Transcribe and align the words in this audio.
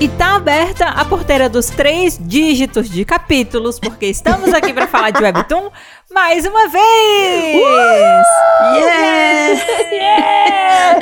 E 0.00 0.08
tá 0.08 0.36
aberta 0.36 0.86
a 0.86 1.04
porteira 1.04 1.46
dos 1.46 1.68
três 1.68 2.18
dígitos 2.18 2.88
de 2.88 3.04
capítulos, 3.04 3.78
porque 3.78 4.06
estamos 4.06 4.54
aqui 4.54 4.72
para 4.72 4.86
falar 4.86 5.10
de 5.10 5.22
Webtoon 5.22 5.70
mais 6.10 6.46
uma 6.46 6.68
vez! 6.68 7.56
Uh! 7.56 8.76
Yeah! 8.76 9.60
yeah! 9.92 11.00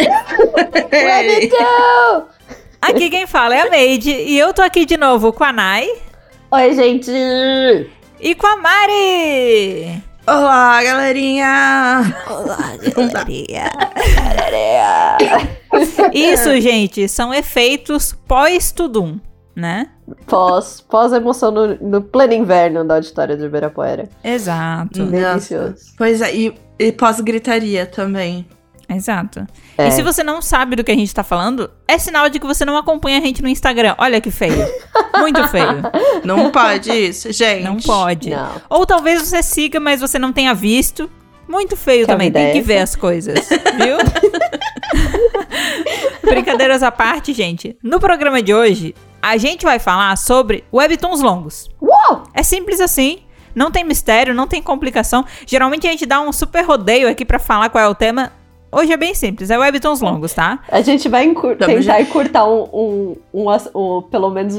Webtoon! 0.91 2.25
Aqui 2.83 3.09
quem 3.09 3.25
fala 3.29 3.55
é 3.55 3.61
a 3.61 3.71
Made 3.71 4.11
e 4.11 4.37
eu 4.37 4.53
tô 4.53 4.63
aqui 4.63 4.85
de 4.85 4.97
novo 4.97 5.33
com 5.33 5.45
a 5.45 5.53
Nai. 5.53 5.89
Oi, 6.51 6.75
gente! 6.75 7.13
E 8.19 8.35
com 8.35 8.49
a 8.49 8.57
Mari! 8.57 10.08
Olá, 10.29 10.85
galerinha! 10.85 12.03
Olá, 12.29 12.59
galerinha! 14.37 15.17
Isso, 16.13 16.61
gente, 16.61 17.09
são 17.09 17.33
efeitos 17.33 18.13
pós-tudum, 18.27 19.19
né? 19.57 19.89
Pós, 20.27 20.83
pós 20.83 21.15
emoção 21.15 21.51
no, 21.51 21.75
no 21.77 22.03
pleno 22.03 22.35
inverno 22.35 22.85
da 22.85 22.97
auditória 22.97 23.39
de 23.39 23.47
Ibirapuera. 23.47 24.07
Exato. 24.23 25.07
Delicioso. 25.07 25.95
Pois 25.97 26.21
é, 26.21 26.37
e, 26.37 26.55
e 26.79 26.93
pós-gritaria 26.93 27.87
também. 27.87 28.47
Exato. 28.89 29.47
É. 29.77 29.89
E 29.89 29.91
se 29.93 30.03
você 30.03 30.23
não 30.23 30.41
sabe 30.41 30.75
do 30.75 30.83
que 30.83 30.91
a 30.91 30.95
gente 30.95 31.15
tá 31.15 31.23
falando, 31.23 31.71
é 31.87 31.99
sinal 31.99 32.31
de 32.31 32.41
que 32.41 32.47
você 32.47 32.65
não 32.65 32.77
acompanha 32.77 33.19
a 33.19 33.21
gente 33.21 33.43
no 33.43 33.49
Instagram. 33.49 33.95
Olha 33.99 34.21
que 34.21 34.31
feio. 34.31 34.67
Muito 35.19 35.47
feio. 35.49 35.83
Não 36.25 36.51
pode 36.51 36.91
isso, 36.93 37.33
gente. 37.33 37.65
Não 37.65 37.77
pode. 37.77 38.31
Não. 38.31 38.51
Ou 38.69 38.87
talvez 38.87 39.23
você 39.23 39.43
siga, 39.43 39.81
mas 39.81 40.01
você 40.01 40.19
não 40.19 40.33
tenha 40.33 40.55
visto. 40.55 41.11
Muito 41.49 41.77
feio 41.77 42.07
Que 42.07 42.13
também. 42.13 42.31
Tem 42.31 42.53
que 42.53 42.61
ver 42.61 42.79
as 42.79 42.95
coisas, 42.95 43.49
viu? 43.49 43.97
Brincadeiras 46.23 46.83
à 46.83 46.93
parte, 46.93 47.33
gente. 47.33 47.77
No 47.83 47.99
programa 47.99 48.43
de 48.43 48.53
hoje, 48.53 48.95
a 49.23 49.37
gente 49.37 49.65
vai 49.65 49.79
falar 49.79 50.17
sobre 50.17 50.65
webtoons 50.73 51.21
longos. 51.21 51.71
Uau! 51.81 52.25
É 52.35 52.43
simples 52.43 52.81
assim. 52.81 53.21
Não 53.55 53.71
tem 53.71 53.83
mistério, 53.83 54.35
não 54.35 54.47
tem 54.47 54.63
complicação. 54.63 55.25
Geralmente 55.47 55.87
a 55.87 55.91
gente 55.91 56.07
dá 56.07 56.21
um 56.21 56.33
super 56.33 56.65
rodeio 56.65 57.09
aqui 57.09 57.25
pra 57.25 57.39
falar 57.39 57.71
qual 57.71 57.83
é 57.83 57.89
o 57.89 57.95
tema. 57.95 58.33
Hoje 58.71 58.93
é 58.93 58.97
bem 58.97 59.15
simples, 59.15 59.49
é 59.51 59.57
webtoons 59.59 60.01
longos, 60.01 60.35
tá? 60.35 60.59
A 60.71 60.81
gente 60.83 61.09
vai 61.09 61.25
encur- 61.25 61.57
tentar 61.57 62.01
encurtar 62.03 62.47
um, 62.47 62.65
um, 62.73 63.17
um 63.33 63.45
um- 63.75 64.03
pelo 64.03 64.29
menos 64.31 64.57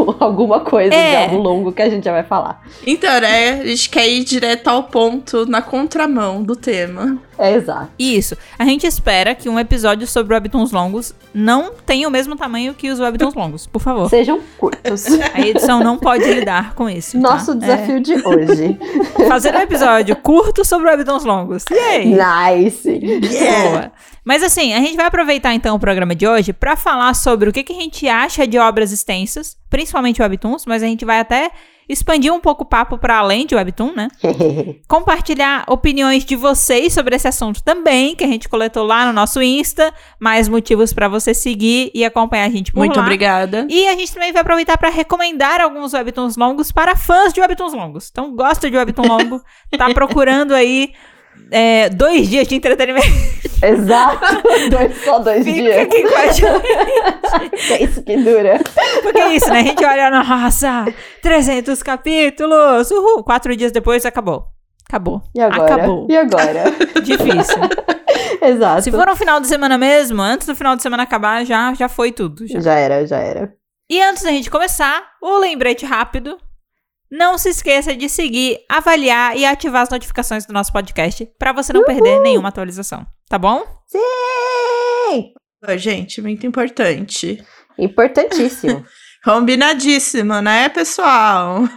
alguma 0.18 0.60
coisa 0.60 0.94
É. 0.94 1.10
de 1.10 1.16
algo 1.34 1.36
longo 1.42 1.70
que 1.72 1.82
a 1.82 1.90
gente 1.90 2.04
já 2.04 2.12
vai 2.12 2.22
falar. 2.24 2.62
Então, 2.86 3.20
né, 3.20 3.60
a 3.60 3.66
gente 3.66 3.90
quer 3.90 4.08
ir 4.08 4.24
direto 4.24 4.68
ao 4.68 4.84
ponto, 4.84 5.44
na 5.46 5.60
contramão 5.60 6.42
do 6.42 6.56
tema. 6.56 7.18
É 7.40 7.54
exato. 7.54 7.90
Isso. 7.98 8.36
A 8.58 8.64
gente 8.64 8.86
espera 8.86 9.34
que 9.34 9.48
um 9.48 9.58
episódio 9.58 10.06
sobre 10.06 10.34
webtoons 10.34 10.72
longos 10.72 11.14
não 11.32 11.72
tenha 11.86 12.06
o 12.06 12.10
mesmo 12.10 12.36
tamanho 12.36 12.74
que 12.74 12.90
os 12.90 13.00
webtoons 13.00 13.34
longos, 13.34 13.66
por 13.66 13.80
favor. 13.80 14.10
Sejam 14.10 14.40
curtos. 14.58 15.06
A 15.32 15.40
edição 15.40 15.82
não 15.82 15.96
pode 15.96 16.24
lidar 16.24 16.74
com 16.74 16.88
isso. 16.88 17.12
tá? 17.12 17.18
Nosso 17.18 17.54
desafio 17.54 17.98
de 18.00 18.14
hoje. 18.14 18.78
É 19.18 19.24
fazer 19.28 19.54
um 19.54 19.60
episódio 19.60 20.14
curto 20.16 20.64
sobre 20.64 20.90
webtoons 20.90 21.24
longos. 21.24 21.64
Yay! 21.70 22.14
nice! 22.14 23.00
Boa. 23.70 23.92
Mas 24.22 24.42
assim, 24.42 24.74
a 24.74 24.80
gente 24.80 24.96
vai 24.96 25.06
aproveitar 25.06 25.54
então 25.54 25.74
o 25.74 25.80
programa 25.80 26.14
de 26.14 26.26
hoje 26.26 26.52
pra 26.52 26.76
falar 26.76 27.14
sobre 27.14 27.48
o 27.48 27.52
que, 27.52 27.62
que 27.64 27.72
a 27.72 27.80
gente 27.80 28.06
acha 28.06 28.46
de 28.46 28.58
obras 28.58 28.92
extensas, 28.92 29.56
principalmente 29.70 30.20
webtoons, 30.20 30.66
mas 30.66 30.82
a 30.82 30.86
gente 30.86 31.04
vai 31.06 31.20
até 31.20 31.50
expandir 31.90 32.32
um 32.32 32.40
pouco 32.40 32.62
o 32.62 32.66
papo 32.66 32.96
pra 32.96 33.18
além 33.18 33.44
de 33.44 33.54
webtoon, 33.54 33.92
né? 33.92 34.08
Compartilhar 34.86 35.64
opiniões 35.68 36.24
de 36.24 36.36
vocês 36.36 36.92
sobre 36.92 37.16
esse 37.16 37.26
assunto 37.26 37.62
também, 37.62 38.14
que 38.14 38.22
a 38.22 38.26
gente 38.28 38.48
coletou 38.48 38.86
lá 38.86 39.06
no 39.06 39.12
nosso 39.12 39.42
Insta, 39.42 39.92
mais 40.18 40.48
motivos 40.48 40.92
pra 40.92 41.08
você 41.08 41.34
seguir 41.34 41.90
e 41.92 42.04
acompanhar 42.04 42.46
a 42.46 42.50
gente 42.50 42.72
por 42.72 42.78
Muito 42.78 42.96
lá. 42.96 43.02
obrigada. 43.02 43.66
E 43.68 43.88
a 43.88 43.92
gente 43.92 44.12
também 44.14 44.32
vai 44.32 44.42
aproveitar 44.42 44.78
para 44.78 44.88
recomendar 44.88 45.60
alguns 45.60 45.92
webtoons 45.92 46.36
longos 46.36 46.70
para 46.70 46.94
fãs 46.94 47.32
de 47.32 47.40
webtoons 47.40 47.72
longos. 47.72 48.08
Então, 48.10 48.34
gosta 48.34 48.70
de 48.70 48.76
webtoon 48.76 49.06
longo, 49.06 49.42
tá 49.76 49.92
procurando 49.92 50.54
aí 50.54 50.92
é, 51.50 51.88
dois 51.88 52.28
dias 52.28 52.46
de 52.48 52.54
entretenimento. 52.56 53.06
Exato! 53.62 54.42
Dois, 54.70 55.04
só 55.04 55.18
dois 55.18 55.44
Fica 55.44 55.60
dias. 55.60 55.78
aqui 55.78 56.02
com 56.02 56.16
a 56.16 56.26
gente. 56.32 57.70
É 57.72 57.82
isso 57.84 58.02
que 58.02 58.16
dura. 58.16 58.58
Porque 59.02 59.18
é 59.18 59.34
isso, 59.34 59.48
né? 59.50 59.60
A 59.60 59.62
gente 59.62 59.84
olha, 59.84 60.10
nossa, 60.10 60.86
300 61.22 61.82
capítulos, 61.82 62.90
uhul. 62.90 63.22
Quatro 63.22 63.54
dias 63.54 63.70
depois, 63.70 64.04
acabou. 64.04 64.46
Acabou. 64.88 65.22
E 65.34 65.40
agora? 65.40 65.74
Acabou. 65.74 66.06
E 66.10 66.16
agora? 66.16 66.64
Difícil. 67.02 67.58
Exato. 68.42 68.82
Se 68.82 68.90
for 68.90 69.08
um 69.08 69.14
final 69.14 69.40
de 69.40 69.46
semana 69.46 69.78
mesmo, 69.78 70.20
antes 70.20 70.46
do 70.46 70.56
final 70.56 70.74
de 70.74 70.82
semana 70.82 71.04
acabar, 71.04 71.44
já, 71.44 71.72
já 71.74 71.88
foi 71.88 72.10
tudo. 72.10 72.46
já. 72.46 72.60
Já 72.60 72.74
era, 72.74 73.06
já 73.06 73.18
era. 73.18 73.52
E 73.88 74.00
antes 74.02 74.22
da 74.22 74.30
gente 74.30 74.50
começar, 74.50 75.02
o 75.22 75.38
lembrete 75.38 75.84
rápido. 75.86 76.38
Não 77.10 77.36
se 77.36 77.48
esqueça 77.48 77.94
de 77.94 78.08
seguir, 78.08 78.58
avaliar 78.68 79.36
e 79.36 79.44
ativar 79.44 79.82
as 79.82 79.90
notificações 79.90 80.46
do 80.46 80.52
nosso 80.52 80.72
podcast 80.72 81.26
para 81.38 81.52
você 81.52 81.72
não 81.72 81.84
perder 81.84 82.20
nenhuma 82.20 82.50
atualização, 82.50 83.04
tá 83.28 83.36
bom? 83.36 83.64
Sim! 83.86 85.34
Gente, 85.76 86.22
muito 86.22 86.46
importante. 86.46 87.44
Importantíssimo. 87.76 88.84
Combinadíssimo, 89.24 90.40
né, 90.40 90.68
pessoal? 90.68 91.68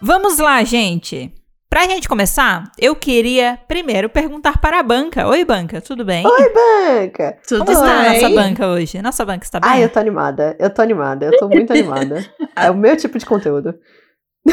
Vamos 0.00 0.38
lá, 0.38 0.62
gente. 0.62 1.32
Pra 1.74 1.88
gente 1.88 2.08
começar, 2.08 2.70
eu 2.78 2.94
queria 2.94 3.58
primeiro 3.66 4.08
perguntar 4.08 4.58
para 4.60 4.78
a 4.78 4.82
banca. 4.84 5.26
Oi, 5.26 5.44
banca, 5.44 5.80
tudo 5.80 6.04
bem? 6.04 6.24
Oi, 6.24 6.52
banca! 6.54 7.36
Tudo 7.48 7.64
Como 7.64 7.72
está 7.72 7.98
a 7.98 8.02
bem? 8.10 8.22
nossa 8.22 8.32
banca 8.32 8.68
hoje? 8.68 9.02
Nossa 9.02 9.24
banca 9.24 9.44
está 9.44 9.58
bem? 9.58 9.68
Ai, 9.68 9.82
eu 9.82 9.88
tô 9.88 9.98
animada. 9.98 10.56
Eu 10.60 10.70
tô 10.70 10.80
animada. 10.82 11.26
Eu 11.26 11.36
tô 11.36 11.48
muito 11.48 11.72
animada. 11.72 12.24
É 12.54 12.70
o 12.70 12.76
meu 12.76 12.96
tipo 12.96 13.18
de 13.18 13.26
conteúdo. 13.26 13.74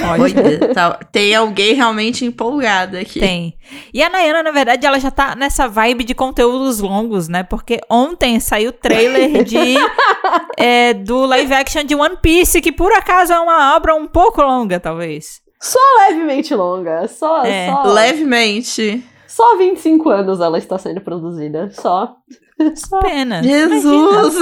Olha, 0.03 0.73
tá- 0.73 0.99
tem 1.11 1.35
alguém 1.35 1.75
realmente 1.75 2.25
empolgado 2.25 2.97
aqui. 2.97 3.19
Tem. 3.19 3.55
E 3.93 4.01
a 4.01 4.09
Nayana, 4.09 4.41
na 4.41 4.51
verdade, 4.51 4.87
ela 4.87 4.97
já 4.99 5.11
tá 5.11 5.35
nessa 5.35 5.67
vibe 5.67 6.03
de 6.03 6.15
conteúdos 6.15 6.79
longos, 6.79 7.27
né? 7.27 7.43
Porque 7.43 7.81
ontem 7.87 8.39
saiu 8.39 8.71
o 8.71 8.73
trailer 8.73 9.43
de, 9.43 9.75
é, 10.57 10.95
do 10.95 11.23
live 11.27 11.53
action 11.53 11.83
de 11.83 11.93
One 11.93 12.17
Piece, 12.19 12.61
que 12.61 12.71
por 12.71 12.91
acaso 12.91 13.31
é 13.31 13.39
uma 13.39 13.75
obra 13.75 13.93
um 13.93 14.07
pouco 14.07 14.41
longa, 14.41 14.79
talvez. 14.79 15.39
Só 15.61 15.79
levemente 16.09 16.53
longa. 16.55 17.07
Só, 17.07 17.43
É. 17.45 17.67
só, 17.67 17.83
Levemente. 17.93 19.03
só 19.27 19.57
25 19.57 20.09
anos 20.09 20.39
ela 20.41 20.57
está 20.57 20.77
sendo 20.77 21.01
produzida. 21.01 21.69
Só. 21.71 22.15
Só. 22.75 22.99
Pena. 22.99 23.41
Jesus! 23.41 24.35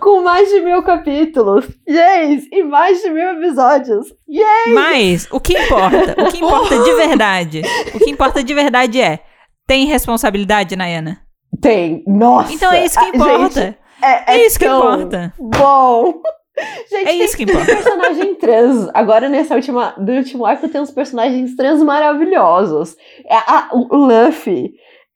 Com 0.00 0.22
mais 0.22 0.48
de 0.48 0.60
mil 0.60 0.82
capítulos. 0.82 1.66
Yes! 1.88 2.44
E 2.50 2.62
mais 2.62 3.02
de 3.02 3.10
mil 3.10 3.28
episódios. 3.38 4.06
Yes! 4.28 4.74
Mas 4.74 5.28
o 5.30 5.38
que 5.40 5.52
importa, 5.58 6.16
o 6.22 6.30
que 6.30 6.38
importa 6.44 6.78
de 6.82 6.92
verdade, 6.94 7.62
o 7.94 7.98
que 7.98 8.10
importa 8.10 8.42
de 8.42 8.54
verdade 8.54 9.00
é, 9.00 9.20
tem 9.66 9.84
responsabilidade, 9.86 10.74
Nayana? 10.76 11.20
Tem. 11.60 12.02
Nossa! 12.06 12.52
Então 12.52 12.72
é 12.72 12.84
isso 12.84 12.98
que 12.98 13.04
Ah, 13.04 13.08
importa. 13.08 13.60
gente, 13.60 13.78
é, 14.02 14.34
É 14.34 14.46
isso 14.46 14.58
que 14.58 14.64
importa. 14.66 15.34
Bom! 15.38 16.14
Gente, 16.90 17.08
É 17.08 17.14
isso 17.14 17.36
que 17.36 17.46
tem 17.46 17.54
importa. 17.54 17.74
personagem 17.76 18.34
trans. 18.36 18.88
Agora, 18.94 19.28
nessa 19.28 19.54
última, 19.54 19.94
do 19.98 20.12
último 20.12 20.44
arco, 20.46 20.68
tem 20.68 20.80
uns 20.80 20.90
personagens 20.90 21.54
trans 21.56 21.82
maravilhosos. 21.82 22.96
É, 23.28 23.34
a- 23.36 23.68
o 23.72 23.94
Luffy 23.96 24.72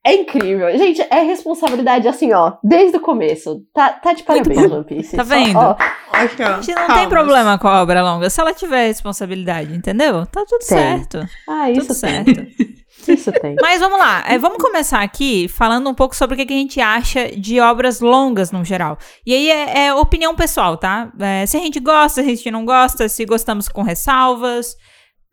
é 0.06 0.15
incrível. 0.15 0.71
Gente, 0.77 1.00
é 1.10 1.21
responsabilidade 1.22 2.06
assim, 2.06 2.32
ó, 2.32 2.53
desde 2.62 2.97
o 2.99 3.00
começo. 3.00 3.62
Tá, 3.72 3.91
tá 3.91 4.12
de 4.12 4.22
parabéns. 4.22 4.71
One 4.71 4.84
Piece. 4.84 5.16
Tá 5.16 5.22
vendo? 5.22 5.56
ó, 5.59 5.77
Aqui, 6.12 6.43
ó. 6.43 6.47
A 6.47 6.53
gente 6.60 6.75
não 6.75 6.87
tem 6.87 6.94
Palmas. 6.94 7.09
problema 7.09 7.59
com 7.59 7.69
a 7.69 7.82
obra 7.82 8.03
longa, 8.03 8.28
se 8.31 8.41
ela 8.41 8.53
tiver 8.53 8.87
responsabilidade, 8.87 9.75
entendeu? 9.75 10.26
Tá 10.26 10.44
tudo 10.49 10.59
Tem. 10.61 10.78
certo. 10.78 11.19
ah, 11.49 11.66
Tudo 11.75 11.78
isso 11.93 12.00
tem. 12.00 12.25
certo. 12.25 12.47
Isso 13.08 13.32
tem. 13.32 13.56
Mas 13.60 13.80
vamos 13.80 13.98
lá, 13.98 14.24
é, 14.26 14.38
vamos 14.38 14.58
começar 14.58 15.02
aqui 15.02 15.48
falando 15.48 15.88
um 15.88 15.94
pouco 15.94 16.14
sobre 16.16 16.34
o 16.34 16.38
que, 16.38 16.46
que 16.46 16.54
a 16.54 16.56
gente 16.56 16.80
acha 16.80 17.28
de 17.36 17.60
obras 17.60 18.00
longas 18.00 18.50
no 18.50 18.64
geral. 18.64 18.98
E 19.26 19.34
aí 19.34 19.50
é, 19.50 19.86
é 19.86 19.94
opinião 19.94 20.34
pessoal, 20.34 20.76
tá? 20.76 21.10
É, 21.18 21.46
se 21.46 21.56
a 21.56 21.60
gente 21.60 21.80
gosta, 21.80 22.22
se 22.22 22.28
a 22.28 22.34
gente 22.34 22.50
não 22.50 22.64
gosta, 22.64 23.08
se 23.08 23.24
gostamos 23.24 23.68
com 23.68 23.82
ressalvas. 23.82 24.76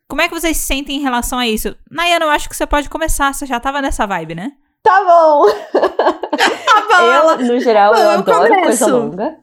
Como 0.10 0.22
é 0.22 0.28
que 0.28 0.34
vocês 0.34 0.58
se 0.58 0.66
sentem 0.66 0.98
em 0.98 1.02
relação 1.02 1.40
a 1.40 1.48
isso? 1.48 1.76
Nayana, 1.90 2.26
eu 2.26 2.30
acho 2.30 2.50
que 2.50 2.56
você 2.56 2.68
pode 2.68 2.90
começar, 2.90 3.34
você 3.34 3.46
já 3.46 3.60
tava 3.60 3.82
nessa 3.82 4.06
vibe, 4.06 4.36
né? 4.36 4.52
Tá 4.84 5.04
bom! 5.06 5.46
Tá 6.92 6.98
bom. 7.00 7.42
Eu, 7.42 7.48
no 7.54 7.60
geral, 7.60 7.94
eu 7.94 8.00
Eu 8.02 8.10
adoro 8.12 8.48
começo. 8.48 8.64
coisa 8.64 8.88
longa. 8.88 9.36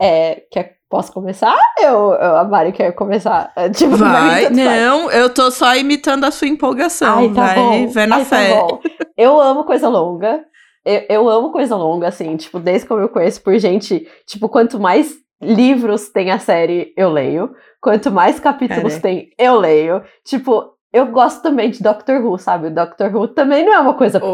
É, 0.00 0.42
quer, 0.50 0.76
posso 0.88 1.12
começar? 1.12 1.56
Eu, 1.80 2.12
eu, 2.12 2.36
a 2.36 2.44
Mari 2.44 2.72
quer 2.72 2.92
começar. 2.92 3.52
Tipo, 3.74 3.96
Vai, 3.96 4.48
não, 4.50 5.10
eu 5.10 5.32
tô 5.32 5.50
só 5.50 5.74
imitando 5.74 6.24
a 6.24 6.30
sua 6.30 6.48
empolgação. 6.48 7.18
Ai, 7.18 7.28
tá 7.30 7.46
vai, 7.46 7.54
bom. 7.56 7.88
vai 7.88 8.06
na 8.06 8.16
Ai, 8.16 8.24
tá 8.24 8.36
fé. 8.36 8.54
bom. 8.60 8.80
Eu 9.16 9.40
amo 9.40 9.64
coisa 9.64 9.88
longa. 9.88 10.44
Eu, 10.84 11.02
eu 11.08 11.28
amo 11.28 11.50
coisa 11.52 11.76
longa, 11.76 12.08
assim, 12.08 12.36
tipo, 12.36 12.58
desde 12.58 12.86
que 12.86 12.92
eu 12.92 12.98
me 12.98 13.08
conheço 13.08 13.42
por 13.42 13.58
gente, 13.58 14.08
tipo, 14.26 14.48
quanto 14.48 14.78
mais 14.80 15.12
livros 15.42 16.08
tem 16.08 16.30
a 16.30 16.38
série, 16.38 16.92
eu 16.96 17.10
leio. 17.10 17.50
Quanto 17.80 18.10
mais 18.10 18.40
capítulos 18.40 18.94
Cara. 18.94 19.02
tem, 19.02 19.30
eu 19.38 19.56
leio. 19.58 20.02
Tipo, 20.24 20.72
eu 20.92 21.06
gosto 21.06 21.42
também 21.42 21.70
de 21.70 21.82
Doctor 21.82 22.24
Who, 22.24 22.38
sabe? 22.38 22.68
O 22.68 22.74
Doctor 22.74 23.14
Who 23.14 23.28
também 23.28 23.64
não 23.64 23.74
é 23.74 23.78
uma 23.78 23.94
coisa 23.94 24.18
Oh. 24.22 24.32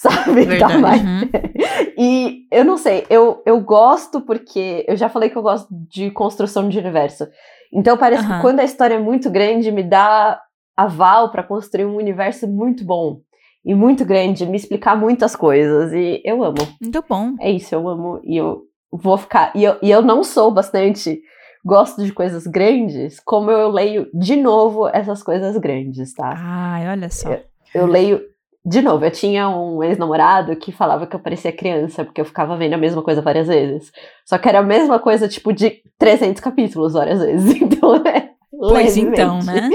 Sabe? 0.00 0.46
Tá 0.58 0.66
Verdade. 0.68 0.78
mais- 0.80 1.02
Uhum. 1.02 1.20
E 1.98 2.46
eu 2.50 2.64
não 2.64 2.78
sei, 2.78 3.04
eu, 3.10 3.42
eu 3.44 3.60
gosto 3.60 4.22
porque 4.22 4.84
eu 4.88 4.96
já 4.96 5.08
falei 5.10 5.28
que 5.28 5.36
eu 5.36 5.42
gosto 5.42 5.68
de 5.70 6.10
construção 6.10 6.66
de 6.68 6.78
universo. 6.78 7.26
Então 7.72 7.96
parece 7.98 8.24
Aham. 8.24 8.36
que 8.36 8.40
quando 8.40 8.60
a 8.60 8.64
história 8.64 8.94
é 8.94 8.98
muito 8.98 9.28
grande, 9.30 9.70
me 9.70 9.82
dá 9.82 10.40
aval 10.76 11.30
pra 11.30 11.42
construir 11.42 11.84
um 11.84 11.96
universo 11.96 12.48
muito 12.48 12.84
bom 12.84 13.20
e 13.64 13.74
muito 13.74 14.04
grande, 14.06 14.46
me 14.46 14.56
explicar 14.56 14.96
muitas 14.96 15.36
coisas. 15.36 15.92
E 15.92 16.22
eu 16.24 16.42
amo. 16.42 16.56
Muito 16.80 17.04
bom. 17.06 17.34
É 17.38 17.50
isso, 17.50 17.74
eu 17.74 17.86
amo. 17.86 18.18
E 18.24 18.36
eu 18.38 18.62
vou 18.90 19.18
ficar. 19.18 19.52
E 19.54 19.62
eu, 19.62 19.76
e 19.82 19.90
eu 19.90 20.00
não 20.00 20.24
sou 20.24 20.50
bastante. 20.50 21.20
Gosto 21.62 22.02
de 22.02 22.10
coisas 22.10 22.46
grandes, 22.46 23.20
como 23.20 23.50
eu 23.50 23.68
leio 23.68 24.08
de 24.14 24.34
novo 24.36 24.88
essas 24.88 25.22
coisas 25.22 25.54
grandes, 25.58 26.14
tá? 26.14 26.32
Ai, 26.34 26.88
olha 26.88 27.10
só. 27.10 27.28
Eu 27.74 27.84
leio. 27.84 28.22
De 28.64 28.82
novo, 28.82 29.04
eu 29.06 29.10
tinha 29.10 29.48
um 29.48 29.82
ex-namorado 29.82 30.54
que 30.56 30.70
falava 30.70 31.06
que 31.06 31.16
eu 31.16 31.20
parecia 31.20 31.50
criança, 31.50 32.04
porque 32.04 32.20
eu 32.20 32.24
ficava 32.26 32.56
vendo 32.58 32.74
a 32.74 32.78
mesma 32.78 33.02
coisa 33.02 33.22
várias 33.22 33.48
vezes. 33.48 33.90
Só 34.24 34.36
que 34.36 34.48
era 34.48 34.58
a 34.58 34.62
mesma 34.62 34.98
coisa, 34.98 35.26
tipo, 35.28 35.52
de 35.52 35.80
300 35.98 36.40
capítulos 36.42 36.92
várias 36.92 37.20
vezes. 37.20 37.54
Então, 37.62 37.96
é. 38.06 38.30
Pois 38.50 38.94
levemente- 38.96 39.00
então, 39.22 39.38
né? 39.42 39.70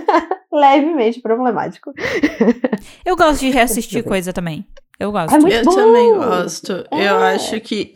levemente 0.50 1.20
problemático. 1.20 1.92
Eu 3.04 3.16
gosto 3.16 3.40
de 3.40 3.50
reassistir 3.50 4.02
coisa 4.02 4.32
também. 4.32 4.64
Eu 4.98 5.12
gosto. 5.12 5.34
É 5.34 5.38
muito 5.38 5.54
Eu 5.54 5.64
bom. 5.64 5.74
também 5.74 6.14
gosto. 6.14 6.72
É. 6.90 7.08
Eu 7.10 7.16
acho 7.18 7.60
que. 7.60 7.92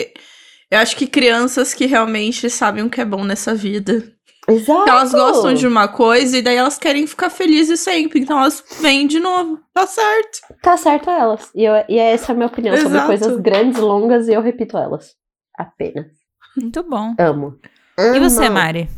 Eu 0.70 0.78
acho 0.80 0.96
que 0.96 1.06
crianças 1.06 1.72
que 1.72 1.86
realmente 1.86 2.50
sabem 2.50 2.82
o 2.84 2.90
que 2.90 3.00
é 3.00 3.04
bom 3.04 3.22
nessa 3.24 3.54
vida. 3.54 4.02
Exato. 4.48 4.88
Elas 4.88 5.12
gostam 5.12 5.54
de 5.54 5.66
uma 5.66 5.88
coisa 5.88 6.38
e 6.38 6.42
daí 6.42 6.56
elas 6.56 6.78
querem 6.78 7.06
ficar 7.06 7.30
felizes 7.30 7.80
sempre. 7.80 8.20
Então 8.20 8.38
elas 8.38 8.62
vêm 8.80 9.06
de 9.06 9.18
novo. 9.18 9.60
Tá 9.74 9.86
certo. 9.86 10.38
Tá 10.62 10.76
certo 10.76 11.10
elas. 11.10 11.50
E, 11.54 11.64
eu, 11.64 11.74
e 11.88 11.98
essa 11.98 12.30
é 12.30 12.32
a 12.32 12.36
minha 12.36 12.46
opinião 12.46 12.76
sobre 12.76 12.90
Exato. 12.90 13.06
coisas 13.06 13.36
grandes, 13.40 13.80
longas, 13.80 14.28
e 14.28 14.32
eu 14.34 14.40
repito 14.40 14.76
elas. 14.78 15.14
Apenas. 15.58 16.06
Muito 16.56 16.82
bom. 16.84 17.14
Amo. 17.18 17.58
E 17.98 18.18
você, 18.20 18.44
Amo. 18.46 18.54
Mari? 18.54 18.88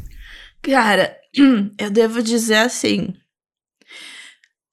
Cara, 0.63 1.17
eu 1.79 1.91
devo 1.91 2.23
dizer 2.23 2.57
assim. 2.57 3.15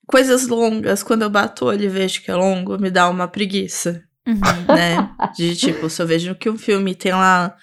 Coisas 0.07 0.47
longas, 0.47 1.01
quando 1.01 1.23
eu 1.23 1.29
bato 1.29 1.65
o 1.65 1.67
olho 1.69 1.83
e 1.83 1.87
vejo 1.87 2.21
que 2.21 2.29
é 2.29 2.35
longo, 2.35 2.77
me 2.77 2.91
dá 2.91 3.09
uma 3.09 3.27
preguiça, 3.27 4.03
Uhum. 4.27 4.35
né? 4.75 5.09
De 5.35 5.55
tipo, 5.55 5.89
se 5.89 6.01
eu 6.01 6.05
vejo 6.07 6.35
que 6.35 6.49
um 6.49 6.57
filme 6.57 6.93
tem 6.95 7.11
lá 7.11 7.55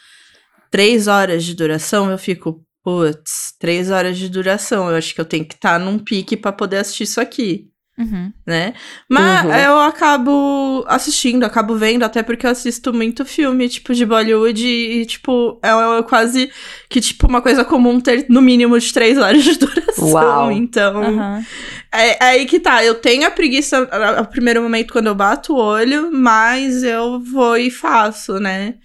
três 0.71 1.07
horas 1.09 1.45
de 1.45 1.55
duração, 1.55 2.11
eu 2.11 2.19
fico, 2.19 2.65
putz, 2.83 3.55
três 3.59 3.91
horas 3.91 4.19
de 4.19 4.29
duração. 4.29 4.89
Eu 4.91 4.97
acho 4.97 5.15
que 5.15 5.21
eu 5.21 5.25
tenho 5.25 5.45
que 5.45 5.55
estar 5.55 5.79
num 5.79 5.99
pique 5.99 6.37
pra 6.37 6.53
poder 6.53 6.79
assistir 6.79 7.05
isso 7.05 7.21
aqui. 7.21 7.69
Uhum. 7.99 8.33
né? 8.47 8.73
Mas 9.09 9.45
Uhum. 9.45 9.55
eu 9.55 9.79
acabo 9.81 10.83
assistindo, 10.89 11.45
acabo 11.45 11.77
vendo, 11.77 12.03
até 12.03 12.23
porque 12.23 12.47
eu 12.47 12.51
assisto 12.51 12.93
muito 12.93 13.23
filme, 13.23 13.69
tipo, 13.69 13.93
de 13.95 14.07
Bollywood 14.07 14.67
e, 14.67 15.05
tipo, 15.05 15.61
é, 15.63 15.69
é 15.99 16.03
quase 16.03 16.51
que, 16.89 17.03
tipo, 17.03 17.29
uma 17.29 17.43
coisa 17.43 17.67
comum 17.67 18.01
ter 18.01 18.25
no 18.31 18.41
mínimo 18.41 18.81
de 18.81 18.93
três 18.93 19.19
horas 19.19 19.45
de 19.45 19.57
duração. 19.61 20.09
Uau. 20.11 20.51
Então, 20.51 21.03
Aham. 21.03 21.45
é, 21.93 22.09
é 22.13 22.25
aí 22.31 22.47
que 22.47 22.59
tá. 22.59 22.83
Eu 22.83 22.95
tenho 22.95 23.27
a 23.27 23.31
preguiça 23.31 23.87
no 24.19 24.27
primeiro 24.27 24.63
momento 24.63 24.91
quando 24.91 25.09
eu 25.09 25.15
bato 25.15 25.53
o 25.53 25.59
olho, 25.59 26.11
mas 26.11 26.83
eu 26.83 27.21
vou 27.21 27.59
e 27.59 27.71
faço, 27.71 28.41
né? 28.41 28.77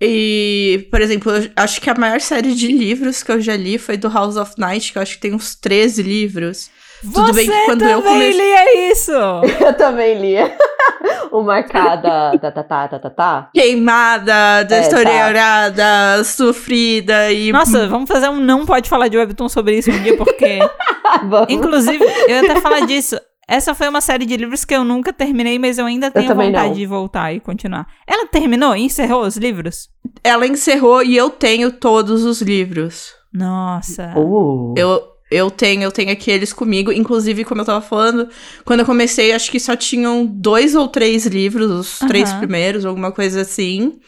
E, 0.00 0.86
por 0.90 1.00
exemplo, 1.00 1.32
eu 1.32 1.50
acho 1.56 1.80
que 1.80 1.88
a 1.88 1.94
maior 1.94 2.20
série 2.20 2.54
de 2.54 2.68
livros 2.68 3.22
que 3.22 3.32
eu 3.32 3.40
já 3.40 3.56
li 3.56 3.78
foi 3.78 3.96
do 3.96 4.08
House 4.08 4.36
of 4.36 4.52
Night, 4.58 4.92
que 4.92 4.98
eu 4.98 5.02
acho 5.02 5.14
que 5.14 5.20
tem 5.20 5.34
uns 5.34 5.54
13 5.54 6.02
livros. 6.02 6.70
Tudo 7.02 7.32
bem 7.32 7.46
que 7.46 7.52
Você 7.52 7.64
quando 7.66 7.82
eu 7.82 8.02
também 8.02 8.32
comecei- 8.32 8.40
lia 8.40 8.90
isso! 8.92 9.12
Eu 9.60 9.74
também 9.74 10.18
lia. 10.18 10.56
o 11.30 11.42
marcada 11.42 12.32
da 12.32 12.50
tá, 12.50 12.50
tá, 12.62 12.88
tá, 12.88 12.98
tá, 12.98 13.10
tá. 13.10 13.50
queimada, 13.54 14.32
É, 14.60 14.64
deteriorada, 14.64 16.24
sofrida 16.24 17.30
e. 17.32 17.52
Nossa, 17.52 17.86
vamos 17.86 18.08
fazer 18.08 18.28
um 18.30 18.36
não 18.40 18.64
pode 18.64 18.88
falar 18.88 19.08
de 19.08 19.18
webtoon 19.18 19.48
sobre 19.48 19.78
isso 19.78 19.90
um 19.90 20.02
dia, 20.02 20.16
porque... 20.16 20.58
Inclusive, 21.48 22.02
eu 22.02 22.28
ia 22.28 22.40
até 22.40 22.60
falar 22.60 22.80
disso. 22.86 23.18
Essa 23.48 23.74
foi 23.74 23.88
uma 23.88 24.00
série 24.00 24.26
de 24.26 24.36
livros 24.36 24.64
que 24.64 24.74
eu 24.74 24.84
nunca 24.84 25.12
terminei, 25.12 25.56
mas 25.58 25.78
eu 25.78 25.86
ainda 25.86 26.10
tenho 26.10 26.26
também 26.26 26.48
vontade 26.48 26.68
não. 26.70 26.74
de 26.74 26.86
voltar 26.86 27.32
e 27.32 27.38
continuar. 27.38 27.86
Ela 28.06 28.26
terminou? 28.26 28.74
Encerrou 28.74 29.22
os 29.22 29.36
livros? 29.36 29.88
Ela 30.24 30.46
encerrou 30.46 31.02
e 31.02 31.16
eu 31.16 31.30
tenho 31.30 31.70
todos 31.70 32.24
os 32.24 32.42
livros. 32.42 33.14
Nossa. 33.32 34.12
Uh. 34.16 34.74
Eu, 34.76 35.00
eu 35.30 35.48
tenho, 35.48 35.82
eu 35.82 35.92
tenho 35.92 36.10
aqueles 36.10 36.52
comigo. 36.52 36.90
Inclusive, 36.90 37.44
como 37.44 37.60
eu 37.60 37.64
tava 37.64 37.80
falando, 37.80 38.28
quando 38.64 38.80
eu 38.80 38.86
comecei, 38.86 39.32
acho 39.32 39.50
que 39.50 39.60
só 39.60 39.76
tinham 39.76 40.26
dois 40.26 40.74
ou 40.74 40.88
três 40.88 41.24
livros, 41.26 41.70
os 41.70 41.98
três 42.00 42.32
primeiros, 42.34 42.84
alguma 42.84 43.12
coisa 43.12 43.42
assim. 43.42 44.00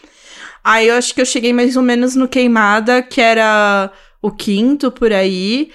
Aí 0.64 0.88
eu 0.88 0.96
acho 0.96 1.14
que 1.14 1.20
eu 1.20 1.26
cheguei 1.26 1.52
mais 1.52 1.76
ou 1.76 1.82
menos 1.82 2.16
no 2.16 2.26
Queimada, 2.26 3.02
que 3.02 3.20
era 3.20 3.90
o 4.20 4.32
quinto 4.32 4.90
por 4.90 5.12
aí. 5.12 5.70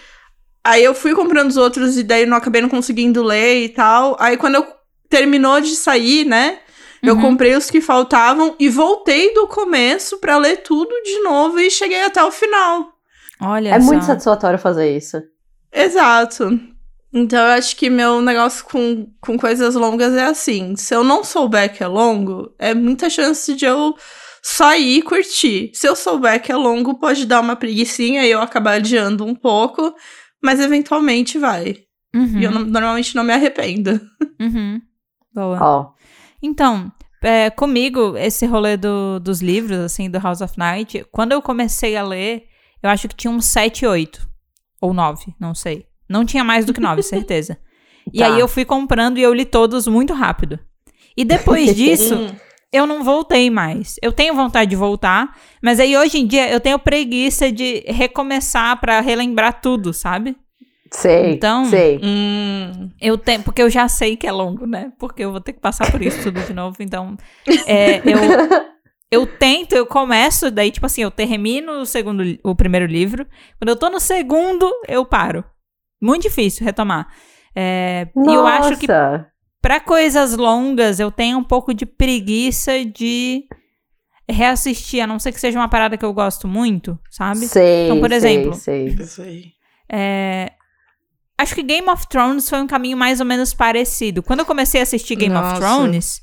Aí 0.64 0.84
eu 0.84 0.94
fui 0.96 1.14
comprando 1.14 1.50
os 1.50 1.58
outros 1.58 1.98
e 1.98 2.04
daí 2.04 2.22
eu 2.24 2.28
não 2.28 2.38
acabei 2.38 2.62
não 2.62 2.70
conseguindo 2.70 3.22
ler 3.24 3.64
e 3.66 3.70
tal. 3.70 4.16
Aí 4.20 4.38
quando 4.38 4.56
eu 4.56 4.66
terminou 5.10 5.60
de 5.60 5.76
sair, 5.76 6.26
né? 6.26 6.60
Eu 7.02 7.16
Uhum. 7.16 7.22
comprei 7.22 7.54
os 7.56 7.70
que 7.70 7.82
faltavam 7.82 8.56
e 8.58 8.70
voltei 8.70 9.34
do 9.34 9.46
começo 9.48 10.20
pra 10.20 10.38
ler 10.38 10.58
tudo 10.64 10.90
de 11.04 11.20
novo 11.20 11.60
e 11.60 11.70
cheguei 11.70 12.02
até 12.04 12.24
o 12.24 12.32
final. 12.32 12.94
Olha 13.42 13.76
É 13.76 13.80
só. 13.80 13.86
muito 13.86 14.06
satisfatório 14.06 14.58
fazer 14.58 14.96
isso. 14.96 15.22
Exato. 15.72 16.60
Então 17.14 17.40
eu 17.40 17.52
acho 17.52 17.76
que 17.76 17.90
meu 17.90 18.22
negócio 18.22 18.64
com, 18.66 19.08
com 19.22 19.38
coisas 19.38 19.76
longas 19.76 20.14
é 20.16 20.24
assim. 20.24 20.76
Se 20.76 20.96
eu 20.96 21.04
não 21.04 21.24
souber 21.24 21.72
que 21.76 21.84
é 21.84 21.88
longo, 21.88 22.54
é 22.58 22.74
muita 22.74 23.10
chance 23.10 23.54
de 23.54 23.66
eu 23.66 23.96
só 24.42 24.76
ir 24.76 24.98
e 25.00 25.02
curtir. 25.02 25.72
Se 25.74 25.88
eu 25.88 25.96
souber 25.96 26.42
que 26.42 26.52
é 26.52 26.56
longo, 26.56 26.96
pode 26.96 27.26
dar 27.26 27.42
uma 27.42 27.56
preguiçinha 27.56 28.26
e 28.26 28.32
eu 28.32 28.42
acabar 28.42 28.74
adiando 28.76 29.26
um 29.26 29.36
pouco, 29.36 29.94
mas 30.44 30.60
eventualmente 30.60 31.38
vai. 31.40 31.78
Uhum. 32.16 32.40
E 32.40 32.44
eu 32.44 32.52
não- 32.52 32.66
normalmente 32.66 33.16
não 33.16 33.24
me 33.24 33.34
arrependo. 33.34 34.00
Uhum. 34.40 34.82
Boa. 35.34 35.58
Ó. 35.62 35.92
Então, 36.42 36.92
é, 37.24 37.50
comigo, 37.50 38.16
esse 38.18 38.46
rolê 38.46 38.78
do- 38.78 39.20
dos 39.20 39.42
livros, 39.42 39.80
assim, 39.80 40.10
do 40.10 40.20
House 40.20 40.42
of 40.42 40.54
Night, 40.58 41.06
quando 41.12 41.32
eu 41.32 41.42
comecei 41.42 41.96
a 41.96 42.04
ler, 42.04 42.44
eu 42.84 42.90
acho 42.90 43.08
que 43.08 43.16
tinha 43.16 43.32
uns 43.32 43.46
7, 43.46 43.86
8. 43.86 44.28
Ou 44.82 44.94
9, 44.94 45.34
não 45.40 45.56
sei. 45.56 45.86
Não 46.10 46.26
tinha 46.26 46.44
mais 46.44 46.66
do 46.66 46.74
que 46.74 46.82
9, 46.82 47.02
certeza. 47.32 47.58
E 48.14 48.20
Tá. 48.20 48.28
aí 48.28 48.40
eu 48.40 48.48
fui 48.48 48.66
comprando 48.66 49.18
e 49.18 49.22
eu 49.22 49.34
li 49.34 49.46
todos 49.46 49.88
muito 49.88 50.14
rápido. 50.14 50.60
E 51.16 51.24
depois 51.24 51.74
disso, 51.76 52.16
Hum. 52.16 52.36
eu 52.72 52.86
não 52.86 53.04
voltei 53.04 53.50
mais. 53.50 53.96
Eu 54.04 54.12
tenho 54.12 54.36
vontade 54.36 54.70
de 54.70 54.76
voltar, 54.76 55.36
mas 55.64 55.80
aí 55.80 55.98
hoje 55.98 56.20
em 56.20 56.28
dia 56.28 56.52
eu 56.52 56.60
tenho 56.60 56.78
preguiça 56.78 57.50
de 57.52 57.84
recomeçar 57.88 58.80
pra 58.82 59.00
relembrar 59.00 59.62
tudo, 59.62 59.94
sabe? 59.94 60.36
Sei. 60.94 61.32
Então- 61.34 61.66
Sei. 61.66 62.00
Hum. 62.04 62.90
Eu 63.02 63.18
tenho, 63.18 63.42
porque 63.44 63.62
eu 63.62 63.70
já 63.70 63.88
sei 63.88 64.16
que 64.16 64.28
é 64.28 64.32
longo, 64.32 64.66
né? 64.68 64.92
Porque 65.00 65.24
eu 65.24 65.32
vou 65.32 65.42
ter 65.42 65.54
que 65.54 65.60
passar 65.60 65.92
por 65.92 66.02
isso 66.02 66.22
tudo 66.24 66.40
de 66.42 66.54
novo. 66.54 66.78
Então, 66.80 67.18
é, 67.68 67.98
eu, 68.00 68.64
eu 69.12 69.28
tento, 69.28 69.74
eu 69.74 69.86
começo, 69.86 70.52
daí, 70.52 70.72
tipo 70.72 70.86
assim, 70.86 71.02
eu 71.02 71.12
termino 71.12 71.82
o 71.82 71.86
segundo, 71.86 72.24
o 72.44 72.56
primeiro 72.56 72.86
livro. 72.86 73.26
Quando 73.60 73.70
eu 73.70 73.76
tô 73.76 73.90
no 73.90 74.00
segundo, 74.00 74.72
eu 74.88 75.04
paro. 75.04 75.44
Muito 76.02 76.24
difícil 76.24 76.64
retomar. 76.66 77.08
É, 77.56 78.08
e 78.16 78.34
eu 78.34 78.46
acho 78.46 78.78
que 78.78 78.88
Nossa. 78.88 79.28
pra 79.62 79.80
coisas 79.80 80.36
longas, 80.38 81.00
eu 81.00 81.12
tenho 81.12 81.38
um 81.38 81.44
pouco 81.44 81.74
de 81.74 81.86
preguiça 81.86 82.84
de 82.86 83.44
reassistir, 84.30 85.02
a 85.02 85.08
não 85.08 85.20
ser 85.20 85.32
que 85.32 85.40
seja 85.40 85.60
uma 85.60 85.68
parada 85.70 85.98
que 85.98 86.06
eu 86.06 86.14
gosto 86.14 86.48
muito, 86.48 86.98
sabe? 87.10 87.48
Sei. 87.48 87.86
Então, 87.86 88.00
por 88.00 88.10
sei, 88.10 88.18
exemplo, 88.18 88.54
sei. 88.54 88.88
Isso 88.88 89.22
aí. 89.22 89.46
É, 89.92 90.52
Acho 91.44 91.56
que 91.56 91.64
Game 91.64 91.90
of 91.90 92.08
Thrones 92.08 92.50
foi 92.50 92.62
um 92.62 92.68
caminho 92.68 92.98
mais 92.98 93.20
ou 93.20 93.26
menos 93.26 93.54
parecido. 93.54 94.24
Quando 94.24 94.40
eu 94.40 94.46
comecei 94.46 94.80
a 94.80 94.84
assistir 94.84 95.16
Game 95.16 95.36
of 95.36 95.44
Nossa. 95.44 95.60
Thrones, 95.60 96.22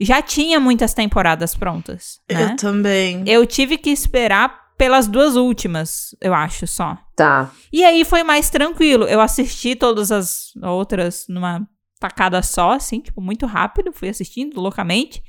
já 0.00 0.22
tinha 0.22 0.58
muitas 0.58 0.94
temporadas 0.94 1.54
prontas, 1.54 2.20
né? 2.30 2.52
Eu 2.52 2.56
também. 2.56 3.22
Eu 3.26 3.46
tive 3.46 3.76
que 3.76 3.90
esperar 3.90 4.72
pelas 4.78 5.06
duas 5.06 5.36
últimas, 5.36 6.16
eu 6.22 6.32
acho, 6.32 6.66
só. 6.66 6.96
Tá. 7.14 7.52
E 7.70 7.84
aí 7.84 8.02
foi 8.02 8.22
mais 8.22 8.48
tranquilo. 8.48 9.04
Eu 9.04 9.20
assisti 9.20 9.76
todas 9.76 10.10
as 10.10 10.52
outras 10.62 11.26
numa 11.28 11.68
tacada 12.00 12.42
só, 12.42 12.72
assim, 12.72 12.98
tipo, 12.98 13.20
muito 13.20 13.44
rápido. 13.44 13.92
Fui 13.92 14.08
assistindo 14.08 14.58
loucamente. 14.58 15.22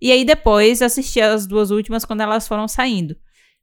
E 0.00 0.10
aí 0.10 0.24
depois 0.24 0.80
assisti 0.80 1.20
as 1.20 1.46
duas 1.46 1.70
últimas 1.70 2.06
quando 2.06 2.22
elas 2.22 2.48
foram 2.48 2.66
saindo. 2.66 3.14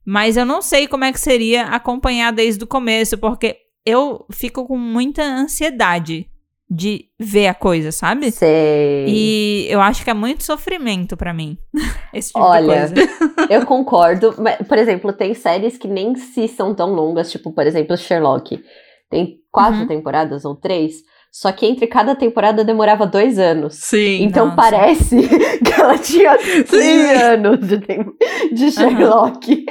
Mas 0.06 0.36
eu 0.36 0.46
não 0.46 0.62
sei 0.62 0.86
como 0.86 1.02
é 1.02 1.12
que 1.12 1.18
seria 1.18 1.64
acompanhar 1.64 2.32
desde 2.32 2.62
o 2.62 2.66
começo, 2.66 3.18
porque 3.18 3.65
eu 3.86 4.26
fico 4.32 4.66
com 4.66 4.76
muita 4.76 5.22
ansiedade 5.22 6.26
de 6.68 7.04
ver 7.16 7.46
a 7.46 7.54
coisa, 7.54 7.92
sabe? 7.92 8.32
Sei. 8.32 9.04
E 9.06 9.66
eu 9.70 9.80
acho 9.80 10.02
que 10.02 10.10
é 10.10 10.14
muito 10.14 10.42
sofrimento 10.42 11.16
pra 11.16 11.32
mim. 11.32 11.56
Esse 12.12 12.32
tipo 12.32 12.40
Olha, 12.40 12.88
de 12.88 12.94
coisa. 13.06 13.26
Eu 13.48 13.64
concordo. 13.64 14.34
Mas, 14.38 14.56
por 14.66 14.76
exemplo, 14.76 15.12
tem 15.12 15.32
séries 15.32 15.78
que 15.78 15.86
nem 15.86 16.16
se 16.16 16.48
são 16.48 16.74
tão 16.74 16.92
longas, 16.92 17.30
tipo, 17.30 17.52
por 17.52 17.64
exemplo, 17.64 17.96
Sherlock. 17.96 18.60
Tem 19.08 19.36
quatro 19.52 19.82
Uhum. 19.82 19.86
temporadas 19.86 20.44
ou 20.44 20.56
três. 20.56 20.96
Só 21.30 21.52
que 21.52 21.66
entre 21.66 21.86
cada 21.86 22.16
temporada 22.16 22.64
demorava 22.64 23.06
dois 23.06 23.38
anos. 23.38 23.76
Sim. 23.76 24.22
Então 24.24 24.46
nossa. 24.46 24.56
parece 24.56 25.16
que 25.62 25.80
ela 25.80 25.96
tinha 25.98 26.36
15 26.36 26.80
anos 27.22 27.60
de, 27.60 27.78
de 28.52 28.70
Sherlock. 28.72 29.64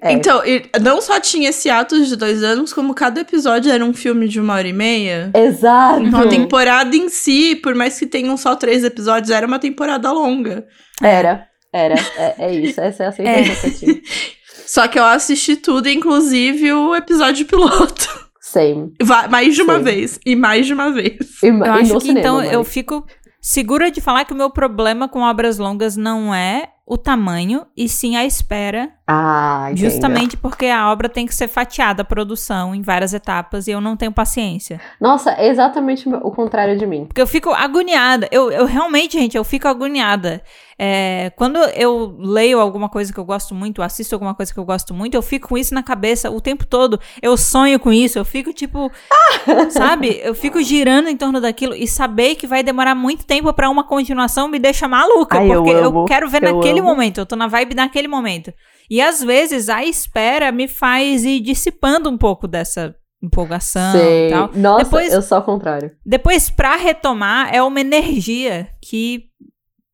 É. 0.00 0.12
Então, 0.12 0.42
não 0.80 1.00
só 1.00 1.20
tinha 1.20 1.50
esse 1.50 1.70
ato 1.70 2.04
de 2.04 2.16
dois 2.16 2.42
anos, 2.42 2.72
como 2.72 2.94
cada 2.94 3.20
episódio 3.20 3.70
era 3.70 3.84
um 3.84 3.94
filme 3.94 4.26
de 4.26 4.40
uma 4.40 4.54
hora 4.54 4.66
e 4.66 4.72
meia. 4.72 5.30
Exato. 5.34 6.02
Então 6.02 6.20
a 6.20 6.28
temporada 6.28 6.96
em 6.96 7.08
si, 7.08 7.54
por 7.56 7.74
mais 7.74 7.98
que 7.98 8.06
tenham 8.06 8.36
só 8.36 8.56
três 8.56 8.82
episódios, 8.82 9.30
era 9.30 9.46
uma 9.46 9.58
temporada 9.58 10.10
longa. 10.10 10.66
Era, 11.00 11.46
era. 11.72 11.94
É, 12.16 12.34
é 12.38 12.54
isso. 12.54 12.80
Essa 12.80 13.04
é 13.04 13.06
a 13.06 13.12
sensação 13.12 13.54
que 13.60 13.66
eu 13.66 13.74
tive. 13.74 14.02
Só 14.66 14.88
que 14.88 14.98
eu 14.98 15.04
assisti 15.04 15.56
tudo, 15.56 15.88
inclusive 15.88 16.72
o 16.72 16.94
episódio 16.94 17.44
piloto. 17.44 18.08
Same. 18.40 18.92
Mais 19.30 19.54
de 19.54 19.62
uma 19.62 19.78
Sim. 19.78 19.82
vez. 19.84 20.20
E 20.24 20.36
mais 20.36 20.66
de 20.66 20.72
uma 20.72 20.90
vez. 20.90 21.42
E, 21.42 21.46
Eu 21.48 21.58
e 21.58 21.68
acho 21.68 21.94
no 21.94 22.00
que 22.00 22.06
cinema, 22.06 22.20
então 22.20 22.36
Mari. 22.36 22.52
eu 22.52 22.64
fico 22.64 23.04
segura 23.40 23.90
de 23.90 24.00
falar 24.00 24.24
que 24.24 24.32
o 24.32 24.36
meu 24.36 24.50
problema 24.50 25.08
com 25.08 25.20
obras 25.20 25.58
longas 25.58 25.96
não 25.96 26.34
é 26.34 26.68
o 26.86 26.98
tamanho, 26.98 27.64
e 27.76 27.88
sim 27.88 28.16
a 28.16 28.24
espera. 28.24 28.90
Ah, 29.06 29.68
entendo. 29.70 29.78
Justamente 29.78 30.36
porque 30.36 30.66
a 30.66 30.90
obra 30.90 31.08
tem 31.08 31.26
que 31.26 31.34
ser 31.34 31.48
fatiada, 31.48 32.02
a 32.02 32.04
produção, 32.04 32.74
em 32.74 32.82
várias 32.82 33.14
etapas, 33.14 33.66
e 33.66 33.70
eu 33.70 33.80
não 33.80 33.96
tenho 33.96 34.12
paciência. 34.12 34.80
Nossa, 35.00 35.32
é 35.32 35.48
exatamente 35.48 36.08
o 36.08 36.30
contrário 36.30 36.76
de 36.76 36.86
mim. 36.86 37.04
Porque 37.06 37.20
eu 37.22 37.26
fico 37.26 37.50
agoniada. 37.50 38.28
Eu, 38.32 38.50
eu 38.50 38.64
realmente, 38.66 39.18
gente, 39.18 39.36
eu 39.36 39.44
fico 39.44 39.68
agoniada. 39.68 40.42
É, 40.78 41.30
quando 41.36 41.58
eu 41.76 42.16
leio 42.18 42.58
alguma 42.58 42.88
coisa 42.88 43.12
que 43.12 43.20
eu 43.20 43.24
gosto 43.24 43.54
muito, 43.54 43.82
assisto 43.82 44.14
alguma 44.14 44.34
coisa 44.34 44.52
que 44.52 44.58
eu 44.58 44.64
gosto 44.64 44.92
muito, 44.92 45.14
eu 45.14 45.22
fico 45.22 45.48
com 45.48 45.58
isso 45.58 45.74
na 45.74 45.82
cabeça 45.82 46.30
o 46.30 46.40
tempo 46.40 46.66
todo. 46.66 46.98
Eu 47.20 47.36
sonho 47.36 47.78
com 47.78 47.92
isso, 47.92 48.18
eu 48.18 48.24
fico 48.24 48.52
tipo. 48.52 48.90
sabe? 49.70 50.20
Eu 50.22 50.34
fico 50.34 50.60
girando 50.62 51.08
em 51.08 51.16
torno 51.16 51.40
daquilo 51.40 51.74
e 51.74 51.86
saber 51.86 52.34
que 52.34 52.46
vai 52.46 52.62
demorar 52.62 52.94
muito 52.94 53.24
tempo 53.24 53.52
pra 53.52 53.70
uma 53.70 53.84
continuação 53.84 54.48
me 54.48 54.58
deixa 54.58 54.88
maluca. 54.88 55.38
Ai, 55.38 55.52
eu 55.52 55.62
porque 55.62 55.70
eu, 55.70 55.84
amo, 55.84 56.04
quero 56.06 56.28
ver 56.28 56.42
eu 56.42 56.54
naquele 56.54 56.71
amo. 56.80 56.88
momento, 56.90 57.18
eu 57.18 57.26
tô 57.26 57.36
na 57.36 57.46
vibe 57.46 57.74
naquele 57.74 58.08
momento. 58.08 58.52
E 58.90 59.00
às 59.00 59.22
vezes 59.22 59.68
a 59.68 59.84
espera 59.84 60.50
me 60.52 60.66
faz 60.68 61.24
ir 61.24 61.40
dissipando 61.40 62.10
um 62.10 62.18
pouco 62.18 62.46
dessa 62.48 62.94
empolgação 63.22 63.92
Sei. 63.92 64.28
e 64.28 64.30
tal. 64.30 64.50
Nossa, 64.54 64.84
Depois- 64.84 65.12
eu 65.12 65.22
sou 65.22 65.36
ao 65.38 65.44
contrário. 65.44 65.92
Depois, 66.04 66.50
pra 66.50 66.76
retomar, 66.76 67.54
é 67.54 67.62
uma 67.62 67.80
energia 67.80 68.68
que, 68.82 69.24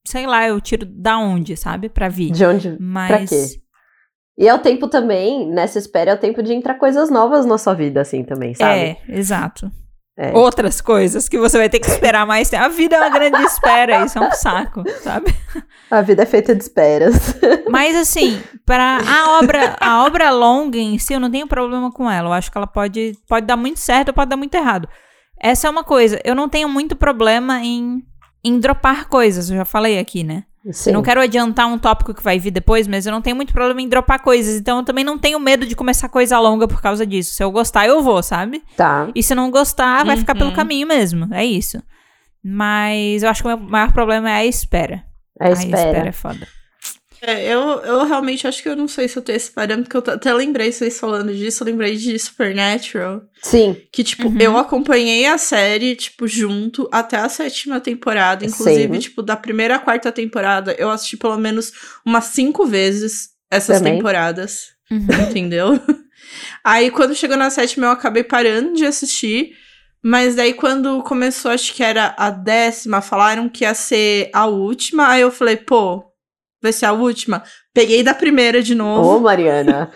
sei 0.06 0.26
lá, 0.26 0.49
eu 0.49 0.61
tiro 0.61 0.87
da 0.87 1.18
onde, 1.18 1.56
sabe? 1.56 1.88
Pra 1.88 2.08
vir. 2.08 2.30
De 2.32 2.44
onde? 2.44 2.76
Mas. 2.80 3.28
quê? 3.28 3.47
E 4.40 4.47
é 4.49 4.54
o 4.54 4.58
tempo 4.61 4.87
também, 4.88 5.47
nessa 5.50 5.78
espera, 5.78 6.12
é 6.12 6.14
o 6.14 6.18
tempo 6.18 6.42
de 6.42 6.54
entrar 6.54 6.75
coisas 6.75 7.11
novas 7.11 7.44
na 7.44 7.58
sua 7.58 7.75
vida, 7.75 8.00
assim, 8.00 8.23
também, 8.23 8.54
sabe? 8.54 8.78
É, 8.80 8.97
exato. 9.08 9.70
É. 10.21 10.37
Outras 10.37 10.81
coisas 10.81 11.29
que 11.29 11.39
você 11.39 11.57
vai 11.57 11.69
ter 11.69 11.79
que 11.79 11.87
esperar 11.87 12.27
mais 12.27 12.51
tempo. 12.51 12.65
A 12.65 12.69
vida 12.69 12.97
é 12.97 12.99
uma 12.99 13.09
grande 13.09 13.41
espera, 13.45 14.05
isso 14.05 14.19
é 14.19 14.21
um 14.21 14.33
saco, 14.33 14.83
sabe? 15.01 15.33
A 15.89 16.03
vida 16.03 16.25
é 16.25 16.27
feita 16.27 16.57
de 16.57 16.61
esperas. 16.61 17.37
Mas 17.71 17.95
assim, 17.95 18.43
para 18.67 18.99
a 18.99 19.39
obra, 19.39 19.77
a 19.81 20.05
obra 20.05 20.31
longa 20.31 20.77
em 20.77 20.99
si, 20.99 21.15
eu 21.15 21.21
não 21.21 21.31
tenho 21.31 21.47
problema 21.47 21.93
com 21.93 22.11
ela. 22.11 22.31
Eu 22.31 22.33
acho 22.33 22.51
que 22.51 22.59
ela 22.59 22.67
pode, 22.67 23.17
pode 23.29 23.47
dar 23.47 23.57
muito 23.57 23.79
certo 23.79 24.09
ou 24.09 24.15
pode 24.15 24.29
dar 24.29 24.37
muito 24.37 24.57
errado. 24.57 24.89
Essa 25.41 25.69
é 25.69 25.71
uma 25.71 25.85
coisa. 25.85 26.21
Eu 26.25 26.35
não 26.35 26.49
tenho 26.49 26.69
muito 26.69 26.97
problema 26.97 27.61
em, 27.63 28.03
em 28.43 28.59
dropar 28.59 29.09
coisas. 29.09 29.49
Eu 29.49 29.59
já 29.59 29.65
falei 29.65 30.01
aqui, 30.01 30.25
né? 30.25 30.43
Sim. 30.73 30.91
Eu 30.91 30.95
não 30.95 31.03
quero 31.03 31.21
adiantar 31.21 31.67
um 31.67 31.79
tópico 31.79 32.13
que 32.15 32.23
vai 32.23 32.39
vir 32.39 32.51
depois, 32.51 32.87
mas 32.87 33.07
eu 33.07 33.13
não 33.13 33.23
tenho 33.23 33.35
muito 33.37 33.53
problema 33.53 33.81
em 33.81 33.89
dropar 33.89 34.21
coisas. 34.21 34.57
Então 34.61 34.79
eu 34.79 34.85
também 34.85 35.05
não 35.05 35.19
tenho 35.19 35.39
medo 35.41 35.67
de 35.67 35.75
começar 35.77 36.09
coisa 36.09 36.39
longa 36.39 36.67
por 36.69 36.81
causa 36.83 37.07
disso. 37.07 37.35
Se 37.35 37.43
eu 37.43 37.51
gostar, 37.51 37.87
eu 37.87 38.03
vou, 38.03 38.23
sabe? 38.23 38.63
Tá. 38.77 39.09
E 39.15 39.23
se 39.23 39.35
não 39.35 39.51
gostar, 39.51 40.05
vai 40.05 40.17
ficar 40.17 40.35
pelo 40.35 40.51
Uhum. 40.51 40.57
caminho 40.57 40.87
mesmo. 40.87 41.33
É 41.35 41.45
isso. 41.45 41.83
Mas 42.45 43.23
eu 43.23 43.29
acho 43.31 43.43
que 43.43 43.49
o 43.49 43.57
meu 43.57 43.69
maior 43.69 43.93
problema 43.93 44.31
é 44.31 44.35
a 44.35 44.45
espera. 44.47 45.05
A 45.41 45.47
A 45.49 45.51
espera. 45.53 45.87
espera 45.89 46.09
é 46.09 46.13
foda. 46.13 46.47
É, 47.21 47.53
eu, 47.53 47.61
eu 47.61 48.05
realmente 48.05 48.47
acho 48.47 48.63
que 48.63 48.69
eu 48.69 48.77
não 48.77 48.87
sei 48.87 49.09
se 49.09 49.17
eu 49.19 49.23
tenho 49.23 49.37
esse 49.37 49.51
parâmetro, 49.51 49.91
porque 49.91 50.11
eu 50.11 50.15
até 50.15 50.33
lembrei 50.33 50.71
vocês 50.71 50.99
falando 51.01 51.35
disso, 51.35 51.63
eu 51.63 51.67
lembrei 51.67 51.97
de 51.97 52.17
Supernatural. 52.19 53.23
Sim. 53.43 53.77
Que, 53.93 54.05
tipo, 54.05 54.29
Uhum. 54.29 54.39
eu 54.41 54.57
acompanhei 54.57 55.27
a 55.27 55.37
série, 55.37 55.97
tipo, 55.97 56.29
junto 56.29 56.89
até 56.93 57.17
a 57.17 57.29
sétima 57.29 57.81
temporada. 57.81 58.45
Inclusive, 58.45 58.95
Sim. 58.95 59.01
tipo, 59.01 59.23
da 59.23 59.37
primeira 59.37 59.77
à 59.77 59.79
quarta 59.79 60.13
temporada, 60.13 60.75
eu 60.79 60.91
assisti 60.91 61.17
pelo 61.17 61.37
menos 61.37 61.73
umas 62.07 62.27
cinco 62.27 62.65
vezes 62.67 63.31
essas 63.51 63.79
Também. 63.79 63.97
temporadas. 63.97 64.69
Uhum. 64.91 65.07
Entendeu? 65.31 65.81
Aí, 66.65 66.91
quando 66.91 67.15
chegou 67.15 67.37
na 67.37 67.51
sétima, 67.51 67.87
eu 67.87 67.91
acabei 67.91 68.23
parando 68.23 68.75
de 68.75 68.85
assistir. 68.87 69.53
Mas 70.03 70.37
daí, 70.37 70.55
quando 70.55 71.03
começou, 71.03 71.51
acho 71.51 71.75
que 71.75 71.83
era 71.83 72.15
a 72.17 72.31
décima, 72.31 73.01
falaram 73.01 73.49
que 73.49 73.65
ia 73.65 73.75
ser 73.75 74.31
a 74.33 74.47
última. 74.47 75.09
Aí 75.09 75.21
eu 75.23 75.31
falei, 75.31 75.57
pô, 75.57 76.05
vai 76.62 76.73
ser 76.73 76.87
a 76.87 76.93
última? 76.93 77.43
Peguei 77.73 78.03
da 78.03 78.15
primeira 78.15 78.62
de 78.62 78.75
Ô, 78.75 78.77
novo. 78.77 79.21
Mariana. 79.21 79.91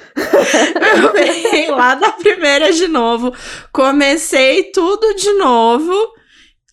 Eu 1.03 1.11
peguei 1.13 1.71
lá 1.71 1.95
da 1.95 2.13
primeira 2.13 2.73
de 2.73 2.87
novo. 2.89 3.35
Comecei 3.73 4.71
tudo 4.73 5.15
de 5.15 5.33
novo. 5.35 5.93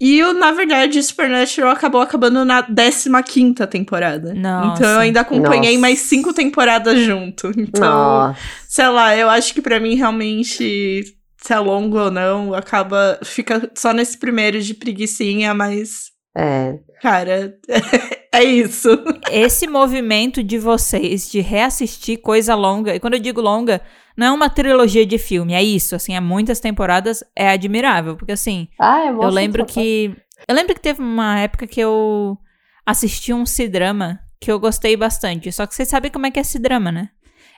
E, 0.01 0.24
o, 0.24 0.31
na 0.31 0.53
verdade, 0.53 1.03
Supernatural 1.03 1.72
acabou 1.72 2.00
acabando 2.00 2.46
na 2.46 2.63
15 2.63 3.67
temporada. 3.69 4.34
Nossa. 4.34 4.74
Então 4.77 4.89
eu 4.91 5.00
ainda 5.00 5.19
acompanhei 5.22 5.72
Nossa. 5.74 5.81
mais 5.81 6.00
cinco 6.00 6.34
temporadas 6.34 7.00
junto. 7.00 7.51
Então, 7.58 7.81
Nossa. 7.81 8.39
sei 8.67 8.88
lá, 8.88 9.15
eu 9.17 9.29
acho 9.29 9.53
que 9.53 9.62
pra 9.62 9.79
mim 9.79 9.96
realmente, 9.96 11.03
se 11.38 11.53
é 11.53 11.60
longo 11.60 12.00
ou 12.00 12.10
não, 12.10 12.53
acaba. 12.53 13.19
Fica 13.24 13.69
só 13.75 13.91
nesse 13.91 14.17
primeiro 14.17 14.62
de 14.62 14.74
preguiçinha, 14.74 15.53
mas. 15.53 16.12
É. 16.36 16.79
Cara, 17.01 17.57
é 18.33 18.43
isso. 18.43 18.89
Esse 19.31 19.67
movimento 19.67 20.43
de 20.43 20.57
vocês 20.57 21.29
de 21.29 21.39
reassistir 21.41 22.21
coisa 22.21 22.55
longa, 22.55 22.95
e 22.95 23.00
quando 23.00 23.13
eu 23.15 23.19
digo 23.19 23.41
longa, 23.41 23.81
não 24.17 24.27
é 24.27 24.31
uma 24.31 24.50
trilogia 24.50 25.05
de 25.05 25.17
filme, 25.17 25.53
é 25.53 25.63
isso, 25.63 25.95
assim, 25.95 26.15
é 26.15 26.19
muitas 26.19 26.59
temporadas, 26.59 27.24
é 27.36 27.50
admirável, 27.50 28.15
porque 28.17 28.33
assim, 28.33 28.67
Ah, 28.77 29.05
é 29.05 29.09
eu 29.09 29.29
lembro 29.29 29.65
que. 29.65 30.13
Eu 30.48 30.55
lembro 30.55 30.74
que 30.74 30.81
teve 30.81 31.01
uma 31.01 31.39
época 31.39 31.67
que 31.67 31.79
eu 31.81 32.38
assisti 32.86 33.33
um 33.33 33.45
C-drama 33.45 34.19
que 34.39 34.50
eu 34.50 34.57
gostei 34.59 34.95
bastante. 34.95 35.51
Só 35.51 35.65
que 35.67 35.75
vocês 35.75 35.88
sabem 35.89 36.09
como 36.09 36.25
é 36.25 36.31
que 36.31 36.39
é 36.39 36.43
C-drama, 36.43 36.91
né? 36.91 37.09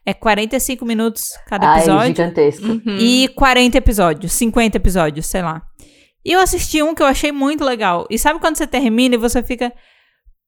É 0.04 0.16
45 0.16 0.84
minutos 0.84 1.30
cada 1.46 1.74
Ah, 1.74 1.76
é 1.76 1.78
episódio 1.78 2.08
gigantesco. 2.16 2.66
Uhum. 2.66 2.98
e 2.98 3.28
40 3.28 3.78
episódios, 3.78 4.32
50 4.34 4.78
episódios, 4.78 5.28
sei 5.28 5.44
lá. 5.44 5.62
E 6.24 6.32
eu 6.32 6.40
assisti 6.40 6.82
um 6.84 6.94
que 6.94 7.02
eu 7.02 7.08
achei 7.08 7.32
muito 7.32 7.64
legal. 7.64 8.06
E 8.10 8.18
sabe 8.18 8.40
quando 8.40 8.58
você 8.58 8.68
termina 8.68 9.16
e 9.16 9.18
você 9.18 9.42
fica. 9.42 9.72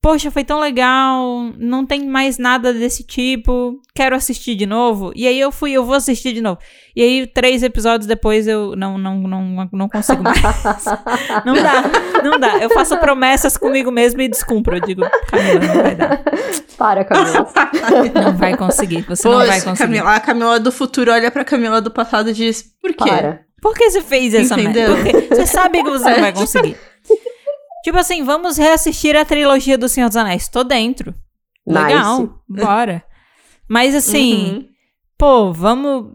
Poxa, 0.01 0.29
foi 0.29 0.43
tão 0.43 0.59
legal, 0.59 1.53
não 1.57 1.85
tem 1.85 2.05
mais 2.05 2.37
nada 2.37 2.73
desse 2.73 3.05
tipo, 3.05 3.79
quero 3.95 4.13
assistir 4.13 4.53
de 4.53 4.65
novo. 4.65 5.13
E 5.15 5.25
aí 5.25 5.39
eu 5.39 5.49
fui, 5.49 5.71
eu 5.71 5.85
vou 5.85 5.95
assistir 5.95 6.33
de 6.33 6.41
novo. 6.41 6.59
E 6.93 7.01
aí, 7.01 7.25
três 7.25 7.63
episódios 7.63 8.05
depois, 8.05 8.45
eu 8.45 8.75
não, 8.75 8.97
não, 8.97 9.15
não, 9.17 9.69
não 9.71 9.87
consigo 9.87 10.21
mais. 10.21 10.41
Não 11.45 11.53
dá, 11.53 11.83
não 12.21 12.37
dá. 12.37 12.57
Eu 12.57 12.69
faço 12.71 12.97
promessas 12.97 13.55
comigo 13.55 13.91
mesmo 13.91 14.21
e 14.21 14.27
descumpro. 14.27 14.75
Eu 14.75 14.81
digo, 14.81 15.03
Camila, 15.27 15.59
não 15.65 15.81
vai 15.81 15.95
dar. 15.95 16.23
Para, 16.77 17.05
Camila. 17.05 17.53
Não 18.23 18.35
vai 18.35 18.57
conseguir, 18.57 19.03
você 19.03 19.25
não 19.27 19.37
vai 19.37 19.47
Poxa, 19.47 19.69
conseguir. 19.69 19.93
Camila, 19.93 20.15
a 20.15 20.19
Camila 20.19 20.59
do 20.59 20.71
futuro 20.71 21.11
olha 21.11 21.31
pra 21.31 21.45
Camila 21.45 21.79
do 21.79 21.89
passado 21.89 22.29
e 22.29 22.33
diz: 22.33 22.63
por 22.81 22.91
quê? 22.93 23.09
Para. 23.09 23.45
Por 23.63 23.73
que 23.73 23.89
você 23.89 24.01
fez 24.01 24.33
essa 24.35 24.53
Entendeu? 24.59 24.93
merda? 24.95 25.11
Porque 25.21 25.35
você 25.35 25.47
sabe 25.47 25.81
que 25.83 25.89
você 25.89 26.09
não 26.11 26.19
vai 26.19 26.33
conseguir. 26.33 26.77
tipo 27.83 27.97
assim, 27.97 28.23
vamos 28.23 28.57
reassistir 28.57 29.15
a 29.15 29.25
trilogia 29.25 29.77
do 29.77 29.87
Senhor 29.89 30.07
dos 30.09 30.17
Anéis. 30.17 30.47
Tô 30.49 30.63
dentro. 30.63 31.15
Legal, 31.65 32.19
Nice. 32.49 32.65
bora. 32.65 33.03
Mas 33.67 33.95
assim, 33.95 34.51
Uhum. 34.53 34.67
pô, 35.17 35.53
vamos. 35.53 36.11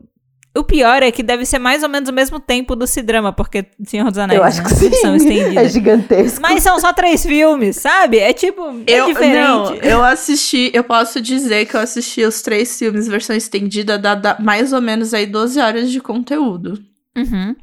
O 0.56 0.64
pior 0.64 1.02
é 1.04 1.10
que 1.12 1.22
deve 1.22 1.46
ser 1.46 1.58
mais 1.58 1.82
ou 1.84 1.88
menos 1.88 2.08
o 2.08 2.12
mesmo 2.12 2.40
tempo 2.40 2.74
do 2.74 2.84
Cidrama, 2.86 3.32
porque 3.32 3.64
Senhor 3.86 4.08
dos 4.10 4.18
Anéis 4.18 4.38
Eu 4.38 4.44
acho 4.44 4.62
né? 4.62 4.68
que 4.68 4.74
sim. 4.74 4.92
são 4.94 5.14
estendidas. 5.14 5.56
É 5.56 5.68
gigantesco. 5.68 6.40
Mas 6.42 6.62
são 6.64 6.80
só 6.80 6.92
três 6.92 7.24
filmes, 7.24 7.76
sabe? 7.76 8.18
É 8.18 8.32
tipo, 8.32 8.62
é 8.86 9.00
Eu, 9.00 9.06
diferente. 9.06 9.36
não, 9.48 9.74
eu 9.76 10.02
assisti, 10.04 10.70
eu 10.74 10.82
posso 10.82 11.20
dizer 11.20 11.64
que 11.66 11.76
eu 11.76 11.80
assisti 11.80 12.22
os 12.24 12.42
três 12.42 12.76
filmes 12.76 13.06
versão 13.06 13.36
estendida, 13.36 13.96
dá, 13.98 14.14
dá 14.16 14.36
mais 14.40 14.72
ou 14.72 14.80
menos 14.82 15.14
aí 15.14 15.26
12 15.26 15.60
horas 15.60 15.90
de 15.90 16.00
conteúdo. 16.00 16.78
Uhum. 17.18 17.56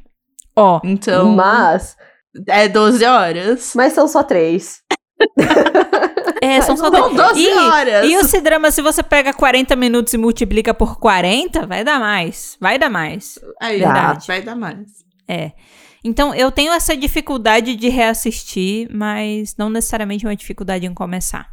Ó, 0.56 0.80
Então, 0.84 1.30
Mas, 1.34 1.96
é 2.48 2.68
12 2.68 3.04
horas. 3.04 3.72
mas 3.74 3.92
são 3.92 4.06
só 4.08 4.22
três. 4.22 4.80
é, 6.42 6.60
são 6.60 6.76
só 6.76 6.90
São 6.90 7.14
12 7.14 7.40
e, 7.40 7.52
horas. 7.54 8.06
E 8.08 8.16
o 8.16 8.24
Cidrama, 8.24 8.70
se 8.70 8.82
você 8.82 9.02
pega 9.02 9.32
40 9.32 9.74
minutos 9.76 10.12
e 10.14 10.18
multiplica 10.18 10.72
por 10.74 10.98
40, 10.98 11.66
vai 11.66 11.82
dar 11.84 11.98
mais. 11.98 12.56
Vai 12.60 12.78
dar 12.78 12.90
mais. 12.90 13.38
Aí, 13.60 13.78
Verdade. 13.78 14.26
vai 14.26 14.42
dar 14.42 14.54
mais. 14.54 14.86
É. 15.28 15.52
Então, 16.04 16.34
eu 16.34 16.52
tenho 16.52 16.72
essa 16.72 16.96
dificuldade 16.96 17.74
de 17.74 17.88
reassistir, 17.88 18.88
mas 18.94 19.56
não 19.58 19.68
necessariamente 19.68 20.24
uma 20.26 20.36
dificuldade 20.36 20.86
em 20.86 20.94
começar. 20.94 21.48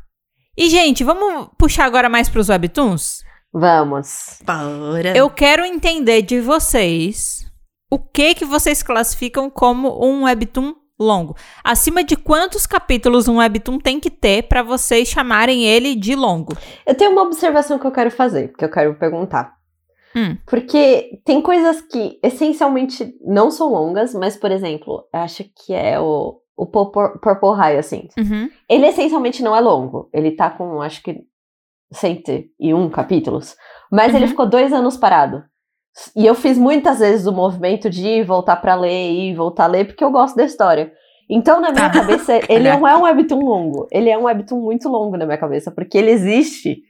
E, 0.55 0.69
gente, 0.69 1.03
vamos 1.03 1.49
puxar 1.57 1.85
agora 1.85 2.07
mais 2.07 2.29
pros 2.29 2.49
webtoons? 2.49 3.23
Vamos. 3.51 4.39
Bora. 4.45 5.17
Eu 5.17 5.29
quero 5.29 5.65
entender 5.65 6.21
de 6.21 6.39
vocês 6.39 7.45
o 7.93 7.99
que 7.99 8.33
que 8.33 8.43
vocês 8.45 8.81
classificam 8.81 9.51
como 9.51 10.03
um 10.03 10.23
webtoon 10.23 10.73
longo? 10.99 11.35
Acima 11.63 12.03
de 12.03 12.15
quantos 12.15 12.65
capítulos 12.65 13.27
um 13.27 13.37
webtoon 13.37 13.77
tem 13.77 13.99
que 13.99 14.09
ter 14.09 14.43
para 14.47 14.63
vocês 14.63 15.07
chamarem 15.07 15.63
ele 15.63 15.93
de 15.93 16.15
longo? 16.15 16.57
Eu 16.87 16.95
tenho 16.95 17.11
uma 17.11 17.21
observação 17.21 17.77
que 17.77 17.85
eu 17.85 17.91
quero 17.91 18.09
fazer, 18.09 18.51
que 18.57 18.65
eu 18.65 18.69
quero 18.69 18.95
perguntar. 18.95 19.53
Hum. 20.15 20.37
Porque 20.47 21.19
tem 21.23 21.39
coisas 21.39 21.81
que 21.81 22.19
essencialmente 22.23 23.13
não 23.23 23.51
são 23.51 23.69
longas, 23.71 24.13
mas, 24.15 24.35
por 24.35 24.51
exemplo, 24.51 25.07
eu 25.13 25.19
acho 25.19 25.43
que 25.43 25.71
é 25.73 25.99
o, 25.99 26.39
o 26.57 26.65
Purple, 26.65 27.55
High, 27.55 27.77
assim. 27.77 28.07
Uhum. 28.17 28.49
Ele 28.67 28.87
essencialmente 28.87 29.43
não 29.43 29.55
é 29.55 29.59
longo. 29.59 30.09
Ele 30.11 30.31
tá 30.31 30.49
com, 30.49 30.81
acho 30.81 31.03
que, 31.03 31.21
101 31.91 32.89
capítulos. 32.89 33.55
Mas 33.91 34.11
Uhum. 34.11 34.17
ele 34.17 34.27
ficou 34.27 34.49
dois 34.49 34.73
anos 34.73 34.97
parado. 34.97 35.43
E 36.15 36.25
eu 36.25 36.33
fiz 36.35 36.57
muitas 36.57 36.99
vezes 36.99 37.25
o 37.27 37.31
movimento 37.31 37.89
de 37.89 38.05
ir, 38.07 38.23
voltar 38.25 38.55
pra 38.57 38.75
ler 38.75 39.11
e 39.11 39.33
voltar 39.35 39.65
a 39.65 39.67
ler, 39.67 39.85
porque 39.85 40.03
eu 40.03 40.11
gosto 40.11 40.35
da 40.35 40.43
história. 40.43 40.91
Então, 41.29 41.61
na 41.61 41.71
minha 41.71 41.89
Tá. 41.89 41.99
cabeça, 42.01 42.33
ele 42.49 42.69
não 42.69 42.87
é 42.87 42.95
um 42.97 43.03
webtoon 43.03 43.39
longo. 43.39 43.87
Ele 43.91 44.09
é 44.09 44.17
um 44.17 44.23
webtoon 44.23 44.59
muito 44.61 44.89
longo 44.89 45.15
na 45.17 45.25
minha 45.25 45.37
cabeça, 45.37 45.71
porque 45.71 45.97
ele 45.97 46.11
existe 46.11 46.81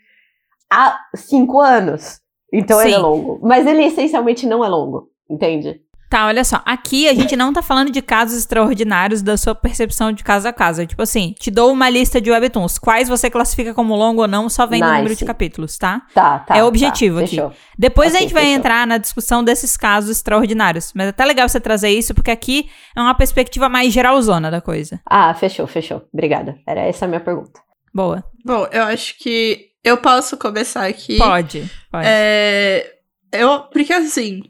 há 0.71 0.97
cinco 1.15 1.59
anos. 1.59 2.19
Então 2.51 2.79
ele 2.81 2.93
é 2.93 2.95
Sim. 2.95 3.01
longo. 3.01 3.39
Mas 3.43 3.65
ele 3.67 3.83
essencialmente 3.83 4.45
não 4.47 4.63
é 4.63 4.67
longo, 4.69 5.09
entende? 5.29 5.81
Tá, 6.13 6.27
olha 6.27 6.43
só. 6.43 6.61
Aqui 6.63 7.07
a 7.09 7.13
gente 7.15 7.35
não 7.35 7.51
tá 7.51 7.63
falando 7.63 7.89
de 7.91 7.99
casos 7.99 8.37
extraordinários 8.37 9.23
da 9.23 9.35
sua 9.35 9.55
percepção 9.55 10.11
de 10.11 10.23
caso 10.23 10.47
a 10.47 10.53
caso. 10.53 10.85
Tipo 10.85 11.01
assim, 11.01 11.33
te 11.39 11.49
dou 11.49 11.71
uma 11.71 11.89
lista 11.89 12.21
de 12.21 12.29
webtoons. 12.29 12.77
Quais 12.77 13.09
você 13.09 13.31
classifica 13.31 13.73
como 13.73 13.95
longo 13.95 14.21
ou 14.21 14.27
não, 14.27 14.47
só 14.47 14.67
vem 14.67 14.79
do 14.79 14.85
Nice. 14.85 14.97
número 14.99 15.15
de 15.15 15.25
capítulos, 15.25 15.75
tá? 15.75 16.03
Tá, 16.13 16.37
tá. 16.37 16.55
É 16.55 16.59
tá, 16.59 16.65
objetivo 16.67 17.17
aqui. 17.17 17.29
Fechou. 17.31 17.51
Depois 17.79 18.09
a 18.13 18.17
Ok, 18.17 18.21
gente 18.21 18.33
vai 18.35 18.43
fechou. 18.43 18.57
entrar 18.59 18.85
na 18.85 18.99
discussão 18.99 19.43
desses 19.43 19.75
casos 19.75 20.11
extraordinários. 20.11 20.91
Mas 20.93 21.07
é 21.07 21.09
até 21.09 21.25
legal 21.25 21.49
você 21.49 21.59
trazer 21.59 21.89
isso, 21.89 22.13
porque 22.13 22.29
aqui 22.29 22.69
é 22.95 23.01
uma 23.01 23.15
perspectiva 23.15 23.67
mais 23.67 23.91
geralzona 23.91 24.51
da 24.51 24.61
coisa. 24.61 25.01
Ah, 25.09 25.33
fechou, 25.33 25.65
fechou. 25.65 26.07
Obrigada. 26.13 26.59
Era 26.67 26.81
essa 26.81 27.05
a 27.05 27.07
minha 27.07 27.21
pergunta. 27.21 27.59
Boa. 27.91 28.23
Bom, 28.45 28.67
eu 28.71 28.83
acho 28.83 29.17
que 29.17 29.69
eu 29.83 29.97
posso 29.97 30.37
começar 30.37 30.85
aqui. 30.85 31.17
Pode. 31.17 31.67
Pode. 31.91 32.05
É, 32.07 32.97
eu, 33.31 33.61
porque 33.71 33.91
assim, 33.91 34.43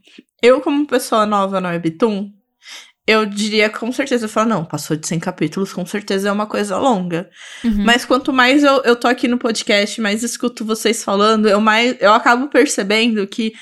eu 0.44 0.60
como 0.60 0.86
pessoa 0.86 1.26
nova 1.26 1.62
no 1.62 1.70
Webtoon, 1.70 2.30
eu 3.08 3.26
diria 3.26 3.70
com 3.70 3.92
certeza, 3.92 4.26
eu 4.26 4.30
falo, 4.30 4.50
não, 4.50 4.66
passou 4.66 4.96
de 4.96 5.08
100 5.08 5.20
capítulos, 5.20 5.74
com 5.74 5.86
certeza 5.86 6.28
é 6.28 6.32
uma 6.32 6.46
coisa 6.46 6.78
longa. 6.78 7.30
Uhum. 7.64 7.84
Mas 7.86 8.06
quanto 8.06 8.32
mais 8.34 8.64
eu, 8.64 8.82
eu 8.84 8.96
tô 8.96 9.08
aqui 9.08 9.28
no 9.28 9.38
podcast, 9.38 10.00
mais 10.02 10.22
escuto 10.22 10.66
vocês 10.66 11.02
falando, 11.04 11.48
eu, 11.48 11.62
mais, 11.62 11.96
eu 12.02 12.14
acabo 12.14 12.50
percebendo 12.50 13.26
que 13.26 13.54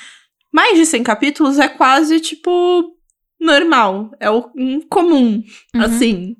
mais 0.52 0.76
de 0.76 0.84
100 0.84 1.02
capítulos 1.04 1.58
é 1.58 1.68
quase, 1.68 2.20
tipo, 2.20 2.84
normal. 3.40 4.10
É 4.20 4.30
o 4.30 4.50
um 4.56 4.80
comum, 4.80 5.42
Uhum. 5.74 5.82
assim. 5.82 6.36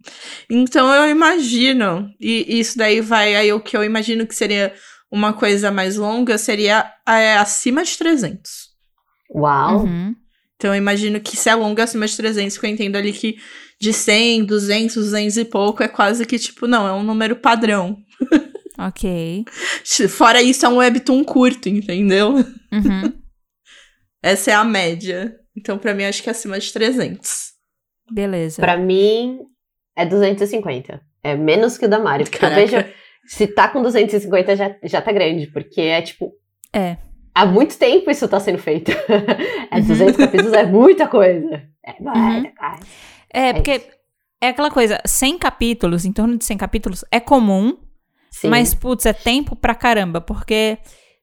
Então 0.51 0.93
eu 0.93 1.09
imagino, 1.11 2.09
e 2.21 2.59
isso 2.61 2.77
daí 2.79 3.01
vai, 3.01 3.35
aí 3.35 3.53
o 3.53 3.61
que 3.61 3.77
eu 3.77 3.83
imagino 3.83 4.27
que 4.27 4.35
seria 4.35 4.75
uma 5.11 5.33
coisa 5.33 5.71
mais 5.71 5.97
longa 5.97 6.39
seria 6.39 6.91
é, 7.07 7.37
acima 7.37 7.83
de 7.85 7.97
300. 7.99 8.71
Uau. 9.35 9.85
Uhum. 9.85 10.15
Então 10.63 10.73
eu 10.73 10.79
imagino 10.79 11.19
que 11.19 11.37
se 11.37 11.49
é 11.49 11.55
longa 11.57 11.83
acima 11.83 12.07
de 12.07 12.17
300, 12.17 12.57
que 12.57 12.65
eu 12.65 12.71
entendo 12.71 12.95
ali 12.95 13.13
que 13.13 13.37
de 13.81 13.93
100, 13.93 14.45
200, 14.45 14.95
200 14.95 15.37
e 15.39 15.45
pouco 15.45 15.83
é 15.83 15.89
quase 15.89 16.25
que 16.25 16.39
tipo, 16.39 16.69
não, 16.69 16.87
é 16.87 16.93
um 16.93 17.03
número 17.03 17.35
padrão. 17.35 17.99
Ok. 18.79 19.45
Fora 20.09 20.43
isso, 20.43 20.65
é 20.65 20.69
um 20.69 20.79
webtoon 20.79 21.23
curto, 21.23 21.69
entendeu? 21.69 22.37
Uhum. 22.73 23.13
Essa 24.23 24.53
é 24.53 24.55
a 24.55 24.65
média. 24.65 25.37
Então, 25.55 25.79
pra 25.79 25.95
mim, 25.95 26.05
acho 26.05 26.23
que 26.23 26.31
é 26.31 26.33
acima 26.33 26.59
de 26.59 26.73
300. 26.73 27.53
Beleza. 28.11 28.63
Pra 28.63 28.79
mim, 28.79 29.41
é 29.95 30.07
250. 30.07 31.01
É 31.23 31.37
menos 31.37 31.77
que 31.77 31.85
o 31.85 31.89
da 31.89 31.99
Mari. 31.99 32.25
Porque 32.25 32.39
Caraca. 32.39 32.61
eu 32.61 32.67
vejo, 32.67 32.93
se 33.27 33.47
tá 33.47 33.69
com 33.69 33.83
250 33.83 34.57
já, 34.57 34.75
já 34.83 35.03
tá 35.03 35.13
grande. 35.13 35.49
Porque 35.49 35.83
é 35.83 36.01
tipo. 36.01 36.33
É. 36.73 36.97
Há 37.35 37.47
muito 37.47 37.79
tempo 37.79 38.11
isso 38.11 38.29
tá 38.29 38.39
sendo 38.41 38.59
feito. 38.59 38.91
é 39.71 39.77
Uhum. 39.79 39.87
200 39.87 40.17
capítulos, 40.17 40.53
é 40.53 40.67
muita 40.67 41.07
coisa. 41.09 41.63
É 41.85 41.93
Uhum. 42.01 42.43
coisa. 42.43 42.53
É, 43.33 43.53
porque 43.55 43.83
é 44.41 44.49
aquela 44.49 44.71
coisa, 44.71 45.01
100 45.07 45.39
capítulos, 45.39 46.05
em 46.05 46.13
torno 46.13 46.37
de 46.37 46.45
100 46.45 46.59
capítulos, 46.59 47.05
é 47.11 47.19
comum, 47.19 47.77
Sim. 48.31 48.49
mas, 48.49 48.75
putz, 48.75 49.07
é 49.07 49.13
tempo 49.13 49.57
pra 49.57 49.75
caramba, 49.75 50.21
porque 50.21 50.77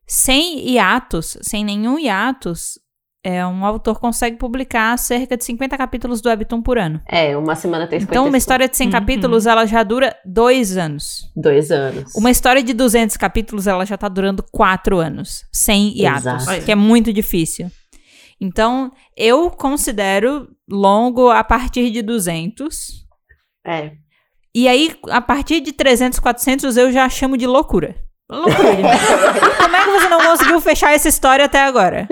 sem 0.08 0.68
hiatos, 0.68 1.38
sem 1.42 1.64
nenhum 1.64 2.00
hiatos, 2.00 2.80
é, 3.24 3.46
um 3.46 3.66
autor 3.66 4.00
consegue 4.00 4.38
publicar 4.38 4.98
cerca 4.98 5.36
de 5.36 5.44
50 5.44 5.78
capítulos 5.78 6.22
do 6.22 6.30
Webtoon 6.30 6.62
por 6.62 6.78
ano. 6.78 7.02
É, 7.08 7.36
uma 7.36 7.56
semana 7.56 7.86
tem 7.88 8.00
50 8.00 8.14
Então, 8.14 8.28
uma 8.28 8.38
história 8.38 8.68
de 8.70 8.78
100 8.78 8.88
Uhum. 8.88 8.92
capítulos, 8.92 9.46
ela 9.46 9.66
já 9.66 9.84
dura 9.84 10.16
dois 10.26 10.78
anos. 10.78 11.30
Dois 11.36 11.70
anos. 11.72 12.14
Uma 12.16 12.32
história 12.32 12.64
de 12.64 12.74
200 12.74 13.18
capítulos, 13.18 13.68
ela 13.68 13.86
já 13.86 13.98
tá 13.98 14.08
durando 14.08 14.44
quatro 14.52 15.00
anos, 15.00 15.44
sem 15.52 15.98
hiatos, 15.98 16.44
Exato. 16.44 16.66
que 16.66 16.72
é 16.72 16.76
muito 16.76 17.12
difícil. 17.12 17.70
Então, 18.40 18.90
eu 19.18 19.52
considero 19.52 20.48
longo 20.70 21.30
a 21.30 21.44
partir 21.44 21.92
de 21.92 22.02
200. 22.02 23.06
É. 23.68 23.92
E 24.56 24.68
aí, 24.68 24.96
a 25.10 25.20
partir 25.22 25.60
de 25.60 25.74
300, 25.74 26.20
400, 26.20 26.78
eu 26.78 26.90
já 26.92 27.08
chamo 27.10 27.38
de 27.38 27.46
loucura. 27.46 27.96
Loucura. 28.30 28.58
Como 29.60 29.76
é 29.76 29.84
que 29.84 29.90
você 29.90 30.08
não 30.10 30.22
conseguiu 30.22 30.62
fechar 30.62 30.94
essa 30.94 31.08
história 31.10 31.46
até 31.46 31.62
agora? 31.64 32.08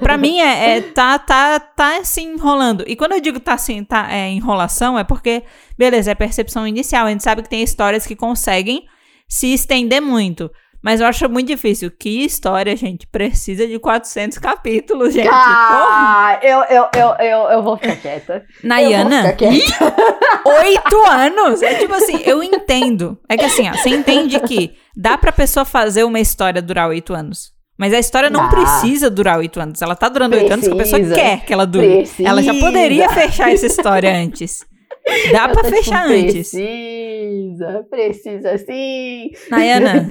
Pra 0.00 0.18
mim, 0.18 0.38
é, 0.38 0.76
é- 0.76 0.80
tá, 0.82 1.18
tá, 1.18 1.58
tá 1.58 2.04
se 2.04 2.20
enrolando. 2.20 2.84
E 2.86 2.94
quando 2.94 3.12
eu 3.12 3.20
digo 3.20 3.40
tá, 3.40 3.54
assim, 3.54 3.82
tá 3.82 4.06
é, 4.12 4.28
enrolação, 4.30 4.98
é 4.98 5.04
porque, 5.04 5.42
beleza, 5.78 6.10
é 6.10 6.14
percepção 6.14 6.66
inicial. 6.66 7.06
A 7.06 7.10
gente 7.10 7.22
sabe 7.24 7.42
que 7.42 7.48
tem 7.48 7.62
histórias 7.62 8.06
que 8.06 8.14
conseguem 8.14 8.84
se 9.26 9.52
estender 9.54 10.02
muito. 10.02 10.50
Mas 10.82 11.00
eu 11.00 11.06
acho 11.06 11.28
muito 11.28 11.46
difícil. 11.46 11.90
Que 11.90 12.24
história, 12.24 12.74
gente? 12.76 13.06
Precisa 13.06 13.66
de 13.66 13.78
400 13.78 14.38
capítulos, 14.38 15.14
gente. 15.14 15.28
Porra. 15.28 15.38
Ah, 15.38 16.40
eu, 16.42 16.58
eu, 16.64 16.88
eu, 16.94 17.08
eu, 17.24 17.38
eu 17.50 17.62
vou 17.62 17.76
ficar 17.76 17.96
quieta. 17.96 18.44
Nayana. 18.64 19.36
Oito 20.44 20.96
anos! 21.08 21.62
É 21.62 21.74
tipo 21.74 21.94
assim, 21.94 22.20
eu 22.24 22.42
entendo. 22.42 23.18
É 23.28 23.36
que 23.36 23.44
assim, 23.44 23.68
ó, 23.68 23.72
você 23.72 23.90
entende 23.90 24.40
que 24.40 24.72
dá 24.96 25.16
pra 25.16 25.30
pessoa 25.30 25.64
fazer 25.64 26.02
uma 26.04 26.18
história 26.18 26.60
durar 26.60 26.88
oito 26.88 27.14
anos. 27.14 27.52
Mas 27.78 27.94
a 27.94 27.98
história 27.98 28.28
não 28.28 28.48
Dá. 28.48 28.48
precisa 28.48 29.08
durar 29.08 29.38
oito 29.38 29.58
anos. 29.58 29.80
Ela 29.80 29.96
tá 29.96 30.08
durando 30.08 30.34
oito 30.34 30.52
anos 30.52 30.68
porque 30.68 30.82
a 30.82 30.84
pessoa 30.84 31.14
quer 31.14 31.44
que 31.44 31.52
ela 31.52 31.66
dure. 31.66 31.96
Precisa. 31.96 32.28
Ela 32.28 32.42
já 32.42 32.54
poderia 32.54 33.08
fechar 33.08 33.52
essa 33.52 33.66
história 33.66 34.14
antes. 34.14 34.64
Dá 35.32 35.48
pra 35.48 35.54
tô, 35.56 35.62
tipo, 35.62 35.76
fechar 35.76 36.06
antes. 36.06 36.50
Precisa, 36.50 37.86
precisa 37.90 38.58
sim. 38.58 39.30
Nayana, 39.50 40.08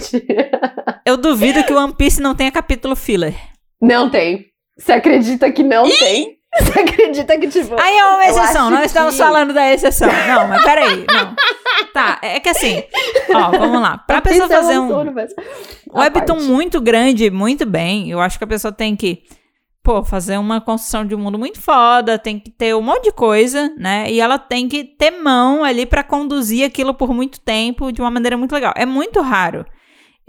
eu 1.06 1.18
duvido 1.18 1.64
que 1.64 1.74
o 1.74 1.78
One 1.78 1.94
Piece 1.94 2.22
não 2.22 2.36
tenha 2.36 2.52
capítulo 2.52 2.96
filler. 2.96 3.34
Não 3.82 4.10
tem. 4.10 4.46
Você 4.78 4.92
acredita 4.94 5.52
que 5.52 5.64
não 5.64 5.88
tem? 5.90 6.38
Você 6.60 6.80
acredita 6.82 7.38
que, 7.38 7.48
tipo. 7.48 7.80
Aí 7.80 7.98
é 7.98 8.06
uma 8.06 8.26
exceção, 8.26 8.70
nós 8.70 8.86
estamos 8.88 9.16
que- 9.16 9.22
falando 9.22 9.54
da 9.54 9.72
exceção. 9.74 10.10
Não, 10.10 10.48
mas 10.50 10.62
peraí, 10.64 11.06
não. 11.10 11.34
Tá, 11.94 12.20
é 12.22 12.40
que 12.42 12.50
assim, 12.50 12.84
ó, 13.34 13.52
vamos 13.52 13.82
lá. 13.82 13.98
Pra 14.00 14.22
pessoa 14.22 14.46
é 14.46 14.50
fazer 14.50 14.78
um, 14.78 15.12
mas- 15.14 15.34
Um 15.94 16.00
webtoon 16.00 16.26
parte. 16.36 16.44
muito 16.44 16.82
grande, 16.82 17.30
muito 17.32 17.66
bem. 17.66 18.10
Eu 18.12 18.20
acho 18.20 18.38
que 18.38 18.44
a 18.44 18.48
pessoa 18.48 18.72
tem 18.72 18.98
que, 18.98 19.24
pô, 19.84 20.04
fazer 20.04 20.38
uma 20.38 20.62
construção 20.62 21.06
de 21.06 21.16
um 21.16 21.18
mundo 21.20 21.40
muito 21.40 21.60
foda, 21.60 22.20
tem 22.20 22.40
que 22.40 22.52
ter 22.52 22.76
um 22.76 22.82
monte 22.82 23.06
de 23.06 23.12
coisa, 23.12 23.74
né? 23.78 24.12
E 24.12 24.20
ela 24.20 24.38
tem 24.38 24.68
que 24.68 24.84
ter 24.84 25.12
mão 25.12 25.64
ali 25.64 25.86
pra 25.86 26.04
conduzir 26.04 26.66
aquilo 26.66 26.94
por 26.94 27.14
muito 27.14 27.40
tempo 27.40 27.92
de 27.92 28.00
uma 28.02 28.12
maneira 28.12 28.38
muito 28.38 28.54
legal. 28.54 28.74
É 28.76 28.86
muito 28.86 29.20
raro. 29.22 29.66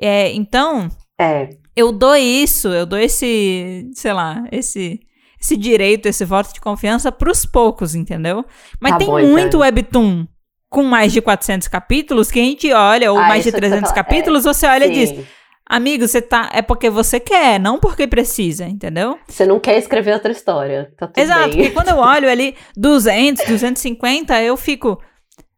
É, 0.01 0.33
então, 0.33 0.89
É. 1.21 1.51
eu 1.77 1.93
dou 1.93 2.17
isso, 2.17 2.69
eu 2.69 2.87
dou 2.87 2.99
esse, 2.99 3.89
sei 3.95 4.13
lá, 4.13 4.43
esse 4.51 5.01
esse 5.41 5.57
direito, 5.57 6.07
esse 6.07 6.25
voto 6.25 6.55
de 6.55 6.61
confiança 6.61 7.11
pros 7.11 7.45
poucos, 7.45 7.97
entendeu? 7.97 8.45
Mas 8.81 8.93
Tá 8.93 8.99
tem 8.99 9.09
bom, 9.09 9.21
muito 9.27 9.49
então. 9.49 9.61
webtoon 9.61 10.25
com 10.71 10.85
mais 10.85 11.13
de 11.13 11.21
400 11.21 11.67
capítulos 11.67 12.31
que 12.31 12.39
a 12.39 12.45
gente 12.45 12.73
olha, 12.73 13.11
ou 13.13 13.19
Ah, 13.19 13.27
mais 13.27 13.43
de 13.43 13.49
isso 13.49 13.57
que 13.59 13.61
você 13.65 13.69
300 13.69 13.91
fala- 13.91 14.03
capítulos, 14.05 14.45
você 14.45 14.67
olha 14.69 14.87
e 14.87 14.91
diz: 14.91 15.11
Sim. 15.11 15.27
Amigo, 15.67 16.07
você 16.07 16.21
tá. 16.21 16.51
É 16.53 16.61
porque 16.61 16.91
você 16.91 17.19
quer, 17.21 17.59
não 17.59 17.79
porque 17.79 18.07
precisa, 18.07 18.65
entendeu? 18.67 19.19
Você 19.29 19.47
não 19.47 19.59
quer 19.61 19.79
escrever 19.79 20.13
outra 20.15 20.33
história. 20.33 20.93
Tá 20.99 21.07
tudo 21.07 21.19
Exato, 21.19 21.49
bem. 21.51 21.57
porque 21.57 21.71
quando 21.71 21.89
eu 21.89 21.97
olho 21.99 22.29
ali 22.29 22.57
200, 22.77 23.47
250, 23.47 24.43
eu 24.43 24.57
fico. 24.57 25.01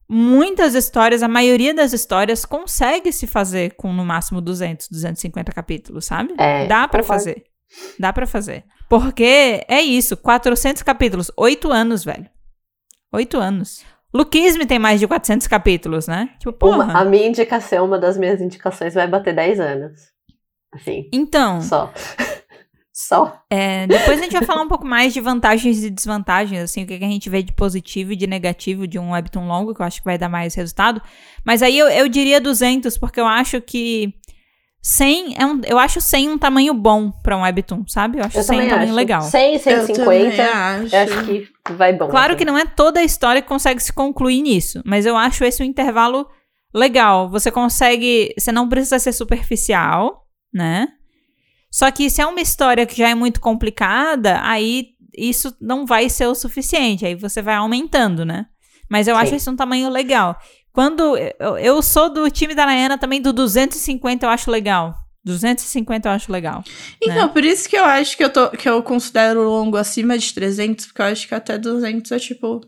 Muitas 0.06 0.74
histórias, 0.74 1.22
a 1.22 1.28
maioria 1.28 1.72
das 1.74 1.94
histórias 1.94 2.44
consegue 2.44 3.10
se 3.10 3.26
fazer 3.26 3.74
com 3.74 3.90
no 3.92 4.04
máximo 4.04 4.40
200, 4.40 4.88
250 4.90 5.50
capítulos, 5.50 6.04
sabe? 6.04 6.34
É, 6.38 6.66
Dá 6.66 6.86
pra 6.86 7.00
concordo. 7.02 7.06
fazer. 7.06 7.44
Dá 7.98 8.12
pra 8.12 8.26
fazer. 8.26 8.64
Porque 8.88 9.64
é 9.66 9.80
isso, 9.80 10.14
400 10.18 10.82
capítulos, 10.82 11.30
8 11.36 11.72
anos, 11.72 12.04
velho. 12.04 12.26
8 13.10 13.38
anos. 13.38 13.82
Luquisme 14.14 14.64
tem 14.66 14.78
mais 14.78 15.00
de 15.00 15.08
400 15.08 15.46
capítulos, 15.48 16.06
né? 16.06 16.30
Tipo, 16.38 16.52
porra. 16.52 16.84
Uma- 16.84 17.00
a 17.00 17.04
minha 17.04 17.26
indicação, 17.26 17.84
uma 17.84 17.98
das 17.98 18.16
minhas 18.16 18.40
indicações 18.40 18.94
vai 18.94 19.06
bater 19.08 19.34
10 19.34 19.58
anos. 19.58 19.92
Assim, 20.72 21.08
Então, 21.12 21.60
só. 21.60 21.92
Só. 22.96 23.42
É, 23.50 23.88
depois 23.88 24.20
a 24.20 24.22
gente 24.22 24.34
vai 24.34 24.44
falar 24.44 24.62
um 24.62 24.68
pouco 24.68 24.86
mais 24.86 25.12
de 25.12 25.20
vantagens 25.20 25.82
e 25.82 25.90
desvantagens, 25.90 26.62
assim, 26.62 26.84
o 26.84 26.86
que 26.86 26.96
que 26.96 27.04
a 27.04 27.08
gente 27.08 27.28
vê 27.28 27.42
de 27.42 27.52
positivo 27.52 28.12
e 28.12 28.16
de 28.16 28.24
negativo 28.28 28.86
de 28.86 29.00
um 29.00 29.10
webtoon 29.10 29.48
longo, 29.48 29.74
que 29.74 29.82
eu 29.82 29.86
acho 29.86 29.98
que 30.00 30.04
vai 30.04 30.16
dar 30.16 30.28
mais 30.28 30.54
resultado. 30.54 31.02
Mas 31.44 31.60
aí 31.60 31.76
eu, 31.76 31.88
eu 31.88 32.08
diria 32.08 32.40
200, 32.40 32.96
porque 32.96 33.18
eu 33.20 33.26
acho 33.26 33.60
que 33.60 34.14
100 34.86 35.36
é 35.38 35.46
um, 35.46 35.62
eu 35.64 35.78
acho 35.78 35.98
100 35.98 36.28
um 36.28 36.36
tamanho 36.36 36.74
bom 36.74 37.10
pra 37.10 37.34
um 37.38 37.40
webtoon, 37.40 37.84
sabe? 37.88 38.18
Eu 38.18 38.24
acho 38.24 38.36
Eu 38.36 38.42
100 38.42 38.60
um 38.60 38.68
tamanho 38.68 38.88
acho. 38.88 38.94
legal. 38.94 39.22
100, 39.22 39.54
Eu 39.54 39.58
150. 39.58 40.04
também 40.04 40.40
acho. 40.40 40.94
Eu 40.94 41.00
acho 41.00 41.24
que 41.24 41.48
vai 41.72 41.92
bom. 41.94 42.08
Claro 42.08 42.32
assim. 42.34 42.38
que 42.38 42.44
não 42.44 42.58
é 42.58 42.66
toda 42.66 43.00
a 43.00 43.02
história 43.02 43.40
que 43.40 43.48
consegue 43.48 43.82
se 43.82 43.94
concluir 43.94 44.42
nisso, 44.42 44.82
mas 44.84 45.06
eu 45.06 45.16
acho 45.16 45.42
esse 45.42 45.62
um 45.62 45.66
intervalo 45.66 46.28
legal. 46.74 47.30
Você 47.30 47.50
consegue. 47.50 48.34
Você 48.38 48.52
não 48.52 48.68
precisa 48.68 48.98
ser 48.98 49.14
superficial, 49.14 50.26
né? 50.52 50.88
Só 51.70 51.90
que 51.90 52.10
se 52.10 52.20
é 52.20 52.26
uma 52.26 52.42
história 52.42 52.84
que 52.84 52.98
já 52.98 53.08
é 53.08 53.14
muito 53.14 53.40
complicada, 53.40 54.38
aí 54.42 54.88
isso 55.16 55.56
não 55.62 55.86
vai 55.86 56.10
ser 56.10 56.26
o 56.26 56.34
suficiente. 56.34 57.06
Aí 57.06 57.14
você 57.14 57.40
vai 57.40 57.54
aumentando, 57.54 58.22
né? 58.26 58.44
Mas 58.90 59.08
eu 59.08 59.16
acho 59.16 59.30
Sim. 59.30 59.36
esse 59.36 59.48
um 59.48 59.56
tamanho 59.56 59.88
legal. 59.88 60.38
Quando. 60.74 61.16
Eu, 61.16 61.56
eu 61.56 61.80
sou 61.80 62.12
do 62.12 62.28
time 62.28 62.52
da 62.52 62.66
Nayana 62.66 62.98
também, 62.98 63.22
do 63.22 63.32
250 63.32 64.26
eu 64.26 64.30
acho 64.30 64.50
legal. 64.50 64.92
250 65.24 66.08
eu 66.08 66.12
acho 66.12 66.32
legal. 66.32 66.64
Então, 67.00 67.26
né? 67.26 67.28
por 67.28 67.44
isso 67.44 67.68
que 67.68 67.78
eu 67.78 67.84
acho 67.84 68.16
que 68.16 68.24
eu, 68.24 68.28
tô, 68.28 68.50
que 68.50 68.68
eu 68.68 68.82
considero 68.82 69.48
longo 69.48 69.76
acima 69.76 70.18
de 70.18 70.34
300, 70.34 70.86
porque 70.86 71.00
eu 71.00 71.06
acho 71.06 71.28
que 71.28 71.34
até 71.34 71.56
200 71.56 72.10
é 72.10 72.18
tipo. 72.18 72.60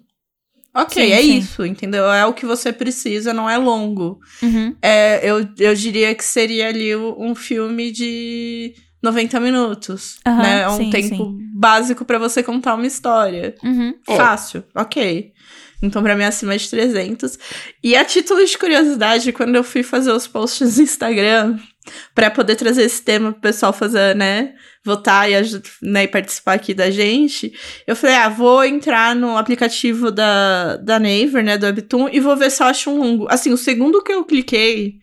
Ok, 0.73 1.05
Sim, 1.05 1.12
é 1.12 1.21
sim. 1.21 1.38
isso, 1.38 1.66
entendeu? 1.66 2.05
É 2.05 2.25
o 2.27 2.33
que 2.33 2.47
você 2.47 2.73
precisa, 2.73 3.35
não 3.35 3.51
é 3.51 3.59
longo. 3.59 4.21
Uhum. 4.40 4.77
É, 4.81 5.29
eu, 5.29 5.49
eu 5.59 5.75
diria 5.75 6.14
que 6.14 6.25
seria 6.25 6.69
ali 6.69 6.95
um 6.95 7.35
filme 7.35 7.90
de 7.90 8.75
90 9.03 9.40
minutos, 9.40 10.19
Aham, 10.25 10.42
né? 10.42 10.61
É 10.62 10.69
um 10.69 10.77
sim, 10.77 10.90
tempo 10.90 11.16
sim. 11.16 11.38
básico 11.55 12.05
pra 12.05 12.19
você 12.19 12.42
contar 12.42 12.75
uma 12.75 12.87
história. 12.87 13.55
Uhum. 13.64 13.95
É. 14.07 14.16
Fácil, 14.16 14.62
ok. 14.75 15.33
Então, 15.83 16.03
pra 16.03 16.17
mim, 16.17 16.23
é 16.23 16.27
acima 16.27 16.57
de 16.57 16.69
300. 16.69 17.39
E 17.85 17.95
a 17.97 18.05
título 18.05 18.45
de 18.45 18.57
curiosidade, 18.59 19.33
quando 19.33 19.55
eu 19.57 19.62
fui 19.65 19.83
fazer 19.83 20.11
os 20.12 20.27
posts 20.27 20.77
no 20.79 20.83
Instagram, 20.83 21.59
pra 22.15 22.31
poder 22.31 22.57
trazer 22.57 22.83
esse 22.83 23.03
tema 23.03 23.31
pro 23.33 23.41
pessoal 23.43 23.73
fazer, 23.73 24.15
né? 24.17 24.55
Votar 24.85 25.31
e, 25.31 25.35
né, 25.83 26.05
e 26.05 26.09
participar 26.09 26.55
aqui 26.55 26.73
da 26.73 26.91
gente, 26.91 27.53
eu 27.87 27.97
falei, 27.97 28.15
ah, 28.17 28.29
vou 28.29 28.65
entrar 28.65 29.15
no 29.17 29.37
aplicativo 29.37 30.11
da, 30.12 30.77
da 30.77 30.99
Naver, 30.99 31.43
né? 31.45 31.59
Do 31.59 31.67
Webtoon, 31.67 32.09
e 32.11 32.21
vou 32.21 32.37
ver 32.37 32.51
se 32.51 32.62
eu 32.62 32.67
acho 32.69 32.91
um 32.91 32.99
longo. 32.99 33.27
Assim, 33.29 33.53
o 33.53 33.57
segundo 33.57 34.03
que 34.03 34.12
eu 34.12 34.25
cliquei, 34.25 34.95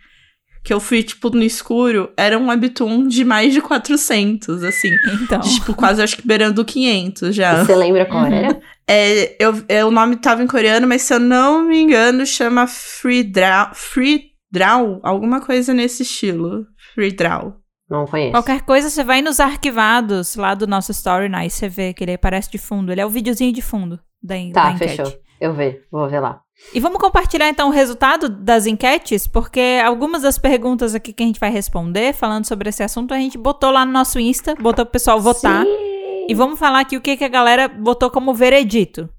que 0.63 0.73
eu 0.73 0.79
fui, 0.79 1.03
tipo, 1.03 1.29
no 1.29 1.43
escuro, 1.43 2.09
era 2.15 2.37
um 2.39 2.47
Webtoon 2.47 3.07
de 3.09 3.25
mais 3.25 3.53
de 3.53 3.61
400, 3.61 4.63
assim. 4.63 4.89
Então. 5.21 5.39
De, 5.41 5.53
tipo, 5.53 5.73
quase, 5.73 6.01
acho 6.01 6.15
que 6.15 6.25
beirando 6.25 6.63
500 6.63 7.35
já. 7.35 7.63
Você 7.65 7.75
lembra 7.75 8.05
qual 8.05 8.23
Uhum. 8.23 8.33
era? 8.33 8.61
É, 8.87 9.35
eu, 9.43 9.53
é, 9.69 9.85
o 9.85 9.91
nome 9.91 10.17
tava 10.17 10.43
em 10.43 10.47
coreano, 10.47 10.87
mas 10.87 11.03
se 11.03 11.13
eu 11.13 11.19
não 11.19 11.63
me 11.63 11.79
engano, 11.81 12.25
chama 12.25 12.67
Free 12.67 13.23
Draw. 13.23 13.71
Free 13.73 14.31
Draw? 14.51 14.99
Alguma 15.03 15.39
coisa 15.41 15.73
nesse 15.73 16.03
estilo. 16.03 16.65
Free 16.93 17.11
Draw. 17.11 17.55
Não 17.89 18.05
conheço. 18.05 18.31
Qualquer 18.31 18.61
coisa, 18.61 18.89
você 18.89 19.03
vai 19.03 19.21
nos 19.21 19.39
arquivados 19.39 20.35
lá 20.35 20.53
do 20.55 20.65
nosso 20.67 20.91
Story 20.91 21.29
Nice, 21.29 21.57
você 21.57 21.69
vê 21.69 21.93
que 21.93 22.03
ele 22.03 22.13
aparece 22.13 22.49
de 22.51 22.57
fundo. 22.57 22.91
Ele 22.91 23.01
é 23.01 23.05
o 23.05 23.09
videozinho 23.09 23.53
de 23.53 23.61
fundo 23.61 23.99
da, 24.21 24.35
en- 24.37 24.51
da 24.51 24.63
Tá, 24.63 24.71
enquete. 24.71 24.95
fechou. 24.97 25.13
Eu 25.39 25.53
ver, 25.53 25.85
vou 25.91 26.07
ver 26.09 26.19
lá. 26.21 26.39
E 26.73 26.79
vamos 26.79 26.99
compartilhar 26.99 27.49
então 27.49 27.67
o 27.67 27.71
resultado 27.71 28.29
das 28.29 28.65
enquetes, 28.65 29.27
porque 29.27 29.81
algumas 29.83 30.21
das 30.21 30.37
perguntas 30.37 30.95
aqui 30.95 31.11
que 31.11 31.21
a 31.21 31.25
gente 31.25 31.39
vai 31.39 31.49
responder, 31.49 32.13
falando 32.13 32.45
sobre 32.47 32.69
esse 32.69 32.81
assunto, 32.81 33.13
a 33.13 33.17
gente 33.17 33.37
botou 33.37 33.69
lá 33.71 33.85
no 33.85 33.91
nosso 33.91 34.17
Insta, 34.19 34.55
botou 34.55 34.85
pro 34.85 34.93
pessoal 34.93 35.19
votar. 35.19 35.65
Sim. 35.65 35.82
E 36.27 36.33
vamos 36.33 36.57
falar 36.59 36.79
aqui 36.81 36.95
o 36.97 37.01
que, 37.01 37.17
que 37.17 37.23
a 37.23 37.27
galera 37.29 37.67
botou 37.67 38.09
como 38.09 38.33
veredito. 38.33 39.09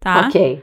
Tá? 0.00 0.26
Ok. 0.28 0.62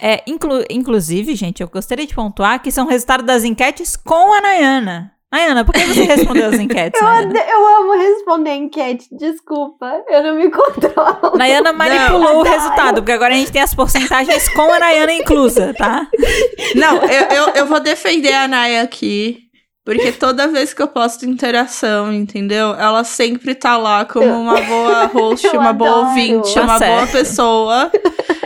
É, 0.00 0.22
inclu- 0.26 0.64
inclusive, 0.70 1.34
gente, 1.34 1.62
eu 1.62 1.68
gostaria 1.68 2.06
de 2.06 2.14
pontuar 2.14 2.60
que 2.62 2.70
são 2.70 2.86
resultados 2.86 3.24
das 3.24 3.44
enquetes 3.44 3.96
com 3.96 4.32
a 4.34 4.40
Nayana. 4.40 5.12
Nayana, 5.32 5.64
por 5.64 5.74
que 5.74 5.80
você 5.84 6.02
respondeu 6.04 6.48
as 6.48 6.58
enquetes? 6.60 7.00
Eu, 7.00 7.06
Nayana? 7.08 7.38
eu 7.40 7.66
amo 7.80 7.92
responder 7.94 8.54
enquete, 8.54 9.06
desculpa. 9.10 10.02
Eu 10.08 10.22
não 10.22 10.34
me 10.36 10.50
controlo. 10.50 11.36
Nayana 11.36 11.72
manipulou 11.72 12.22
o 12.22 12.40
Adoro. 12.40 12.50
resultado, 12.50 12.94
porque 12.96 13.12
agora 13.12 13.34
a 13.34 13.36
gente 13.36 13.50
tem 13.50 13.62
as 13.62 13.74
porcentagens 13.74 14.48
com 14.50 14.70
a 14.72 14.78
Nayana 14.78 15.12
inclusa, 15.14 15.72
tá? 15.74 16.06
Não, 16.74 16.96
eu, 17.04 17.22
eu, 17.28 17.48
eu 17.54 17.66
vou 17.66 17.80
defender 17.80 18.32
a 18.34 18.46
Naya 18.46 18.82
aqui. 18.82 19.45
Porque 19.86 20.10
toda 20.10 20.48
vez 20.48 20.74
que 20.74 20.82
eu 20.82 20.88
posto 20.88 21.24
interação, 21.24 22.12
entendeu? 22.12 22.74
Ela 22.74 23.04
sempre 23.04 23.54
tá 23.54 23.76
lá 23.76 24.04
como 24.04 24.26
uma 24.26 24.60
boa 24.60 25.04
host, 25.14 25.46
uma 25.56 25.72
boa 25.72 25.90
adoro. 25.90 26.08
ouvinte, 26.08 26.52
Tá 26.54 26.62
uma 26.62 26.78
boa 26.78 27.06
pessoa. 27.06 27.90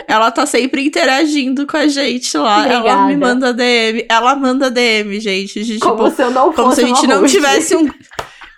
Ela 0.07 0.29
tá 0.29 0.45
sempre 0.45 0.85
interagindo 0.85 1.65
com 1.65 1.77
a 1.77 1.87
gente 1.87 2.37
lá. 2.37 2.67
Ela 2.67 2.77
Obrigada. 2.79 3.07
me 3.07 3.17
manda 3.17 3.53
DM. 3.53 4.05
Ela 4.07 4.35
manda 4.35 4.69
DM, 4.69 5.19
gente. 5.19 5.63
De, 5.63 5.79
Como 5.79 6.03
tipo, 6.03 6.15
se 6.15 6.21
eu 6.21 6.29
não 6.29 6.51
fosse 6.53 6.55
Como 6.61 6.75
se 6.75 6.81
a 6.83 6.87
gente 6.87 7.07
não 7.07 7.21
host. 7.21 7.35
tivesse 7.35 7.75
um. 7.75 7.89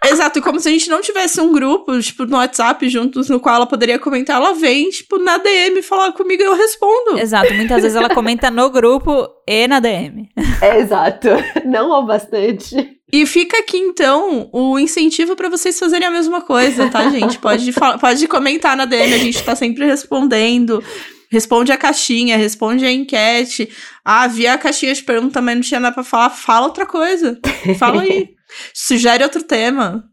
Exato, 0.05 0.41
como 0.41 0.59
se 0.59 0.69
a 0.69 0.71
gente 0.71 0.89
não 0.89 1.01
tivesse 1.01 1.39
um 1.39 1.51
grupo, 1.51 1.97
tipo, 1.99 2.25
no 2.25 2.37
WhatsApp 2.37 2.87
juntos, 2.89 3.29
no 3.29 3.39
qual 3.39 3.55
ela 3.55 3.65
poderia 3.65 3.97
comentar. 3.97 4.35
Ela 4.35 4.53
vem, 4.53 4.89
tipo, 4.89 5.17
na 5.17 5.37
DM 5.37 5.81
falar 5.81 6.11
comigo 6.11 6.41
e 6.41 6.45
eu 6.45 6.55
respondo. 6.55 7.17
Exato, 7.17 7.53
muitas 7.53 7.81
vezes 7.81 7.95
ela 7.95 8.09
comenta 8.09 8.51
no 8.51 8.69
grupo 8.69 9.27
e 9.47 9.67
na 9.67 9.79
DM. 9.79 10.29
É, 10.61 10.79
exato. 10.79 11.29
Não 11.65 11.89
o 11.91 12.05
bastante. 12.05 12.97
E 13.11 13.25
fica 13.25 13.59
aqui, 13.59 13.77
então, 13.77 14.49
o 14.51 14.79
incentivo 14.79 15.35
pra 15.35 15.47
vocês 15.47 15.77
fazerem 15.77 16.07
a 16.07 16.11
mesma 16.11 16.41
coisa, 16.41 16.89
tá, 16.89 17.09
gente? 17.09 17.37
Pode, 17.37 17.71
pode 17.99 18.27
comentar 18.27 18.75
na 18.75 18.85
DM, 18.85 19.13
a 19.13 19.17
gente 19.17 19.43
tá 19.43 19.55
sempre 19.55 19.85
respondendo. 19.85 20.83
Responde 21.29 21.71
a 21.71 21.77
caixinha, 21.77 22.37
responde 22.37 22.85
a 22.85 22.91
enquete. 22.91 23.69
Ah, 24.03 24.27
vi 24.27 24.47
a 24.47 24.57
caixinha 24.57 24.93
de 24.93 25.03
pergunta, 25.03 25.41
mas 25.41 25.55
não 25.55 25.61
tinha 25.61 25.79
nada 25.79 25.93
pra 25.93 26.03
falar. 26.03 26.29
Fala 26.29 26.67
outra 26.67 26.85
coisa. 26.85 27.39
Fala 27.77 28.01
aí. 28.03 28.32
Sugere 28.73 29.23
outro 29.23 29.43
tema. 29.43 30.03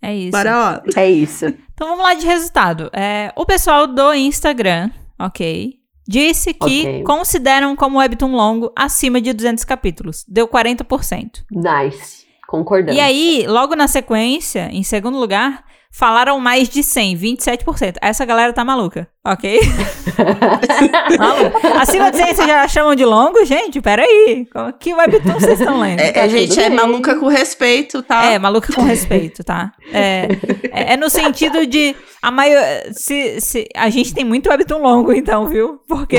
É 0.00 0.14
isso. 0.14 0.32
Bora 0.32 0.56
lá. 0.56 0.82
É 0.96 1.10
isso. 1.10 1.46
Então 1.74 1.88
vamos 1.88 2.02
lá 2.02 2.14
de 2.14 2.26
resultado. 2.26 2.90
É, 2.92 3.32
o 3.36 3.46
pessoal 3.46 3.86
do 3.86 4.12
Instagram, 4.14 4.90
ok, 5.18 5.74
disse 6.06 6.52
que 6.52 6.80
Ok. 6.80 7.02
consideram 7.04 7.76
como 7.76 7.98
webtoon 7.98 8.32
longo 8.34 8.72
acima 8.76 9.20
de 9.20 9.32
200 9.32 9.64
capítulos. 9.64 10.24
Deu 10.28 10.48
40%. 10.48 11.42
Nice. 11.50 12.26
Concordamos. 12.48 12.96
E 12.96 13.00
aí, 13.00 13.44
logo 13.46 13.74
na 13.74 13.88
sequência, 13.88 14.68
em 14.72 14.82
segundo 14.82 15.16
lugar, 15.18 15.64
falaram 15.92 16.40
mais 16.40 16.68
de 16.68 16.82
100, 16.82 17.16
27%. 17.18 17.96
Essa 18.00 18.24
galera 18.24 18.52
tá 18.52 18.64
maluca, 18.64 19.06
ok? 19.24 19.60
Maluca. 21.18 21.80
Acima 21.80 22.10
de 22.10 22.16
100 22.16 22.26
vocês 22.34 22.48
já 22.48 22.66
chamam 22.68 22.94
de 22.94 23.04
longo? 23.04 23.44
Gente, 23.44 23.80
peraí. 23.80 24.46
Que 24.80 24.94
webtoon 24.94 25.34
vocês 25.34 25.60
estão 25.60 25.80
lendo? 25.80 26.00
É, 26.00 26.12
Tá 26.12 26.22
a 26.22 26.28
gente 26.28 26.58
é 26.58 26.68
bem. 26.68 26.78
maluca 26.78 27.14
com 27.16 27.26
respeito, 27.28 28.02
tá? 28.02 28.24
É, 28.24 28.38
maluca 28.38 28.72
com 28.72 28.82
respeito, 28.82 29.44
tá? 29.44 29.72
É, 29.92 30.28
é, 30.72 30.92
é 30.94 30.96
no 30.96 31.10
sentido 31.10 31.66
de 31.66 31.94
a 32.22 32.30
maior, 32.30 32.62
se, 32.92 33.40
se 33.40 33.68
a 33.76 33.90
gente 33.90 34.14
tem 34.14 34.24
muito 34.24 34.48
webtoon 34.48 34.82
longo, 34.82 35.12
então, 35.12 35.46
viu? 35.46 35.80
Porque 35.88 36.16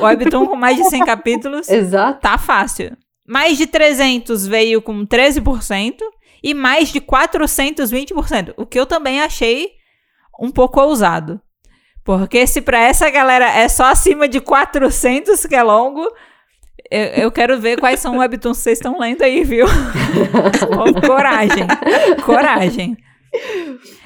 o 0.00 0.04
webtoon 0.04 0.46
com 0.46 0.56
mais 0.56 0.76
de 0.76 0.84
100 0.84 1.04
capítulos 1.04 1.68
Exato. 1.68 2.20
tá 2.20 2.36
fácil. 2.36 2.96
Mais 3.26 3.56
de 3.56 3.66
300 3.66 4.46
veio 4.46 4.82
com 4.82 5.06
13% 5.06 5.94
e 6.42 6.54
mais 6.54 6.88
de 6.88 7.00
420%, 7.00 8.54
o 8.56 8.66
que 8.66 8.78
eu 8.78 8.86
também 8.86 9.20
achei 9.20 9.70
um 10.40 10.50
pouco 10.50 10.80
ousado. 10.80 11.40
Porque 12.04 12.46
se 12.46 12.60
pra 12.60 12.80
essa 12.80 13.08
galera 13.10 13.46
é 13.46 13.68
só 13.68 13.84
acima 13.84 14.26
de 14.26 14.40
400 14.40 15.46
que 15.46 15.54
é 15.54 15.62
longo, 15.62 16.04
eu, 16.90 17.04
eu 17.04 17.32
quero 17.32 17.60
ver 17.60 17.78
quais 17.78 18.00
são 18.00 18.14
os 18.14 18.18
webtoons 18.18 18.58
que 18.58 18.64
vocês 18.64 18.78
estão 18.78 18.98
lendo 18.98 19.22
aí, 19.22 19.44
viu? 19.44 19.66
Coragem, 21.06 21.66
coragem. 22.24 22.96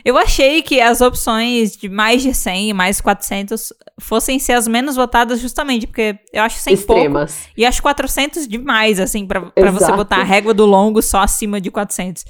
Eu 0.04 0.16
achei 0.16 0.62
que 0.62 0.80
as 0.80 1.00
opções 1.00 1.76
de 1.76 1.88
mais 1.88 2.22
de 2.22 2.32
100 2.32 2.70
e 2.70 2.72
mais 2.72 3.00
400 3.00 3.72
fossem 3.98 4.38
ser 4.38 4.52
as 4.52 4.68
menos 4.68 4.94
votadas 4.94 5.40
justamente 5.40 5.86
porque 5.86 6.18
eu 6.32 6.42
acho 6.42 6.58
100 6.58 6.76
pouco 6.78 6.92
Extremas. 6.92 7.38
e 7.56 7.64
acho 7.64 7.82
400 7.82 8.46
demais, 8.46 9.00
assim, 9.00 9.26
pra, 9.26 9.40
pra 9.40 9.70
você 9.70 9.90
botar 9.92 10.18
a 10.18 10.24
régua 10.24 10.54
do 10.54 10.64
longo 10.64 11.02
só 11.02 11.20
acima 11.20 11.60
de 11.60 11.70
400. 11.70 12.24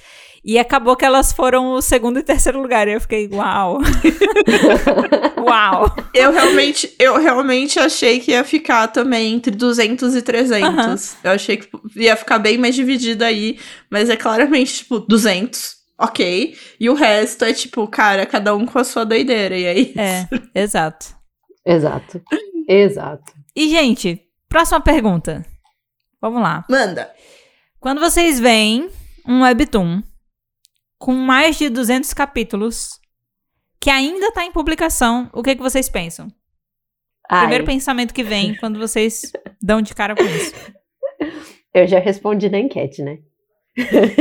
E 0.48 0.60
acabou 0.60 0.94
que 0.94 1.04
elas 1.04 1.32
foram 1.32 1.72
o 1.72 1.82
segundo 1.82 2.20
e 2.20 2.22
terceiro 2.22 2.62
lugar. 2.62 2.86
E 2.86 2.92
eu 2.92 3.00
fiquei, 3.00 3.28
uau. 3.32 3.80
uau. 5.44 5.96
Eu 6.14 6.30
realmente, 6.30 6.94
eu 7.00 7.18
realmente 7.18 7.80
achei 7.80 8.20
que 8.20 8.30
ia 8.30 8.44
ficar 8.44 8.86
também 8.86 9.34
entre 9.34 9.50
200 9.50 10.14
e 10.14 10.22
300. 10.22 11.16
Eu 11.24 11.32
achei 11.32 11.56
que 11.56 11.68
ia 11.96 12.14
ficar 12.14 12.38
bem 12.38 12.58
mais 12.58 12.76
dividido 12.76 13.24
aí, 13.24 13.58
mas 13.90 14.08
é 14.08 14.14
claramente, 14.14 14.74
tipo, 14.74 15.00
200, 15.00 15.75
ok. 15.98 16.56
E 16.78 16.90
o 16.90 16.94
resto 16.94 17.44
é, 17.44 17.52
tipo, 17.52 17.86
cara, 17.88 18.26
cada 18.26 18.54
um 18.54 18.66
com 18.66 18.78
a 18.78 18.84
sua 18.84 19.04
doideira, 19.04 19.56
e 19.56 19.66
aí... 19.66 19.94
É, 19.96 20.28
exato. 20.54 21.14
Exato. 21.64 22.22
Exato. 22.68 23.32
E, 23.54 23.68
gente, 23.68 24.20
próxima 24.48 24.80
pergunta. 24.80 25.44
Vamos 26.20 26.42
lá. 26.42 26.64
Manda. 26.68 27.12
Quando 27.80 28.00
vocês 28.00 28.40
veem 28.40 28.88
um 29.26 29.42
webtoon 29.42 30.02
com 30.98 31.12
mais 31.12 31.56
de 31.56 31.68
200 31.68 32.12
capítulos, 32.12 33.00
que 33.80 33.90
ainda 33.90 34.32
tá 34.32 34.44
em 34.44 34.52
publicação, 34.52 35.30
o 35.32 35.42
que, 35.42 35.54
que 35.54 35.62
vocês 35.62 35.88
pensam? 35.88 36.28
Ai, 37.28 37.40
Primeiro 37.40 37.64
pensamento 37.64 38.14
que 38.14 38.22
vem 38.22 38.56
quando 38.56 38.78
vocês 38.78 39.32
dão 39.60 39.82
de 39.82 39.94
cara 39.94 40.14
com 40.14 40.24
isso. 40.24 40.54
eu 41.74 41.86
já 41.86 41.98
respondi 41.98 42.48
na 42.48 42.58
enquete, 42.58 43.02
né? 43.02 43.18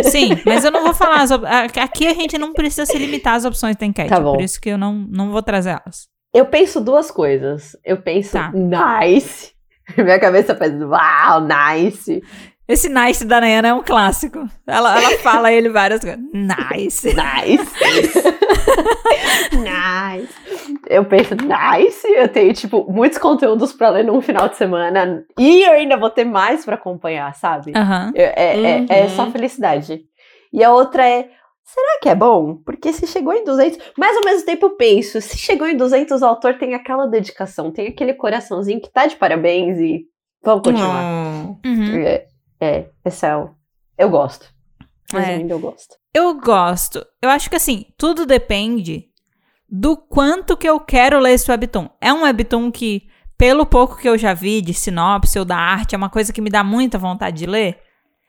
Sim, 0.04 0.30
mas 0.46 0.64
eu 0.66 0.72
não 0.72 0.84
vou 0.84 0.94
falar. 0.94 1.22
As 1.22 1.32
op- 1.32 1.46
Aqui 1.82 2.08
a 2.08 2.14
gente 2.14 2.38
não 2.38 2.54
precisa 2.54 2.86
se 2.86 2.98
limitar 2.98 3.36
às 3.36 3.46
opções 3.46 3.76
da 3.76 3.86
enquete. 3.86 4.10
Tá 4.10 4.20
bom. 4.20 4.34
Por 4.34 4.42
isso 4.42 4.60
que 4.60 4.70
eu 4.70 4.78
não, 4.78 4.94
não 5.10 5.32
vou 5.32 5.42
trazer 5.42 5.70
elas. 5.72 6.08
Eu 6.34 6.46
penso 6.46 6.82
duas 6.82 7.10
coisas. 7.10 7.78
Eu 7.86 7.98
penso, 8.02 8.34
Tá. 8.34 8.52
nice. 8.54 9.52
Minha 9.98 10.20
cabeça 10.20 10.56
faz, 10.56 10.74
uau, 10.82 11.42
nice. 11.42 12.22
Esse 12.68 12.90
nice 12.90 13.24
da 13.24 13.40
Nayana 13.40 13.68
é 13.68 13.74
um 13.74 13.84
clássico. 13.84 14.40
Ela, 14.66 15.00
ela 15.02 15.18
fala 15.20 15.52
ele 15.54 15.70
várias 15.70 16.02
vezes. 16.02 16.20
Nice. 16.34 17.08
Nice. 17.14 17.72
nice. 19.54 20.34
Eu 20.88 21.06
penso, 21.06 21.36
nice. 21.36 22.08
Eu 22.08 22.28
tenho, 22.28 22.54
tipo, 22.54 22.86
muitos 22.92 23.18
conteúdos 23.18 23.74
pra 23.74 23.90
ler 23.90 24.04
num 24.06 24.22
final 24.22 24.48
de 24.50 24.58
semana. 24.58 25.26
E 25.40 25.64
eu 25.64 25.74
ainda 25.74 25.98
vou 25.98 26.10
ter 26.10 26.24
mais 26.26 26.64
pra 26.66 26.76
acompanhar, 26.76 27.34
sabe? 27.36 27.72
Eu- 28.16 28.24
É, 28.36 28.62
é- 28.80 28.86
é 28.90 29.10
só 29.10 29.24
Uhum. 29.26 29.32
felicidade. 29.32 30.02
E 30.54 30.64
a 30.64 30.72
outra 30.72 31.08
é, 31.08 31.30
será 31.64 32.00
que 32.02 32.10
é 32.10 32.16
bom? 32.16 32.56
Porque 32.66 32.94
se 32.94 33.06
chegou 33.08 33.34
em 33.34 33.44
200, 33.44 33.78
mas 33.98 34.16
ao 34.18 34.24
mesmo 34.24 34.46
tempo 34.46 34.66
eu 34.68 34.76
penso, 34.78 35.20
se 35.22 35.38
chegou 35.38 35.68
em 35.68 35.76
200, 35.76 36.22
o 36.22 36.26
autor 36.26 36.56
tem 36.58 36.74
aquela 36.74 37.06
dedicação, 37.08 37.72
tem 37.72 37.88
aquele 37.88 38.14
coraçãozinho 38.14 38.82
que 38.82 38.92
tá 38.92 39.06
de 39.08 39.16
parabéns 39.16 39.78
e 39.80 40.06
vamos 40.44 40.64
continuar. 40.64 41.04
Hum. 41.04 41.58
Uhum. 41.66 41.98
É, 42.06 42.26
é, 42.62 42.90
esse 43.04 43.26
é 43.26 43.36
o... 43.36 43.50
Eu 43.98 44.10
gosto. 44.10 44.48
Mas 45.14 45.28
É. 45.28 45.32
ainda 45.34 45.54
eu 45.54 45.60
gosto. 45.60 45.96
Eu 46.14 46.34
gosto. 46.40 47.06
Eu 47.22 47.30
acho 47.30 47.50
que 47.50 47.56
assim, 47.56 47.86
tudo 47.98 48.26
depende 48.26 49.06
do 49.70 49.98
quanto 49.98 50.56
que 50.56 50.68
eu 50.68 50.80
quero 50.80 51.20
ler 51.20 51.34
esse 51.34 51.50
webtoon. 51.50 51.90
É 52.00 52.14
um 52.14 52.24
webtoon 52.24 52.72
que, 52.72 53.04
pelo 53.38 53.66
pouco 53.66 53.98
que 53.98 54.08
eu 54.08 54.18
já 54.18 54.34
vi 54.34 54.62
de 54.62 54.74
sinopse 54.74 55.38
ou 55.40 55.46
da 55.46 55.58
arte, 55.58 55.96
é 55.96 55.98
uma 55.98 56.10
coisa 56.10 56.32
que 56.32 56.42
me 56.42 56.50
dá 56.50 56.64
muita 56.64 56.98
vontade 56.98 57.38
de 57.38 57.46
ler. 57.46 57.80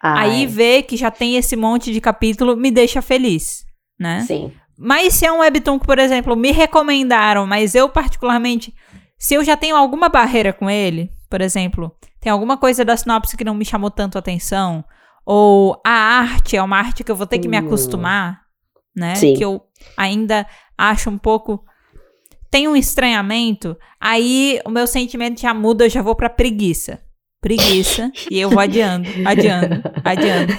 Aí 0.02 0.40
Ai, 0.42 0.46
ver 0.46 0.82
que 0.82 0.96
já 0.96 1.10
tem 1.10 1.36
esse 1.36 1.56
monte 1.56 1.92
de 1.92 2.00
capítulo 2.00 2.56
me 2.56 2.70
deixa 2.70 3.00
feliz, 3.00 3.64
né? 3.98 4.20
Sim. 4.26 4.52
Mas 4.78 5.14
se 5.14 5.24
é 5.24 5.32
um 5.32 5.38
webtoon 5.38 5.78
que, 5.78 5.86
por 5.86 5.98
exemplo, 5.98 6.36
me 6.36 6.52
recomendaram, 6.52 7.46
mas 7.46 7.74
eu 7.74 7.88
particularmente, 7.88 8.74
se 9.18 9.34
eu 9.34 9.42
já 9.42 9.56
tenho 9.56 9.74
alguma 9.74 10.08
barreira 10.10 10.52
com 10.52 10.68
ele, 10.68 11.10
por 11.30 11.40
exemplo, 11.40 11.90
tem 12.20 12.30
alguma 12.30 12.56
coisa 12.58 12.84
da 12.84 12.96
sinopse 12.96 13.36
que 13.36 13.44
não 13.44 13.54
me 13.54 13.64
chamou 13.64 13.90
tanto 13.90 14.16
a 14.16 14.18
atenção, 14.18 14.84
ou 15.24 15.80
a 15.84 15.90
arte 15.90 16.56
é 16.56 16.62
uma 16.62 16.76
arte 16.78 17.02
que 17.02 17.10
eu 17.10 17.16
vou 17.16 17.26
ter 17.26 17.38
que 17.38 17.48
me 17.48 17.56
Hum. 17.58 17.66
acostumar, 17.66 18.42
né? 18.94 19.14
Sim. 19.14 19.34
Que 19.34 19.44
eu 19.44 19.62
ainda 19.96 20.46
acho 20.76 21.10
um 21.10 21.18
pouco 21.18 21.64
tem 22.50 22.68
um 22.68 22.76
estranhamento, 22.76 23.76
aí 24.00 24.60
o 24.64 24.70
meu 24.70 24.86
sentimento 24.86 25.40
já 25.40 25.52
muda, 25.52 25.84
eu 25.84 25.90
já 25.90 26.00
vou 26.00 26.14
pra 26.14 26.30
preguiça. 26.30 27.00
Preguiça, 27.40 28.10
e 28.30 28.40
eu 28.40 28.48
vou 28.48 28.58
adiando, 28.58 29.08
adiando, 29.24 29.82
adiando. 30.02 30.52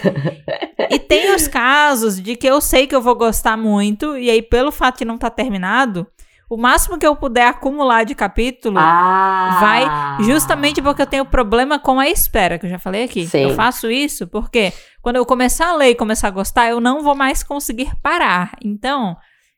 E 0.90 1.00
tem 1.00 1.34
os 1.36 1.48
casos 1.48 2.22
de 2.22 2.36
que 2.36 2.48
eu 2.48 2.62
sei 2.62 2.88
que 2.88 2.96
eu 2.96 3.02
vou 3.02 3.16
gostar 3.16 3.58
muito, 3.58 4.18
e 4.18 4.30
aí, 4.30 4.42
pelo 4.42 4.72
fato 4.72 5.00
de 5.00 5.06
não 5.06 5.16
estar 5.16 5.32
terminado, 5.32 6.06
o 6.50 6.56
máximo 6.56 6.98
que 6.98 7.06
eu 7.06 7.16
puder 7.16 7.48
acumular 7.48 8.06
de 8.06 8.16
capítulo, 8.16 8.78
Ah, 8.80 9.58
vai 9.60 10.24
justamente 10.24 10.82
porque 10.82 11.02
eu 11.02 11.08
tenho 11.08 11.26
problema 11.26 11.78
com 11.78 12.00
a 12.00 12.08
espera, 12.08 12.58
que 12.58 12.66
eu 12.66 12.70
já 12.70 12.80
falei 12.80 13.04
aqui. 13.04 13.28
Sim. 13.28 13.50
Eu 13.50 13.56
faço 13.56 13.92
isso 13.92 14.28
porque 14.28 14.72
quando 15.02 15.18
eu 15.18 15.26
começar 15.26 15.70
a 15.70 15.76
ler 15.76 15.90
e 15.90 15.96
começar 15.96 16.28
a 16.28 16.32
gostar, 16.32 16.70
eu 16.70 16.80
não 16.80 17.04
vou 17.04 17.16
mais 17.16 17.44
conseguir 17.44 17.92
parar. 18.02 18.52
Então, 18.64 19.18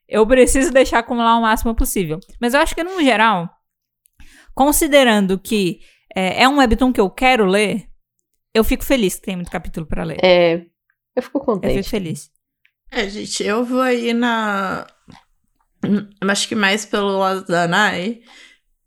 eu 0.10 0.26
preciso 0.28 0.72
deixar 0.72 1.00
acumular 1.00 1.38
o 1.38 1.42
máximo 1.42 1.76
possível. 1.76 2.20
Mas 2.42 2.54
eu 2.54 2.60
acho 2.60 2.74
que, 2.76 2.84
no 2.84 3.02
geral, 3.02 3.50
considerando 4.54 5.38
que 5.40 5.80
é, 6.16 6.44
é 6.44 6.50
um 6.50 6.58
webtoon 6.58 6.92
que 6.92 7.00
eu 7.02 7.10
quero 7.10 7.46
ler, 7.46 7.86
eu 8.54 8.64
fico 8.64 8.84
feliz 8.84 9.16
que 9.16 9.22
tem 9.22 9.36
muito 9.36 9.52
capítulo 9.52 9.86
pra 9.86 10.04
ler. 10.04 10.18
É, 10.24 10.66
eu 11.16 11.22
fico 11.24 11.38
Eu 11.38 11.44
contente. 11.46 11.78
fico 11.78 11.90
feliz. 11.90 12.30
É, 12.92 13.08
gente, 13.08 13.44
eu 13.44 13.64
vou 13.64 13.82
aí 13.82 14.14
na. 14.14 14.88
Acho 16.28 16.48
que 16.48 16.56
mais 16.56 16.86
pelo 16.86 17.20
lado 17.20 17.46
da 17.46 17.68
Nai. 17.68 18.20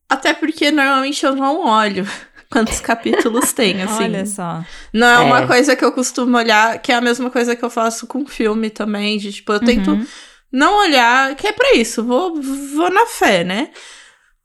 Até 0.08 0.34
porque 0.34 0.70
normalmente 0.70 1.24
eu 1.24 1.34
não 1.34 1.64
olho 1.64 2.04
quantos 2.50 2.80
capítulos 2.80 3.52
tem, 3.54 3.80
assim. 3.80 4.02
Olha 4.04 4.26
só. 4.26 4.62
Não 4.92 5.06
é, 5.06 5.18
uma 5.20 5.42
É. 5.42 5.46
coisa 5.46 5.74
que 5.76 5.84
eu 5.84 5.92
costumo 5.92 6.36
olhar, 6.36 6.82
que 6.82 6.92
é 6.92 6.96
a 6.96 7.00
mesma 7.00 7.30
coisa 7.30 7.56
que 7.56 7.64
eu 7.64 7.70
faço 7.70 8.06
com 8.06 8.26
filme 8.26 8.68
também. 8.68 9.16
De, 9.18 9.32
tipo, 9.32 9.52
eu 9.52 9.60
tento 9.60 9.92
Uhum. 9.92 10.06
Não 10.52 10.80
olhar, 10.80 11.34
que 11.34 11.46
é 11.46 11.52
pra 11.52 11.74
isso, 11.74 12.04
vou, 12.04 12.40
vou 12.40 12.90
na 12.90 13.06
fé, 13.06 13.42
né? 13.42 13.70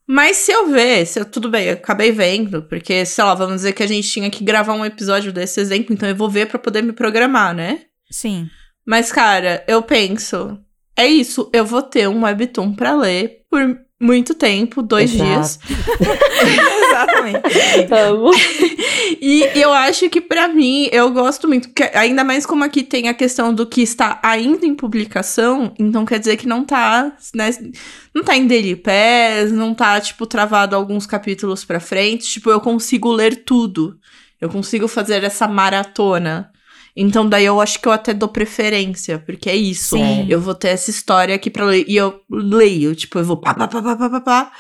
Mas 0.08 0.38
se 0.38 0.52
eu 0.52 0.68
ver, 0.70 1.06
se 1.06 1.20
eu, 1.20 1.26
tudo 1.26 1.50
bem, 1.50 1.66
eu 1.68 1.74
acabei 1.74 2.14
vendo, 2.14 2.64
porque, 2.64 3.06
sei 3.06 3.24
lá, 3.24 3.36
vamos 3.36 3.56
dizer 3.56 3.74
que 3.74 3.84
a 3.84 3.88
gente 3.88 4.10
tinha 4.10 4.30
que 4.30 4.44
gravar 4.44 4.74
um 4.74 4.86
episódio 4.86 5.34
desse 5.34 5.60
exemplo, 5.60 5.94
então 5.94 6.08
eu 6.08 6.16
vou 6.16 6.30
ver 6.30 6.48
pra 6.48 6.58
poder 6.58 6.82
me 6.82 6.94
programar, 6.94 7.54
né? 7.54 7.82
Sim. 8.10 8.50
Mas, 8.86 9.12
cara, 9.12 9.66
eu 9.68 9.84
penso, 9.84 10.58
é 10.96 11.06
isso, 11.06 11.50
eu 11.54 11.66
vou 11.66 11.82
ter 11.82 12.08
um 12.08 12.24
webtoon 12.24 12.74
pra 12.74 12.96
ler 12.96 13.42
por 13.50 13.78
muito 14.00 14.36
tempo, 14.36 14.82
dois 14.82 15.14
Exato. 15.14 15.30
dias. 15.30 15.60
Exatamente. 16.88 17.94
Amo. 17.94 18.32
E 19.22 19.44
eu 19.56 19.72
acho 19.72 20.10
que 20.10 20.20
pra 20.20 20.50
mim, 20.50 20.90
eu 20.92 21.10
gosto 21.12 21.48
muito, 21.48 21.70
porque 21.70 21.90
ainda 21.98 22.26
mais 22.26 22.46
como 22.46 22.64
aqui 22.64 22.84
tem 22.84 23.08
a 23.08 23.14
questão 23.14 23.54
do 23.54 23.66
que 23.66 23.82
está 23.82 24.20
ainda 24.22 24.66
em 24.66 24.76
publicação, 24.76 25.74
então 25.80 26.06
quer 26.06 26.20
dizer 26.20 26.36
que 26.36 26.48
não 26.48 26.66
tá, 26.66 27.16
né, 27.34 27.50
não 28.14 28.24
tá 28.24 28.36
em 28.36 28.76
Pass, 28.76 29.52
não 29.52 29.74
tá, 29.74 30.00
tipo, 30.02 30.26
travado 30.26 30.76
alguns 30.76 31.06
capítulos 31.06 31.64
pra 31.64 31.80
frente, 31.80 32.28
tipo, 32.28 32.50
eu 32.50 32.60
consigo 32.60 33.12
ler 33.12 33.44
tudo. 33.46 33.98
Eu 34.40 34.50
consigo 34.50 34.88
fazer 34.88 35.24
essa 35.24 35.48
maratona. 35.48 36.52
Então 37.00 37.30
daí 37.30 37.46
eu 37.46 37.62
acho 37.62 37.80
que 37.80 37.88
eu 37.88 37.92
até 37.92 38.12
dou 38.14 38.28
preferência, 38.28 39.20
porque 39.26 39.50
é 39.50 39.56
isso. 39.56 39.96
Sim. 39.96 40.26
Eu 40.28 40.42
vou 40.42 40.56
ter 40.56 40.70
essa 40.70 40.90
história 40.90 41.36
aqui 41.36 41.50
pra 41.52 41.64
ler, 41.66 41.86
e 41.88 41.96
eu 41.96 42.20
leio, 42.30 42.96
tipo, 42.96 43.20
eu 43.20 43.24
vou 43.24 43.38
pá, 43.38 43.54
pá, 43.54 43.68
pá, 43.68 43.82
pá, 43.84 43.96
pá, 43.96 44.10
pá, 44.10 44.22
pá. 44.22 44.52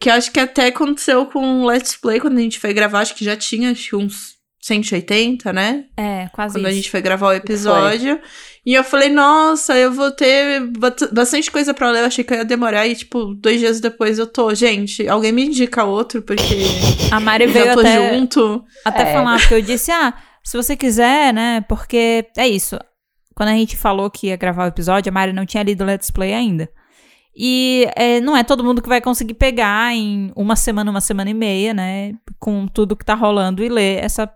Que 0.00 0.10
acho 0.10 0.30
que 0.32 0.40
até 0.40 0.66
aconteceu 0.66 1.24
com 1.26 1.62
o 1.62 1.66
Let's 1.66 1.96
Play, 1.96 2.20
quando 2.20 2.38
a 2.38 2.40
gente 2.40 2.58
foi 2.58 2.72
gravar, 2.74 3.00
acho 3.00 3.14
que 3.14 3.24
já 3.24 3.36
tinha 3.36 3.70
acho 3.70 3.90
que 3.90 3.96
uns 3.96 4.36
180, 4.60 5.52
né? 5.52 5.84
É, 5.96 6.28
quase 6.32 6.54
Quando 6.54 6.66
a 6.66 6.68
isso. 6.70 6.76
gente 6.76 6.90
foi 6.90 7.00
gravar 7.00 7.28
o 7.28 7.32
episódio. 7.32 8.20
E 8.66 8.74
eu 8.74 8.84
falei, 8.84 9.08
nossa, 9.08 9.74
eu 9.76 9.90
vou 9.92 10.10
ter 10.10 10.60
bastante 11.12 11.50
coisa 11.50 11.72
pra 11.72 11.90
ler. 11.90 12.00
Eu 12.00 12.06
achei 12.06 12.22
que 12.22 12.32
eu 12.34 12.38
ia 12.38 12.44
demorar. 12.44 12.86
E, 12.86 12.94
tipo, 12.94 13.34
dois 13.34 13.60
dias 13.60 13.80
depois 13.80 14.18
eu 14.18 14.26
tô. 14.26 14.52
Gente, 14.54 15.08
alguém 15.08 15.32
me 15.32 15.46
indica 15.46 15.84
outro, 15.84 16.20
porque 16.22 16.44
A 17.10 17.18
Mari 17.18 17.44
eu 17.44 17.50
veio 17.50 17.64
já 17.66 17.74
tô 17.74 17.80
até, 17.80 18.14
junto. 18.18 18.64
até 18.84 19.02
É. 19.02 19.12
falar, 19.14 19.38
porque 19.38 19.54
eu 19.54 19.62
disse, 19.62 19.90
ah, 19.90 20.12
se 20.48 20.56
você 20.56 20.74
quiser, 20.74 21.34
né, 21.34 21.60
porque 21.68 22.26
é 22.36 22.48
isso. 22.48 22.78
Quando 23.34 23.50
a 23.50 23.52
gente 23.52 23.76
falou 23.76 24.10
que 24.10 24.28
ia 24.28 24.36
gravar 24.36 24.64
o 24.64 24.68
episódio, 24.68 25.10
a 25.10 25.12
Mari 25.12 25.32
não 25.32 25.44
tinha 25.44 25.62
lido 25.62 25.82
o 25.84 25.86
Let's 25.86 26.10
Play 26.10 26.32
ainda. 26.32 26.70
E 27.36 27.86
é, 27.94 28.18
não 28.20 28.34
é 28.34 28.42
todo 28.42 28.64
mundo 28.64 28.80
que 28.80 28.88
vai 28.88 29.00
conseguir 29.00 29.34
pegar 29.34 29.94
em 29.94 30.32
uma 30.34 30.56
semana, 30.56 30.90
uma 30.90 31.02
semana 31.02 31.28
e 31.28 31.34
meia, 31.34 31.74
né, 31.74 32.14
com 32.38 32.66
tudo 32.66 32.96
que 32.96 33.04
tá 33.04 33.14
rolando 33.14 33.62
e 33.62 33.68
ler 33.68 34.02
essa 34.02 34.26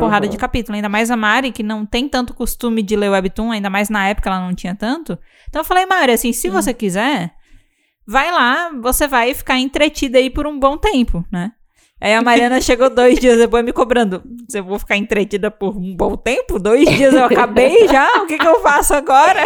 porrada 0.00 0.26
Uhum. 0.26 0.32
de 0.32 0.36
capítulo. 0.36 0.74
Ainda 0.74 0.88
mais 0.88 1.08
a 1.08 1.16
Mari, 1.16 1.52
que 1.52 1.62
não 1.62 1.86
tem 1.86 2.08
tanto 2.08 2.34
costume 2.34 2.82
de 2.82 2.96
ler 2.96 3.08
Webtoon, 3.08 3.52
ainda 3.52 3.70
mais 3.70 3.88
na 3.88 4.08
época 4.08 4.28
ela 4.28 4.40
não 4.40 4.52
tinha 4.54 4.74
tanto. 4.74 5.16
Então 5.48 5.60
eu 5.60 5.64
falei, 5.64 5.86
Mari, 5.86 6.10
assim, 6.12 6.32
se 6.32 6.48
você 6.50 6.74
quiser, 6.74 7.32
vai 8.06 8.32
lá, 8.32 8.72
você 8.82 9.06
vai 9.06 9.32
ficar 9.34 9.56
entretida 9.56 10.18
aí 10.18 10.30
por 10.30 10.48
um 10.48 10.58
bom 10.58 10.76
tempo, 10.76 11.24
né? 11.30 11.52
Aí 12.00 12.14
a 12.14 12.22
Mariana 12.22 12.60
chegou 12.62 12.88
dois 12.90 13.18
dias 13.18 13.38
depois 13.38 13.64
me 13.64 13.72
cobrando. 13.72 14.22
Eu 14.52 14.64
vou 14.64 14.78
ficar 14.78 14.96
entretida 14.96 15.50
por 15.50 15.76
um 15.76 15.94
bom 15.94 16.16
tempo? 16.16 16.58
Dois 16.58 16.88
dias 16.88 17.12
eu 17.14 17.24
acabei 17.24 17.86
já? 17.88 18.22
O 18.22 18.26
que, 18.26 18.38
que 18.38 18.46
eu 18.46 18.60
faço 18.60 18.94
agora? 18.94 19.42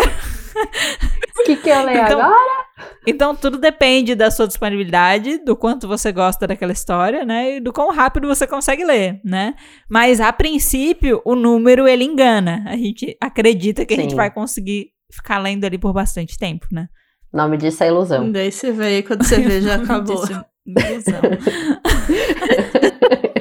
O 1.40 1.44
que, 1.44 1.56
que 1.56 1.68
eu 1.68 1.82
leio 1.84 2.02
Então- 2.04 2.20
agora? 2.20 2.64
Então 3.06 3.34
tudo 3.34 3.58
depende 3.58 4.14
da 4.14 4.30
sua 4.30 4.46
disponibilidade, 4.46 5.38
do 5.44 5.54
quanto 5.56 5.86
você 5.86 6.10
gosta 6.12 6.46
daquela 6.46 6.72
história, 6.72 7.24
né? 7.24 7.56
E 7.56 7.60
do 7.60 7.72
quão 7.72 7.90
rápido 7.92 8.26
você 8.26 8.46
consegue 8.46 8.84
ler, 8.84 9.20
né? 9.24 9.54
Mas 9.90 10.20
a 10.20 10.32
princípio, 10.32 11.20
o 11.24 11.34
número 11.34 11.86
ele 11.88 12.04
engana. 12.04 12.64
A 12.66 12.76
gente 12.76 13.16
acredita 13.20 13.84
que 13.84 13.94
a 13.94 13.96
gente 13.96 14.10
Sim. 14.10 14.16
vai 14.16 14.30
conseguir 14.30 14.88
ficar 15.12 15.38
lendo 15.38 15.64
ali 15.64 15.76
por 15.76 15.92
bastante 15.92 16.38
tempo, 16.38 16.66
né? 16.72 16.88
O 17.32 17.36
nome 17.36 17.56
disso 17.56 17.82
é 17.84 17.88
ilusão. 17.88 18.30
Daí 18.30 18.50
você 18.50 18.72
vê, 18.72 19.02
quando 19.02 19.24
você 19.24 19.38
vê, 19.40 19.60
já 19.60 19.74
acabou. 19.82 20.24
Ilusão. 20.66 21.22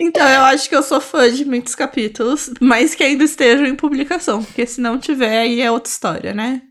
Então 0.00 0.28
eu 0.28 0.42
acho 0.42 0.68
que 0.68 0.76
eu 0.76 0.82
sou 0.82 1.00
fã 1.00 1.32
de 1.32 1.44
muitos 1.44 1.74
capítulos, 1.74 2.50
mas 2.60 2.94
que 2.94 3.02
ainda 3.02 3.24
estejam 3.24 3.66
em 3.66 3.74
publicação. 3.74 4.42
Porque 4.42 4.66
se 4.66 4.80
não 4.80 4.98
tiver, 4.98 5.40
aí 5.40 5.60
é 5.60 5.70
outra 5.70 5.90
história, 5.90 6.34
né? 6.34 6.62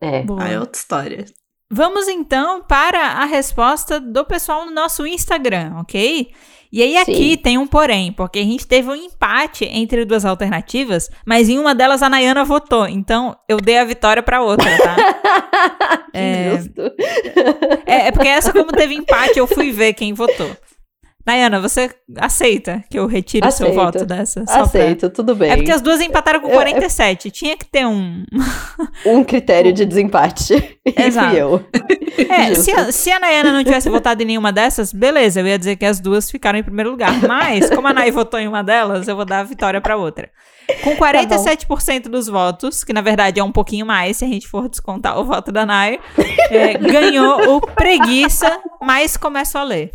É. 0.00 0.22
Boa. 0.22 0.42
Aí 0.42 0.54
é 0.54 0.60
outra 0.60 0.78
história. 0.78 1.24
Vamos 1.70 2.08
então 2.08 2.62
para 2.62 2.98
a 2.98 3.24
resposta 3.24 4.00
do 4.00 4.24
pessoal 4.24 4.64
no 4.64 4.72
nosso 4.72 5.06
Instagram, 5.06 5.74
ok? 5.78 6.32
E 6.70 6.82
aí 6.82 6.96
aqui 6.98 7.30
Sim. 7.30 7.36
tem 7.36 7.58
um 7.58 7.66
porém, 7.66 8.12
porque 8.12 8.38
a 8.38 8.44
gente 8.44 8.66
teve 8.66 8.88
um 8.88 8.94
empate 8.94 9.64
entre 9.64 10.04
duas 10.04 10.24
alternativas, 10.24 11.10
mas 11.24 11.48
em 11.48 11.58
uma 11.58 11.74
delas 11.74 12.02
a 12.02 12.08
Nayana 12.10 12.44
votou, 12.44 12.86
então 12.86 13.36
eu 13.48 13.56
dei 13.58 13.78
a 13.78 13.84
vitória 13.84 14.22
pra 14.22 14.42
outra, 14.42 14.68
tá? 14.78 14.96
É. 16.12 16.56
justo. 16.56 16.80
é, 17.86 18.08
é 18.08 18.12
porque 18.12 18.26
essa 18.26 18.52
como 18.52 18.72
teve 18.72 18.94
empate, 18.94 19.38
eu 19.38 19.46
fui 19.46 19.70
ver 19.70 19.92
quem 19.92 20.12
votou. 20.12 20.50
Nayana, 21.28 21.60
você 21.60 21.90
aceita 22.16 22.82
que 22.90 22.98
eu 22.98 23.06
retire 23.06 23.46
o 23.46 23.50
seu 23.50 23.74
voto 23.74 24.06
dessa? 24.06 24.40
Só 24.46 24.52
pra- 24.52 24.62
Aceito, 24.62 25.10
tudo 25.10 25.34
bem. 25.34 25.50
É 25.50 25.56
porque 25.56 25.70
as 25.70 25.82
duas 25.82 26.00
empataram 26.00 26.40
com 26.40 26.48
Eu- 26.48 26.54
47. 26.54 27.30
Tinha 27.30 27.54
que 27.54 27.66
ter 27.66 27.86
um. 27.86 28.24
Um 29.04 29.22
critério 29.22 29.70
de 29.74 29.84
desempate. 29.84 30.80
Exato. 30.96 31.36
eu. 31.36 31.64
É, 32.30 32.54
se 32.54 32.70
a, 32.72 32.90
se 32.90 33.10
a 33.12 33.20
Nayana 33.20 33.52
não 33.52 33.62
tivesse 33.62 33.88
votado 33.90 34.22
em 34.22 34.26
nenhuma 34.26 34.50
dessas, 34.50 34.92
beleza, 34.92 35.40
eu 35.40 35.46
ia 35.46 35.58
dizer 35.58 35.76
que 35.76 35.84
as 35.84 36.00
duas 36.00 36.30
ficaram 36.30 36.58
em 36.58 36.62
primeiro 36.62 36.90
lugar. 36.90 37.12
Mas, 37.28 37.68
como 37.70 37.86
a 37.86 37.92
Nay 37.92 38.10
votou 38.10 38.40
em 38.40 38.48
uma 38.48 38.64
delas, 38.64 39.06
eu 39.06 39.14
vou 39.14 39.24
dar 39.26 39.40
a 39.40 39.44
vitória 39.44 39.80
pra 39.80 39.96
outra. 39.96 40.30
Com 40.82 40.96
47% 40.96 42.08
dos 42.08 42.26
votos, 42.26 42.82
que 42.84 42.92
na 42.92 43.00
verdade 43.00 43.38
é 43.40 43.44
um 43.44 43.52
pouquinho 43.52 43.86
mais, 43.86 44.16
se 44.18 44.24
a 44.24 44.28
gente 44.28 44.46
for 44.48 44.68
descontar 44.68 45.18
o 45.18 45.24
voto 45.24 45.50
da 45.52 45.64
Nay, 45.64 45.98
é, 46.50 46.74
ganhou 46.74 47.56
o 47.56 47.60
Preguiça, 47.60 48.58
mas 48.82 49.16
começo 49.16 49.56
a 49.56 49.62
ler. 49.62 49.92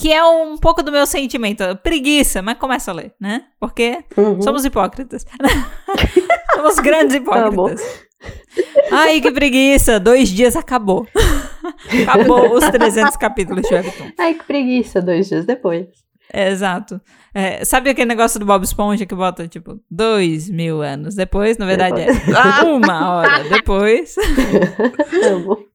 Que 0.00 0.10
é 0.10 0.24
um 0.24 0.56
pouco 0.56 0.82
do 0.82 0.90
meu 0.90 1.04
sentimento. 1.04 1.62
Preguiça, 1.82 2.40
mas 2.40 2.56
começo 2.56 2.90
a 2.90 2.94
ler, 2.94 3.12
né? 3.20 3.44
Porque 3.60 4.02
Uhum. 4.16 4.40
Somos 4.40 4.64
hipócritas. 4.64 5.26
Somos 6.56 6.76
grandes 6.76 7.16
hipócritas. 7.16 7.82
Tá 7.82 8.96
Ai, 8.96 9.20
que 9.20 9.30
preguiça. 9.30 10.00
Dois 10.00 10.30
dias 10.30 10.56
acabou. 10.56 11.06
acabou 12.08 12.54
os 12.54 12.64
300 12.70 13.14
capítulos 13.18 13.68
de 13.68 13.74
Webtoon. 13.74 14.10
Ai, 14.18 14.34
que 14.34 14.44
preguiça, 14.44 15.02
dois 15.02 15.28
dias 15.28 15.44
depois. 15.44 15.86
Exato. 16.32 16.98
É, 17.34 17.62
sabe 17.64 17.90
aquele 17.90 18.08
negócio 18.08 18.40
do 18.40 18.46
Bob 18.46 18.64
Esponja 18.64 19.04
que 19.04 19.14
bota, 19.14 19.46
tipo, 19.48 19.78
dois 19.90 20.48
mil 20.48 20.80
anos 20.80 21.14
depois? 21.14 21.58
Na 21.58 21.66
verdade, 21.66 22.00
é 22.02 22.62
uma 22.64 23.16
hora 23.16 23.44
depois. 23.50 24.14
Amo. 25.24 25.69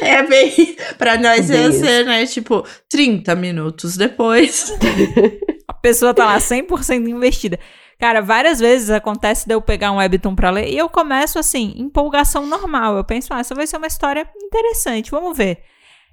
É 0.00 0.22
bem. 0.22 0.76
Pra 0.96 1.16
nós 1.18 1.48
ia 1.50 1.68
Bem 1.68 1.72
ser, 1.72 2.04
né? 2.04 2.26
Tipo, 2.26 2.64
30 2.88 3.34
minutos 3.34 3.96
depois. 3.96 4.72
A 5.68 5.72
pessoa 5.74 6.12
tá 6.12 6.24
lá 6.24 6.38
100% 6.38 7.08
investida. 7.08 7.58
Cara, 7.98 8.20
várias 8.20 8.60
vezes 8.60 8.90
acontece 8.90 9.46
de 9.46 9.54
eu 9.54 9.60
pegar 9.60 9.90
um 9.90 9.96
webtoon 9.96 10.34
pra 10.34 10.50
ler 10.50 10.68
e 10.68 10.78
eu 10.78 10.88
começo 10.88 11.38
assim, 11.38 11.74
empolgação 11.76 12.46
normal. 12.46 12.96
Eu 12.96 13.04
penso, 13.04 13.34
ah, 13.34 13.40
essa 13.40 13.54
vai 13.54 13.66
ser 13.66 13.76
uma 13.76 13.86
história 13.88 14.28
interessante, 14.36 15.10
vamos 15.10 15.36
ver. 15.36 15.58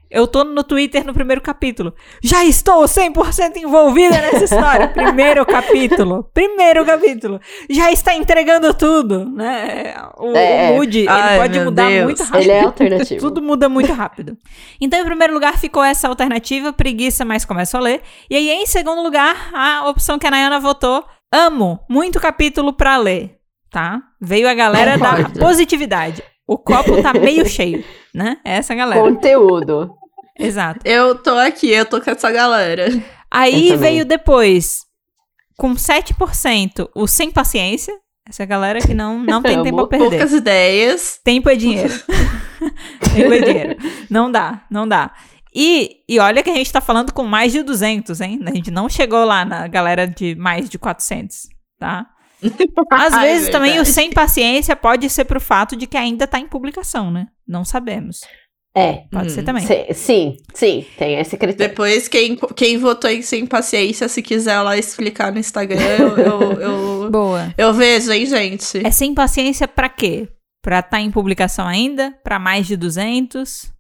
Eu 0.10 0.28
tô 0.28 0.44
no 0.44 0.64
Twitter 0.64 1.06
no 1.06 1.14
primeiro 1.14 1.42
capítulo. 1.42 1.94
Já 2.24 2.44
estou 2.46 2.84
100% 2.84 3.58
envolvida 3.58 4.16
nessa 4.22 4.44
história. 4.46 4.88
Primeiro 4.88 5.46
capítulo. 5.46 6.24
Primeiro 6.34 6.86
capítulo. 6.86 7.40
Já 7.70 7.92
está 7.92 8.14
entregando 8.16 8.74
tudo, 8.74 9.26
né? 9.30 9.96
O, 10.18 10.36
É. 10.36 10.72
o 10.72 10.76
mood, 10.76 11.00
ele 11.00 11.10
Ai, 11.10 11.38
pode 11.40 11.60
mudar 11.60 11.90
Deus. 11.90 12.04
muito 12.06 12.24
rápido. 12.24 12.42
Ele 12.42 12.52
é 12.52 12.62
alternativo. 12.64 13.20
Tudo 13.26 13.42
muda 13.42 13.68
muito 13.68 13.92
rápido. 13.94 14.38
Então, 14.80 15.00
em 15.00 15.06
primeiro 15.06 15.34
lugar, 15.34 15.58
ficou 15.58 15.84
essa 15.84 16.08
alternativa, 16.08 16.72
preguiça, 16.72 17.26
mas 17.26 17.44
começo 17.44 17.76
a 17.76 17.80
ler. 17.80 18.02
E 18.30 18.36
aí, 18.36 18.50
em 18.50 18.66
segundo 18.66 19.02
lugar, 19.02 19.50
a 19.54 19.90
opção 19.90 20.20
que 20.20 20.28
a 20.28 20.32
Nayana 20.32 20.60
votou, 20.60 21.04
amo, 21.34 21.80
muito 21.90 22.20
capítulo 22.20 22.72
pra 22.74 22.98
ler, 22.98 23.38
tá? 23.72 24.02
Veio 24.22 24.48
a 24.48 24.54
galera 24.54 24.98
da 24.98 25.30
positividade. 25.40 26.24
O 26.48 26.58
copo 26.58 27.02
tá 27.02 27.14
meio 27.14 27.46
cheio, 27.48 27.84
né? 28.14 28.38
É 28.46 28.58
essa 28.58 28.76
galera. 28.76 29.02
Conteúdo. 29.02 29.92
Exato. 30.38 30.80
Eu 30.86 31.16
tô 31.16 31.32
aqui, 31.32 31.72
eu 31.72 31.86
tô 31.86 32.00
com 32.02 32.12
essa 32.12 32.32
galera. 32.32 32.88
Aí 33.32 33.76
veio 33.78 34.06
depois, 34.06 34.82
com 35.58 35.74
7%, 35.74 36.90
o 36.96 37.08
sem 37.08 37.32
paciência. 37.32 37.94
Essa 38.28 38.44
galera 38.44 38.80
que 38.80 38.94
não, 38.94 39.20
não 39.20 39.42
tem 39.42 39.62
tempo 39.64 39.82
a 39.82 39.88
perder. 39.88 40.10
Poucas 40.10 40.34
ideias. 40.34 41.20
Tempo 41.24 41.50
é 41.50 41.56
dinheiro. 41.56 41.94
Tempo 43.14 43.34
é 43.34 43.40
dinheiro. 43.40 43.78
Não 44.10 44.32
dá, 44.32 44.66
não 44.70 44.88
dá. 44.88 45.14
E, 45.54 45.98
e 46.10 46.20
olha 46.20 46.44
que 46.44 46.50
a 46.50 46.56
gente 46.56 46.72
tá 46.72 46.82
falando 46.82 47.14
com 47.14 47.24
mais 47.24 47.54
de 47.54 47.64
200, 47.64 48.20
hein? 48.22 48.40
A 48.46 48.52
gente 48.52 48.72
não 48.72 48.90
chegou 48.90 49.24
lá 49.24 49.46
na 49.46 49.68
galera 49.68 50.08
de 50.08 50.36
mais 50.36 50.70
de 50.70 50.78
400, 50.78 51.48
tá? 51.80 52.08
Às 52.92 53.14
Ai, 53.14 53.28
vezes 53.28 53.50
também 53.50 53.80
o 53.80 53.86
sem 53.86 54.10
paciência 54.12 54.76
pode 54.76 55.10
ser 55.10 55.26
pro 55.26 55.40
fato 55.40 55.76
de 55.76 55.88
que 55.88 55.98
ainda 55.98 56.26
tá 56.28 56.40
em 56.40 56.48
publicação, 56.48 57.10
né? 57.12 57.28
Não 57.48 57.64
sabemos. 57.66 58.22
É. 58.78 59.04
Pode 59.10 59.28
Hum. 59.28 59.30
ser 59.30 59.44
também. 59.44 59.66
Sim, 59.66 59.86
sim, 59.94 60.38
sim, 60.54 60.86
tem 60.98 61.18
esse 61.20 61.38
critério. 61.38 61.70
Depois, 61.70 62.08
quem, 62.10 62.36
quem 62.56 62.78
votou 62.78 63.10
em 63.10 63.22
sem 63.22 63.46
paciência, 63.46 64.10
se 64.10 64.22
quiser 64.22 64.60
lá 64.62 64.78
explicar 64.78 65.32
no 65.32 65.40
Instagram, 65.40 65.80
eu, 65.98 66.18
eu, 66.18 66.52
eu, 66.62 67.08
Boa. 67.12 67.54
eu 67.58 67.74
vejo, 67.74 68.12
hein, 68.12 68.26
gente? 68.26 68.86
É 68.86 68.92
sem 68.92 69.14
paciência 69.14 69.66
pra 69.68 69.88
quê? 69.88 70.28
Pra 70.62 70.80
estar 70.80 71.00
em 71.00 71.10
publicação 71.12 71.66
ainda? 71.66 72.12
Pra 72.24 72.38
mais 72.38 72.68
de 72.68 72.76
200? 72.76 73.72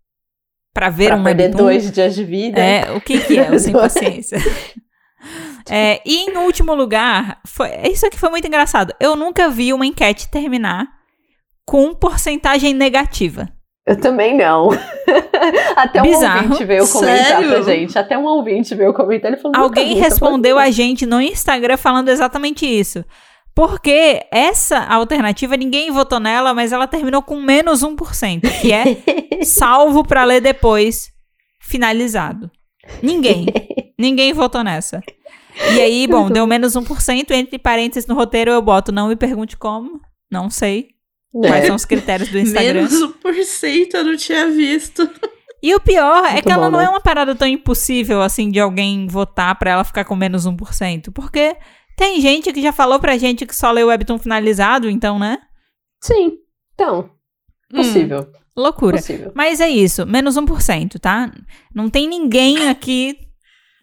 Pra 0.74 0.90
ver 0.90 1.08
pra 1.08 1.16
um 1.18 1.24
perder 1.24 1.44
webtoon? 1.46 1.64
dois 1.64 1.92
dias 1.92 2.16
de 2.16 2.24
vida. 2.24 2.60
É, 2.60 2.92
o 2.92 3.02
que, 3.02 3.20
que 3.20 3.38
é 3.38 3.52
o 3.52 3.60
sem 3.60 3.72
paciência? 3.74 4.38
É, 5.70 6.02
e 6.06 6.30
em 6.30 6.38
último 6.38 6.74
lugar, 6.74 7.40
foi, 7.46 7.70
isso 7.92 8.06
aqui 8.06 8.18
foi 8.18 8.30
muito 8.30 8.48
engraçado. 8.48 8.94
Eu 9.00 9.16
nunca 9.16 9.50
vi 9.50 9.74
uma 9.74 9.86
enquete 9.86 10.30
terminar 10.30 10.88
com 11.66 11.94
porcentagem 11.94 12.74
negativa. 12.74 13.50
Eu 13.88 14.00
também 14.00 14.36
não. 14.36 14.70
Até 15.76 16.02
um 16.02 16.04
Bizarro. 16.06 16.44
ouvinte 16.46 16.66
veio 16.66 16.88
comentar 16.88 17.26
Sério? 17.28 17.50
pra 17.50 17.62
gente. 17.62 17.98
Até 18.00 18.18
um 18.18 18.26
ouvinte 18.26 18.74
veio 18.74 18.94
comentar. 18.94 19.32
Ele 19.32 19.40
falou, 19.40 19.52
"Nunca 19.58 19.80
Alguém 19.80 19.94
essa 20.00 20.10
respondeu 20.10 20.56
coisa." 20.56 20.70
a 20.70 20.72
gente 20.72 21.06
no 21.06 21.22
Instagram 21.22 21.78
falando 21.78 22.10
exatamente 22.10 22.66
isso. 22.66 23.06
Porque 23.54 24.26
essa 24.32 24.80
alternativa, 24.80 25.56
ninguém 25.56 25.90
votou 25.92 26.20
nela, 26.20 26.54
mas 26.54 26.74
ela 26.74 26.88
terminou 26.88 27.22
com 27.22 27.40
menos 27.40 27.84
1%, 27.84 28.42
que 28.60 28.74
é 28.74 28.98
salvo 29.46 30.04
pra 30.04 30.26
ler 30.26 30.42
depois, 30.42 31.10
finalizado. 31.62 32.52
Ninguém. 33.02 33.46
Ninguém 33.98 34.34
votou 34.34 34.64
nessa. 34.64 35.02
E 35.76 35.82
aí, 35.82 36.08
bom, 36.08 36.30
deu 36.30 36.46
menos 36.46 36.76
1%. 36.76 37.32
Entre 37.32 37.58
parênteses 37.60 38.08
no 38.08 38.16
roteiro 38.16 38.52
eu 38.52 38.62
boto 38.62 38.92
não 38.92 39.08
me 39.08 39.16
pergunte 39.16 39.56
como. 39.58 40.00
Não 40.32 40.50
sei. 40.50 40.90
Quais 41.32 41.64
É. 41.64 41.68
são 41.68 41.76
os 41.76 41.86
critérios 41.86 42.30
do 42.30 42.40
Instagram. 42.40 42.74
Menos 42.90 42.94
1% 43.02 43.94
eu 43.94 44.04
não 44.06 44.16
tinha 44.18 44.50
visto. 44.50 45.10
E 45.62 45.74
o 45.74 45.80
pior 45.80 46.24
é 46.26 46.34
Muito 46.34 46.46
que 46.46 46.52
ela 46.52 46.66
bom, 46.66 46.72
não 46.72 46.80
né? 46.80 46.86
é 46.86 46.90
uma 46.90 47.02
parada 47.02 47.34
tão 47.36 47.48
impossível 47.48 48.22
assim 48.22 48.50
de 48.52 48.60
alguém 48.60 49.08
votar 49.08 49.58
pra 49.58 49.72
ela 49.72 49.84
ficar 49.84 50.06
com 50.06 50.16
menos 50.16 50.46
1%. 50.46 51.12
Porque 51.12 51.56
tem 51.98 52.22
gente 52.22 52.52
que 52.54 52.62
já 52.62 52.72
falou 52.72 53.00
pra 53.00 53.18
gente 53.18 53.46
que 53.46 53.56
só 53.56 53.72
lê 53.72 53.84
o 53.84 53.88
Webtoon 53.88 54.18
finalizado, 54.20 54.90
então, 54.90 55.18
né? 55.20 55.40
Sim. 56.04 56.34
Então, 56.74 57.10
Hum. 57.74 57.78
possível. 57.78 58.28
Loucura. 58.56 58.98
Possível. 58.98 59.32
Mas 59.36 59.60
é 59.60 59.68
isso, 59.70 60.06
menos 60.06 60.38
1%, 60.38 61.00
tá? 61.00 61.30
Não 61.74 61.90
tem 61.90 62.08
ninguém 62.08 62.70
aqui, 62.70 63.18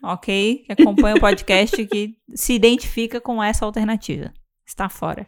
ok, 0.02 0.64
que 0.66 0.72
acompanha 0.72 1.16
o 1.16 1.20
podcast 1.20 1.86
que 1.86 2.16
se 2.34 2.54
identifica 2.54 3.20
com 3.20 3.42
essa 3.42 3.64
alternativa. 3.64 4.32
Está 4.66 4.88
fora. 4.88 5.26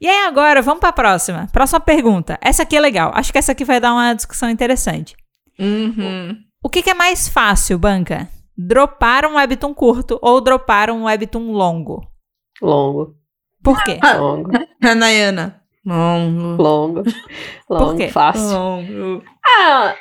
E 0.00 0.08
aí 0.08 0.26
agora, 0.26 0.60
vamos 0.60 0.80
pra 0.80 0.92
próxima. 0.92 1.48
Próxima 1.52 1.80
pergunta. 1.80 2.38
Essa 2.40 2.64
aqui 2.64 2.76
é 2.76 2.80
legal. 2.80 3.12
Acho 3.14 3.32
que 3.32 3.38
essa 3.38 3.52
aqui 3.52 3.64
vai 3.64 3.78
dar 3.80 3.92
uma 3.92 4.14
discussão 4.14 4.50
interessante. 4.50 5.16
Uhum. 5.58 6.36
O 6.62 6.68
que, 6.68 6.82
que 6.82 6.90
é 6.90 6.94
mais 6.94 7.28
fácil, 7.28 7.78
Banca? 7.78 8.28
Dropar 8.56 9.24
um 9.26 9.36
webtoon 9.36 9.72
curto 9.72 10.18
ou 10.20 10.40
dropar 10.40 10.90
um 10.90 11.04
webtoon 11.04 11.52
longo? 11.52 12.06
Longo. 12.60 13.16
Por 13.62 13.82
quê? 13.84 13.98
Ah. 14.02 14.14
Longo. 14.18 14.50
A 14.82 14.94
Nayana. 14.94 15.62
Longo. 15.84 16.62
Longo. 16.62 17.02
Longo. 17.68 17.96
quê? 17.96 18.08
Fácil. 18.08 18.56
Longo. 18.56 19.24
Ah, 19.44 19.94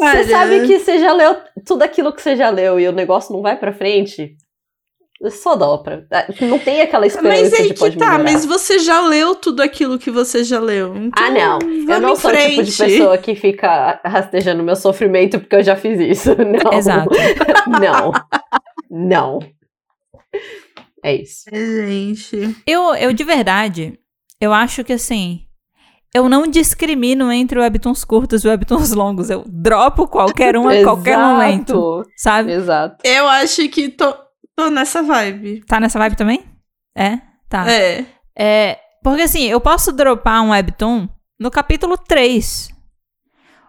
Cara, 0.00 0.24
você 0.24 0.30
sabe 0.30 0.66
que 0.66 0.78
você 0.78 0.98
já 0.98 1.12
leu 1.12 1.36
tudo 1.66 1.82
aquilo 1.82 2.12
que 2.12 2.22
você 2.22 2.36
já 2.36 2.50
leu 2.50 2.78
e 2.80 2.88
o 2.88 2.92
negócio 2.92 3.32
não 3.34 3.42
vai 3.42 3.56
pra 3.58 3.72
frente? 3.72 4.36
Só 5.30 5.56
dobra. 5.56 6.06
Ah, 6.10 6.26
Não 6.42 6.58
tem 6.58 6.82
aquela 6.82 7.06
esperança 7.06 7.40
Mas 7.42 7.52
aí 7.54 7.68
de 7.68 7.72
que 7.74 7.78
pode 7.80 7.96
tá, 7.96 8.18
melhorar. 8.18 8.24
mas 8.24 8.44
você 8.44 8.78
já 8.78 9.00
leu 9.00 9.34
tudo 9.34 9.62
aquilo 9.62 9.98
que 9.98 10.10
você 10.10 10.44
já 10.44 10.60
leu. 10.60 10.94
Então, 10.96 11.24
Ah, 11.24 11.30
não. 11.30 11.58
Eu 11.62 12.00
não 12.00 12.12
em 12.12 12.16
sou 12.16 12.30
o 12.30 12.34
tipo 12.36 12.62
de 12.62 12.72
frente. 12.72 12.92
pessoa 12.92 13.16
que 13.16 13.34
fica 13.34 14.00
rastejando 14.04 14.62
meu 14.62 14.76
sofrimento 14.76 15.40
porque 15.40 15.56
eu 15.56 15.62
já 15.62 15.76
fiz 15.76 15.98
isso. 15.98 16.30
Não. 16.36 16.76
Exato. 16.76 17.08
Não. 17.80 18.12
Não. 18.90 19.38
É 21.02 21.14
isso. 21.14 21.44
Gente. 21.50 22.54
Eu, 22.66 22.94
eu 22.94 23.12
de 23.12 23.24
verdade, 23.24 23.98
eu 24.40 24.52
acho 24.52 24.84
que 24.84 24.92
assim, 24.92 25.40
eu 26.14 26.28
não 26.28 26.46
discrimino 26.46 27.30
entre 27.32 27.58
webtoons 27.58 28.04
curtos 28.04 28.44
e 28.44 28.48
webtoons 28.48 28.92
longos. 28.92 29.30
Eu 29.30 29.42
dropo 29.46 30.06
qualquer 30.06 30.56
um 30.56 30.68
a 30.68 30.80
qualquer 30.84 31.18
Exato. 31.18 31.32
momento, 31.32 32.06
sabe? 32.16 32.52
Exato. 32.52 32.96
Eu 33.02 33.28
acho 33.28 33.68
que 33.68 33.88
tô, 33.88 34.14
tô 34.54 34.70
nessa 34.70 35.02
vibe. 35.02 35.64
Tá 35.66 35.80
nessa 35.80 35.98
vibe 35.98 36.16
também? 36.16 36.44
É? 36.96 37.18
Tá. 37.48 37.68
É. 37.68 38.04
É, 38.38 38.78
porque 39.02 39.22
assim, 39.22 39.44
eu 39.44 39.60
posso 39.60 39.92
dropar 39.92 40.40
um 40.42 40.50
webtoon 40.50 41.08
no 41.38 41.50
capítulo 41.50 41.98
3. 41.98 42.72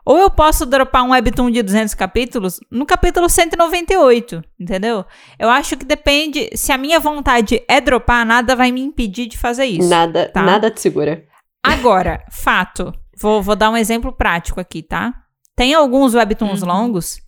Ou 0.05 0.19
eu 0.19 0.29
posso 0.29 0.67
dropar 0.67 1.01
um 1.03 1.09
webtoon 1.09 1.49
de 1.49 1.63
200 1.63 1.95
capítulos 1.95 2.59
no 2.69 2.85
capítulo 2.85 3.27
198, 3.27 4.43
entendeu? 4.59 5.03
Eu 5.39 5.49
acho 5.49 5.75
que 5.75 5.83
depende. 5.83 6.47
Se 6.53 6.71
a 6.71 6.77
minha 6.77 6.99
vontade 6.99 7.63
é 7.67 7.81
dropar, 7.81 8.23
nada 8.23 8.55
vai 8.55 8.71
me 8.71 8.81
impedir 8.81 9.25
de 9.25 9.35
fazer 9.35 9.65
isso. 9.65 9.89
Nada, 9.89 10.29
tá? 10.29 10.43
nada 10.43 10.69
te 10.69 10.79
segura. 10.79 11.25
Agora, 11.73 12.23
fato. 12.29 12.93
Vou, 13.19 13.41
vou 13.41 13.55
dar 13.55 13.69
um 13.69 13.77
exemplo 13.77 14.11
prático 14.11 14.59
aqui, 14.59 14.81
tá? 14.83 15.13
Tem 15.55 15.73
alguns 15.73 16.13
webtoons 16.13 16.61
Uhum. 16.61 16.67
longos 16.67 17.19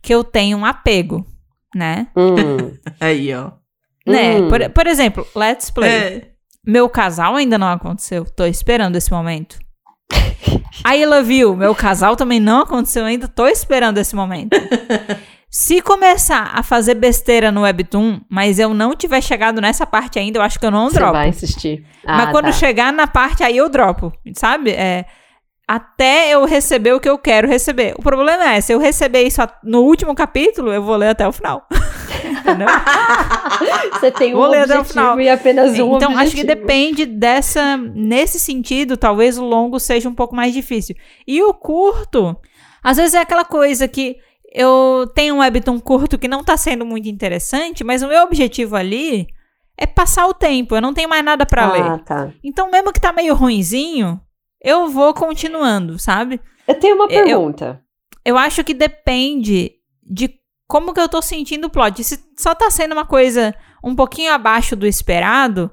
que 0.00 0.14
eu 0.14 0.22
tenho 0.22 0.56
um 0.58 0.64
apego, 0.64 1.26
né? 1.74 2.06
Hum. 2.16 2.76
Aí, 3.00 3.34
ó. 3.34 3.52
Né? 4.06 4.36
Hum. 4.38 4.48
Por, 4.48 4.70
por 4.70 4.86
exemplo, 4.86 5.26
Let's 5.34 5.70
Play. 5.70 5.90
É. 5.90 6.30
Meu 6.66 6.88
casal 6.88 7.34
ainda 7.36 7.58
não 7.58 7.68
aconteceu. 7.68 8.24
Tô 8.24 8.44
esperando 8.46 8.96
esse 8.96 9.10
momento. 9.10 9.58
I 10.86 11.04
Love 11.06 11.34
You. 11.34 11.56
Meu 11.56 11.74
casal 11.74 12.16
também 12.16 12.40
não 12.40 12.60
aconteceu 12.60 13.04
ainda. 13.04 13.26
Tô 13.28 13.46
esperando 13.46 13.98
esse 13.98 14.14
momento. 14.14 14.56
Se 15.56 15.80
começar 15.80 16.50
a 16.52 16.64
fazer 16.64 16.94
besteira 16.96 17.52
no 17.52 17.62
Webtoon, 17.62 18.20
mas 18.28 18.58
eu 18.58 18.74
não 18.74 18.96
tiver 18.96 19.20
chegado 19.20 19.60
nessa 19.60 19.86
parte 19.86 20.18
ainda, 20.18 20.40
eu 20.40 20.42
acho 20.42 20.58
que 20.58 20.66
eu 20.66 20.70
não 20.70 20.88
Você 20.90 20.96
dropo. 20.96 21.12
vai 21.12 21.28
insistir. 21.28 21.86
Mas 22.04 22.28
Ah, 22.28 22.30
quando 22.32 22.46
tá. 22.46 22.52
chegar 22.52 22.92
na 22.92 23.06
parte 23.06 23.44
aí 23.44 23.56
eu 23.56 23.68
dropo, 23.68 24.12
sabe? 24.34 24.72
É, 24.72 25.04
até 25.64 26.30
eu 26.30 26.44
receber 26.44 26.92
o 26.92 26.98
que 26.98 27.08
eu 27.08 27.16
quero 27.16 27.46
receber. 27.46 27.94
O 27.96 28.02
problema 28.02 28.52
é, 28.52 28.60
se 28.60 28.72
eu 28.72 28.80
receber 28.80 29.22
isso 29.22 29.40
no 29.62 29.82
último 29.82 30.12
capítulo, 30.12 30.72
eu 30.72 30.82
vou 30.82 30.96
ler 30.96 31.10
até 31.10 31.28
o 31.28 31.30
final. 31.30 31.64
Você 33.92 34.10
tem 34.10 34.34
um 34.34 34.38
Vou 34.38 34.48
ler 34.48 34.62
até 34.62 34.74
o 34.76 34.80
objetivo 34.80 35.00
final. 35.00 35.20
e 35.20 35.28
apenas 35.28 35.78
um 35.78 35.94
então, 35.94 36.18
acho 36.18 36.34
que 36.34 36.40
objetivo. 36.40 36.46
depende 36.66 37.06
dessa. 37.06 37.76
Nesse 37.76 38.40
sentido, 38.40 38.96
talvez 38.96 39.38
o 39.38 39.44
longo 39.44 39.78
seja 39.78 40.08
um 40.08 40.14
pouco 40.16 40.34
mais 40.34 40.52
difícil. 40.52 40.96
E 41.24 41.40
o 41.44 41.54
curto, 41.54 42.36
às 42.82 42.96
vezes 42.96 43.14
é 43.14 43.20
aquela 43.20 43.44
coisa 43.44 43.86
que 43.86 44.16
eu 44.54 45.10
tenho 45.14 45.34
um 45.34 45.38
webtoon 45.38 45.80
curto 45.80 46.16
que 46.16 46.28
não 46.28 46.44
tá 46.44 46.56
sendo 46.56 46.86
muito 46.86 47.08
interessante, 47.08 47.82
mas 47.82 48.02
o 48.02 48.08
meu 48.08 48.22
objetivo 48.22 48.76
ali 48.76 49.26
é 49.76 49.84
passar 49.84 50.28
o 50.28 50.32
tempo. 50.32 50.76
Eu 50.76 50.80
não 50.80 50.94
tenho 50.94 51.08
mais 51.08 51.24
nada 51.24 51.44
pra 51.44 51.64
ah, 51.66 51.72
ler. 51.72 52.04
tá. 52.04 52.32
Então, 52.42 52.70
mesmo 52.70 52.92
que 52.92 53.00
tá 53.00 53.12
meio 53.12 53.34
ruinzinho, 53.34 54.20
eu 54.62 54.88
vou 54.88 55.12
continuando, 55.12 55.98
sabe? 55.98 56.40
Eu 56.68 56.78
tenho 56.78 56.94
uma 56.94 57.04
Eu- 57.06 57.24
pergunta. 57.24 57.82
Eu 58.24 58.38
acho 58.38 58.62
que 58.62 58.72
depende 58.72 59.72
de 60.02 60.30
como 60.68 60.94
que 60.94 61.00
eu 61.00 61.08
tô 61.08 61.20
sentindo 61.20 61.66
o 61.66 61.70
plot. 61.70 62.02
Se 62.04 62.24
só 62.38 62.54
tá 62.54 62.70
sendo 62.70 62.92
uma 62.92 63.04
coisa 63.04 63.54
um 63.82 63.94
pouquinho 63.94 64.32
abaixo 64.32 64.74
do 64.76 64.86
esperado, 64.86 65.70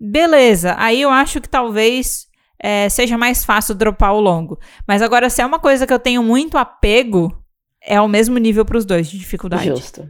beleza. 0.00 0.74
Aí 0.78 1.02
eu 1.02 1.10
acho 1.10 1.40
que 1.40 1.48
talvez 1.48 2.28
é, 2.62 2.88
seja 2.88 3.18
mais 3.18 3.44
fácil 3.44 3.74
dropar 3.74 4.14
o 4.14 4.20
longo. 4.20 4.58
Mas 4.86 5.02
agora, 5.02 5.28
se 5.28 5.42
é 5.42 5.46
uma 5.46 5.58
coisa 5.58 5.86
que 5.86 5.92
eu 5.92 5.98
tenho 5.98 6.22
muito 6.22 6.56
apego, 6.56 7.41
é 7.86 8.00
o 8.00 8.08
mesmo 8.08 8.38
nível 8.38 8.64
pros 8.64 8.84
dois 8.84 9.08
de 9.10 9.18
dificuldade. 9.18 9.64
Justo. 9.66 10.08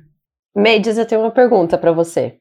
Meides, 0.54 0.98
eu 0.98 1.06
tenho 1.06 1.20
uma 1.22 1.30
pergunta 1.30 1.78
pra 1.78 1.92
você. 1.92 2.36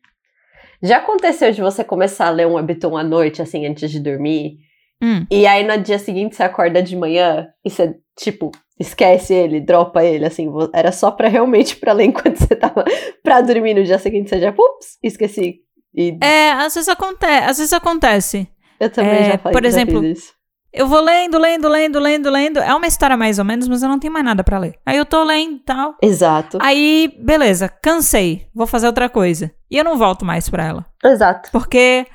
Já 0.84 0.98
aconteceu 0.98 1.52
de 1.52 1.62
você 1.62 1.84
começar 1.84 2.28
a 2.28 2.32
ler 2.32 2.48
um 2.48 2.54
webtoon 2.56 2.98
à 2.98 3.04
noite, 3.04 3.42
assim, 3.42 3.66
antes 3.68 3.90
de 3.92 4.00
dormir, 4.00 4.58
Hum. 5.04 5.26
e 5.32 5.48
aí 5.48 5.64
no 5.66 5.82
dia 5.82 5.98
seguinte 5.98 6.36
você 6.36 6.44
acorda 6.44 6.82
de 6.84 6.96
manhã 6.96 7.48
e 7.66 7.70
você, 7.72 7.96
tipo, 8.20 8.52
esquece 8.80 9.34
ele, 9.34 9.60
dropa 9.60 10.04
ele, 10.04 10.26
assim, 10.26 10.48
era 10.74 10.92
só 10.92 11.10
pra 11.12 11.28
realmente 11.28 11.76
pra 11.76 11.92
ler 11.94 12.06
enquanto 12.06 12.38
você 12.38 12.56
tava 12.56 12.84
pra 13.24 13.42
dormir 13.42 13.74
no 13.76 13.84
dia 13.84 13.98
seguinte, 14.00 14.30
você 14.30 14.40
já, 14.40 14.50
ups, 14.50 14.98
esqueci. 15.04 15.60
E 15.96 16.18
É, 16.24 16.52
às 16.52 16.74
vezes 16.76 16.88
acontece. 16.90 17.44
Às 17.50 17.58
vezes 17.58 17.74
acontece. 17.74 18.48
eu 18.80 18.90
também 18.90 19.12
é, 19.12 19.24
já 19.32 19.38
falei, 19.38 19.54
por 19.54 19.66
exemplo, 19.66 20.04
isso. 20.06 20.34
Eu 20.74 20.88
vou 20.88 21.02
lendo, 21.02 21.38
lendo, 21.38 21.68
lendo, 21.68 22.00
lendo, 22.00 22.30
lendo. 22.30 22.60
É 22.60 22.74
uma 22.74 22.88
história 22.88 23.18
mais 23.18 23.38
ou 23.40 23.44
menos, 23.46 23.68
mas 23.68 23.84
eu 23.84 23.90
não 23.90 24.00
tenho 24.00 24.14
mais 24.14 24.24
nada 24.24 24.44
pra 24.44 24.58
ler. 24.58 24.76
Aí 24.86 24.98
eu 24.98 25.06
tô 25.06 25.22
lendo 25.24 25.56
e 25.56 25.60
tal. 25.60 25.96
Exato, 26.02 26.58
Aí, 26.62 27.14
beleza, 27.20 27.68
cansei, 27.68 28.48
vou 28.56 28.66
fazer 28.66 28.88
outra 28.88 29.10
coisa. 29.10 29.52
E 29.70 29.78
eu 29.78 29.84
não 29.84 29.98
volto 29.98 30.24
mais 30.26 30.50
pra 30.50 30.66
ela. 30.66 30.86
exato. 31.04 31.50
Porque 31.52 32.06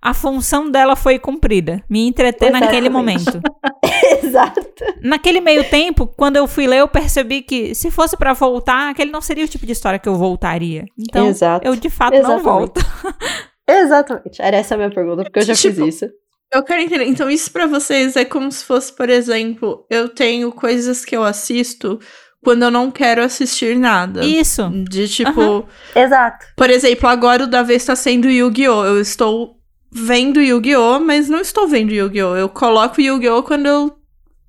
a 0.00 0.14
função 0.14 0.70
dela 0.70 0.96
foi 0.96 1.18
cumprida. 1.18 1.82
Me 1.90 2.06
entreter 2.06 2.50
naquele 2.50 2.88
momento. 2.88 3.40
Exato. 4.22 4.60
Naquele 5.02 5.40
meio 5.40 5.64
tempo, 5.68 6.06
quando 6.06 6.36
eu 6.36 6.46
fui 6.46 6.66
ler, 6.66 6.78
eu 6.80 6.88
percebi 6.88 7.42
que 7.42 7.74
se 7.74 7.90
fosse 7.90 8.16
pra 8.16 8.32
voltar, 8.32 8.90
aquele 8.90 9.10
não 9.10 9.20
seria 9.20 9.44
o 9.44 9.48
tipo 9.48 9.64
de 9.66 9.72
história 9.72 9.98
que 9.98 10.08
eu 10.08 10.14
voltaria. 10.14 10.84
Então, 10.98 11.26
Exato. 11.28 11.66
eu 11.66 11.74
de 11.76 11.88
fato 11.90 12.12
não 12.12 12.18
Exatamente. 12.20 12.44
volto. 12.44 12.80
Exatamente. 13.68 14.40
Era 14.40 14.56
essa 14.56 14.74
a 14.74 14.78
minha 14.78 14.90
pergunta, 14.90 15.24
porque 15.24 15.38
eu 15.38 15.42
já 15.44 15.54
Tipo, 15.54 15.84
fiz 15.84 15.94
isso. 16.02 16.12
Eu 16.52 16.62
quero 16.62 16.80
entender. 16.82 17.04
Então, 17.06 17.28
isso 17.30 17.50
pra 17.50 17.66
vocês 17.66 18.16
é 18.16 18.24
como 18.24 18.50
se 18.50 18.64
fosse, 18.64 18.92
por 18.92 19.08
exemplo, 19.10 19.84
eu 19.90 20.08
tenho 20.08 20.50
coisas 20.52 21.04
que 21.04 21.16
eu 21.16 21.24
assisto 21.24 21.98
quando 22.42 22.62
eu 22.62 22.70
não 22.70 22.90
quero 22.90 23.22
assistir 23.22 23.76
nada. 23.76 24.24
Isso. 24.24 24.70
De 24.88 25.08
tipo, 25.08 25.40
Aham. 25.40 25.64
Exato. 25.94 26.46
por 26.56 26.70
exemplo, 26.70 27.08
agora 27.08 27.44
o 27.44 27.46
da 27.48 27.62
vez 27.62 27.84
tá 27.84 27.96
sendo 27.96 28.28
Yu-Gi-Oh! 28.30 28.84
Eu 28.84 29.00
estou 29.00 29.56
vendo 29.90 30.40
Yu-Gi-Oh! 30.40 31.00
mas 31.00 31.28
não 31.28 31.40
estou 31.40 31.66
vendo 31.66 31.92
Yu-Gi-Oh! 31.92 32.36
Eu 32.36 32.48
coloco 32.48 33.00
Yu-Gi-Oh! 33.00 33.42
quando 33.42 33.66
eu 33.66 33.98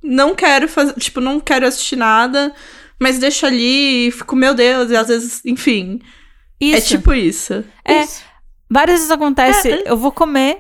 não 0.03 0.35
quero 0.35 0.67
fazer, 0.67 0.93
tipo, 0.93 1.19
não 1.19 1.39
quero 1.39 1.65
assistir 1.65 1.95
nada, 1.95 2.53
mas 3.01 3.17
deixo 3.17 3.45
ali 3.47 4.07
e 4.07 4.11
fico, 4.11 4.35
meu 4.35 4.53
Deus, 4.53 4.91
e 4.91 4.95
às 4.95 5.07
vezes, 5.07 5.41
enfim. 5.43 5.99
É 6.61 6.65
Isso. 6.65 6.87
tipo 6.89 7.13
isso. 7.13 7.63
É, 7.83 8.03
Isso. 8.03 8.21
Várias 8.69 8.97
vezes 8.97 9.11
acontece, 9.11 9.71
É, 9.71 9.83
eu 9.91 9.97
vou 9.97 10.11
comer, 10.11 10.57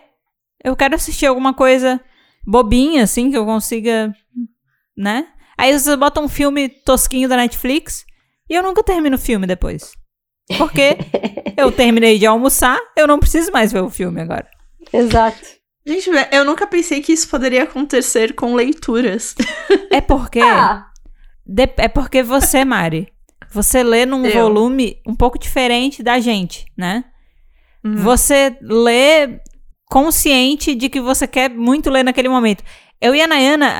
eu 0.67 0.75
quero 0.75 0.95
assistir 0.95 1.25
alguma 1.25 1.53
coisa 1.53 1.99
bobinha, 2.45 3.03
assim, 3.03 3.29
que 3.31 3.37
eu 3.37 3.45
consiga, 3.45 4.13
né? 4.95 5.27
Aí 5.57 5.77
vocês 5.77 5.95
botam 5.97 6.25
um 6.25 6.29
filme 6.29 6.69
tosquinho 6.69 7.27
da 7.27 7.35
Netflix 7.37 8.05
e 8.49 8.53
eu 8.53 8.63
nunca 8.63 8.83
termino 8.83 9.15
o 9.15 9.19
filme 9.19 9.47
depois. 9.47 9.91
Porque 10.57 10.97
eu 11.57 11.71
terminei 11.71 12.17
de 12.19 12.25
almoçar, 12.25 12.79
eu 12.95 13.07
não 13.07 13.19
preciso 13.19 13.51
mais 13.51 13.71
ver 13.71 13.81
o 13.81 13.89
filme 13.89 14.21
agora. 14.21 14.47
Exato. 14.93 15.57
Gente, 15.85 16.09
eu 16.31 16.43
nunca 16.45 16.67
pensei 16.67 17.01
que 17.01 17.13
isso 17.13 17.27
poderia 17.29 17.63
acontecer 17.63 18.33
com 18.33 18.53
leituras. 18.55 19.35
É 19.89 20.01
porque. 20.01 20.39
Ah, 20.41 20.85
de- 21.45 21.73
é 21.77 21.87
porque 21.87 22.21
você, 22.21 22.63
Mari, 22.65 23.07
você 23.51 23.81
lê 23.83 24.05
num 24.05 24.25
Eu. 24.25 24.33
volume 24.43 25.01
um 25.07 25.15
pouco 25.15 25.39
diferente 25.39 26.03
da 26.03 26.19
gente, 26.19 26.65
né? 26.77 27.05
Hum. 27.83 27.95
Você 27.97 28.57
lê 28.61 29.39
consciente 29.89 30.75
de 30.75 30.89
que 30.89 30.99
você 31.01 31.27
quer 31.27 31.49
muito 31.49 31.89
ler 31.89 32.03
naquele 32.03 32.29
momento. 32.29 32.63
Eu 32.99 33.13
e 33.13 33.21
a 33.21 33.27
Nayana, 33.27 33.73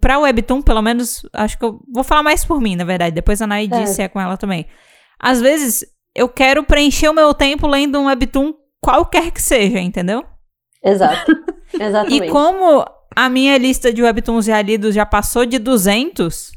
pra 0.00 0.18
Webtoon, 0.18 0.62
pelo 0.62 0.80
menos, 0.82 1.26
acho 1.32 1.58
que 1.58 1.64
eu 1.64 1.80
vou 1.92 2.02
falar 2.02 2.22
mais 2.22 2.44
por 2.44 2.60
mim, 2.60 2.74
na 2.74 2.84
verdade. 2.84 3.14
Depois 3.14 3.40
a 3.42 3.46
Nay 3.46 3.68
É. 3.70 3.80
disse 3.82 4.00
é 4.02 4.08
com 4.08 4.20
ela 4.20 4.36
também. 4.36 4.66
Às 5.20 5.40
vezes, 5.40 5.84
eu 6.14 6.28
quero 6.28 6.64
preencher 6.64 7.08
o 7.08 7.14
meu 7.14 7.34
tempo 7.34 7.66
lendo 7.66 7.98
um 8.00 8.06
Webtoon 8.06 8.54
qualquer 8.80 9.30
que 9.30 9.40
seja, 9.42 9.78
entendeu? 9.78 10.24
exato. 10.84 11.32
Exatamente. 11.78 12.26
E 12.26 12.30
como 12.30 12.84
a 13.16 13.28
minha 13.30 13.56
lista 13.56 13.92
de 13.92 14.02
Webtoons 14.02 14.44
já 14.46 14.60
lidos 14.60 14.94
já 14.94 15.06
passou 15.06 15.46
de 15.46 15.58
200, 15.58 16.50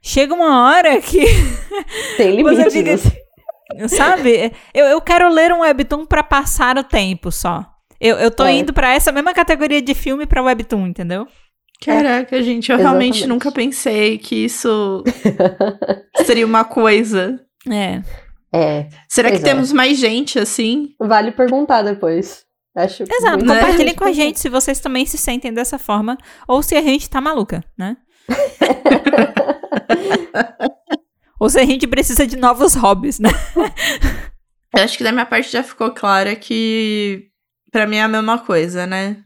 chega 0.00 0.32
uma 0.32 0.66
hora 0.70 1.00
que 1.00 1.24
Tem 2.16 2.40
Você 2.44 2.68
limites. 2.68 2.72
fica- 2.72 2.94
assim. 2.94 3.88
Sabe? 3.88 4.52
Eu, 4.72 4.86
eu 4.86 5.00
quero 5.00 5.28
ler 5.30 5.52
um 5.52 5.60
webtoon 5.60 6.04
pra 6.06 6.22
passar 6.22 6.76
o 6.78 6.84
tempo 6.84 7.30
só. 7.32 7.64
Eu, 8.02 8.16
eu 8.16 8.30
tô 8.32 8.44
É. 8.44 8.52
indo 8.52 8.72
pra 8.72 8.92
essa 8.92 9.12
mesma 9.12 9.32
categoria 9.32 9.80
de 9.80 9.94
filme 9.94 10.26
pra 10.26 10.42
webtoon, 10.42 10.88
entendeu? 10.88 11.26
Caraca, 11.84 12.42
gente, 12.42 12.70
eu 12.72 12.78
realmente 12.78 13.18
Exatamente. 13.18 13.26
nunca 13.28 13.52
pensei 13.52 14.18
que 14.18 14.34
isso 14.44 15.04
seria 16.26 16.44
uma 16.46 16.64
coisa. 16.64 17.40
É. 17.70 18.02
É, 18.54 18.88
Será 19.08 19.30
que 19.30 19.38
é. 19.38 19.40
temos 19.40 19.72
mais 19.72 19.98
gente 19.98 20.38
assim? 20.38 20.94
vale 21.00 21.32
perguntar 21.32 21.82
depois. 21.82 22.44
Acho 22.76 23.04
Exato. 23.04 23.36
muito 23.38 23.46
Né? 23.46 23.60
Compartilhem 23.60 23.94
com 23.94 24.04
a 24.04 24.12
gente 24.12 24.40
se 24.40 24.48
vocês 24.48 24.80
também 24.80 25.06
se 25.06 25.16
sentem 25.16 25.52
dessa 25.52 25.78
forma 25.78 26.18
ou 26.48 26.62
se 26.62 26.74
a 26.74 26.82
gente 26.82 27.08
tá 27.08 27.20
maluca, 27.20 27.62
né? 27.78 27.96
ou 31.40 31.48
se 31.48 31.58
a 31.60 31.64
gente 31.64 31.86
precisa 31.86 32.26
de 32.26 32.36
novos 32.36 32.74
hobbies, 32.74 33.18
né? 33.18 33.30
Eu 34.74 34.82
acho 34.84 34.96
que 34.96 35.04
da 35.04 35.12
minha 35.12 35.26
parte 35.26 35.52
já 35.52 35.62
ficou 35.62 35.90
clara 35.90 36.34
que 36.34 37.26
pra 37.72 37.86
mim 37.86 37.96
é 37.96 38.02
a 38.02 38.08
mesma 38.08 38.38
coisa, 38.38 38.86
né? 38.86 39.16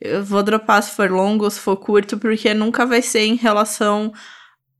Eu 0.00 0.22
vou 0.22 0.42
dropar 0.42 0.82
se 0.82 0.90
for 0.90 1.10
longo 1.10 1.44
ou 1.44 1.50
se 1.50 1.60
for 1.60 1.76
curto, 1.78 2.18
porque 2.18 2.52
nunca 2.52 2.84
vai 2.84 3.00
ser 3.00 3.20
em 3.20 3.36
relação 3.36 4.12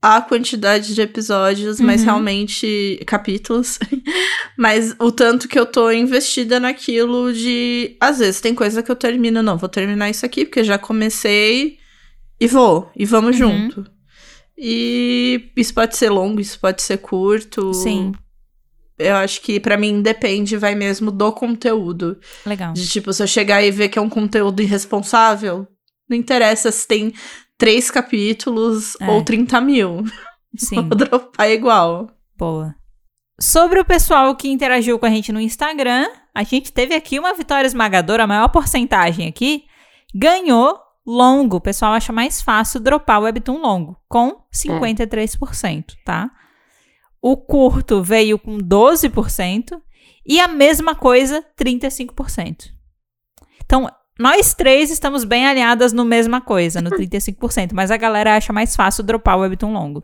à 0.01 0.21
quantidade 0.21 0.93
de 0.93 1.01
episódios, 1.01 1.79
mas 1.79 2.01
Uhum. 2.01 2.05
realmente 2.07 3.01
capítulos. 3.07 3.79
mas 4.55 4.93
o 4.99 5.11
tanto 5.11 5.47
que 5.47 5.57
eu 5.57 5.65
tô 5.65 5.89
investida 5.89 6.59
naquilo 6.59 7.33
de. 7.33 7.97
Às 7.99 8.19
vezes 8.19 8.39
tem 8.41 8.53
coisa 8.53 8.83
que 8.83 8.91
eu 8.91 8.95
termino, 8.95 9.41
não, 9.41 9.57
vou 9.57 9.69
terminar 9.69 10.09
isso 10.11 10.25
aqui, 10.25 10.45
porque 10.45 10.63
já 10.63 10.77
comecei 10.77 11.79
e 12.39 12.47
vou, 12.47 12.91
e 12.95 13.05
vamos 13.05 13.39
Uhum. 13.39 13.69
junto. 13.69 13.87
E 14.57 15.49
isso 15.55 15.73
pode 15.73 15.97
ser 15.97 16.09
longo, 16.09 16.39
isso 16.39 16.59
pode 16.59 16.81
ser 16.81 16.97
curto. 16.99 17.73
Sim. 17.73 18.11
Eu 18.97 19.15
acho 19.17 19.41
que 19.41 19.59
pra 19.59 19.77
mim 19.77 20.01
depende, 20.01 20.55
vai 20.57 20.73
mesmo 20.75 21.11
do 21.11 21.31
conteúdo. 21.33 22.17
Legal. 22.45 22.73
De 22.73 22.87
tipo, 22.87 23.11
se 23.11 23.21
eu 23.21 23.27
chegar 23.27 23.61
e 23.61 23.71
ver 23.71 23.89
que 23.89 23.99
é 23.99 24.01
um 24.01 24.09
conteúdo 24.09 24.61
irresponsável, 24.61 25.67
não 26.09 26.15
interessa 26.17 26.71
se 26.71 26.87
tem 26.87 27.13
três 27.57 27.91
capítulos 27.91 28.95
É. 29.01 29.09
ou 29.09 29.21
30 29.23 29.59
mil. 29.61 30.03
Sim. 30.57 30.75
Vou 30.87 30.95
dropar 30.97 31.49
igual. 31.51 32.09
Boa. 32.37 32.73
Sobre 33.39 33.79
o 33.79 33.85
pessoal 33.85 34.33
que 34.35 34.47
interagiu 34.49 34.97
com 34.97 35.05
a 35.05 35.09
gente 35.09 35.31
no 35.33 35.41
Instagram, 35.41 36.07
a 36.33 36.43
gente 36.43 36.71
teve 36.71 36.95
aqui 36.95 37.19
uma 37.19 37.33
vitória 37.33 37.67
esmagadora, 37.67 38.23
a 38.23 38.27
maior 38.27 38.47
porcentagem 38.47 39.27
aqui, 39.27 39.65
ganhou 40.13 40.79
longo. 41.05 41.57
O 41.57 41.61
pessoal 41.61 41.91
acha 41.93 42.13
mais 42.13 42.41
fácil 42.41 42.79
dropar 42.79 43.19
o 43.19 43.23
webtoon 43.23 43.57
longo, 43.59 43.97
com 44.07 44.41
53%, 44.53 45.95
tá? 46.05 46.31
O 47.27 47.35
curto 47.37 48.03
veio 48.03 48.37
com 48.37 48.57
12% 48.59 49.81
e 50.27 50.39
a 50.39 50.47
mesma 50.47 50.93
coisa, 50.93 51.43
35%. 51.59 52.65
Então, 53.63 53.89
nós 54.19 54.53
três 54.53 54.91
estamos 54.91 55.23
bem 55.23 55.47
alinhadas 55.47 55.91
no 55.91 56.05
mesma 56.05 56.39
coisa, 56.39 56.81
no 56.81 56.91
35%, 56.95 57.71
mas 57.73 57.89
a 57.89 57.97
galera 57.97 58.35
acha 58.35 58.53
mais 58.53 58.75
fácil 58.75 59.03
dropar 59.03 59.37
o 59.37 59.41
webtoon 59.41 59.73
longo. 59.73 60.03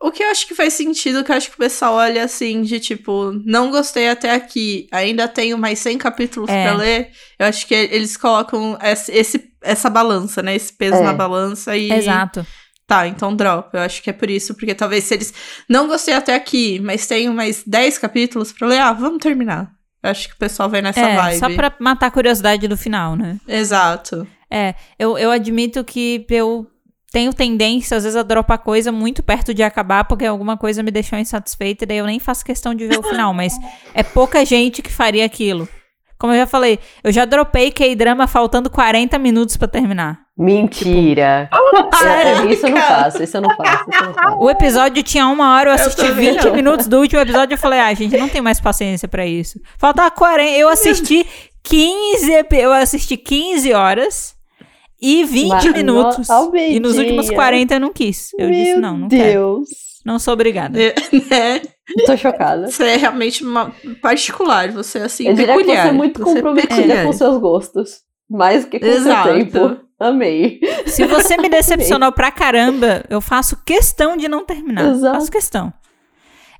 O 0.00 0.10
que 0.10 0.22
eu 0.22 0.30
acho 0.30 0.48
que 0.48 0.54
faz 0.54 0.72
sentido, 0.72 1.22
que 1.22 1.30
eu 1.30 1.36
acho 1.36 1.48
que 1.50 1.54
o 1.54 1.58
pessoal 1.58 1.94
olha 1.94 2.24
assim, 2.24 2.62
de 2.62 2.80
tipo, 2.80 3.30
não 3.44 3.70
gostei 3.70 4.08
até 4.08 4.32
aqui, 4.34 4.88
ainda 4.90 5.28
tenho 5.28 5.56
mais 5.58 5.78
100 5.80 5.98
capítulos 5.98 6.48
É. 6.50 6.64
pra 6.64 6.76
ler. 6.76 7.10
Eu 7.38 7.46
acho 7.46 7.66
que 7.66 7.74
eles 7.74 8.16
colocam 8.16 8.76
esse, 8.82 9.12
esse- 9.12 9.52
essa 9.62 9.88
balança, 9.88 10.42
né? 10.42 10.56
Esse 10.56 10.72
peso 10.72 10.96
É. 10.96 11.02
na 11.02 11.12
balança 11.12 11.76
e. 11.76 11.92
Exato. 11.92 12.44
Tá, 12.86 13.06
então 13.06 13.34
drop. 13.34 13.74
Eu 13.74 13.80
acho 13.80 14.02
que 14.02 14.10
é 14.10 14.12
por 14.12 14.28
isso, 14.28 14.54
porque 14.54 14.74
talvez 14.74 15.04
se 15.04 15.14
eles 15.14 15.34
não 15.68 15.86
gostei 15.86 16.14
até 16.14 16.34
aqui, 16.34 16.80
mas 16.80 17.06
tenho 17.06 17.32
mais 17.32 17.62
10 17.66 17.98
capítulos 17.98 18.52
pra 18.52 18.68
ler, 18.68 18.78
ah, 18.78 18.92
vamos 18.92 19.18
terminar. 19.18 19.70
Eu 20.02 20.10
acho 20.10 20.28
que 20.28 20.34
o 20.34 20.38
pessoal 20.38 20.68
vai 20.68 20.82
nessa 20.82 21.00
é, 21.00 21.16
vibe. 21.16 21.38
só 21.38 21.48
pra 21.54 21.72
matar 21.78 22.06
a 22.06 22.10
curiosidade 22.10 22.66
do 22.66 22.76
final, 22.76 23.14
né? 23.14 23.38
Exato. 23.46 24.26
É, 24.50 24.74
eu, 24.98 25.16
eu 25.16 25.30
admito 25.30 25.84
que 25.84 26.26
eu 26.28 26.66
tenho 27.12 27.32
tendência, 27.32 27.96
às 27.96 28.02
vezes, 28.04 28.16
a 28.16 28.22
dropar 28.22 28.58
coisa 28.58 28.90
muito 28.90 29.22
perto 29.22 29.54
de 29.54 29.62
acabar, 29.62 30.04
porque 30.04 30.24
alguma 30.24 30.56
coisa 30.56 30.82
me 30.82 30.90
deixou 30.90 31.18
insatisfeita, 31.18 31.84
e 31.84 31.86
daí 31.86 31.98
eu 31.98 32.06
nem 32.06 32.18
faço 32.18 32.44
questão 32.44 32.74
de 32.74 32.86
ver 32.86 32.98
o 32.98 33.02
final, 33.02 33.32
mas 33.32 33.54
é 33.94 34.02
pouca 34.02 34.44
gente 34.44 34.82
que 34.82 34.90
faria 34.90 35.24
aquilo. 35.24 35.68
Como 36.18 36.32
eu 36.32 36.38
já 36.38 36.46
falei, 36.46 36.78
eu 37.02 37.12
já 37.12 37.24
dropei 37.24 37.70
K-drama 37.70 38.26
faltando 38.26 38.70
40 38.70 39.18
minutos 39.18 39.56
pra 39.56 39.68
terminar. 39.68 40.20
Mentira. 40.38 41.48
Sério, 41.98 42.48
É, 42.48 42.52
isso 42.52 42.66
eu 42.66 42.70
não 42.70 42.80
faço, 42.80 43.22
isso 43.22 43.36
eu 43.36 43.40
não 43.40 43.56
faço. 43.56 43.90
Isso 43.90 44.00
eu 44.02 44.06
não 44.06 44.14
faço. 44.14 44.38
O 44.38 44.50
episódio 44.50 45.02
tinha 45.02 45.26
uma 45.28 45.54
hora, 45.56 45.70
eu 45.70 45.74
assisti 45.74 46.02
também 46.06 46.32
20 46.32 46.44
não. 46.44 46.54
minutos 46.54 46.86
do 46.86 46.98
último 47.00 47.20
episódio, 47.20 47.54
eu 47.54 47.58
falei, 47.58 47.80
ah, 47.80 47.92
gente, 47.94 48.16
não 48.16 48.28
tem 48.28 48.40
mais 48.40 48.60
paciência 48.60 49.06
pra 49.08 49.26
isso. 49.26 49.58
Faltava 49.78 50.10
40, 50.10 50.50
eu 50.58 50.68
assisti 50.68 51.26
15, 51.62 52.32
epi- 52.32 52.58
eu 52.58 52.72
assisti 52.72 53.16
15 53.16 53.72
horas 53.72 54.34
e 55.00 55.24
20 55.24 55.48
Mas, 55.48 55.64
minutos. 55.72 56.28
no- 56.28 56.56
e 56.56 56.78
nos 56.80 56.96
últimos 56.98 57.26
Almedinha. 57.26 57.34
40 57.36 57.74
eu 57.74 57.80
não 57.80 57.92
quis. 57.92 58.28
Eu 58.38 58.48
Meu 58.48 58.54
disse, 58.56 58.76
não, 58.80 58.98
não 58.98 59.08
quero. 59.08 59.22
Deus. 59.24 59.68
Não 60.04 60.18
sou 60.18 60.34
obrigada. 60.34 60.76
né? 60.78 61.60
Tô 62.06 62.16
chocada. 62.16 62.68
Você 62.68 62.84
é 62.84 62.96
realmente 62.96 63.44
uma 63.44 63.72
particular, 64.00 64.70
você 64.72 64.98
é 64.98 65.02
assim, 65.02 65.28
Eu 65.28 65.34
diria 65.34 65.54
peculiar. 65.54 65.76
que 65.76 65.82
você 65.82 65.88
é 65.88 65.92
muito 65.92 66.18
Você 66.18 66.34
comprometida 66.34 66.74
peculiar. 66.74 67.06
com 67.06 67.12
seus 67.12 67.38
gostos. 67.38 67.90
Mais 68.28 68.64
do 68.64 68.70
que 68.70 68.80
com 68.80 68.86
Exato. 68.86 69.28
seu 69.28 69.38
tempo. 69.38 69.80
Amei. 70.02 70.60
Se 70.86 71.06
você 71.06 71.36
me 71.36 71.48
decepcionou 71.50 72.12
pra 72.12 72.30
caramba, 72.30 73.04
eu 73.08 73.20
faço 73.20 73.56
questão 73.64 74.16
de 74.16 74.28
não 74.28 74.44
terminar. 74.44 74.90
Exato. 74.90 75.14
Faço 75.14 75.30
questão. 75.30 75.72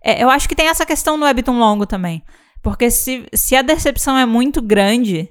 É, 0.03 0.23
eu 0.23 0.31
acho 0.31 0.49
que 0.49 0.55
tem 0.55 0.69
essa 0.69 0.87
questão 0.87 1.17
no 1.17 1.25
Webtoon 1.25 1.59
longo 1.59 1.87
também. 1.87 2.23
Porque 2.63 2.91
se, 2.91 3.27
se 3.35 3.57
a 3.57 3.63
decepção 3.63 4.17
é 4.17 4.25
muito 4.25 4.63
grande, 4.63 5.29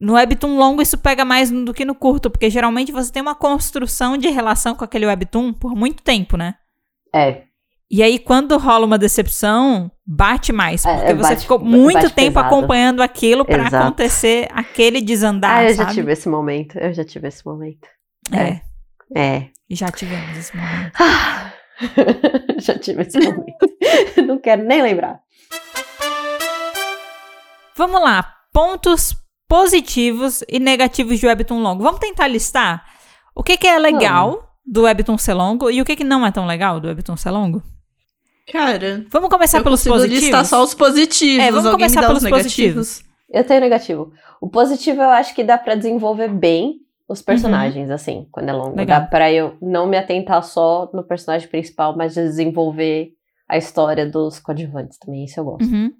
no 0.00 0.14
Webtoon 0.14 0.56
longo 0.56 0.80
isso 0.80 0.96
pega 0.96 1.24
mais 1.24 1.50
do 1.50 1.74
que 1.74 1.84
no 1.84 1.94
curto. 1.94 2.30
Porque 2.30 2.48
geralmente 2.48 2.92
você 2.92 3.12
tem 3.12 3.22
uma 3.22 3.34
construção 3.34 4.16
de 4.16 4.28
relação 4.28 4.74
com 4.74 4.84
aquele 4.84 5.06
Webtoon 5.06 5.52
por 5.52 5.74
muito 5.74 6.02
tempo, 6.02 6.36
né? 6.36 6.54
É. 7.14 7.47
E 7.90 8.02
aí, 8.02 8.18
quando 8.18 8.58
rola 8.58 8.84
uma 8.84 8.98
decepção, 8.98 9.90
bate 10.06 10.52
mais. 10.52 10.84
É, 10.84 10.94
Porque 10.94 11.10
é, 11.10 11.14
você 11.14 11.28
bate- 11.30 11.40
ficou 11.42 11.58
muito 11.58 12.10
tempo 12.10 12.34
pesado. 12.34 12.46
acompanhando 12.46 13.00
aquilo 13.02 13.46
Exato. 13.48 13.76
acontecer 13.76 14.46
aquele 14.52 15.00
desandar, 15.00 15.60
ah, 15.60 15.64
eu 15.64 15.74
já 15.74 15.82
sabe? 15.84 15.94
tive 15.94 16.12
esse 16.12 16.28
momento. 16.28 16.78
Eu 16.78 16.92
já 16.92 17.02
tive 17.04 17.28
esse 17.28 17.46
momento. 17.46 17.88
É, 18.30 18.60
É. 19.16 19.46
já 19.70 19.90
tivemos 19.90 20.36
esse 20.36 20.54
momento. 20.54 20.92
Ah, 21.00 21.52
já 22.60 22.78
tive 22.78 23.02
esse 23.02 23.18
momento. 23.18 23.56
não 24.26 24.38
quero 24.38 24.62
nem 24.64 24.82
lembrar. 24.82 25.20
Vamos 27.76 28.02
lá, 28.02 28.34
pontos 28.52 29.16
positivos 29.48 30.42
e 30.48 30.58
negativos 30.58 31.18
de 31.18 31.26
Webtoon 31.26 31.62
longo. 31.62 31.82
Vamos 31.82 32.00
tentar 32.00 32.26
listar 32.26 32.84
o 33.34 33.42
que, 33.42 33.56
que 33.56 33.66
é 33.66 33.78
legal 33.78 34.42
do 34.66 34.82
Webtoon 34.82 35.16
ser 35.16 35.32
longo 35.34 35.70
e 35.70 35.80
o 35.80 35.84
que, 35.84 35.96
que 35.96 36.04
não 36.04 36.26
é 36.26 36.30
tão 36.30 36.44
legal 36.44 36.80
do 36.80 36.88
Webtoon 36.88 37.16
ser 37.16 37.30
longo. 37.30 37.62
Cara, 38.52 39.04
Vamos 39.10 39.28
começar 39.28 39.58
eu 39.58 39.64
pelos 39.64 39.84
positivos? 39.84 40.22
listar 40.22 40.44
só 40.44 40.62
os 40.62 40.74
positivos. 40.74 41.44
É, 41.44 41.50
vamos 41.50 41.66
Alguém 41.66 41.88
começar 41.88 42.06
pelos 42.06 42.18
os 42.18 42.24
negativos? 42.24 43.04
Eu 43.30 43.44
tenho 43.44 43.60
negativo. 43.60 44.12
O 44.40 44.48
positivo 44.48 45.02
eu 45.02 45.10
acho 45.10 45.34
que 45.34 45.44
dá 45.44 45.58
pra 45.58 45.74
desenvolver 45.74 46.28
bem 46.28 46.76
os 47.08 47.22
personagens, 47.22 47.90
assim, 47.90 48.26
quando 48.30 48.48
é 48.48 48.52
longo. 48.52 48.76
Legal. 48.76 49.00
Dá 49.00 49.06
pra 49.06 49.32
eu 49.32 49.56
não 49.60 49.86
me 49.86 49.96
atentar 49.96 50.42
só 50.42 50.90
no 50.92 51.02
personagem 51.02 51.48
principal, 51.48 51.96
mas 51.96 52.14
desenvolver 52.14 53.12
a 53.48 53.56
história 53.56 54.06
dos 54.06 54.38
coadjuvantes 54.38 54.98
também. 54.98 55.24
Isso 55.24 55.40
eu 55.40 55.44
gosto. 55.44 55.64
Uhum. 55.64 55.90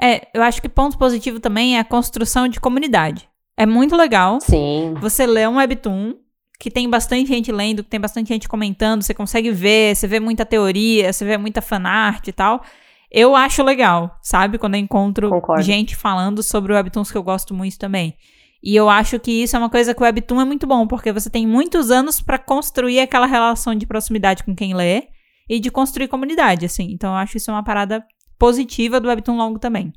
É, 0.00 0.28
eu 0.34 0.42
acho 0.42 0.60
que 0.60 0.68
ponto 0.68 0.98
positivo 0.98 1.40
também 1.40 1.76
é 1.76 1.80
a 1.80 1.84
construção 1.84 2.48
de 2.48 2.60
comunidade. 2.60 3.28
É 3.56 3.64
muito 3.64 3.96
legal 3.96 4.38
Sim. 4.40 4.94
você 5.00 5.26
lê 5.26 5.46
um 5.46 5.56
webtoon 5.56 6.14
que 6.58 6.70
tem 6.70 6.88
bastante 6.88 7.28
gente 7.28 7.52
lendo, 7.52 7.84
que 7.84 7.90
tem 7.90 8.00
bastante 8.00 8.28
gente 8.28 8.48
comentando, 8.48 9.02
você 9.02 9.12
consegue 9.14 9.50
ver, 9.50 9.94
você 9.94 10.06
vê 10.06 10.18
muita 10.20 10.44
teoria, 10.46 11.12
você 11.12 11.24
vê 11.24 11.36
muita 11.36 11.60
fanart 11.60 12.26
e 12.28 12.32
tal. 12.32 12.62
Eu 13.10 13.36
acho 13.36 13.62
legal, 13.62 14.18
sabe? 14.22 14.58
Quando 14.58 14.74
eu 14.74 14.80
encontro 14.80 15.30
Concordo. 15.30 15.62
gente 15.62 15.94
falando 15.94 16.42
sobre 16.42 16.72
webtoons 16.72 17.10
que 17.10 17.16
eu 17.16 17.22
gosto 17.22 17.54
muito 17.54 17.78
também. 17.78 18.14
E 18.62 18.74
eu 18.74 18.88
acho 18.88 19.20
que 19.20 19.30
isso 19.42 19.54
é 19.54 19.58
uma 19.58 19.70
coisa 19.70 19.94
que 19.94 20.00
o 20.00 20.04
webtoon 20.04 20.40
é 20.40 20.44
muito 20.44 20.66
bom, 20.66 20.86
porque 20.86 21.12
você 21.12 21.30
tem 21.30 21.46
muitos 21.46 21.90
anos 21.90 22.20
pra 22.20 22.38
construir 22.38 22.98
aquela 23.00 23.26
relação 23.26 23.74
de 23.74 23.86
proximidade 23.86 24.42
com 24.42 24.56
quem 24.56 24.74
lê 24.74 25.04
e 25.48 25.60
de 25.60 25.70
construir 25.70 26.08
comunidade, 26.08 26.66
assim. 26.66 26.90
Então 26.90 27.10
eu 27.10 27.16
acho 27.16 27.36
isso 27.36 27.50
uma 27.52 27.62
parada 27.62 28.04
positiva 28.38 28.98
do 28.98 29.08
webtoon 29.08 29.36
longo 29.36 29.58
também. 29.58 29.92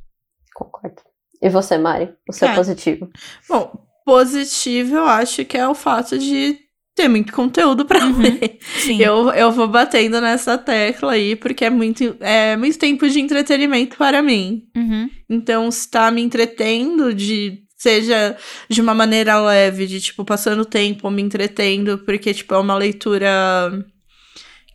Concordo. 0.53 1.01
E 1.41 1.49
você, 1.49 1.77
Mari? 1.77 2.13
O 2.29 2.33
seu 2.33 2.49
É. 2.49 2.53
positivo? 2.55 3.09
Bom, 3.47 3.71
positivo 4.09 4.95
eu 4.95 5.05
acho 5.05 5.45
que 5.45 5.57
é 5.57 5.67
o 5.67 5.75
fato 5.75 6.17
de 6.17 6.57
ter 6.95 7.07
muito 7.07 7.31
conteúdo 7.31 7.85
pra 7.85 8.03
Uhum. 8.05 8.21
ler. 8.21 8.57
Sim. 8.77 8.99
Eu, 9.01 9.29
eu 9.29 9.51
vou 9.51 9.67
batendo 9.67 10.19
nessa 10.19 10.57
tecla 10.57 11.13
aí, 11.13 11.35
porque 11.35 11.63
é 11.63 11.69
muito, 11.69 12.17
é 12.19 12.57
muito 12.57 12.77
tempo 12.79 13.07
de 13.07 13.19
entretenimento 13.19 13.95
para 13.97 14.21
mim. 14.21 14.63
Uhum. 14.75 15.09
Então, 15.29 15.69
se 15.71 15.89
tá 15.89 16.09
me 16.11 16.21
entretendo 16.21 17.13
de. 17.13 17.59
Seja 17.77 18.35
de 18.67 18.81
uma 18.81 18.93
maneira 18.93 19.39
leve, 19.39 19.87
de 19.87 20.01
tipo, 20.01 20.25
passando 20.25 20.65
tempo, 20.65 21.09
me 21.09 21.21
entretendo, 21.21 21.99
porque, 21.99 22.33
tipo, 22.33 22.53
é 22.53 22.57
uma 22.57 22.75
leitura 22.75 23.29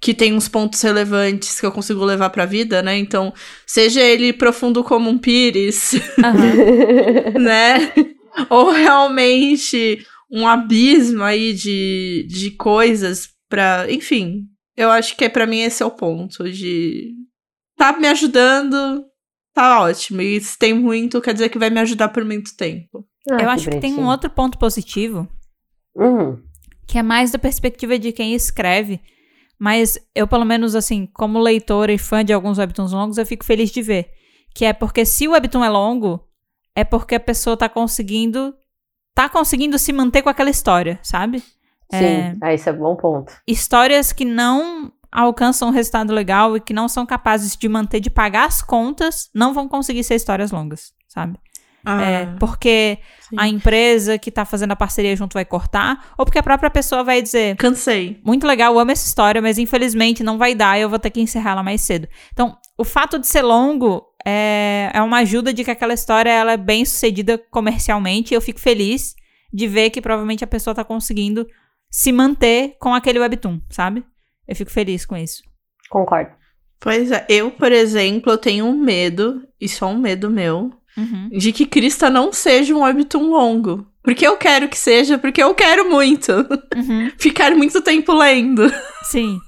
que 0.00 0.14
tem 0.14 0.32
uns 0.32 0.48
pontos 0.48 0.80
relevantes 0.80 1.60
que 1.60 1.66
eu 1.66 1.72
consigo 1.72 2.02
levar 2.02 2.30
pra 2.30 2.46
vida, 2.46 2.82
né? 2.82 2.96
Então, 2.96 3.32
seja 3.66 4.00
ele 4.00 4.32
profundo 4.32 4.82
como 4.82 5.10
um 5.10 5.18
pires, 5.18 5.92
Aham. 6.24 7.36
né? 7.40 7.92
Ou 8.50 8.70
realmente 8.70 10.04
um 10.30 10.46
abismo 10.46 11.22
aí 11.22 11.52
de, 11.52 12.26
de 12.28 12.50
coisas 12.52 13.28
pra. 13.48 13.90
Enfim, 13.90 14.42
eu 14.76 14.90
acho 14.90 15.16
que 15.16 15.24
é 15.24 15.28
para 15.28 15.46
mim 15.46 15.60
esse 15.60 15.82
é 15.82 15.86
o 15.86 15.90
ponto 15.90 16.50
de. 16.50 17.12
Tá 17.76 17.92
me 17.98 18.06
ajudando, 18.08 19.04
tá 19.52 19.80
ótimo. 19.82 20.20
E 20.20 20.40
se 20.40 20.58
tem 20.58 20.72
muito, 20.74 21.20
quer 21.20 21.32
dizer 21.32 21.48
que 21.48 21.58
vai 21.58 21.70
me 21.70 21.80
ajudar 21.80 22.08
por 22.08 22.24
muito 22.24 22.56
tempo. 22.56 23.06
Ah, 23.30 23.42
eu 23.42 23.50
acho 23.50 23.70
que 23.70 23.80
tem 23.80 23.94
um 23.94 24.06
outro 24.06 24.28
ponto 24.30 24.58
positivo, 24.58 25.28
Hum, 25.96 26.36
que 26.86 26.98
é 26.98 27.02
mais 27.02 27.30
da 27.30 27.38
perspectiva 27.38 27.98
de 27.98 28.12
quem 28.12 28.34
escreve. 28.34 29.00
Mas 29.58 29.98
eu, 30.14 30.26
pelo 30.26 30.44
menos, 30.44 30.74
assim, 30.74 31.06
como 31.06 31.38
leitora 31.38 31.92
e 31.92 31.98
fã 31.98 32.24
de 32.24 32.32
alguns 32.32 32.58
webtoons 32.58 32.92
longos, 32.92 33.18
eu 33.18 33.24
fico 33.24 33.44
feliz 33.44 33.70
de 33.70 33.80
ver. 33.80 34.10
Que 34.54 34.64
é 34.64 34.72
porque 34.72 35.04
se 35.04 35.26
o 35.26 35.30
webtoon 35.30 35.64
é 35.64 35.68
longo, 35.68 36.23
é 36.74 36.84
porque 36.84 37.14
a 37.14 37.20
pessoa 37.20 37.56
tá 37.56 37.68
conseguindo. 37.68 38.54
tá 39.14 39.28
conseguindo 39.28 39.78
se 39.78 39.92
manter 39.92 40.22
com 40.22 40.28
aquela 40.28 40.50
história, 40.50 40.98
sabe? 41.02 41.38
sim. 41.92 42.04
É. 42.04 42.34
Ah, 42.40 42.52
isso 42.54 42.68
é 42.68 42.72
um 42.72 42.76
bom 42.78 42.96
ponto. 42.96 43.32
Histórias 43.46 44.12
que 44.12 44.24
não 44.24 44.90
alcançam 45.12 45.68
um 45.68 45.70
resultado 45.72 46.12
legal 46.12 46.56
e 46.56 46.60
que 46.60 46.72
não 46.72 46.88
são 46.88 47.06
capazes 47.06 47.56
de 47.56 47.68
manter, 47.68 48.00
de 48.00 48.10
pagar 48.10 48.46
as 48.46 48.60
contas, 48.60 49.30
não 49.32 49.54
vão 49.54 49.68
conseguir 49.68 50.02
ser 50.02 50.16
histórias 50.16 50.50
longas, 50.50 50.92
sabe? 51.06 51.38
É, 51.86 52.22
Ah, 52.24 52.36
porque 52.40 52.98
sim. 53.28 53.36
a 53.38 53.46
empresa 53.46 54.18
que 54.18 54.30
tá 54.32 54.44
fazendo 54.46 54.72
a 54.72 54.76
parceria 54.76 55.14
junto 55.14 55.34
vai 55.34 55.44
cortar, 55.44 56.12
ou 56.18 56.24
porque 56.24 56.38
a 56.38 56.42
própria 56.42 56.70
pessoa 56.70 57.04
vai 57.04 57.20
dizer, 57.22 57.54
Cansei. 57.56 58.20
muito 58.24 58.46
legal, 58.46 58.76
amo 58.78 58.90
essa 58.90 59.06
história, 59.06 59.40
mas 59.42 59.58
infelizmente 59.58 60.24
não 60.24 60.38
vai 60.38 60.54
dar 60.54 60.78
e 60.78 60.82
eu 60.82 60.88
vou 60.90 60.98
ter 60.98 61.10
que 61.10 61.20
encerrar 61.20 61.52
ela 61.52 61.62
mais 61.62 61.82
cedo. 61.82 62.08
Então, 62.32 62.56
o 62.76 62.82
fato 62.84 63.18
de 63.18 63.26
ser 63.28 63.42
longo 63.42 64.02
é, 64.24 64.90
é 64.94 65.02
uma 65.02 65.18
ajuda 65.18 65.52
de 65.52 65.64
que 65.64 65.70
aquela 65.70 65.94
história 65.94 66.30
ela 66.30 66.52
é 66.52 66.56
bem 66.56 66.84
sucedida 66.84 67.38
comercialmente 67.50 68.32
e 68.32 68.36
eu 68.36 68.40
fico 68.40 68.60
feliz 68.60 69.14
de 69.52 69.66
ver 69.68 69.90
que 69.90 70.00
provavelmente 70.00 70.42
a 70.44 70.46
pessoa 70.46 70.74
tá 70.74 70.82
conseguindo 70.84 71.46
se 71.90 72.10
manter 72.10 72.76
com 72.80 72.92
aquele 72.94 73.18
webtoon, 73.20 73.60
sabe? 73.70 74.04
Eu 74.48 74.56
fico 74.56 74.70
feliz 74.70 75.06
com 75.06 75.16
isso. 75.16 75.42
Concordo. 75.90 76.30
Pois 76.80 77.10
é, 77.12 77.24
eu, 77.28 77.50
por 77.50 77.70
exemplo, 77.72 78.32
eu 78.32 78.38
tenho 78.38 78.66
um 78.66 78.76
medo, 78.76 79.42
e 79.60 79.68
só 79.68 79.86
um 79.88 79.98
medo 79.98 80.28
meu, 80.30 80.70
Uhum. 80.96 81.28
de 81.30 81.52
que 81.52 81.66
Crista 81.66 82.08
não 82.08 82.32
seja 82.32 82.72
um 82.74 82.82
webtoon 82.82 83.28
longo. 83.30 83.84
Porque 84.02 84.24
eu 84.26 84.36
quero 84.36 84.68
que 84.68 84.78
seja, 84.78 85.18
porque 85.18 85.42
eu 85.42 85.52
quero 85.54 85.90
muito 85.90 86.30
Uhum. 86.76 87.10
ficar 87.18 87.52
muito 87.56 87.80
tempo 87.82 88.12
lendo. 88.12 88.70
Sim. 89.04 89.38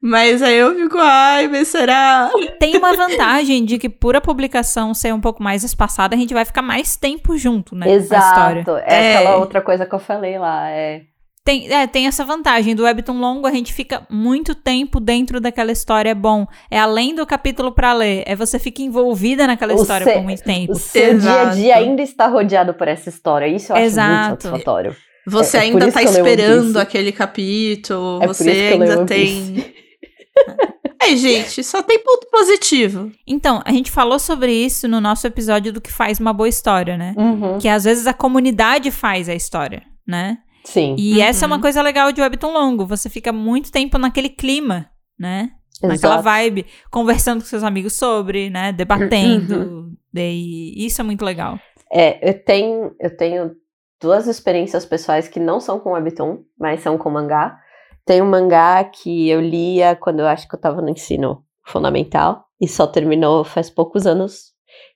Mas 0.00 0.42
aí 0.42 0.56
eu 0.56 0.74
fico, 0.74 0.98
ai, 0.98 1.48
mas 1.48 1.68
será? 1.68 2.30
Tem 2.58 2.76
uma 2.76 2.94
vantagem 2.94 3.64
de 3.64 3.78
que 3.78 3.88
por 3.88 4.16
a 4.16 4.20
publicação 4.20 4.94
ser 4.94 5.12
um 5.12 5.20
pouco 5.20 5.42
mais 5.42 5.64
espaçada, 5.64 6.14
a 6.14 6.18
gente 6.18 6.34
vai 6.34 6.44
ficar 6.44 6.62
mais 6.62 6.96
tempo 6.96 7.36
junto, 7.36 7.74
né? 7.74 7.90
Exato. 7.90 8.76
É, 8.84 9.12
É. 9.12 9.16
aquela 9.18 9.36
outra 9.36 9.60
coisa 9.60 9.84
que 9.86 9.94
eu 9.94 9.98
falei 9.98 10.38
lá. 10.38 10.70
É... 10.70 11.02
Tem, 11.44 11.72
é, 11.72 11.86
tem 11.86 12.08
essa 12.08 12.24
vantagem. 12.24 12.74
Do 12.74 12.82
webtoon 12.82 13.20
longo, 13.20 13.46
a 13.46 13.52
gente 13.52 13.72
fica 13.72 14.04
muito 14.10 14.52
tempo 14.52 14.98
dentro 14.98 15.40
daquela 15.40 15.70
história. 15.70 16.10
É 16.10 16.14
bom. 16.14 16.44
É 16.68 16.76
além 16.76 17.14
do 17.14 17.24
capítulo 17.24 17.70
pra 17.70 17.92
ler. 17.92 18.24
É 18.26 18.34
você 18.34 18.58
fica 18.58 18.82
envolvida 18.82 19.46
naquela 19.46 19.72
O 19.72 19.76
história 19.80 20.12
por 20.12 20.22
muito 20.24 20.42
tempo. 20.42 20.72
O 20.72 20.74
seu 20.74 21.16
dia 21.16 21.30
a 21.32 21.42
Exato. 21.42 21.56
dia 21.56 21.76
ainda 21.76 22.02
está 22.02 22.26
rodeado 22.26 22.74
por 22.74 22.88
essa 22.88 23.08
história. 23.08 23.46
Isso 23.46 23.70
eu 23.70 23.76
acho 23.76 23.84
Exato. 23.84 24.28
muito 24.28 24.42
satisfatório. 24.42 24.96
Você 25.26 25.56
É- 25.56 25.60
é 25.60 25.62
ainda 25.64 25.90
tá 25.90 26.02
esperando 26.02 26.76
aquele 26.78 27.10
capítulo, 27.12 28.22
É 28.22 28.26
você 28.28 28.50
ainda 28.50 29.04
tem. 29.04 29.74
É, 31.02 31.14
gente, 31.16 31.62
só 31.64 31.82
tem 31.82 31.98
ponto 31.98 32.26
positivo. 32.30 33.10
Então, 33.26 33.60
a 33.64 33.72
gente 33.72 33.90
falou 33.90 34.18
sobre 34.18 34.52
isso 34.52 34.86
no 34.86 35.00
nosso 35.00 35.26
episódio 35.26 35.72
do 35.72 35.80
que 35.80 35.90
faz 35.92 36.20
uma 36.20 36.32
boa 36.32 36.48
história, 36.48 36.96
né? 36.96 37.14
Uhum. 37.16 37.58
Que 37.58 37.68
às 37.68 37.84
vezes 37.84 38.06
a 38.06 38.14
comunidade 38.14 38.90
faz 38.90 39.28
a 39.28 39.34
história, 39.34 39.82
né? 40.06 40.38
Sim. 40.64 40.94
E 40.98 41.20
essa 41.20 41.44
é 41.44 41.46
uma 41.46 41.56
Uhum. 41.56 41.62
coisa 41.62 41.80
legal 41.82 42.10
de 42.12 42.20
webtoon 42.20 42.52
longo. 42.52 42.86
Você 42.86 43.08
fica 43.08 43.32
muito 43.32 43.70
tempo 43.70 43.98
naquele 43.98 44.28
clima, 44.28 44.86
né? 45.18 45.50
Naquela 45.82 46.14
exato. 46.14 46.22
vibe, 46.22 46.66
conversando 46.90 47.40
com 47.40 47.46
seus 47.46 47.62
amigos 47.62 47.92
sobre, 47.94 48.48
né? 48.50 48.72
Debatendo. 48.72 49.92
E 50.14 50.86
isso 50.86 51.00
é 51.00 51.04
muito 51.04 51.24
legal. 51.24 51.58
É, 51.92 52.30
eu 52.30 52.34
tenho, 52.42 52.92
eu 52.98 53.14
tenho 53.16 53.52
duas 54.00 54.26
experiências 54.26 54.84
pessoais 54.84 55.28
que 55.28 55.40
não 55.40 55.60
são 55.60 55.78
com 55.80 55.92
webtoon, 55.92 56.38
mas 56.58 56.80
são 56.80 56.96
com 56.98 57.10
mangá. 57.10 57.58
Tem 58.04 58.22
um 58.22 58.26
mangá 58.30 58.84
que 58.84 59.28
eu 59.28 59.40
lia 59.40 59.96
quando 59.96 60.20
eu 60.20 60.26
acho 60.26 60.48
que 60.48 60.54
eu 60.54 60.60
tava 60.60 60.80
no 60.80 60.88
ensino 60.90 61.42
fundamental 61.64 62.44
e 62.60 62.68
só 62.68 62.86
terminou 62.86 63.44
faz 63.44 63.68
poucos 63.68 64.06
anos, 64.06 64.52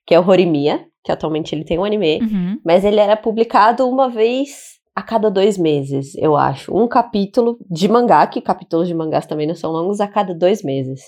que 0.07 0.15
é 0.15 0.21
o 0.21 0.27
Horimiya, 0.29 0.85
que 1.03 1.11
atualmente 1.11 1.55
ele 1.55 1.65
tem 1.65 1.79
um 1.79 1.85
anime, 1.85 2.21
Uhum. 2.23 2.59
mas 2.65 2.85
ele 2.85 3.01
era 3.01 3.17
publicado 3.17 3.89
uma 3.89 4.09
vez 4.09 4.79
a 4.95 5.03
cada 5.03 5.31
dois 5.31 5.57
meses, 5.57 6.15
eu 6.17 6.37
acho. 6.37 6.77
Um 6.77 6.87
capítulo 6.87 7.59
de 7.71 7.89
mangá, 7.89 8.27
que 8.27 8.41
capítulos 8.41 8.87
de 8.87 8.95
mangás 8.95 9.25
também 9.27 9.47
não 9.47 9.55
são 9.55 9.71
longos, 9.73 10.01
a 10.01 10.07
cada 10.07 10.35
dois 10.35 10.63
meses. 10.63 11.01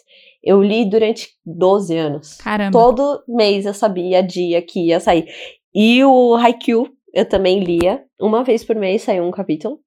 Eu 0.43 0.63
li 0.63 0.89
durante 0.89 1.29
12 1.45 1.97
anos. 1.97 2.37
Caramba. 2.39 2.71
Todo 2.73 3.23
mês 3.29 3.67
eu 3.67 3.75
sabia 3.75 4.23
dia 4.23 4.63
que 4.63 4.87
ia 4.89 4.99
sair. 4.99 5.27
E 5.75 6.03
o 6.05 6.35
Haikyuu 6.37 6.89
eu 7.13 7.29
também 7.29 7.63
lia. 7.63 8.05
Uma 8.21 8.43
vez 8.43 8.65
por 8.65 8.77
mês 8.77 9.03
saiu 9.03 9.25
um 9.25 9.31
capítulo. 9.31 9.79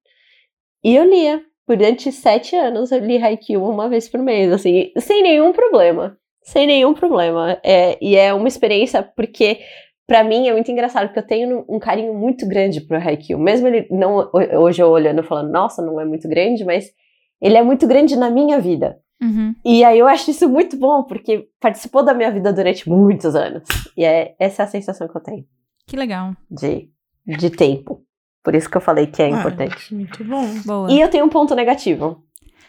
E 0.84 0.94
eu 0.94 1.04
lia. 1.04 1.42
Durante 1.68 2.12
sete 2.12 2.54
anos 2.54 2.92
eu 2.92 3.00
li 3.00 3.20
Haikyuu 3.20 3.68
uma 3.68 3.88
vez 3.88 4.08
por 4.08 4.20
mês, 4.20 4.52
assim, 4.52 4.92
sem 4.98 5.22
nenhum 5.22 5.52
problema. 5.52 6.16
Sem 6.42 6.64
nenhum 6.66 6.94
problema. 6.94 7.58
É, 7.64 7.98
e 8.00 8.14
é 8.14 8.32
uma 8.32 8.46
experiência 8.46 9.02
porque, 9.02 9.58
pra 10.06 10.22
mim, 10.22 10.46
é 10.46 10.52
muito 10.52 10.70
engraçado, 10.70 11.08
porque 11.08 11.18
eu 11.18 11.26
tenho 11.26 11.64
um 11.68 11.80
carinho 11.80 12.14
muito 12.14 12.46
grande 12.46 12.80
pro 12.80 12.96
Haikyuu. 12.96 13.40
Mesmo 13.40 13.66
ele 13.66 13.88
não, 13.90 14.30
hoje 14.32 14.80
eu 14.80 14.88
olhando 14.88 15.22
e 15.22 15.26
falando, 15.26 15.50
nossa, 15.50 15.82
não 15.82 16.00
é 16.00 16.04
muito 16.04 16.28
grande, 16.28 16.64
mas 16.64 16.92
ele 17.42 17.56
é 17.56 17.62
muito 17.62 17.84
grande 17.88 18.14
na 18.14 18.30
minha 18.30 18.60
vida. 18.60 19.00
Uhum. 19.20 19.54
E 19.64 19.82
aí 19.82 19.98
eu 19.98 20.06
acho 20.06 20.30
isso 20.30 20.48
muito 20.48 20.76
bom, 20.76 21.02
porque 21.02 21.48
participou 21.60 22.04
da 22.04 22.14
minha 22.14 22.30
vida 22.30 22.52
durante 22.52 22.88
muitos 22.88 23.34
anos. 23.34 23.64
E 23.96 24.04
é, 24.04 24.36
essa 24.38 24.62
é 24.62 24.64
a 24.66 24.68
sensação 24.68 25.08
que 25.08 25.16
eu 25.16 25.22
tenho 25.22 25.44
Que 25.86 25.96
legal. 25.96 26.32
de, 26.50 26.90
de 27.26 27.50
tempo. 27.50 28.02
Por 28.42 28.54
isso 28.54 28.70
que 28.70 28.76
eu 28.76 28.80
falei 28.80 29.06
que 29.08 29.22
é 29.22 29.26
Ah, 29.26 29.30
importante. 29.30 29.92
Muito 29.94 30.22
bom. 30.24 30.46
Boa. 30.64 30.90
E 30.90 31.00
eu 31.00 31.08
tenho 31.08 31.24
um 31.24 31.28
ponto 31.28 31.54
negativo. 31.54 32.22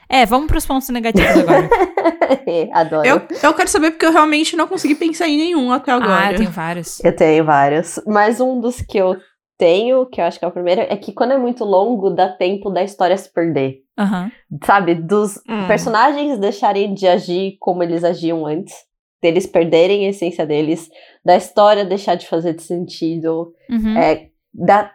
É, 0.09 0.25
vamos 0.25 0.47
pros 0.47 0.65
pontos 0.65 0.89
negativos 0.89 1.29
agora. 1.37 1.69
Adoro. 2.73 3.07
Eu, 3.07 3.15
Eu... 3.17 3.27
eu 3.43 3.53
quero 3.53 3.67
saber 3.69 3.91
porque 3.91 4.05
eu 4.05 4.11
realmente 4.11 4.55
não 4.55 4.67
consegui 4.67 4.95
pensar 4.95 5.27
em 5.27 5.37
nenhum 5.37 5.71
até 5.71 5.91
agora. 5.91 6.29
ah, 6.29 6.33
tem 6.33 6.47
vários. 6.47 6.97
tenho 7.17 7.43
vários. 7.45 7.99
Mas 8.07 8.39
um 8.39 8.59
dos 8.59 8.81
que 8.81 8.97
eu 8.97 9.17
tenho, 9.57 10.05
que 10.05 10.21
eu 10.21 10.25
acho 10.25 10.39
que 10.39 10.45
é 10.45 10.47
o 10.47 10.51
primeiro, 10.51 10.81
é 10.81 10.95
que 10.95 11.11
quando 11.11 11.33
é 11.33 11.37
muito 11.37 11.63
longo, 11.65 12.09
dá 12.09 12.29
tempo 12.29 12.69
da 12.69 12.83
história 12.83 13.17
se 13.17 13.31
perder. 13.31 13.79
Aham. 13.97 14.31
Sabe? 14.63 14.95
Dos 14.95 15.37
Hum. 15.49 15.67
personagens 15.67 16.39
deixarem 16.39 16.93
de 16.93 17.07
agir 17.07 17.57
como 17.59 17.83
eles 17.83 18.03
agiam 18.03 18.45
antes. 18.45 18.73
Deles 19.21 19.45
perderem 19.47 20.05
a 20.05 20.09
essência 20.09 20.45
deles. 20.45 20.89
Da 21.25 21.35
história 21.35 21.83
deixar 21.83 22.15
de 22.15 22.27
fazer 22.27 22.57
sentido. 22.59 23.51
Uhum. 23.69 23.97
É, 23.97 24.27
da, 24.57 24.91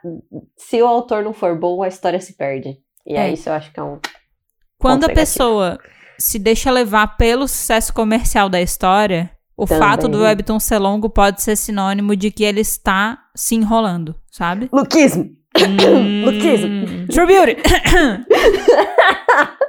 se 0.57 0.83
o 0.83 0.87
autor 0.87 1.23
não 1.23 1.33
for 1.33 1.59
bom, 1.59 1.83
a 1.83 1.89
história 1.89 2.21
se 2.21 2.37
perde. 2.37 2.77
E 3.07 3.15
é, 3.15 3.29
É. 3.29 3.33
isso 3.33 3.49
eu 3.49 3.53
acho 3.55 3.73
que 3.73 3.79
é 3.79 3.83
um. 3.83 3.99
Quando 4.79 5.05
a 5.05 5.09
pessoa 5.09 5.79
se 6.19 6.39
deixa 6.39 6.71
levar 6.71 7.17
pelo 7.17 7.47
sucesso 7.47 7.93
comercial 7.95 8.49
da 8.49 8.61
história, 8.61 9.31
o 9.57 9.67
Também. 9.67 9.83
fato 9.83 10.09
do 10.09 10.23
webtoon 10.23 10.59
ser 10.59 10.79
longo 10.79 11.09
pode 11.09 11.41
ser 11.43 11.57
sinônimo 11.57 12.17
de 12.17 12.31
que 12.31 12.43
ele 12.45 12.61
está 12.61 13.19
se 13.37 13.55
enrolando, 13.55 14.15
sabe? 14.31 14.69
Luquismo! 14.73 15.31
Hum. 15.57 16.25
Luquismo. 16.25 17.07
True 17.09 17.27
Beauty! 17.27 17.57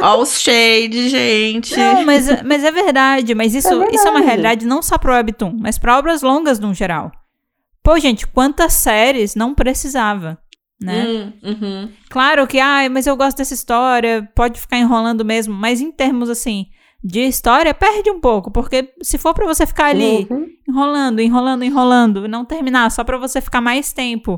Ó, 0.00 0.20
os 0.20 0.40
shade, 0.40 1.08
gente. 1.08 1.76
Não, 1.76 2.04
mas, 2.04 2.42
mas 2.42 2.64
é 2.64 2.70
verdade. 2.70 3.34
Mas 3.34 3.54
isso 3.54 3.68
É 3.82 3.86
é, 3.86 3.94
isso 3.94 4.06
é 4.06 4.10
uma 4.10 4.20
verdade. 4.20 4.26
realidade 4.26 4.66
não 4.66 4.82
só 4.82 4.98
pro 4.98 5.12
webtoon, 5.12 5.56
mas 5.58 5.78
para 5.78 5.98
obras 5.98 6.22
longas 6.22 6.58
no 6.58 6.72
geral. 6.74 7.10
Pô, 7.88 7.98
gente, 7.98 8.26
quantas 8.26 8.74
séries 8.74 9.34
não 9.34 9.54
precisava, 9.54 10.36
né? 10.78 11.06
Hum, 11.06 11.32
uhum. 11.42 11.88
Claro 12.10 12.46
que, 12.46 12.58
ai, 12.60 12.86
mas 12.90 13.06
eu 13.06 13.16
gosto 13.16 13.38
dessa 13.38 13.54
história, 13.54 14.30
pode 14.34 14.60
ficar 14.60 14.76
enrolando 14.76 15.24
mesmo, 15.24 15.54
mas 15.54 15.80
em 15.80 15.90
termos 15.90 16.28
assim 16.28 16.66
de 17.02 17.20
história, 17.20 17.72
perde 17.72 18.10
um 18.10 18.20
pouco, 18.20 18.50
porque 18.50 18.92
se 19.02 19.16
for 19.16 19.32
pra 19.32 19.46
você 19.46 19.64
ficar 19.66 19.86
ali 19.86 20.26
Uhum. 20.30 20.46
enrolando, 20.68 21.20
enrolando, 21.20 21.64
enrolando 21.64 22.26
e 22.26 22.28
não 22.28 22.44
terminar 22.44 22.90
só 22.90 23.02
pra 23.02 23.16
você 23.16 23.40
ficar 23.40 23.62
mais 23.62 23.90
tempo 23.90 24.36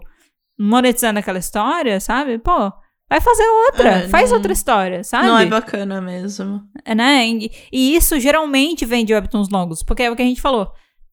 monetizando 0.57 1.19
aquela 1.19 1.41
história, 1.41 1.99
sabe? 1.99 2.39
Pô, 2.39 2.73
vai 3.09 3.21
fazer 3.21 3.49
outra, 3.67 3.89
É, 4.05 4.09
faz 4.09 4.31
não- 4.31 4.37
outra 4.37 4.53
história, 4.53 5.03
sabe? 5.03 5.27
Não 5.27 5.37
é 5.37 5.47
bacana 5.47 6.01
mesmo. 6.01 6.63
É, 6.85 6.95
né? 6.95 7.27
E, 7.27 7.51
e 7.73 7.97
isso 7.97 8.21
geralmente 8.21 8.85
vem 8.87 9.05
de 9.05 9.13
webtoons 9.13 9.49
longos, 9.49 9.83
porque 9.83 10.05
é 10.05 10.11
o 10.13 10.15
que 10.15 10.23
a 10.23 10.27
gente 10.27 10.41
falou. 10.41 10.71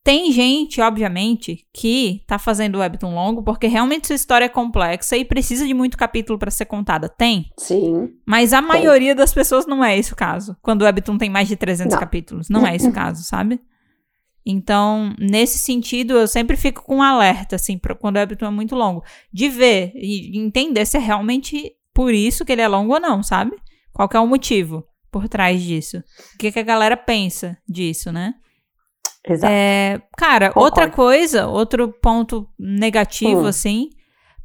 Tem 0.07 0.31
gente, 0.31 0.79
obviamente, 0.79 1.67
que 1.73 2.23
tá 2.25 2.39
fazendo 2.39 2.77
webtoon 2.79 3.13
longo 3.13 3.43
porque 3.43 3.67
realmente 3.67 4.07
sua 4.07 4.15
história 4.15 4.45
é 4.45 4.49
complexa 4.49 5.17
e 5.17 5.25
precisa 5.25 5.67
de 5.67 5.73
muito 5.73 5.97
capítulo 5.97 6.39
pra 6.39 6.49
ser 6.49 6.63
contada. 6.63 7.09
Tem. 7.09 7.51
Sim. 7.59 8.11
Mas 8.25 8.53
a 8.53 8.61
maioria 8.61 9.13
das 9.13 9.33
pessoas 9.33 9.67
não 9.67 9.83
é 9.83 9.97
esse 9.97 10.13
o 10.13 10.15
caso. 10.15 10.55
Quando 10.61 10.83
o 10.83 10.85
webtoon 10.85 11.17
tem 11.17 11.29
mais 11.29 11.49
de 11.49 11.57
300 11.57 11.91
Não. 11.91 11.99
capítulos. 11.99 12.47
Não 12.47 12.65
é 12.65 12.73
esse 12.73 12.87
o 12.87 12.91
caso, 12.95 13.21
sabe? 13.25 13.59
Então, 14.45 15.13
nesse 15.19 15.57
sentido, 15.57 16.13
eu 16.13 16.25
sempre 16.25 16.55
fico 16.55 16.83
com 16.83 16.99
um 16.99 17.03
alerta, 17.03 17.57
assim, 17.57 17.77
pra 17.77 17.93
quando 17.93 18.15
o 18.15 18.19
webtoon 18.19 18.47
é 18.47 18.51
muito 18.51 18.77
longo. 18.77 19.03
De 19.33 19.49
ver 19.49 19.91
e 19.93 20.39
entender 20.39 20.85
se 20.85 20.95
é 20.95 21.01
realmente 21.01 21.73
por 21.93 22.13
isso 22.13 22.45
que 22.45 22.53
ele 22.53 22.61
é 22.61 22.67
longo 22.69 22.93
ou 22.93 22.99
não, 23.01 23.21
sabe? 23.21 23.57
Qual 23.91 24.07
que 24.07 24.15
é 24.15 24.19
o 24.21 24.25
motivo 24.25 24.85
por 25.11 25.27
trás 25.27 25.61
disso. 25.61 25.97
O 25.97 26.37
que, 26.37 26.51
que 26.51 26.59
a 26.59 26.63
galera 26.63 26.95
pensa 26.95 27.57
disso, 27.67 28.11
né? 28.11 28.35
Exato. 29.33 29.51
É, 29.53 30.01
cara, 30.17 30.47
Concordo. 30.49 30.65
outra 30.65 30.89
coisa, 30.89 31.47
outro 31.47 31.89
ponto 32.01 32.47
negativo, 32.59 33.41
Hum. 33.43 33.47
assim, 33.47 33.89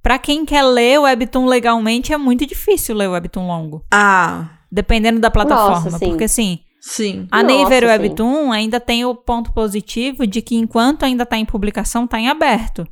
pra 0.03 0.19
quem 0.19 0.45
quer 0.45 0.63
ler 0.63 0.99
o 0.99 1.03
webtoon 1.03 1.47
legalmente, 1.47 2.13
é 2.13 2.17
muito 2.17 2.45
difícil 2.47 2.95
ler 2.97 3.09
o 3.09 3.13
webtoon 3.13 3.47
longo. 3.47 3.85
Ah, 3.93 4.59
Dependendo 4.71 5.21
da 5.21 5.31
plataforma. 5.31 5.85
Nossa, 5.85 5.99
sim. 5.99 6.09
Porque, 6.09 6.25
assim, 6.25 6.61
sim. 6.81 7.27
a 7.31 7.43
Nossa, 7.43 7.63
Naver 7.63 7.83
sim. 7.83 7.89
Webtoon 7.89 8.51
ainda 8.53 8.81
tem 8.81 9.05
o 9.05 9.15
ponto 9.15 9.53
positivo 9.53 10.27
de 10.27 10.41
que 10.41 10.57
enquanto 10.57 11.05
ainda 11.05 11.27
tá 11.27 11.37
em 11.37 11.45
publicação, 11.45 12.07
tá 12.07 12.19
em 12.19 12.29
aberto. 12.29 12.87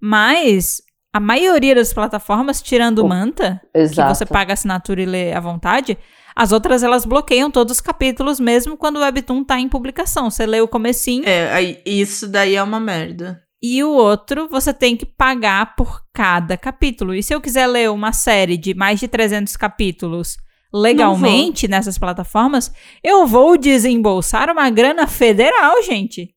Mas 0.00 0.80
a 1.12 1.18
maioria 1.20 1.74
das 1.74 1.92
plataformas, 1.92 2.62
tirando 2.62 3.00
o 3.00 3.08
Manta, 3.08 3.60
Exato. 3.74 4.08
que 4.12 4.14
você 4.18 4.26
paga 4.26 4.52
a 4.52 4.54
assinatura 4.54 5.02
e 5.02 5.06
lê 5.06 5.32
à 5.32 5.40
vontade, 5.40 5.98
as 6.38 6.52
outras 6.52 6.84
elas 6.84 7.04
bloqueiam 7.04 7.50
todos 7.50 7.72
os 7.76 7.80
capítulos 7.80 8.38
mesmo 8.38 8.76
quando 8.76 8.96
o 8.98 9.00
Webtoon 9.00 9.42
tá 9.42 9.58
em 9.58 9.68
publicação. 9.68 10.30
Você 10.30 10.46
lê 10.46 10.60
o 10.60 10.68
comecinho 10.68 11.24
É, 11.26 11.82
isso 11.84 12.28
daí 12.28 12.54
é 12.54 12.62
uma 12.62 12.78
merda. 12.78 13.42
e 13.60 13.82
o 13.82 13.90
outro 13.90 14.48
você 14.48 14.72
tem 14.72 14.96
que 14.96 15.04
pagar 15.04 15.74
por 15.74 16.04
cada 16.14 16.56
capítulo. 16.56 17.12
E 17.12 17.22
se 17.24 17.34
eu 17.34 17.40
quiser 17.40 17.66
ler 17.66 17.90
uma 17.90 18.12
série 18.12 18.56
de 18.56 18.72
mais 18.72 19.00
de 19.00 19.08
300 19.08 19.56
capítulos 19.56 20.36
legalmente 20.72 21.66
nessas 21.66 21.98
plataformas, 21.98 22.72
eu 23.02 23.26
vou 23.26 23.56
desembolsar 23.58 24.48
uma 24.50 24.70
grana 24.70 25.06
federal, 25.08 25.82
gente. 25.82 26.34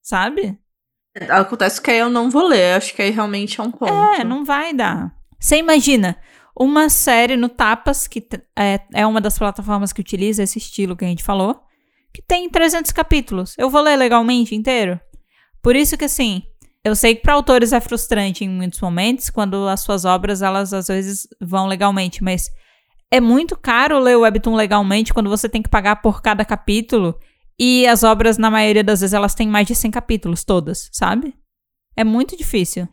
Sabe? 0.00 0.56
Acontece 1.28 1.80
que 1.80 1.90
aí 1.90 1.98
eu 1.98 2.08
não 2.08 2.30
vou 2.30 2.46
ler, 2.48 2.74
acho 2.76 2.94
que 2.94 3.02
aí 3.02 3.10
realmente 3.10 3.60
é 3.60 3.62
um 3.62 3.70
ponto. 3.70 3.92
É, 3.92 4.24
não 4.24 4.44
vai 4.44 4.72
dar. 4.72 5.12
Você 5.38 5.56
imagina 5.56 6.16
uma 6.58 6.88
série 6.88 7.36
no 7.36 7.48
Tapas, 7.48 8.06
que 8.06 8.26
é, 8.56 8.80
é 8.94 9.06
uma 9.06 9.20
das 9.20 9.38
plataformas 9.38 9.92
que 9.92 10.00
utiliza 10.00 10.42
esse 10.42 10.58
estilo 10.58 10.96
que 10.96 11.04
a 11.04 11.08
gente 11.08 11.22
falou, 11.22 11.60
que 12.12 12.22
tem 12.22 12.48
300 12.48 12.92
capítulos. 12.92 13.54
Eu 13.56 13.70
vou 13.70 13.82
ler 13.82 13.96
legalmente 13.96 14.54
inteiro? 14.54 15.00
Por 15.62 15.74
isso 15.74 15.96
que, 15.96 16.04
assim, 16.04 16.42
eu 16.84 16.94
sei 16.94 17.14
que 17.14 17.22
para 17.22 17.34
autores 17.34 17.72
é 17.72 17.80
frustrante 17.80 18.44
em 18.44 18.48
muitos 18.48 18.80
momentos, 18.80 19.30
quando 19.30 19.68
as 19.68 19.80
suas 19.80 20.04
obras, 20.04 20.42
elas 20.42 20.72
às 20.74 20.88
vezes 20.88 21.26
vão 21.40 21.66
legalmente, 21.66 22.22
mas 22.22 22.50
é 23.10 23.20
muito 23.20 23.56
caro 23.56 23.98
ler 23.98 24.16
o 24.16 24.20
Webtoon 24.20 24.54
legalmente 24.54 25.14
quando 25.14 25.30
você 25.30 25.48
tem 25.48 25.62
que 25.62 25.68
pagar 25.68 25.96
por 25.96 26.20
cada 26.20 26.44
capítulo, 26.44 27.18
e 27.58 27.86
as 27.86 28.02
obras, 28.02 28.38
na 28.38 28.50
maioria 28.50 28.82
das 28.82 29.00
vezes, 29.00 29.14
elas 29.14 29.34
têm 29.34 29.46
mais 29.46 29.66
de 29.66 29.74
100 29.74 29.90
capítulos, 29.90 30.42
todas, 30.42 30.88
sabe? 30.92 31.34
É 31.96 32.02
muito 32.02 32.36
difícil. 32.36 32.88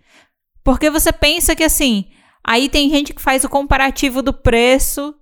Porque 0.63 0.89
você 0.91 1.11
pensa 1.11 1.55
que, 1.55 1.63
assim, 1.63 2.05
aí 2.49 2.67
tem 2.67 2.89
gente 2.89 3.13
que 3.13 3.21
faz 3.21 3.43
o 3.43 3.49
comparativo 3.49 4.23
do 4.23 4.33
preço 4.33 5.13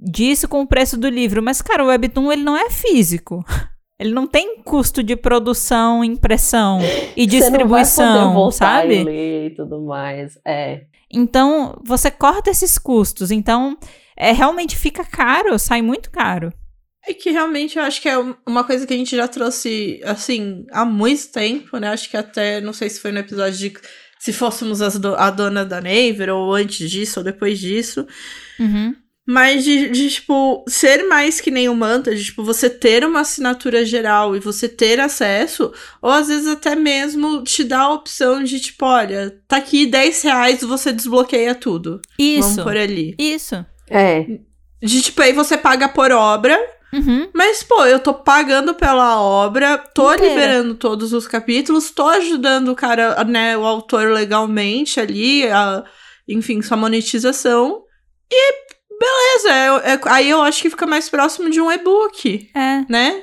disso 0.00 0.46
com 0.46 0.60
o 0.60 0.66
preço 0.66 0.96
do 0.96 1.08
livro, 1.08 1.42
mas, 1.42 1.60
cara, 1.60 1.82
o 1.82 1.88
Webtoon, 1.88 2.30
ele 2.30 2.44
não 2.44 2.56
é 2.56 2.70
físico. 2.70 3.44
Ele 4.00 4.12
não 4.12 4.28
tem 4.28 4.62
custo 4.62 5.02
de 5.02 5.16
produção, 5.16 6.04
impressão 6.04 6.78
e 7.16 7.26
distribuição, 7.26 8.32
você 8.32 8.58
sabe? 8.58 9.00
E 9.00 9.02
ler 9.02 9.46
e 9.46 9.54
tudo 9.56 9.80
mais. 9.80 10.38
É. 10.46 10.82
Então, 11.12 11.82
você 11.84 12.08
corta 12.08 12.48
esses 12.48 12.78
custos. 12.78 13.32
Então, 13.32 13.76
é 14.16 14.30
realmente 14.30 14.76
fica 14.76 15.04
caro, 15.04 15.58
sai 15.58 15.82
muito 15.82 16.12
caro. 16.12 16.52
É 17.08 17.12
que 17.12 17.32
realmente 17.32 17.76
eu 17.76 17.82
acho 17.82 18.00
que 18.00 18.08
é 18.08 18.16
uma 18.46 18.62
coisa 18.62 18.86
que 18.86 18.94
a 18.94 18.96
gente 18.96 19.16
já 19.16 19.26
trouxe, 19.26 20.00
assim, 20.04 20.64
há 20.70 20.84
muito 20.84 21.32
tempo, 21.32 21.76
né? 21.78 21.88
Acho 21.88 22.08
que 22.08 22.16
até, 22.16 22.60
não 22.60 22.72
sei 22.72 22.88
se 22.88 23.00
foi 23.00 23.10
no 23.10 23.18
episódio 23.18 23.58
de 23.58 23.72
se 24.18 24.32
fôssemos 24.32 24.78
do, 24.98 25.14
a 25.14 25.30
dona 25.30 25.64
da 25.64 25.80
Naver, 25.80 26.30
ou 26.30 26.54
antes 26.54 26.90
disso, 26.90 27.20
ou 27.20 27.24
depois 27.24 27.58
disso. 27.58 28.06
Uhum. 28.58 28.94
Mas 29.30 29.62
de, 29.62 29.90
de, 29.90 30.08
tipo, 30.08 30.64
ser 30.66 31.06
mais 31.06 31.38
que 31.38 31.50
nem 31.50 31.68
o 31.68 31.74
Manta, 31.74 32.14
de, 32.14 32.24
tipo, 32.24 32.42
você 32.42 32.70
ter 32.70 33.04
uma 33.04 33.20
assinatura 33.20 33.84
geral 33.84 34.34
e 34.34 34.40
você 34.40 34.66
ter 34.66 34.98
acesso, 34.98 35.70
ou 36.00 36.10
às 36.10 36.28
vezes 36.28 36.48
até 36.48 36.74
mesmo 36.74 37.42
te 37.42 37.62
dá 37.62 37.80
a 37.80 37.92
opção 37.92 38.42
de, 38.42 38.58
tipo, 38.58 38.86
olha, 38.86 39.38
tá 39.46 39.58
aqui 39.58 39.84
10 39.84 40.22
reais, 40.22 40.60
você 40.62 40.94
desbloqueia 40.94 41.54
tudo. 41.54 42.00
Isso. 42.18 42.48
Vamos 42.48 42.64
por 42.64 42.76
ali. 42.78 43.14
Isso. 43.18 43.66
É. 43.90 44.24
De, 44.82 45.02
tipo, 45.02 45.20
aí 45.20 45.34
você 45.34 45.58
paga 45.58 45.90
por 45.90 46.10
obra, 46.10 46.58
Uhum. 46.92 47.28
mas, 47.34 47.62
pô, 47.62 47.84
eu 47.84 47.98
tô 48.00 48.14
pagando 48.14 48.74
pela 48.74 49.20
obra, 49.20 49.76
tô 49.76 50.12
Inteira. 50.14 50.28
liberando 50.32 50.74
todos 50.74 51.12
os 51.12 51.26
capítulos, 51.28 51.90
tô 51.90 52.06
ajudando 52.08 52.68
o 52.70 52.74
cara, 52.74 53.22
né, 53.24 53.56
o 53.58 53.66
autor 53.66 54.10
legalmente 54.12 54.98
ali, 54.98 55.46
a, 55.48 55.84
enfim, 56.26 56.62
sua 56.62 56.76
monetização. 56.78 57.82
E 58.32 58.52
beleza, 58.98 59.50
é- 59.84 59.92
é- 59.94 60.00
aí 60.06 60.30
eu 60.30 60.42
acho 60.42 60.62
que 60.62 60.70
fica 60.70 60.86
mais 60.86 61.08
próximo 61.08 61.50
de 61.50 61.60
um 61.60 61.70
e-book, 61.70 62.50
É. 62.54 62.84
né? 62.88 63.22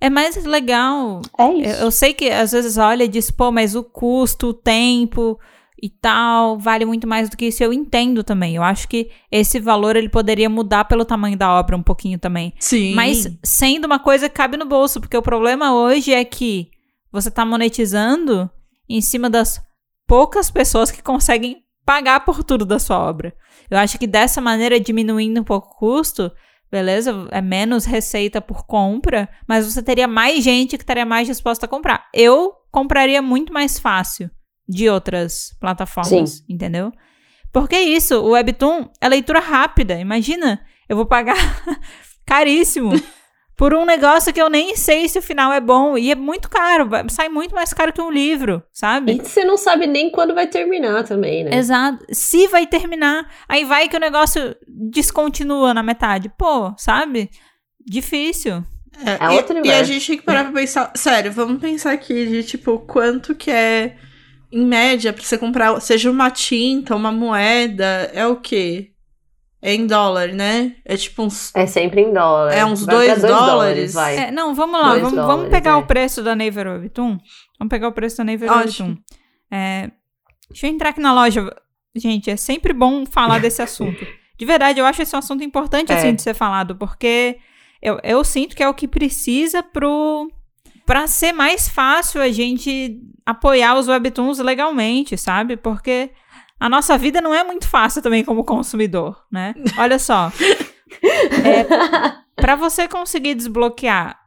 É 0.00 0.08
mais 0.08 0.42
legal. 0.44 1.20
É 1.38 1.42
Eu, 1.44 1.58
isso. 1.58 1.82
eu 1.82 1.90
sei 1.90 2.14
que 2.14 2.30
às 2.30 2.52
vezes 2.52 2.78
olha 2.78 3.04
e 3.04 3.08
diz, 3.08 3.30
pô, 3.30 3.50
mas 3.52 3.74
o 3.74 3.84
custo, 3.84 4.48
o 4.48 4.54
tempo 4.54 5.38
e 5.82 5.88
tal, 5.88 6.58
vale 6.58 6.84
muito 6.84 7.06
mais 7.06 7.30
do 7.30 7.36
que 7.36 7.46
isso. 7.46 7.62
Eu 7.62 7.72
entendo 7.72 8.22
também. 8.22 8.54
Eu 8.56 8.62
acho 8.62 8.86
que 8.86 9.10
esse 9.30 9.58
valor 9.58 9.96
ele 9.96 10.08
poderia 10.08 10.48
mudar 10.48 10.84
pelo 10.84 11.04
tamanho 11.04 11.36
da 11.36 11.52
obra 11.52 11.76
um 11.76 11.82
pouquinho 11.82 12.18
também. 12.18 12.52
Sim. 12.58 12.94
Mas 12.94 13.26
sendo 13.42 13.86
uma 13.86 13.98
coisa 13.98 14.28
que 14.28 14.34
cabe 14.34 14.56
no 14.56 14.66
bolso, 14.66 15.00
porque 15.00 15.16
o 15.16 15.22
problema 15.22 15.74
hoje 15.74 16.12
é 16.12 16.24
que 16.24 16.70
você 17.10 17.30
tá 17.30 17.44
monetizando 17.44 18.50
em 18.88 19.00
cima 19.00 19.30
das 19.30 19.60
poucas 20.06 20.50
pessoas 20.50 20.90
que 20.90 21.02
conseguem 21.02 21.62
pagar 21.84 22.24
por 22.24 22.44
tudo 22.44 22.66
da 22.66 22.78
sua 22.78 22.98
obra. 22.98 23.34
Eu 23.70 23.78
acho 23.78 23.98
que 23.98 24.06
dessa 24.06 24.40
maneira, 24.40 24.78
diminuindo 24.78 25.40
um 25.40 25.44
pouco 25.44 25.68
o 25.68 25.78
custo, 25.78 26.30
beleza, 26.70 27.26
é 27.30 27.40
menos 27.40 27.84
receita 27.84 28.40
por 28.40 28.64
compra, 28.64 29.28
mas 29.48 29.72
você 29.72 29.82
teria 29.82 30.06
mais 30.06 30.44
gente 30.44 30.76
que 30.76 30.82
estaria 30.82 31.06
mais 31.06 31.26
disposta 31.26 31.66
a 31.66 31.68
comprar. 31.68 32.08
Eu 32.14 32.52
compraria 32.70 33.22
muito 33.22 33.52
mais 33.52 33.78
fácil 33.78 34.30
de 34.70 34.88
outras 34.88 35.56
plataformas, 35.60 36.44
entendeu? 36.48 36.92
Porque 37.52 37.74
é 37.74 37.82
isso, 37.82 38.14
o 38.20 38.30
Webtoon 38.30 38.88
é 39.00 39.08
leitura 39.08 39.40
rápida. 39.40 39.98
Imagina, 39.98 40.60
eu 40.88 40.96
vou 40.96 41.04
pagar 41.06 41.34
caríssimo 42.24 42.92
por 43.56 43.74
um 43.74 43.84
negócio 43.84 44.32
que 44.32 44.40
eu 44.40 44.48
nem 44.48 44.76
sei 44.76 45.08
se 45.08 45.18
o 45.18 45.22
final 45.22 45.52
é 45.52 45.60
bom. 45.60 45.98
E 45.98 46.12
é 46.12 46.14
muito 46.14 46.48
caro, 46.48 46.88
sai 47.10 47.28
muito 47.28 47.52
mais 47.54 47.72
caro 47.72 47.92
que 47.92 48.00
um 48.00 48.10
livro, 48.10 48.62
sabe? 48.72 49.12
E 49.12 49.18
você 49.18 49.44
não 49.44 49.56
sabe 49.56 49.86
nem 49.88 50.10
quando 50.10 50.34
vai 50.34 50.46
terminar 50.46 51.02
também, 51.04 51.42
né? 51.44 51.56
Exato. 51.56 52.04
Se 52.12 52.46
vai 52.46 52.66
terminar, 52.66 53.28
aí 53.48 53.64
vai 53.64 53.88
que 53.88 53.96
o 53.96 54.00
negócio 54.00 54.56
descontinua 54.68 55.74
na 55.74 55.82
metade. 55.82 56.30
Pô, 56.38 56.72
sabe? 56.78 57.28
Difícil. 57.84 58.64
É, 59.04 59.24
É 59.24 59.32
e- 59.32 59.36
outro 59.36 59.66
e, 59.66 59.72
a 59.72 59.82
gente 59.82 60.06
tem 60.06 60.16
que 60.18 60.24
parar 60.24 60.44
pra 60.44 60.52
pensar. 60.52 60.92
Sério, 60.94 61.32
vamos 61.32 61.60
pensar 61.60 61.92
aqui 61.92 62.26
de 62.26 62.44
tipo, 62.44 62.78
quanto 62.80 63.34
que 63.34 63.50
é, 63.50 63.96
em 64.52 64.64
média, 64.66 65.12
pra 65.12 65.22
você 65.22 65.38
comprar, 65.38 65.80
seja 65.80 66.10
uma 66.10 66.30
tinta, 66.30 66.94
uma 66.96 67.12
moeda, 67.12 68.10
é 68.12 68.26
o 68.26 68.36
quê? 68.36 68.90
É 69.62 69.74
em 69.74 69.86
dólar, 69.86 70.28
né? 70.28 70.74
É 70.86 70.96
tipo 70.96 71.22
uns. 71.22 71.54
É 71.54 71.66
sempre 71.66 72.00
em 72.00 72.12
dólar. 72.12 72.52
É 72.52 72.64
uns 72.64 72.84
Vai 72.84 72.94
dois 72.94 73.20
pra 73.20 73.28
dólares. 73.28 73.92
vai. 73.92 74.16
É, 74.16 74.30
não, 74.30 74.54
vamos 74.54 74.80
lá. 74.80 74.94
Vamos, 74.94 75.10
vamos 75.12 75.26
dólares, 75.26 75.50
pegar 75.50 75.72
é. 75.72 75.74
o 75.74 75.86
preço 75.86 76.22
da 76.22 76.34
Naver 76.34 76.66
Webtoon. 76.66 77.18
Vamos 77.58 77.70
pegar 77.70 77.88
o 77.88 77.92
preço 77.92 78.16
da 78.16 78.24
Naver. 78.24 78.50
Webtoon. 78.50 78.96
É, 79.52 79.90
deixa 80.48 80.66
eu 80.66 80.70
entrar 80.70 80.90
aqui 80.90 81.00
na 81.00 81.12
loja. 81.12 81.54
Gente, 81.94 82.30
é 82.30 82.36
sempre 82.36 82.72
bom 82.72 83.04
falar 83.04 83.38
desse 83.42 83.60
assunto. 83.60 84.06
De 84.38 84.46
verdade, 84.46 84.80
eu 84.80 84.86
acho 84.86 85.02
esse 85.02 85.14
um 85.14 85.18
assunto 85.18 85.44
importante, 85.44 85.92
É. 85.92 85.96
assim, 85.96 86.14
de 86.14 86.22
ser 86.22 86.32
falado, 86.32 86.74
porque 86.76 87.36
eu, 87.82 87.98
eu 88.02 88.24
sinto 88.24 88.56
que 88.56 88.62
é 88.62 88.68
o 88.68 88.72
que 88.72 88.88
precisa 88.88 89.62
pro... 89.62 90.30
Pra 90.90 91.06
ser 91.06 91.32
mais 91.32 91.68
fácil 91.68 92.20
a 92.20 92.28
gente 92.32 93.00
apoiar 93.24 93.78
os 93.78 93.86
webtoons 93.86 94.40
legalmente, 94.40 95.16
sabe? 95.16 95.56
Porque 95.56 96.10
a 96.58 96.68
nossa 96.68 96.98
vida 96.98 97.20
não 97.20 97.32
é 97.32 97.44
muito 97.44 97.68
fácil 97.68 98.02
também 98.02 98.24
como 98.24 98.42
consumidor, 98.42 99.24
né? 99.30 99.54
Olha 99.78 100.00
só. 100.00 100.32
É, 101.02 101.64
para 102.34 102.56
você 102.56 102.88
conseguir 102.88 103.36
desbloquear 103.36 104.18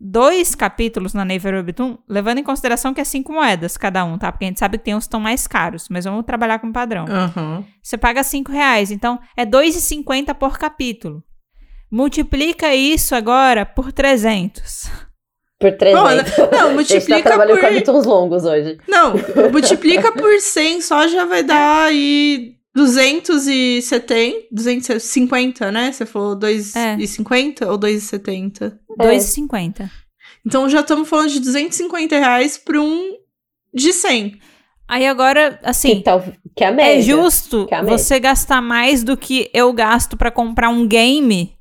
dois 0.00 0.54
capítulos 0.54 1.12
na 1.12 1.22
Naver 1.22 1.54
Webtoon, 1.54 1.98
levando 2.08 2.38
em 2.38 2.42
consideração 2.42 2.94
que 2.94 3.00
é 3.02 3.04
cinco 3.04 3.30
moedas 3.30 3.76
cada 3.76 4.06
um, 4.06 4.16
tá? 4.16 4.32
Porque 4.32 4.46
a 4.46 4.48
gente 4.48 4.58
sabe 4.58 4.78
que 4.78 4.84
tem 4.84 4.94
uns 4.94 5.04
que 5.04 5.08
estão 5.08 5.20
mais 5.20 5.46
caros, 5.46 5.86
mas 5.90 6.06
vamos 6.06 6.24
trabalhar 6.24 6.60
com 6.60 6.72
padrão. 6.72 7.04
Aham. 7.06 7.62
Você 7.82 7.98
paga 7.98 8.24
cinco 8.24 8.50
reais, 8.50 8.90
então 8.90 9.20
é 9.36 9.42
R$ 9.42 9.50
2,50 9.50 10.32
por 10.32 10.58
capítulo. 10.58 11.22
Multiplica 11.90 12.74
isso 12.74 13.14
agora 13.14 13.66
por 13.66 13.92
300. 13.92 15.07
Por 15.60 15.72
300. 15.72 16.02
Bom, 16.02 16.08
não, 16.08 16.14
a 16.14 16.22
gente 16.22 16.56
tá 16.56 16.68
multiplica 16.72 17.22
trabalhando 17.22 17.58
por. 17.58 17.68
capítulos 17.68 18.06
longos 18.06 18.44
hoje. 18.44 18.78
Não, 18.86 19.14
multiplica 19.50 20.12
por 20.12 20.38
100 20.40 20.80
só 20.82 21.08
já 21.08 21.24
vai 21.24 21.42
dar 21.42 21.86
aí 21.86 22.54
270, 22.74 24.46
250, 24.52 25.72
né? 25.72 25.92
Você 25.92 26.06
falou 26.06 26.36
2,50 26.38 27.66
ou 27.68 27.78
2,70? 27.78 28.78
É. 29.00 29.04
2,50. 29.04 29.90
Então 30.46 30.68
já 30.68 30.80
estamos 30.80 31.08
falando 31.08 31.30
de 31.30 31.40
250 31.40 32.16
reais 32.16 32.56
para 32.56 32.80
um 32.80 33.16
de 33.74 33.92
100. 33.92 34.38
Aí 34.86 35.06
agora, 35.06 35.58
assim, 35.62 35.96
Que, 35.96 36.02
tal, 36.02 36.24
que 36.56 36.64
é 36.64 36.68
a 36.68 36.72
média. 36.72 36.98
é 36.98 37.02
justo 37.02 37.66
que 37.66 37.74
é 37.74 37.78
a 37.78 37.82
média. 37.82 37.98
você 37.98 38.18
gastar 38.18 38.62
mais 38.62 39.02
do 39.04 39.16
que 39.16 39.50
eu 39.52 39.70
gasto 39.72 40.16
pra 40.16 40.30
comprar 40.30 40.70
um 40.70 40.86
game, 40.88 41.52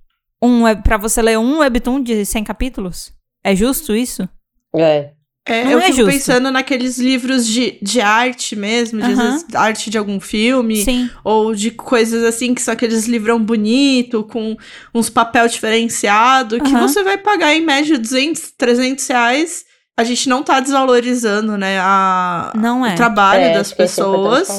um 0.41 0.63
web, 0.63 0.81
pra 0.83 0.95
você 0.97 1.21
ler 1.21 1.37
um 1.37 1.59
webtoon 1.59 2.01
de 2.01 2.23
100 2.25 2.43
capítulos? 2.45 3.11
É 3.43 3.55
justo 3.55 3.95
isso? 3.95 4.27
É. 4.75 5.11
É, 5.49 5.63
Não 5.63 5.71
eu 5.71 5.79
é 5.79 5.83
fico 5.83 5.95
justo. 5.99 6.11
pensando 6.11 6.51
naqueles 6.51 6.97
livros 6.97 7.47
de, 7.47 7.77
de 7.81 8.01
arte 8.01 8.53
mesmo, 8.53 8.99
de 8.99 9.05
às 9.13 9.17
Aham. 9.17 9.31
vezes, 9.31 9.45
arte 9.55 9.89
de 9.89 9.97
algum 9.97 10.19
filme, 10.19 10.83
Sim. 10.83 11.09
ou 11.23 11.55
de 11.55 11.71
coisas 11.71 12.21
assim, 12.25 12.53
que 12.53 12.61
são 12.61 12.73
aqueles 12.73 13.05
livrão 13.07 13.41
bonito, 13.41 14.25
com 14.25 14.57
uns 14.93 15.09
papel 15.09 15.47
diferenciado, 15.47 16.59
que 16.59 16.73
você 16.73 17.01
vai 17.01 17.17
pagar 17.17 17.53
em 17.55 17.61
média 17.61 17.97
200, 17.97 18.51
300 18.57 19.07
reais. 19.07 19.65
A 19.99 20.03
gente 20.03 20.27
não 20.29 20.43
tá 20.43 20.59
desvalorizando, 20.59 21.57
né, 21.57 21.79
a, 21.79 22.51
Não 22.53 22.85
é. 22.85 22.91
o 22.93 22.95
trabalho 22.97 23.43
É, 23.45 23.53
das 23.53 23.67
isso 23.67 23.73
é 23.73 23.77
pessoas. 23.77 24.49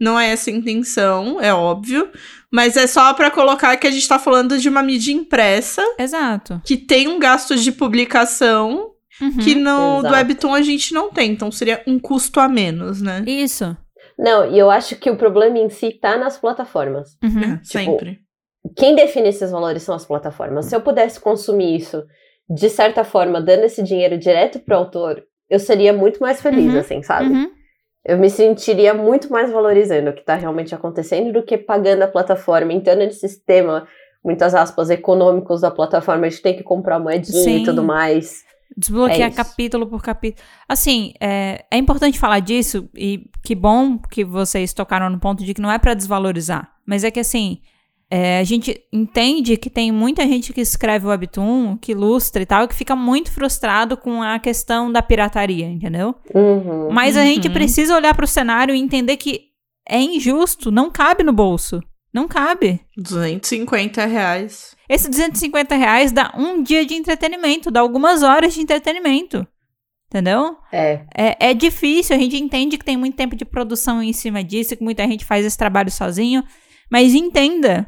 Não 0.00 0.18
é 0.18 0.30
essa 0.30 0.48
a 0.48 0.52
intenção, 0.52 1.38
é 1.40 1.52
óbvio. 1.52 2.08
Mas 2.52 2.76
é 2.76 2.86
só 2.86 3.12
pra 3.14 3.30
colocar 3.30 3.76
que 3.76 3.86
a 3.86 3.90
gente 3.90 4.08
tá 4.08 4.18
falando 4.18 4.58
de 4.58 4.68
uma 4.68 4.82
mídia 4.82 5.12
impressa, 5.12 5.82
Exato. 5.98 6.60
que 6.64 6.76
tem 6.76 7.06
um 7.08 7.18
gasto 7.18 7.54
de 7.56 7.70
publicação, 7.72 8.92
Uhum. 9.20 9.36
que 9.38 9.54
no 9.56 9.96
do 10.00 10.06
exato. 10.06 10.14
Webtoon 10.14 10.54
a 10.54 10.62
gente 10.62 10.94
não 10.94 11.10
tem. 11.10 11.32
Então 11.32 11.50
seria 11.50 11.82
um 11.86 11.98
custo 11.98 12.38
a 12.40 12.48
menos, 12.48 13.02
né? 13.02 13.22
Isso. 13.26 13.76
Não, 14.16 14.48
e 14.50 14.58
eu 14.58 14.70
acho 14.70 14.96
que 14.96 15.10
o 15.10 15.16
problema 15.16 15.58
em 15.58 15.68
si 15.68 15.90
tá 15.92 16.16
nas 16.16 16.38
plataformas. 16.38 17.16
Uhum. 17.22 17.54
É, 17.54 17.60
sempre. 17.64 18.18
Quem 18.76 18.94
define 18.94 19.28
esses 19.28 19.50
valores 19.50 19.82
são 19.82 19.94
as 19.94 20.04
plataformas. 20.06 20.66
Se 20.66 20.74
eu 20.76 20.80
pudesse 20.80 21.18
consumir 21.20 21.76
isso 21.76 22.04
de 22.48 22.70
certa 22.70 23.04
forma, 23.04 23.40
dando 23.40 23.64
esse 23.64 23.82
dinheiro 23.82 24.16
direto 24.18 24.58
pro 24.60 24.76
autor, 24.76 25.22
eu 25.50 25.58
seria 25.58 25.92
muito 25.92 26.18
mais 26.20 26.40
feliz, 26.40 26.72
Uhum, 26.72 26.78
assim, 26.80 27.02
sabe? 27.02 27.28
Uhum. 27.28 27.50
Eu 28.04 28.18
me 28.18 28.30
sentiria 28.30 28.94
muito 28.94 29.30
mais 29.30 29.50
valorizando 29.50 30.10
o 30.10 30.12
que 30.12 30.20
está 30.20 30.34
realmente 30.34 30.74
acontecendo 30.74 31.32
do 31.32 31.42
que 31.42 31.58
pagando 31.58 32.02
a 32.02 32.08
plataforma, 32.08 32.72
entrando 32.72 33.00
nesse 33.00 33.20
sistema, 33.20 33.86
muitas 34.24 34.54
aspas, 34.54 34.90
econômicos 34.90 35.60
da 35.60 35.70
plataforma, 35.70 36.26
a 36.26 36.30
gente 36.30 36.42
tem 36.42 36.56
que 36.56 36.62
comprar 36.62 36.98
moedinha 36.98 37.42
Sim. 37.42 37.62
e 37.62 37.64
tudo 37.64 37.82
mais. 37.82 38.44
Desbloquear 38.76 39.30
É 39.30 39.34
capítulo 39.34 39.86
por 39.86 40.02
capítulo. 40.02 40.46
Assim, 40.68 41.12
é, 41.20 41.64
é 41.70 41.76
importante 41.76 42.18
falar 42.18 42.40
disso, 42.40 42.88
e 42.94 43.28
que 43.42 43.54
bom 43.54 43.98
que 43.98 44.24
vocês 44.24 44.72
tocaram 44.72 45.10
no 45.10 45.18
ponto 45.18 45.44
de 45.44 45.52
que 45.52 45.60
não 45.60 45.70
é 45.70 45.78
pra 45.78 45.94
desvalorizar. 45.94 46.70
Mas 46.86 47.02
é 47.02 47.10
que 47.10 47.20
assim, 47.20 47.60
é, 48.10 48.38
a 48.38 48.44
gente 48.44 48.80
entende 48.92 49.56
que 49.56 49.68
tem 49.68 49.92
muita 49.92 50.26
gente 50.26 50.52
que 50.52 50.60
escreve 50.60 51.06
webtoon, 51.06 51.76
que 51.76 51.92
ilustra 51.92 52.42
e 52.42 52.46
tal, 52.46 52.64
e 52.64 52.68
que 52.68 52.74
fica 52.74 52.96
muito 52.96 53.30
frustrado 53.30 53.96
com 53.96 54.22
a 54.22 54.38
questão 54.38 54.90
da 54.90 55.02
pirataria, 55.02 55.66
entendeu? 55.66 56.14
Uhum. 56.34 56.90
Mas 56.90 57.16
a 57.16 57.24
gente 57.24 57.48
Uhum. 57.48 57.54
precisa 57.54 57.94
olhar 57.94 58.14
pro 58.14 58.26
cenário 58.26 58.74
e 58.74 58.78
entender 58.80 59.16
que 59.16 59.48
é 59.88 60.00
injusto, 60.00 60.70
não 60.70 60.90
cabe 60.90 61.22
no 61.22 61.32
bolso. 61.32 61.82
Não 62.12 62.26
cabe. 62.26 62.80
250 62.96 64.06
reais. 64.06 64.74
Esse 64.88 65.08
250 65.10 65.76
reais 65.76 66.10
dá 66.10 66.32
um 66.36 66.62
dia 66.62 66.84
de 66.86 66.94
entretenimento, 66.94 67.70
dá 67.70 67.80
algumas 67.80 68.22
horas 68.22 68.54
de 68.54 68.62
entretenimento. 68.62 69.46
Entendeu? 70.06 70.56
É, 70.72 71.02
É, 71.14 71.50
é 71.50 71.54
difícil, 71.54 72.16
a 72.16 72.18
gente 72.18 72.36
entende 72.42 72.78
que 72.78 72.84
tem 72.84 72.96
muito 72.96 73.14
tempo 73.14 73.36
de 73.36 73.44
produção 73.44 74.02
em 74.02 74.14
cima 74.14 74.42
disso, 74.42 74.74
que 74.74 74.82
muita 74.82 75.06
gente 75.06 75.22
faz 75.26 75.44
esse 75.44 75.58
trabalho 75.58 75.90
sozinho. 75.90 76.42
Mas 76.90 77.14
entenda, 77.14 77.86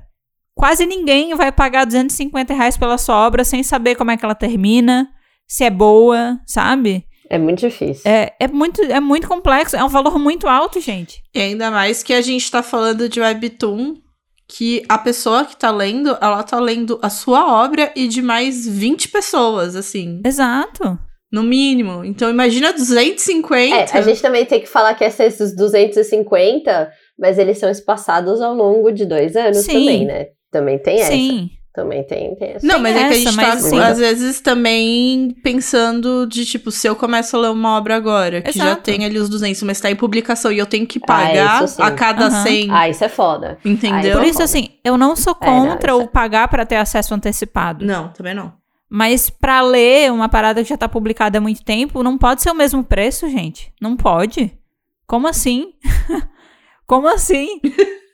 quase 0.55 0.87
ninguém 0.87 1.35
vai 1.35 1.51
pagar 1.51 1.85
250 1.85 2.55
reais 2.55 2.77
pela 2.77 2.99
sua 2.99 3.27
obra 3.27 3.45
sem 3.45 3.63
saber 3.63 3.95
como 3.95 4.11
é 4.11 4.17
que 4.17 4.25
ela 4.25 4.35
termina, 4.35 5.09
se 5.47 5.65
é 5.65 5.71
boa, 5.71 6.41
sabe? 6.47 7.07
é 7.31 7.39
muito 7.39 7.61
difícil. 7.61 8.03
É, 8.11 8.35
é, 8.41 8.49
muito, 8.49 8.83
é 8.83 8.99
muito 8.99 9.29
complexo, 9.29 9.77
é 9.77 9.85
um 9.85 9.89
valor 9.89 10.19
muito 10.19 10.49
alto, 10.49 10.81
gente. 10.81 11.23
E 11.33 11.41
ainda 11.41 11.71
mais 11.71 12.03
que 12.03 12.13
a 12.13 12.21
gente 12.21 12.51
tá 12.51 12.61
falando 12.61 13.09
de 13.09 13.21
webtoon, 13.21 13.95
que 14.49 14.83
a 14.89 14.99
pessoa 14.99 15.45
que 15.45 15.57
tá 15.57 15.71
lendo, 15.71 16.19
ela 16.21 16.43
tá 16.43 16.59
lendo 16.59 16.99
a 17.01 17.09
sua 17.09 17.63
obra 17.65 17.93
e 17.95 18.09
de 18.09 18.21
mais 18.21 18.67
20 18.67 19.09
pessoas, 19.11 19.77
assim, 19.77 20.21
Exato. 20.27 20.99
no 21.33 21.45
mínimo. 21.45 22.05
Então 22.05 22.29
imagina 22.29 22.73
250. 22.73 23.77
É, 23.77 23.87
a 23.97 24.03
gente 24.03 24.21
também 24.21 24.45
tem 24.45 24.61
que 24.61 24.67
falar 24.67 24.95
que 24.95 25.05
esses 25.05 25.55
250, 25.55 26.91
mas 27.17 27.39
eles 27.39 27.59
são 27.59 27.71
espaçados 27.71 28.41
ao 28.41 28.53
longo 28.53 28.91
de 28.91 29.07
dois 29.07 29.37
anos 29.37 29.59
Sim. 29.59 29.73
também, 29.73 30.05
né? 30.05 30.27
Também 30.51 30.79
tem 30.79 31.01
essa. 31.01 31.13
Sim. 31.13 31.51
Também 31.73 32.03
tem, 32.03 32.35
tem 32.35 32.51
essa. 32.55 32.67
Não, 32.67 32.75
Tem 32.75 32.83
mas 32.83 32.97
é 32.97 32.99
que 33.09 33.15
a 33.15 33.17
gente 33.17 33.37
tá, 33.37 33.53
assim- 33.53 33.79
às 33.79 33.97
vezes, 33.99 34.41
também 34.41 35.31
pensando 35.41 36.27
de, 36.27 36.45
tipo, 36.45 36.69
se 36.73 36.85
eu 36.89 36.97
começo 36.97 37.37
a 37.37 37.41
ler 37.41 37.51
uma 37.51 37.77
obra 37.79 37.95
agora, 37.95 38.43
que 38.43 38.51
já 38.51 38.75
tem 38.75 39.05
ali 39.05 39.17
os 39.19 39.29
200, 39.29 39.63
mas 39.63 39.81
tá 39.81 39.89
em 39.89 39.95
publicação 39.95 40.51
e 40.51 40.59
eu 40.59 40.67
tenho 40.67 40.85
que 40.85 40.99
Ah, 41.05 41.07
pagar 41.07 41.69
sim. 41.69 41.81
a 41.81 41.93
cada 41.93 42.27
Aham. 42.27 42.43
100, 42.43 42.71
Ah, 42.73 42.89
isso 42.89 43.05
é 43.05 43.09
foda. 43.09 43.57
entendeu? 43.65 44.19
Por 44.19 44.27
isso, 44.27 44.43
assim, 44.43 44.71
eu 44.85 44.99
não 44.99 45.15
sou 45.15 45.37
É, 45.41 45.47
não, 45.47 45.69
contra 45.69 45.95
o 45.95 46.09
pagar 46.09 46.49
pra 46.49 46.67
ter 46.67 46.75
acesso 46.77 47.15
antecipado. 47.15 47.85
Não, 47.87 48.09
também 48.09 48.35
não. 48.35 48.53
Mas 48.89 49.31
pra 49.31 49.61
ler 49.61 50.11
uma 50.11 50.29
parada 50.29 50.65
que 50.65 50.69
já 50.69 50.77
tá 50.77 50.89
publicada 50.89 51.39
há 51.39 51.41
muito 51.41 51.63
tempo, 51.63 52.03
não 52.03 52.19
pode 52.19 52.43
ser 52.43 52.51
o 52.51 52.55
mesmo 52.55 52.83
preço, 52.83 53.29
gente. 53.31 53.73
Não 53.81 53.97
pode. 53.97 54.53
Como 55.07 55.29
assim? 55.29 55.73
como 56.85 57.07
assim? 57.07 57.61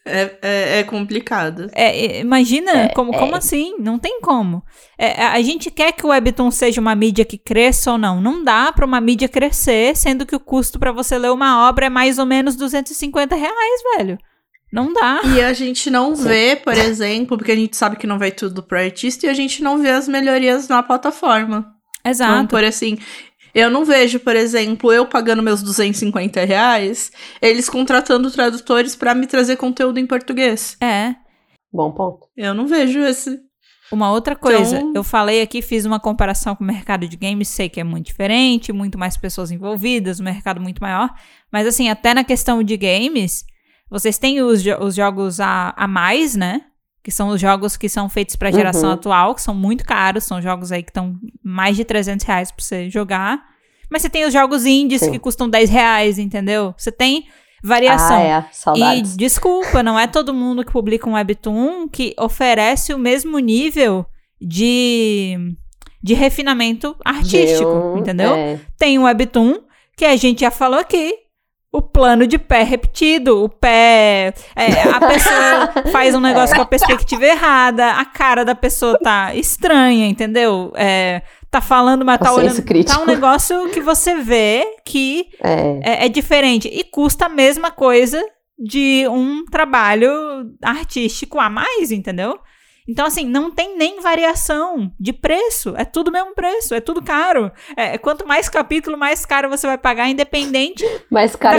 É, 0.07 0.39
é, 0.41 0.79
é 0.79 0.85
complicado. 0.85 1.69
É, 1.75 2.19
é, 2.19 2.21
imagina, 2.21 2.71
É, 2.71 2.89
como, 2.89 3.15
é. 3.15 3.19
como 3.19 3.35
assim? 3.35 3.75
Não 3.79 3.99
tem 3.99 4.21
como. 4.21 4.63
É, 4.97 5.27
a 5.27 5.43
gente 5.43 5.71
quer 5.71 5.93
que 5.93 6.07
o 6.07 6.11
Webtoon 6.11 6.51
seja 6.51 6.81
uma 6.81 6.95
mídia 6.95 7.25
que 7.25 7.37
cresça 7.37 7.93
ou 7.93 7.99
não. 7.99 8.21
Não 8.21 8.45
dá 8.45 8.73
pra 8.73 8.87
uma 8.87 9.01
mídia 9.01 9.29
crescer, 9.29 9.97
sendo 9.97 10.25
que 10.25 10.37
o 10.37 10.41
custo 10.41 10.79
pra 10.79 10.93
você 10.93 11.19
ler 11.19 11.33
uma 11.33 11.69
obra 11.69 11.87
é 11.87 11.91
mais 11.91 12.19
ou 12.19 12.25
menos 12.27 12.55
250 12.57 13.35
reais, 13.35 13.83
velho. 13.97 14.19
Não 14.73 14.93
dá. 14.93 15.21
E 15.35 15.41
a 15.41 15.53
gente 15.53 15.91
não 15.91 16.15
vê, 16.15 16.57
por 16.57 16.75
exemplo, 16.75 17.37
porque 17.37 17.53
a 17.53 17.57
gente 17.57 17.77
sabe 17.77 17.97
que 17.97 18.07
não 18.07 18.19
vai 18.19 18.31
tudo 18.31 18.63
pro 18.63 18.79
artista, 18.79 19.27
e 19.27 19.29
a 19.29 19.35
gente 19.35 19.63
não 19.63 19.79
vê 19.79 19.91
as 19.91 20.07
melhorias 20.09 20.69
na 20.69 20.83
plataforma. 20.83 21.75
Vamos 22.05 22.21
Exato. 22.21 22.49
por 22.49 22.63
assim. 22.63 22.99
Eu 23.57 23.71
não 23.71 23.85
vejo, 23.85 24.21
por 24.21 24.37
exemplo, 24.37 24.93
eu 24.93 25.07
pagando 25.07 25.43
meus 25.43 25.63
250 25.63 26.45
reais, 26.45 27.11
eles 27.41 27.69
contratando 27.71 28.31
tradutores 28.31 28.95
pra 28.95 29.15
me 29.15 29.27
trazer 29.27 29.57
conteúdo 29.57 29.99
em 29.99 30.07
português. 30.07 30.77
É. 30.81 31.15
Bom 31.73 31.91
ponto. 31.93 32.27
Eu 32.37 32.53
não 32.53 32.67
vejo 32.67 33.01
esse. 33.01 33.41
Uma 33.91 34.11
outra 34.11 34.35
coisa, 34.37 34.79
Então- 34.79 34.93
eu 34.95 35.05
falei 35.05 35.41
aqui, 35.41 35.63
fiz 35.63 35.85
uma 35.87 35.99
comparação 36.01 36.55
com 36.57 36.65
o 36.65 36.67
mercado 36.67 37.09
de 37.09 37.17
games, 37.17 37.49
sei 37.49 37.69
que 37.69 37.81
é 37.81 37.85
muito 37.85 38.07
diferente, 38.07 38.73
muito 38.73 38.99
mais 38.99 39.17
pessoas 39.17 39.51
envolvidas, 39.51 40.19
um 40.21 40.25
mercado 40.25 40.61
muito 40.61 40.81
maior. 40.81 41.09
Mas 41.53 41.67
assim, 41.67 41.89
até 41.89 42.13
na 42.13 42.25
questão 42.25 42.63
de 42.63 42.77
games, 42.77 43.45
vocês 43.89 44.19
têm 44.19 44.43
os, 44.43 44.63
jo- 44.63 44.77
os 44.81 44.95
jogos 44.95 45.39
a, 45.41 45.73
a 45.77 45.87
mais, 45.89 46.35
né? 46.35 46.63
Que 47.07 47.13
são 47.13 47.29
os 47.29 47.41
jogos 47.41 47.77
que 47.77 47.89
são 47.89 48.09
feitos 48.09 48.35
pra 48.35 48.51
geração 48.51 48.89
Uhum. 48.89 48.95
atual, 48.97 49.33
que 49.37 49.41
são 49.41 49.55
muito 49.55 49.85
caros, 49.85 50.25
são 50.25 50.43
jogos 50.43 50.73
aí 50.73 50.83
que 50.83 50.91
estão 50.91 51.15
mais 51.41 51.77
de 51.77 51.85
300 51.85 52.27
reais 52.27 52.51
pra 52.51 52.65
você 52.65 52.91
jogar. 52.91 53.45
Mas 53.89 54.03
você 54.03 54.11
tem 54.11 54.25
os 54.25 54.33
jogos 54.33 54.67
indies 54.67 55.03
Sim. 55.03 55.13
que 55.13 55.19
custam 55.21 55.49
10 55.49 55.71
reais, 55.71 56.19
entendeu? 56.19 56.75
Você 56.77 56.91
tem 56.91 57.29
variação. 57.63 58.17
Ah, 58.19 58.23
é. 58.23 58.45
E 58.51 58.57
Saudades. 58.57 59.17
desculpa, 59.17 59.85
não 59.85 59.97
é 59.97 60.09
todo 60.09 60.35
mundo 60.35 60.65
que 60.65 60.73
publica 60.73 61.09
um 61.09 61.13
webtoon 61.13 61.87
que 61.89 62.13
oferece 62.19 62.93
o 62.93 62.99
mesmo 62.99 63.39
nível 63.39 64.05
de, 64.41 65.37
de 66.03 66.13
refinamento 66.15 66.97
artístico, 67.05 67.93
De 67.95 68.01
entendeu? 68.01 68.35
é. 68.35 68.59
Tem 68.77 68.99
um 68.99 69.05
webtoon 69.05 69.61
que 69.97 70.05
a 70.05 70.17
gente 70.17 70.41
já 70.41 70.51
falou 70.51 70.81
aqui. 70.81 71.15
O 71.77 71.83
plano 71.83 72.27
de 72.27 72.39
pé 72.39 72.62
repetido, 72.62 73.45
o 73.45 73.49
pé. 73.51 74.33
é, 74.57 74.83
a 74.91 74.99
pessoa 74.99 75.72
faz 75.93 76.14
um 76.14 76.20
negócio 76.20 76.57
com 76.57 76.62
a 76.62 76.66
perspectiva 76.66 77.27
errada, 77.27 77.93
a 77.93 78.05
cara 78.07 78.47
da 78.47 78.55
pessoa 78.55 78.99
tá 78.99 79.35
estranha, 79.35 80.07
entendeu? 80.07 80.72
É, 80.74 81.20
tá 81.51 81.61
falando, 81.61 82.03
mas 82.03 82.18
tá 82.18 82.29
senso 82.29 82.39
olhando. 82.39 82.62
crítico. 82.62 82.97
Tá 82.97 83.03
um 83.03 83.07
negócio 83.07 83.68
que 83.68 83.81
você 83.83 84.14
vê 84.16 84.64
que 84.87 85.27
É. 85.43 85.81
é, 85.83 86.07
é 86.07 86.09
diferente. 86.09 86.66
E 86.66 86.83
custa 86.83 87.27
a 87.27 87.29
mesma 87.29 87.70
coisa 87.70 88.24
de 88.59 89.07
um 89.09 89.45
trabalho 89.45 90.11
artístico 90.62 91.39
a 91.39 91.51
mais, 91.51 91.93
entendeu? 91.93 92.39
Então, 92.89 93.07
assim, 93.07 93.26
não 93.26 93.51
tem 93.51 93.76
nem 93.76 94.01
variação 94.01 94.93
de 94.99 95.12
preço. 95.12 95.74
É 95.76 95.84
tudo 95.84 96.09
o 96.09 96.12
mesmo 96.12 96.34
preço, 96.34 96.74
é 96.74 96.80
tudo 96.80 97.03
caro. 97.03 97.51
É, 97.76 97.99
quanto 97.99 98.26
mais 98.26 98.49
capítulo, 98.49 98.97
mais 98.97 99.26
caro 99.26 99.49
você 99.49 99.66
vai 99.66 99.76
pagar, 99.76 100.09
independente 100.09 100.84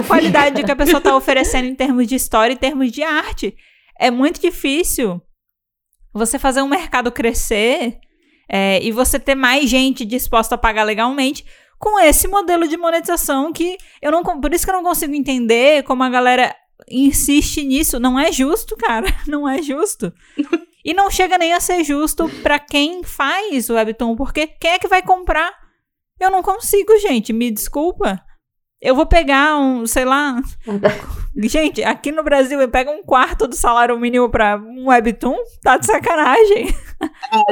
da 0.02 0.08
qualidade 0.08 0.64
que 0.64 0.72
a 0.72 0.76
pessoa 0.76 1.02
tá 1.02 1.14
oferecendo 1.18 1.68
em 1.68 1.76
termos 1.76 2.08
de 2.08 2.16
história 2.16 2.54
e 2.54 2.56
em 2.56 2.60
termos 2.60 2.92
de 2.92 3.04
arte. 3.04 3.56
É 4.00 4.10
muito 4.10 4.40
difícil 4.40 5.22
você 6.14 6.40
fazer 6.40 6.62
um 6.62 6.68
mercado 6.68 7.12
crescer 7.12 8.00
é, 8.50 8.82
e 8.82 8.92
você 8.92 9.20
ter 9.20 9.36
mais 9.36 9.70
gente 9.70 10.06
disposta 10.06 10.56
a 10.56 10.58
pagar 10.58 10.84
legalmente 10.84 11.46
com 11.78 12.00
esse 12.00 12.28
modelo 12.28 12.68
de 12.68 12.78
monetização 12.78 13.52
que 13.52 13.78
eu 14.02 14.12
não. 14.12 14.24
Por 14.24 14.54
isso 14.54 14.66
que 14.66 14.72
eu 14.72 14.76
não 14.76 14.84
consigo 14.84 15.14
entender 15.14 15.84
como 15.84 16.04
a 16.04 16.10
galera 16.10 16.56
insiste 16.90 17.64
nisso. 17.64 18.00
Não 18.00 18.18
é 18.18 18.32
justo, 18.32 18.76
cara. 18.78 19.08
Não 19.28 19.48
é 19.48 19.62
justo. 19.62 20.14
E 20.84 20.94
não 20.94 21.10
chega 21.10 21.38
nem 21.38 21.54
a 21.54 21.60
ser 21.60 21.84
justo 21.84 22.30
pra 22.42 22.60
quem 22.60 23.04
faz 23.04 23.70
o 23.70 23.74
Webtoon, 23.74 24.16
porque 24.16 24.48
quem 24.48 24.72
é 24.72 24.80
que 24.80 24.88
vai 24.88 25.02
comprar? 25.02 25.52
Eu 26.20 26.32
não 26.32 26.42
consigo, 26.42 26.98
gente. 27.00 27.34
Me 27.34 27.52
desculpa. 27.52 28.24
Eu 28.80 28.96
vou 28.96 29.08
pegar 29.08 29.58
um, 29.58 29.88
sei 29.88 30.06
lá. 30.06 30.40
gente, 31.36 31.84
aqui 31.84 32.12
no 32.12 32.24
Brasil, 32.24 32.62
eu 32.62 32.70
pego 32.70 32.92
um 32.92 33.04
quarto 33.04 33.48
do 33.48 33.56
salário 33.56 34.00
mínimo 34.00 34.30
pra 34.30 34.58
um 34.58 34.88
Webtoon. 34.88 35.38
Tá 35.64 35.78
de 35.78 35.86
sacanagem. 35.88 36.68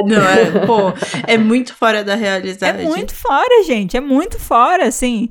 Não, 0.04 0.28
é, 0.28 0.66
pô, 0.66 0.92
é 1.26 1.36
muito 1.36 1.74
fora 1.74 2.04
da 2.04 2.14
realidade. 2.14 2.80
É 2.80 2.84
muito 2.84 3.14
fora, 3.14 3.64
gente. 3.64 3.96
É 3.96 4.00
muito 4.00 4.38
fora, 4.38 4.86
assim. 4.86 5.28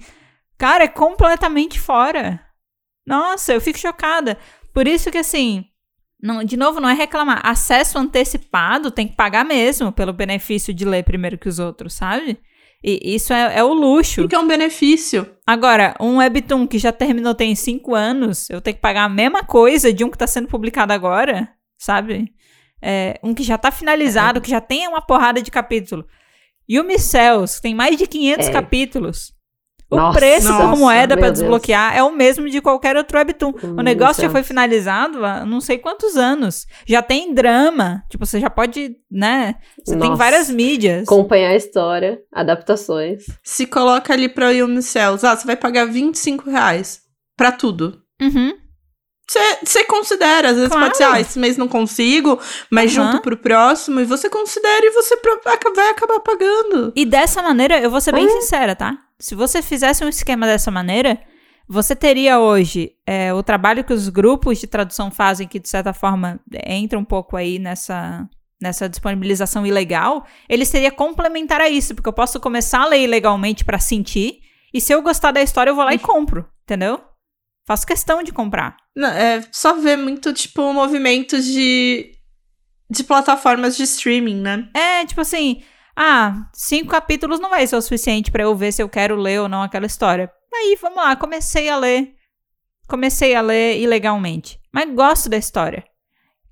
Cara, 0.57 0.83
é 0.83 0.87
completamente 0.87 1.79
fora. 1.79 2.41
Nossa, 3.05 3.53
eu 3.53 3.61
fico 3.61 3.79
chocada. 3.79 4.37
Por 4.73 4.87
isso 4.87 5.09
que, 5.11 5.17
assim, 5.17 5.65
não, 6.21 6.43
de 6.43 6.57
novo, 6.57 6.79
não 6.79 6.89
é 6.89 6.93
reclamar. 6.93 7.41
Acesso 7.43 7.97
antecipado 7.97 8.89
tem 8.91 9.07
que 9.07 9.15
pagar 9.15 9.45
mesmo 9.45 9.91
pelo 9.91 10.13
benefício 10.13 10.73
de 10.73 10.85
ler 10.85 11.03
primeiro 11.03 11.37
que 11.37 11.49
os 11.49 11.59
outros, 11.59 11.93
sabe? 11.93 12.37
E 12.83 13.15
isso 13.15 13.33
é, 13.33 13.57
é 13.57 13.63
o 13.63 13.73
luxo. 13.73 14.21
Porque 14.21 14.35
é 14.35 14.39
um 14.39 14.47
benefício. 14.47 15.27
Agora, 15.45 15.95
um 15.99 16.17
webtoon 16.17 16.67
que 16.67 16.77
já 16.77 16.91
terminou 16.91 17.33
tem 17.33 17.55
cinco 17.55 17.95
anos, 17.95 18.49
eu 18.49 18.61
tenho 18.61 18.75
que 18.75 18.81
pagar 18.81 19.05
a 19.05 19.09
mesma 19.09 19.43
coisa 19.43 19.91
de 19.91 20.03
um 20.03 20.09
que 20.09 20.17
tá 20.17 20.27
sendo 20.27 20.47
publicado 20.47 20.93
agora, 20.93 21.49
sabe? 21.77 22.31
É, 22.81 23.19
um 23.23 23.33
que 23.33 23.41
já 23.43 23.57
tá 23.57 23.71
finalizado, 23.71 24.39
que 24.39 24.49
já 24.51 24.61
tem 24.61 24.87
uma 24.87 25.01
porrada 25.01 25.41
de 25.41 25.49
capítulo. 25.49 26.05
Yumi 26.69 26.99
Cells 26.99 27.59
tem 27.61 27.73
mais 27.73 27.97
de 27.97 28.05
500 28.07 28.47
É. 28.47 28.51
capítulos. 28.51 29.33
O 29.95 29.97
Nossa, 29.97 30.19
preço 30.19 30.51
nossa, 30.51 30.75
moeda 30.75 31.15
meu 31.15 31.21
pra 31.23 31.27
Deus. 31.29 31.39
desbloquear 31.39 31.95
é 31.95 32.03
o 32.03 32.11
mesmo 32.11 32.49
de 32.49 32.59
qualquer 32.61 32.97
outro 32.97 33.17
webtoon. 33.17 33.51
o 33.63 33.67
Hum, 33.67 33.83
negócio 33.83 34.21
já 34.21 34.29
foi 34.29 34.43
finalizado 34.43 35.25
há 35.25 35.45
não 35.45 35.61
sei 35.61 35.77
quantos 35.77 36.15
anos. 36.17 36.65
Já 36.85 37.01
tem 37.01 37.33
drama. 37.33 38.03
Tipo, 38.09 38.25
você 38.25 38.39
já 38.39 38.49
pode, 38.49 38.95
né? 39.09 39.55
Você 39.85 39.97
tem 39.97 40.09
Nossa. 40.09 40.15
várias 40.23 40.49
mídias. 40.49 41.03
Acompanhar 41.07 41.49
a 41.51 41.55
história, 41.55 42.19
adaptações. 42.33 43.23
Se 43.43 43.65
coloca 43.65 44.13
ali 44.13 44.27
pra 44.29 44.49
Yumi 44.51 44.81
Cells, 44.81 45.25
ah, 45.25 45.35
você 45.35 45.45
vai 45.45 45.55
pagar 45.55 45.85
25 45.85 46.49
reais. 46.49 46.99
pra 47.37 47.51
tudo. 47.51 48.01
Uhum. 48.21 48.53
Você 49.63 49.83
considera, 49.85 50.49
às 50.51 50.55
vezes 50.55 50.69
Claro. 50.69 50.85
pode 50.85 50.97
ser, 50.97 51.03
ah, 51.03 51.19
esse 51.19 51.37
mês 51.39 51.57
não 51.57 51.67
consigo, 51.67 52.39
mas 52.71 52.95
Aham. 52.95 53.11
junto 53.11 53.21
pro 53.23 53.35
próximo, 53.35 53.99
e 53.99 54.05
você 54.05 54.29
considera 54.29 54.85
e 54.85 54.91
você 54.91 55.17
vai 55.75 55.89
acabar 55.89 56.19
pagando. 56.19 56.93
E 56.95 57.03
dessa 57.05 57.41
maneira, 57.41 57.79
eu 57.79 57.89
vou 57.89 57.99
ser 57.99 58.11
bem 58.13 58.25
Hum. 58.25 58.29
sincera, 58.41 58.75
tá? 58.75 58.95
Se 59.19 59.35
você 59.35 59.61
fizesse 59.61 60.03
um 60.03 60.09
esquema 60.09 60.45
dessa 60.45 60.69
maneira, 60.69 61.21
você 61.67 61.95
teria 61.95 62.39
hoje 62.39 62.91
é, 63.05 63.33
o 63.33 63.41
trabalho 63.41 63.83
que 63.83 63.93
os 63.93 64.09
grupos 64.09 64.59
de 64.59 64.67
tradução 64.67 65.09
fazem, 65.09 65.47
que 65.47 65.59
de 65.59 65.69
certa 65.69 65.93
forma 65.93 66.39
entra 66.65 66.99
um 66.99 67.05
pouco 67.05 67.37
aí 67.37 67.57
nessa, 67.57 68.27
nessa 68.61 68.89
disponibilização 68.89 69.65
ilegal, 69.65 70.25
ele 70.49 70.65
seria 70.65 70.91
complementar 70.91 71.61
a 71.61 71.69
isso, 71.69 71.95
porque 71.95 72.09
eu 72.09 72.13
posso 72.13 72.39
começar 72.39 72.81
a 72.81 72.87
ler 72.87 73.03
ilegalmente 73.03 73.65
pra 73.65 73.79
sentir, 73.79 74.39
e 74.73 74.81
se 74.81 74.93
eu 74.93 75.01
gostar 75.01 75.31
da 75.31 75.41
história, 75.41 75.71
eu 75.71 75.75
vou 75.75 75.85
lá 75.85 75.93
e 75.93 75.99
compro, 75.99 76.45
entendeu? 76.63 77.01
Faço 77.65 77.87
questão 77.87 78.21
de 78.21 78.31
comprar. 78.31 78.75
Não, 78.95 79.07
é 79.07 79.41
só 79.51 79.73
ver 79.73 79.97
muito, 79.97 80.33
tipo, 80.33 80.71
movimentos 80.73 81.45
de, 81.45 82.11
de 82.89 83.03
plataformas 83.03 83.75
de 83.75 83.83
streaming, 83.83 84.41
né? 84.41 84.69
É, 84.73 85.05
tipo 85.05 85.21
assim, 85.21 85.63
ah, 85.95 86.49
cinco 86.53 86.89
capítulos 86.89 87.39
não 87.39 87.49
vai 87.49 87.65
ser 87.65 87.75
o 87.75 87.81
suficiente 87.81 88.31
pra 88.31 88.43
eu 88.43 88.55
ver 88.55 88.71
se 88.71 88.83
eu 88.83 88.89
quero 88.89 89.15
ler 89.15 89.41
ou 89.41 89.49
não 89.49 89.61
aquela 89.61 89.85
história. 89.85 90.29
Aí, 90.53 90.77
vamos 90.81 90.97
lá, 90.97 91.15
comecei 91.15 91.69
a 91.69 91.77
ler. 91.77 92.13
Comecei 92.87 93.33
a 93.33 93.41
ler 93.41 93.79
ilegalmente. 93.79 94.59
Mas 94.73 94.93
gosto 94.93 95.29
da 95.29 95.37
história. 95.37 95.83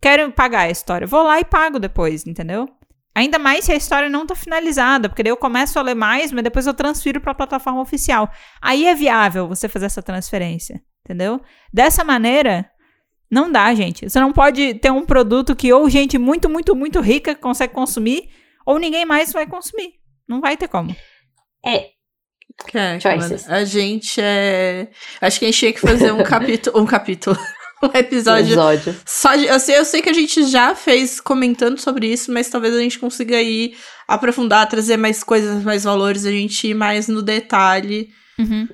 Quero 0.01 0.31
pagar 0.31 0.61
a 0.61 0.69
história. 0.69 1.07
Vou 1.07 1.23
lá 1.23 1.39
e 1.39 1.45
pago 1.45 1.79
depois, 1.79 2.25
entendeu? 2.25 2.67
Ainda 3.15 3.37
mais 3.37 3.65
se 3.65 3.71
a 3.71 3.75
história 3.75 4.09
não 4.09 4.25
tá 4.25 4.33
finalizada, 4.33 5.07
porque 5.07 5.21
daí 5.21 5.31
eu 5.31 5.37
começo 5.37 5.77
a 5.77 5.81
ler 5.83 5.93
mais, 5.93 6.31
mas 6.31 6.43
depois 6.43 6.65
eu 6.65 6.73
transfiro 6.73 7.21
pra 7.21 7.35
plataforma 7.35 7.79
oficial. 7.79 8.29
Aí 8.61 8.87
é 8.87 8.95
viável 8.95 9.47
você 9.47 9.69
fazer 9.69 9.85
essa 9.85 10.01
transferência, 10.01 10.81
entendeu? 11.05 11.39
Dessa 11.71 12.03
maneira, 12.03 12.69
não 13.29 13.51
dá, 13.51 13.73
gente. 13.75 14.09
Você 14.09 14.19
não 14.19 14.33
pode 14.33 14.73
ter 14.75 14.91
um 14.91 15.05
produto 15.05 15.55
que 15.55 15.71
ou 15.71 15.87
gente 15.89 16.17
muito, 16.17 16.49
muito, 16.49 16.75
muito 16.75 16.99
rica 16.99 17.35
consegue 17.35 17.73
consumir, 17.73 18.29
ou 18.65 18.79
ninguém 18.79 19.05
mais 19.05 19.31
vai 19.33 19.45
consumir. 19.47 19.93
Não 20.27 20.39
vai 20.41 20.55
ter 20.57 20.67
como. 20.67 20.95
É, 21.65 21.89
Que 22.67 22.77
é, 22.77 22.99
a 23.49 23.63
gente 23.65 24.19
é. 24.21 24.87
Acho 25.21 25.39
que 25.39 25.45
a 25.45 25.47
gente 25.49 25.59
tinha 25.59 25.73
que 25.73 25.79
fazer 25.81 26.11
um 26.11 26.23
capítulo. 26.23 26.79
Um 26.81 26.85
capítulo. 26.85 27.37
Um 27.83 27.97
episódio. 27.97 28.45
episódio. 28.53 28.95
Só 29.05 29.35
de, 29.35 29.45
eu, 29.45 29.59
sei, 29.59 29.77
eu 29.77 29.83
sei 29.83 30.01
que 30.01 30.07
a 30.09 30.13
gente 30.13 30.45
já 30.45 30.73
fez 30.73 31.19
comentando 31.19 31.77
sobre 31.77 32.07
isso, 32.07 32.31
mas 32.31 32.47
talvez 32.49 32.73
a 32.73 32.79
gente 32.79 32.97
consiga 32.97 33.41
ir 33.41 33.75
aprofundar, 34.07 34.69
trazer 34.69 34.95
mais 34.95 35.21
coisas, 35.21 35.61
mais 35.65 35.83
valores, 35.83 36.25
a 36.25 36.31
gente 36.31 36.65
ir 36.69 36.73
mais 36.73 37.09
no 37.09 37.21
detalhe 37.21 38.07
Uhum. 38.39 38.69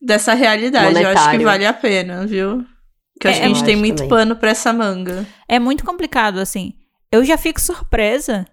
dessa 0.00 0.32
realidade. 0.32 0.94
Eu 0.98 1.08
acho 1.10 1.12
que 1.12 1.36
Monetário. 1.36 1.44
vale 1.44 1.66
a 1.66 1.72
pena, 1.74 2.26
viu? 2.26 2.64
Porque 3.12 3.26
eu 3.26 3.30
acho 3.32 3.38
É, 3.38 3.42
que 3.42 3.44
a 3.44 3.48
gente 3.48 3.64
tem 3.64 3.74
acho 3.74 3.80
muito 3.84 3.96
também. 3.98 4.08
pano 4.08 4.34
pra 4.36 4.48
essa 4.52 4.72
manga. 4.72 5.26
É 5.46 5.58
muito 5.58 5.84
complicado, 5.84 6.38
assim. 6.38 6.72
Eu 7.12 7.22
já 7.22 7.36
fico 7.36 7.60
surpresa 7.60 8.46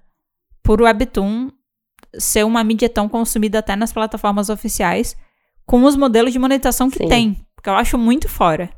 por 0.63 0.81
o 0.81 0.85
Webtoon 0.85 1.49
ser 2.17 2.45
uma 2.45 2.63
mídia 2.63 2.89
tão 2.89 3.07
consumida 3.07 3.59
até 3.59 3.75
nas 3.75 3.93
plataformas 3.93 4.49
oficiais, 4.49 5.15
com 5.65 5.83
os 5.83 5.95
modelos 5.95 6.33
de 6.33 6.39
monetização 6.39 6.89
que 6.89 6.97
Sim. 6.97 7.07
tem. 7.07 7.45
Porque 7.55 7.69
eu 7.69 7.73
acho 7.73 7.97
muito 7.97 8.27
fora. 8.27 8.69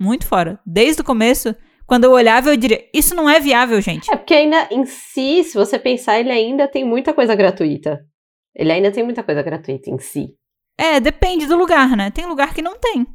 Muito 0.00 0.26
fora. 0.26 0.58
Desde 0.66 1.02
o 1.02 1.04
começo, 1.04 1.54
quando 1.86 2.04
eu 2.04 2.12
olhava, 2.12 2.50
eu 2.50 2.56
diria: 2.56 2.88
Isso 2.94 3.14
não 3.14 3.28
é 3.28 3.38
viável, 3.38 3.80
gente. 3.80 4.10
É 4.10 4.16
porque 4.16 4.34
ainda 4.34 4.68
em 4.70 4.84
si, 4.86 5.44
se 5.44 5.54
você 5.54 5.78
pensar, 5.78 6.18
ele 6.18 6.30
ainda 6.30 6.66
tem 6.66 6.84
muita 6.84 7.12
coisa 7.12 7.34
gratuita. 7.34 8.00
Ele 8.54 8.72
ainda 8.72 8.90
tem 8.90 9.04
muita 9.04 9.22
coisa 9.22 9.42
gratuita 9.42 9.90
em 9.90 9.98
si. 9.98 10.34
É, 10.78 10.98
depende 10.98 11.46
do 11.46 11.56
lugar, 11.56 11.96
né? 11.96 12.10
Tem 12.10 12.26
lugar 12.26 12.54
que 12.54 12.62
não 12.62 12.78
tem. 12.78 13.06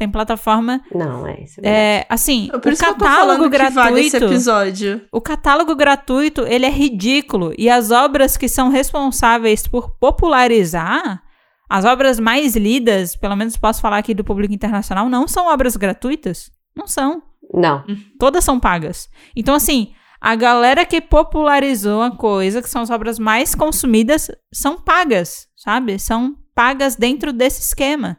Tem 0.00 0.10
plataforma. 0.10 0.80
Não, 0.94 1.26
é 1.26 1.42
isso. 1.42 1.60
É 1.62 1.98
É, 1.98 2.06
assim, 2.08 2.48
Por 2.50 2.68
o 2.68 2.72
isso 2.72 2.82
que 2.82 2.88
eu 2.88 2.94
tô 2.94 3.04
catálogo 3.04 3.50
que 3.50 3.58
vale 3.70 4.00
esse 4.00 4.10
gratuito. 4.12 4.32
episódio. 4.32 5.02
O 5.12 5.20
catálogo 5.20 5.76
gratuito, 5.76 6.40
ele 6.46 6.64
é 6.64 6.70
ridículo. 6.70 7.52
E 7.58 7.68
as 7.68 7.90
obras 7.90 8.34
que 8.38 8.48
são 8.48 8.70
responsáveis 8.70 9.66
por 9.66 9.90
popularizar, 9.98 11.22
as 11.68 11.84
obras 11.84 12.18
mais 12.18 12.56
lidas, 12.56 13.14
pelo 13.14 13.36
menos 13.36 13.58
posso 13.58 13.82
falar 13.82 13.98
aqui 13.98 14.14
do 14.14 14.24
público 14.24 14.54
internacional, 14.54 15.06
não 15.10 15.28
são 15.28 15.48
obras 15.48 15.76
gratuitas. 15.76 16.50
Não 16.74 16.86
são. 16.86 17.22
Não. 17.52 17.84
Todas 18.18 18.42
são 18.42 18.58
pagas. 18.58 19.06
Então, 19.36 19.54
assim, 19.54 19.92
a 20.18 20.34
galera 20.34 20.86
que 20.86 21.02
popularizou 21.02 22.00
a 22.00 22.10
coisa, 22.10 22.62
que 22.62 22.70
são 22.70 22.80
as 22.80 22.88
obras 22.88 23.18
mais 23.18 23.54
consumidas, 23.54 24.30
são 24.50 24.80
pagas, 24.80 25.46
sabe? 25.54 25.98
São 25.98 26.36
pagas 26.54 26.96
dentro 26.96 27.34
desse 27.34 27.60
esquema. 27.60 28.16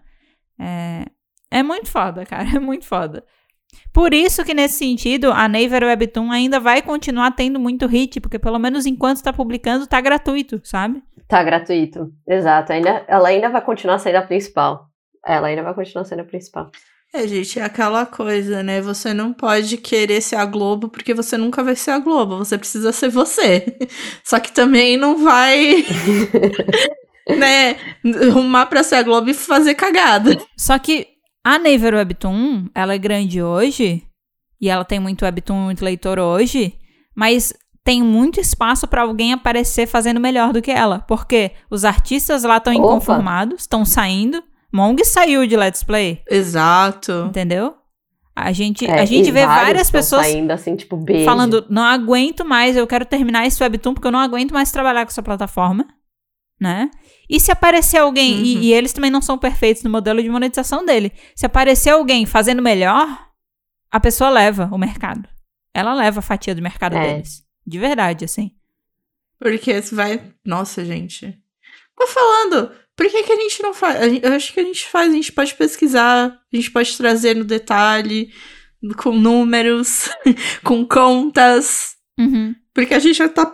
É, 0.60 1.06
é 1.52 1.62
muito 1.62 1.90
foda, 1.90 2.26
cara. 2.26 2.48
É 2.56 2.60
muito 2.60 2.86
foda. 2.86 3.24
Por 3.94 4.14
isso 4.14 4.44
que, 4.44 4.54
nesse 4.54 4.80
sentido, 4.80 5.32
a 5.32 5.48
Naver 5.48 5.84
Webtoon 5.84 6.32
ainda 6.32 6.60
vai 6.60 6.82
continuar 6.82 7.32
tendo 7.32 7.60
muito 7.60 7.88
hit, 7.88 8.20
porque 8.20 8.40
pelo 8.40 8.60
menos 8.60 8.86
enquanto 8.86 9.18
está 9.18 9.32
publicando, 9.32 9.88
tá 9.88 10.00
gratuito, 10.02 10.62
sabe? 10.64 11.02
Tá 11.28 11.44
gratuito. 11.44 12.12
Exato. 12.28 12.74
Ainda, 12.74 13.06
ela 13.08 13.30
ainda 13.30 13.50
vai 13.50 13.62
continuar 13.62 14.00
sendo 14.00 14.18
a 14.18 14.22
principal. 14.22 14.90
Ela 15.26 15.48
ainda 15.48 15.64
vai 15.64 15.74
continuar 15.74 16.06
sendo 16.06 16.22
a 16.22 16.26
principal. 16.26 16.70
É, 17.14 17.28
gente, 17.28 17.60
é 17.60 17.64
aquela 17.64 18.06
coisa, 18.06 18.64
né? 18.64 18.82
Você 18.82 19.14
não 19.14 19.34
pode 19.34 19.76
querer 19.78 20.22
ser 20.22 20.38
a 20.38 20.46
Globo 20.46 20.88
porque 20.88 21.14
você 21.14 21.38
nunca 21.38 21.62
vai 21.62 21.76
ser 21.76 21.92
a 21.92 22.00
Globo. 22.00 22.38
Você 22.38 22.58
precisa 22.58 22.94
ser 22.94 23.10
você. 23.10 23.66
Só 24.24 24.40
que 24.40 24.52
também 24.52 24.96
não 24.96 25.22
vai, 25.22 25.86
né, 27.38 27.76
rumar 28.32 28.68
pra 28.70 28.82
ser 28.82 28.96
a 28.96 29.04
Globo 29.04 29.30
e 29.30 29.34
fazer 29.34 29.76
cagada. 29.76 30.38
Só 30.58 30.80
que 30.80 31.08
a 31.44 31.58
Naver 31.58 31.94
Webtoon, 31.96 32.68
ela 32.74 32.94
é 32.94 32.98
grande 32.98 33.42
hoje, 33.42 34.04
e 34.60 34.70
ela 34.70 34.86
tem 34.86 35.00
muito 35.00 35.26
Webtoon, 35.26 35.66
muito 35.66 35.84
leitor 35.84 36.20
hoje, 36.20 36.74
mas 37.16 37.54
tem 37.84 38.04
muito 38.04 38.40
espaço 38.40 38.88
pra 38.88 39.02
alguém 39.02 39.34
aparecer 39.34 39.88
fazendo 39.88 40.20
melhor 40.20 40.54
do 40.54 40.62
que 40.62 40.70
ela. 40.72 41.00
Porque 41.00 41.52
os 41.70 41.84
artistas 41.84 42.44
lá 42.44 42.58
estão 42.58 42.72
inconformados, 42.72 43.62
estão 43.62 43.84
saindo. 43.84 44.44
Mong 44.72 45.04
saiu 45.04 45.46
de 45.48 45.58
Let's 45.58 45.84
Play, 45.84 46.22
Exato. 46.30 47.26
entendeu? 47.28 47.74
A 48.36 48.52
gente, 48.54 48.86
É, 48.90 49.02
a 49.02 49.06
gente 49.06 49.30
vê 49.32 49.46
várias 49.46 49.92
pessoas 49.92 50.26
saindo 50.28 50.52
assim, 50.52 50.76
tipo, 50.76 50.96
beijo. 50.96 51.26
falando, 51.26 51.66
não 51.70 51.84
aguento 51.84 52.46
mais, 52.46 52.78
eu 52.78 52.88
quero 52.88 53.06
terminar 53.06 53.46
esse 53.46 53.62
webtoon 53.62 53.94
porque 53.94 54.08
eu 54.08 54.12
não 54.12 54.20
aguento 54.20 54.54
mais 54.54 54.72
trabalhar 54.72 55.04
com 55.06 55.10
essa 55.12 55.22
plataforma, 55.22 55.86
né? 56.62 56.92
E 57.28 57.40
se 57.40 57.52
aparecer 57.52 57.98
alguém, 57.98 58.38
e- 58.46 58.56
Uhum. 58.56 58.62
e, 58.62 58.74
eles 58.74 58.94
também 58.94 59.10
não 59.10 59.22
são 59.22 59.38
perfeitos 59.38 59.82
no 59.84 59.90
modelo 59.90 60.22
de 60.22 60.30
monetização 60.30 60.86
dele, 60.86 61.12
se 61.36 61.46
aparecer 61.46 61.90
alguém 61.90 62.26
fazendo 62.28 62.62
melhor, 62.62 63.08
a 63.90 64.00
pessoa 64.00 64.30
leva 64.30 64.70
o 64.72 64.78
mercado. 64.78 65.28
Ela 65.74 65.94
leva 65.94 66.20
a 66.20 66.22
fatia 66.24 66.54
do 66.54 66.62
mercado 66.62 66.96
É. 66.96 67.14
deles. 67.16 67.44
De 67.66 67.80
verdade, 67.80 68.26
assim. 68.26 68.52
Porque 69.40 69.82
você 69.82 69.96
vai. 69.96 70.22
Nossa, 70.46 70.86
gente. 70.86 71.36
Tô 71.98 72.06
falando. 72.08 72.72
Por 72.96 73.08
que, 73.10 73.24
que 73.24 73.32
a 73.34 73.36
gente 73.38 73.64
não 73.64 73.74
faz? 73.74 73.98
Eu 74.22 74.34
acho 74.34 74.54
que 74.54 74.60
a 74.60 74.64
gente 74.64 74.86
faz, 74.88 75.10
a 75.12 75.16
gente 75.16 75.32
pode 75.32 75.56
pesquisar, 75.56 76.28
a 76.54 76.56
gente 76.56 76.70
pode 76.70 76.96
trazer 76.98 77.36
no 77.36 77.44
detalhe, 77.44 78.32
com 78.98 79.12
números, 79.14 80.10
com 80.64 80.86
contas. 80.86 81.96
Uhum. 82.20 82.54
Porque 82.74 82.94
a 82.94 83.00
gente 83.00 83.18
já 83.18 83.28
tá. 83.28 83.52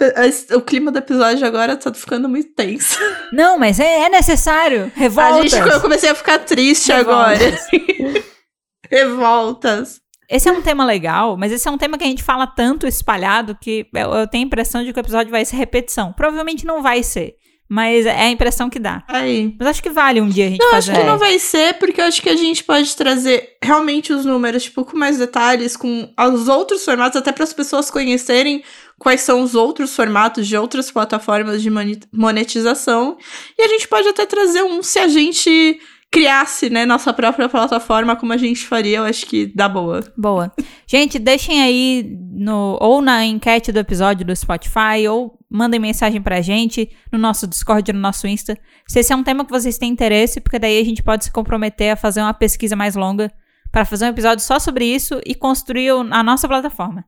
O 0.55 0.61
clima 0.61 0.91
do 0.91 0.99
episódio 0.99 1.45
agora 1.45 1.75
tá 1.75 1.93
ficando 1.93 2.29
muito 2.29 2.53
tenso. 2.53 2.99
Não, 3.33 3.57
mas 3.57 3.79
é, 3.79 4.05
é 4.05 4.09
necessário. 4.09 4.91
Revoltas. 4.95 5.53
A 5.53 5.57
gente, 5.57 5.73
eu 5.73 5.81
comecei 5.81 6.09
a 6.09 6.15
ficar 6.15 6.39
triste 6.39 6.91
agora. 6.91 7.35
Revoltas. 7.35 8.25
Revoltas. 8.89 10.01
Esse 10.29 10.49
é 10.49 10.51
um 10.51 10.61
tema 10.61 10.85
legal, 10.85 11.37
mas 11.37 11.53
esse 11.53 11.67
é 11.67 11.71
um 11.71 11.77
tema 11.77 11.97
que 11.97 12.03
a 12.03 12.07
gente 12.07 12.21
fala 12.21 12.45
tanto 12.45 12.85
espalhado 12.85 13.57
que 13.59 13.87
eu, 13.93 14.13
eu 14.13 14.27
tenho 14.27 14.43
a 14.43 14.47
impressão 14.47 14.83
de 14.83 14.91
que 14.91 14.99
o 14.99 15.01
episódio 15.01 15.31
vai 15.31 15.45
ser 15.45 15.55
repetição. 15.55 16.11
Provavelmente 16.11 16.65
não 16.65 16.83
vai 16.83 17.01
ser, 17.01 17.36
mas 17.69 18.05
é 18.05 18.11
a 18.21 18.29
impressão 18.29 18.69
que 18.69 18.79
dá. 18.79 19.03
Aí. 19.07 19.55
Mas 19.59 19.67
acho 19.69 19.83
que 19.83 19.89
vale 19.89 20.21
um 20.21 20.29
dia 20.29 20.45
a 20.47 20.49
gente 20.49 20.59
Não, 20.59 20.67
acho 20.75 20.87
fazer. 20.87 20.93
que 20.93 21.03
É. 21.05 21.05
não 21.05 21.17
vai 21.17 21.37
ser, 21.39 21.73
porque 21.75 21.99
eu 21.99 22.05
acho 22.05 22.21
que 22.21 22.29
a 22.29 22.35
gente 22.35 22.63
pode 22.63 22.95
trazer 22.95 23.57
realmente 23.61 24.13
os 24.13 24.23
números, 24.25 24.63
tipo, 24.63 24.85
com 24.85 24.97
mais 24.97 25.17
detalhes, 25.17 25.75
com 25.75 26.09
os 26.33 26.47
outros 26.47 26.83
formatos, 26.85 27.17
até 27.19 27.31
para 27.31 27.43
as 27.43 27.53
pessoas 27.53 27.91
conhecerem 27.91 28.63
quais 28.99 29.21
são 29.21 29.41
os 29.41 29.53
outros 29.55 29.95
formatos 29.95 30.47
de 30.47 30.55
outras 30.57 30.89
plataformas 30.89 31.61
de 31.61 31.69
monetização. 32.11 33.17
E 33.57 33.63
a 33.63 33.67
gente 33.67 33.87
pode 33.87 34.07
até 34.07 34.25
trazer 34.25 34.63
um 34.63 34.81
se 34.81 34.99
a 34.99 35.07
gente 35.07 35.79
criasse, 36.11 36.69
né, 36.69 36.85
nossa 36.85 37.13
própria 37.13 37.49
plataforma, 37.49 38.15
como 38.15 38.33
a 38.33 38.37
gente 38.37 38.65
faria, 38.65 38.97
eu 38.99 39.03
acho 39.05 39.25
que 39.25 39.45
dá 39.55 39.67
boa. 39.67 40.01
Boa. 40.17 40.51
Gente, 40.87 41.19
deixem 41.19 41.61
aí 41.61 42.09
no 42.31 42.77
ou 42.81 43.01
na 43.01 43.25
enquete 43.25 43.71
do 43.71 43.79
episódio 43.79 44.25
do 44.25 44.35
Spotify 44.35 45.07
ou 45.09 45.37
mandem 45.49 45.79
mensagem 45.79 46.21
pra 46.21 46.41
gente 46.41 46.89
no 47.11 47.17
nosso 47.19 47.45
Discord, 47.47 47.91
no 47.93 47.99
nosso 47.99 48.27
Insta, 48.27 48.57
se 48.87 48.99
esse 48.99 49.11
é 49.11 49.15
um 49.15 49.23
tema 49.23 49.43
que 49.45 49.51
vocês 49.51 49.77
têm 49.77 49.89
interesse, 49.91 50.39
porque 50.39 50.59
daí 50.59 50.79
a 50.79 50.85
gente 50.85 51.03
pode 51.03 51.25
se 51.25 51.31
comprometer 51.31 51.91
a 51.91 51.95
fazer 51.95 52.21
uma 52.21 52.33
pesquisa 52.33 52.75
mais 52.75 52.95
longa 52.95 53.31
para 53.71 53.85
fazer 53.85 54.05
um 54.05 54.09
episódio 54.09 54.43
só 54.43 54.59
sobre 54.59 54.85
isso 54.85 55.19
e 55.25 55.35
construir 55.35 55.91
o- 55.91 56.07
a 56.11 56.23
nossa 56.23 56.47
plataforma 56.47 57.03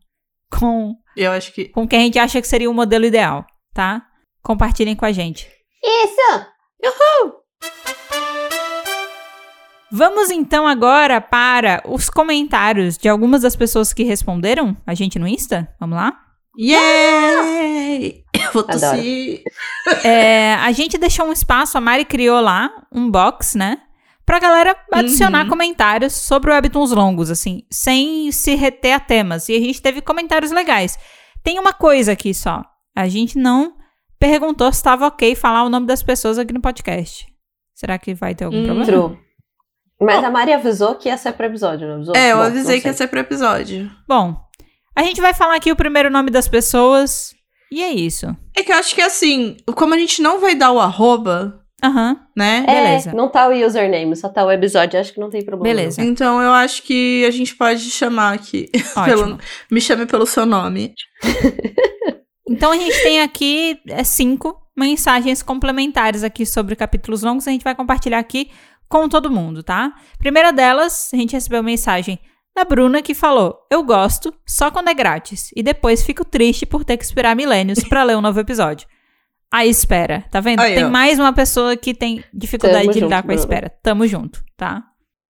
com 0.52 0.94
Eu 1.16 1.32
acho 1.32 1.54
que. 1.54 1.66
com 1.70 1.84
o 1.84 1.88
que 1.88 1.96
a 1.96 2.00
gente 2.00 2.18
acha 2.20 2.42
que 2.42 2.48
seria 2.48 2.70
o 2.70 2.74
modelo 2.74 3.06
ideal, 3.06 3.46
tá? 3.74 4.02
Compartilhem 4.44 4.96
com 4.96 5.06
a 5.06 5.12
gente. 5.12 5.48
Isso! 5.84 6.46
Vamos 9.92 10.30
então 10.30 10.68
agora 10.68 11.20
para 11.20 11.82
os 11.86 12.10
comentários 12.10 12.98
de 12.98 13.10
algumas 13.10 13.42
das 13.42 13.56
pessoas 13.56 13.92
que 13.94 14.04
responderam 14.04 14.78
a 14.86 14.94
gente 14.94 15.18
no 15.18 15.28
Insta. 15.28 15.68
Vamos 15.80 15.96
lá? 15.98 16.18
Yay! 16.58 18.24
Eu 18.34 18.52
vou 18.54 18.64
tossir. 18.64 19.44
É, 20.04 20.54
a 20.56 20.72
gente 20.72 20.98
deixou 20.98 21.26
um 21.28 21.32
espaço, 21.32 21.78
a 21.78 21.82
Mari 21.82 22.06
criou 22.06 22.40
lá 22.40 22.70
um 22.92 23.10
box, 23.10 23.58
né? 23.58 23.80
Pra 24.26 24.40
galera 24.40 24.76
adicionar 24.92 25.44
Uhum. 25.44 25.50
comentários 25.50 26.14
sobre 26.14 26.52
webtoons 26.52 26.92
longos, 26.92 27.32
assim, 27.32 27.64
sem 27.72 28.32
se 28.32 28.54
reter 28.56 28.94
a 28.94 29.00
temas. 29.00 29.50
E 29.50 29.56
a 29.56 29.60
gente 29.60 29.82
teve 29.82 30.02
comentários 30.02 30.52
legais. 30.52 30.98
Tem 31.44 31.58
uma 31.58 31.74
coisa 31.74 32.12
aqui 32.12 32.34
só. 32.34 32.64
A 32.96 33.08
gente 33.08 33.38
não 33.40 33.76
perguntou 34.20 34.72
se 34.72 34.78
estava 34.78 35.08
ok 35.08 35.34
falar 35.36 35.64
o 35.64 35.70
nome 35.70 35.88
das 35.88 36.04
pessoas 36.04 36.38
aqui 36.38 36.54
no 36.54 36.62
podcast. 36.62 37.26
Será 37.74 37.98
que 37.98 38.14
vai 38.14 38.36
ter 38.36 38.46
algum 38.46 38.58
Hum. 38.62 38.66
problema? 38.66 38.86
True. 38.86 39.29
Mas 40.02 40.24
a 40.24 40.30
Mari 40.32 40.54
avisou 40.54 40.96
que 40.96 41.10
ia 41.10 41.18
ser 41.18 41.34
pro 41.34 41.46
episódio, 41.46 41.88
não 41.88 41.96
avisou? 41.96 42.16
É, 42.16 42.32
eu 42.32 42.38
Bom, 42.38 42.44
avisei 42.44 42.80
que 42.80 42.88
ia 42.88 42.94
ser 42.94 43.08
pro 43.08 43.20
episódio. 43.20 43.92
Bom, 44.08 44.36
a 44.96 45.04
gente 45.04 45.20
vai 45.20 45.34
falar 45.34 45.56
aqui 45.56 45.72
o 45.72 45.76
primeiro 45.76 46.10
nome 46.10 46.32
das 46.32 46.48
pessoas. 46.48 47.34
E 47.72 47.84
é 47.84 47.90
isso. 47.92 48.28
É 48.56 48.64
que 48.64 48.72
eu 48.72 48.78
acho 48.78 48.96
que 48.96 49.02
assim, 49.02 49.58
como 49.76 49.94
a 49.94 49.98
gente 49.98 50.22
não 50.22 50.40
vai 50.40 50.56
dar 50.56 50.72
o 50.72 50.80
arroba, 50.80 51.60
Aham, 51.84 52.18
né? 52.36 52.66
É, 52.68 52.74
Beleza. 52.74 53.14
não 53.14 53.30
tá 53.30 53.48
o 53.48 53.54
username, 53.66 54.16
só 54.16 54.28
tá 54.28 54.46
o 54.46 54.52
episódio, 54.52 55.00
acho 55.00 55.14
que 55.14 55.20
não 55.20 55.30
tem 55.30 55.44
problema. 55.46 55.76
Beleza. 55.76 56.02
Então 56.02 56.42
eu 56.42 56.52
acho 56.52 56.84
que 56.84 57.24
a 57.26 57.32
gente 57.32 57.56
pode 57.56 57.90
chamar 57.92 58.34
aqui. 58.34 58.70
ótimo. 58.98 59.06
Pelo- 59.06 59.38
me 59.72 59.80
chame 59.80 60.06
pelo 60.06 60.26
seu 60.26 60.46
nome. 60.46 60.94
Então 62.52 62.72
a 62.72 62.78
gente 62.78 63.04
tem 63.04 63.22
aqui 63.22 63.80
é, 63.88 64.04
cinco 64.04 64.60
mensagens 64.76 65.44
complementares 65.44 66.24
aqui 66.24 66.48
sobre 66.48 66.76
capítulos 66.76 67.22
longos. 67.22 67.48
A 67.48 67.52
gente 67.52 67.64
vai 67.64 67.76
compartilhar 67.76 68.18
aqui 68.18 68.50
com 68.90 69.08
todo 69.08 69.32
mundo, 69.32 69.62
tá? 69.64 69.94
Primeira 70.18 70.52
delas, 70.52 71.10
a 71.14 71.16
gente 71.16 71.34
recebeu 71.34 71.62
mensagem 71.64 72.20
da 72.56 72.66
Bruna 72.66 73.02
que 73.02 73.14
falou: 73.14 73.56
Eu 73.70 73.84
gosto 73.84 74.34
só 74.46 74.70
quando 74.72 74.90
é 74.90 74.94
grátis. 74.94 75.52
E 75.56 75.62
depois 75.64 76.04
fico 76.04 76.26
triste 76.26 76.66
por 76.66 76.84
ter 76.84 76.98
que 76.98 77.06
esperar 77.06 77.36
milênios 77.36 77.80
pra 77.84 78.04
ler 78.04 78.18
um 78.18 78.22
novo 78.22 78.40
episódio. 78.40 78.88
Aí 79.52 79.70
espera, 79.70 80.26
tá 80.30 80.40
vendo? 80.42 80.60
Aí, 80.60 80.76
tem 80.76 80.86
ó. 80.86 80.90
mais 80.90 81.18
uma 81.18 81.34
pessoa 81.34 81.76
que 81.78 81.94
tem 81.94 82.24
dificuldade 82.34 82.84
Tamo 82.84 82.94
de 82.94 83.00
lidar 83.00 83.16
junto, 83.18 83.26
com 83.26 83.32
a 83.32 83.36
Bruna. 83.36 83.40
espera. 83.42 83.70
Tamo 83.82 84.08
junto, 84.08 84.44
tá? 84.58 84.84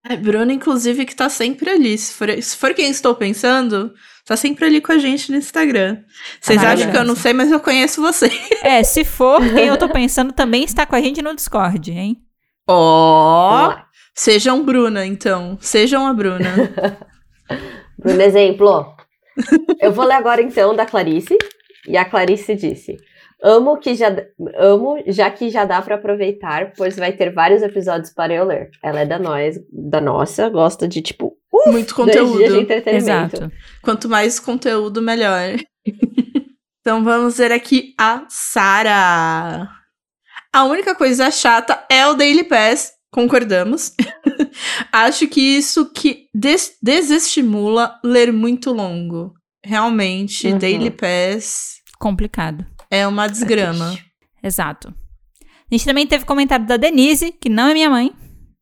É, 0.05 0.15
Bruna, 0.15 0.51
inclusive, 0.53 1.05
que 1.05 1.15
tá 1.15 1.29
sempre 1.29 1.69
ali. 1.69 1.97
Se 1.97 2.13
for, 2.13 2.29
se 2.41 2.55
for 2.57 2.73
quem 2.73 2.89
estou 2.89 3.13
pensando, 3.15 3.93
tá 4.25 4.35
sempre 4.35 4.65
ali 4.65 4.81
com 4.81 4.91
a 4.93 4.97
gente 4.97 5.31
no 5.31 5.37
Instagram. 5.37 5.99
Vocês 6.41 6.61
Ah, 6.63 6.71
acham 6.71 6.89
que 6.91 6.97
eu 6.97 7.03
não 7.05 7.15
sei, 7.15 7.31
mas 7.33 7.51
eu 7.51 7.59
conheço 7.59 8.01
você. 8.01 8.29
É, 8.63 8.81
se 8.83 9.03
for 9.05 9.39
quem 9.53 9.67
eu 9.67 9.77
tô 9.77 9.87
pensando, 9.89 10.33
também 10.33 10.63
está 10.63 10.85
com 10.85 10.95
a 10.95 11.01
gente 11.01 11.21
no 11.21 11.33
Discord, 11.35 11.91
hein? 11.91 12.17
Ó! 12.71 13.67
Lá. 13.67 13.85
Sejam 14.13 14.63
Bruna, 14.63 15.05
então. 15.05 15.57
Sejam 15.59 16.05
a 16.05 16.13
Bruna. 16.13 16.53
Por 18.01 18.19
exemplo, 18.21 18.95
eu 19.81 19.91
vou 19.91 20.05
ler 20.05 20.13
agora 20.13 20.41
então 20.41 20.75
da 20.75 20.85
Clarice. 20.85 21.37
E 21.87 21.97
a 21.97 22.05
Clarice 22.05 22.55
disse: 22.55 22.97
Amo 23.41 23.77
que 23.77 23.95
já 23.95 24.15
amo, 24.57 25.01
já 25.07 25.31
que 25.31 25.49
já 25.49 25.65
dá 25.65 25.81
pra 25.81 25.95
aproveitar, 25.95 26.73
pois 26.77 26.95
vai 26.95 27.11
ter 27.11 27.33
vários 27.33 27.63
episódios 27.63 28.11
para 28.11 28.33
eu 28.33 28.45
ler. 28.45 28.69
Ela 28.83 29.01
é 29.01 29.05
da 29.05 29.17
nós, 29.17 29.57
da 29.71 29.99
nossa, 29.99 30.47
gosta 30.49 30.87
de 30.87 31.01
tipo 31.01 31.37
Muito 31.67 31.95
dois 31.95 32.13
dias 32.13 32.27
de 32.27 32.27
conteúdo. 32.27 32.61
entretenimento. 32.61 33.35
Exato. 33.37 33.51
Quanto 33.81 34.07
mais 34.07 34.39
conteúdo, 34.39 35.01
melhor. 35.01 35.55
então 36.81 37.03
vamos 37.03 37.37
ver 37.37 37.51
aqui 37.51 37.95
a 37.97 38.25
Sara. 38.29 39.78
A 40.53 40.63
única 40.65 40.95
coisa 40.95 41.29
chata 41.31 41.83
é 41.89 42.07
o 42.07 42.13
Daily 42.15 42.43
Pass, 42.43 42.91
concordamos. 43.11 43.93
Acho 44.91 45.27
que 45.27 45.39
isso 45.41 45.91
que 45.91 46.25
des- 46.33 46.73
desestimula 46.81 47.99
ler 48.03 48.31
muito 48.33 48.71
longo. 48.71 49.33
Realmente, 49.63 50.47
Uhum. 50.47 50.57
Daily 50.57 50.89
Pass 50.89 51.75
Complicado. 51.99 52.65
é 52.89 53.05
uma 53.05 53.27
desgrama. 53.27 53.89
triste. 53.89 54.05
Exato. 54.41 54.93
A 55.71 55.75
gente 55.75 55.85
também 55.85 56.07
teve 56.07 56.25
comentário 56.25 56.65
da 56.65 56.77
Denise, 56.77 57.31
que 57.31 57.49
não 57.49 57.67
é 57.69 57.73
minha 57.73 57.89
mãe. 57.89 58.11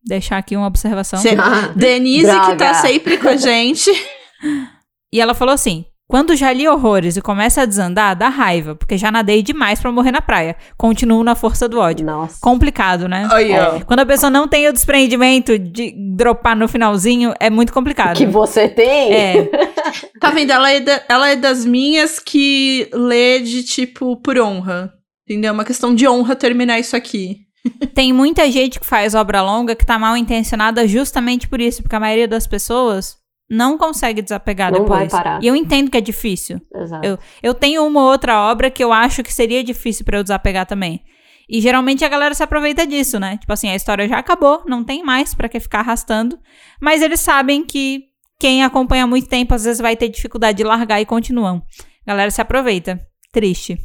Deixar 0.03 0.38
aqui 0.38 0.55
uma 0.57 0.67
observação. 0.67 1.19
Cê- 1.19 1.35
Ah, 1.39 1.67
Denise, 1.75 2.25
que 2.27 2.31
tá 2.31 2.55
Droga. 2.55 2.73
sempre 2.75 3.17
com 3.17 3.29
a 3.29 3.38
gente. 3.38 3.89
E 5.13 5.21
ela 5.21 5.33
falou 5.33 5.53
assim: 5.53 5.85
quando 6.08 6.36
já 6.36 6.53
li 6.53 6.68
horrores 6.68 7.18
e 7.18 7.22
começa 7.22 7.62
a 7.62 7.66
desandar, 7.66 8.16
dá 8.16 8.30
raiva, 8.30 8.76
porque 8.76 8.97
já 8.97 9.12
nadei 9.12 9.43
demais 9.43 9.80
pra 9.80 9.91
morrer 9.91 10.12
na 10.12 10.22
praia. 10.22 10.55
Continuo 10.78 11.24
na 11.24 11.36
força 11.36 11.68
do 11.68 11.80
ódio. 11.80 12.05
Nossa. 12.05 12.38
Complicado, 12.41 13.08
né? 13.10 13.28
Aí, 13.32 13.51
ó. 13.51 13.76
É. 13.76 13.80
Quando 13.84 13.99
a 13.99 14.05
pessoa 14.05 14.30
não 14.30 14.47
tem 14.47 14.68
o 14.70 14.74
desprendimento 14.74 15.60
de 15.60 15.93
dropar 16.16 16.55
no 16.55 16.68
finalzinho, 16.68 17.34
é 17.39 17.49
muito 17.49 17.74
complicado. 17.74 18.16
Que 18.18 18.26
você 18.26 18.70
tem? 18.70 19.14
É, 19.14 19.49
Tá 20.20 20.32
vendo? 20.32 20.51
Ela 20.51 20.72
é, 20.72 20.80
da- 20.80 21.03
ela 21.10 21.30
é 21.30 21.36
das 21.36 21.66
minhas 21.66 22.20
que 22.20 22.89
lê 22.93 23.39
de 23.41 23.64
tipo 23.64 24.16
por 24.18 24.39
honra. 24.39 24.93
Entendeu? 25.30 25.49
É 25.49 25.51
uma 25.51 25.66
questão 25.66 25.93
de 25.93 26.08
honra 26.08 26.36
terminar 26.38 26.80
isso 26.80 26.95
aqui. 26.95 27.39
tem 27.93 28.14
muita 28.14 28.49
gente 28.49 28.80
que 28.80 28.86
faz 28.86 29.14
obra 29.14 29.41
longa 29.41 29.76
que 29.76 29.86
tá 29.86 29.99
mal 29.99 30.16
intencionada 30.16 30.88
justamente 30.88 31.49
por 31.49 31.60
isso, 31.60 31.82
porque 31.84 31.95
a 31.95 31.99
maioria 31.99 32.28
das 32.28 32.47
pessoas 32.47 33.18
não 33.49 33.77
consegue 33.77 34.21
desapegar 34.21 34.71
Não 34.71 34.81
depois. 34.81 34.99
vai 34.99 35.09
parar. 35.09 35.43
E 35.43 35.47
eu 35.47 35.55
entendo 35.55 35.89
que 35.89 35.97
é 35.97 36.01
difícil. 36.01 36.59
Exato. 36.75 37.05
Eu, 37.05 37.17
eu 37.41 37.53
tenho 37.53 37.85
uma 37.85 38.01
ou 38.01 38.11
outra 38.11 38.39
obra 38.49 38.69
que 38.69 38.83
eu 38.83 38.91
acho 38.91 39.23
que 39.23 39.33
seria 39.33 39.63
difícil 39.63 40.03
pra 40.05 40.17
eu 40.17 40.23
desapegar 40.23 40.65
também. 40.65 41.01
E 41.49 41.61
geralmente 41.61 42.03
a 42.03 42.09
galera 42.09 42.33
se 42.35 42.43
aproveita 42.43 42.85
disso, 42.85 43.19
né? 43.19 43.37
Tipo 43.37 43.53
assim, 43.53 43.69
a 43.69 43.75
história 43.75 44.07
já 44.07 44.17
acabou, 44.17 44.63
não 44.67 44.83
tem 44.83 45.01
mais 45.01 45.33
pra 45.33 45.47
que 45.47 45.59
ficar 45.61 45.79
arrastando. 45.79 46.37
Mas 46.81 47.01
eles 47.01 47.21
sabem 47.21 47.63
que 47.65 48.01
quem 48.37 48.63
acompanha 48.63 49.05
há 49.05 49.07
muito 49.07 49.29
tempo 49.29 49.53
às 49.53 49.63
vezes 49.63 49.79
vai 49.81 49.95
ter 49.95 50.09
dificuldade 50.09 50.57
de 50.57 50.63
largar 50.65 50.99
e 50.99 51.05
continuam. 51.05 51.63
A 52.05 52.11
galera 52.11 52.31
se 52.31 52.41
aproveita. 52.41 52.99
Triste. 53.31 53.77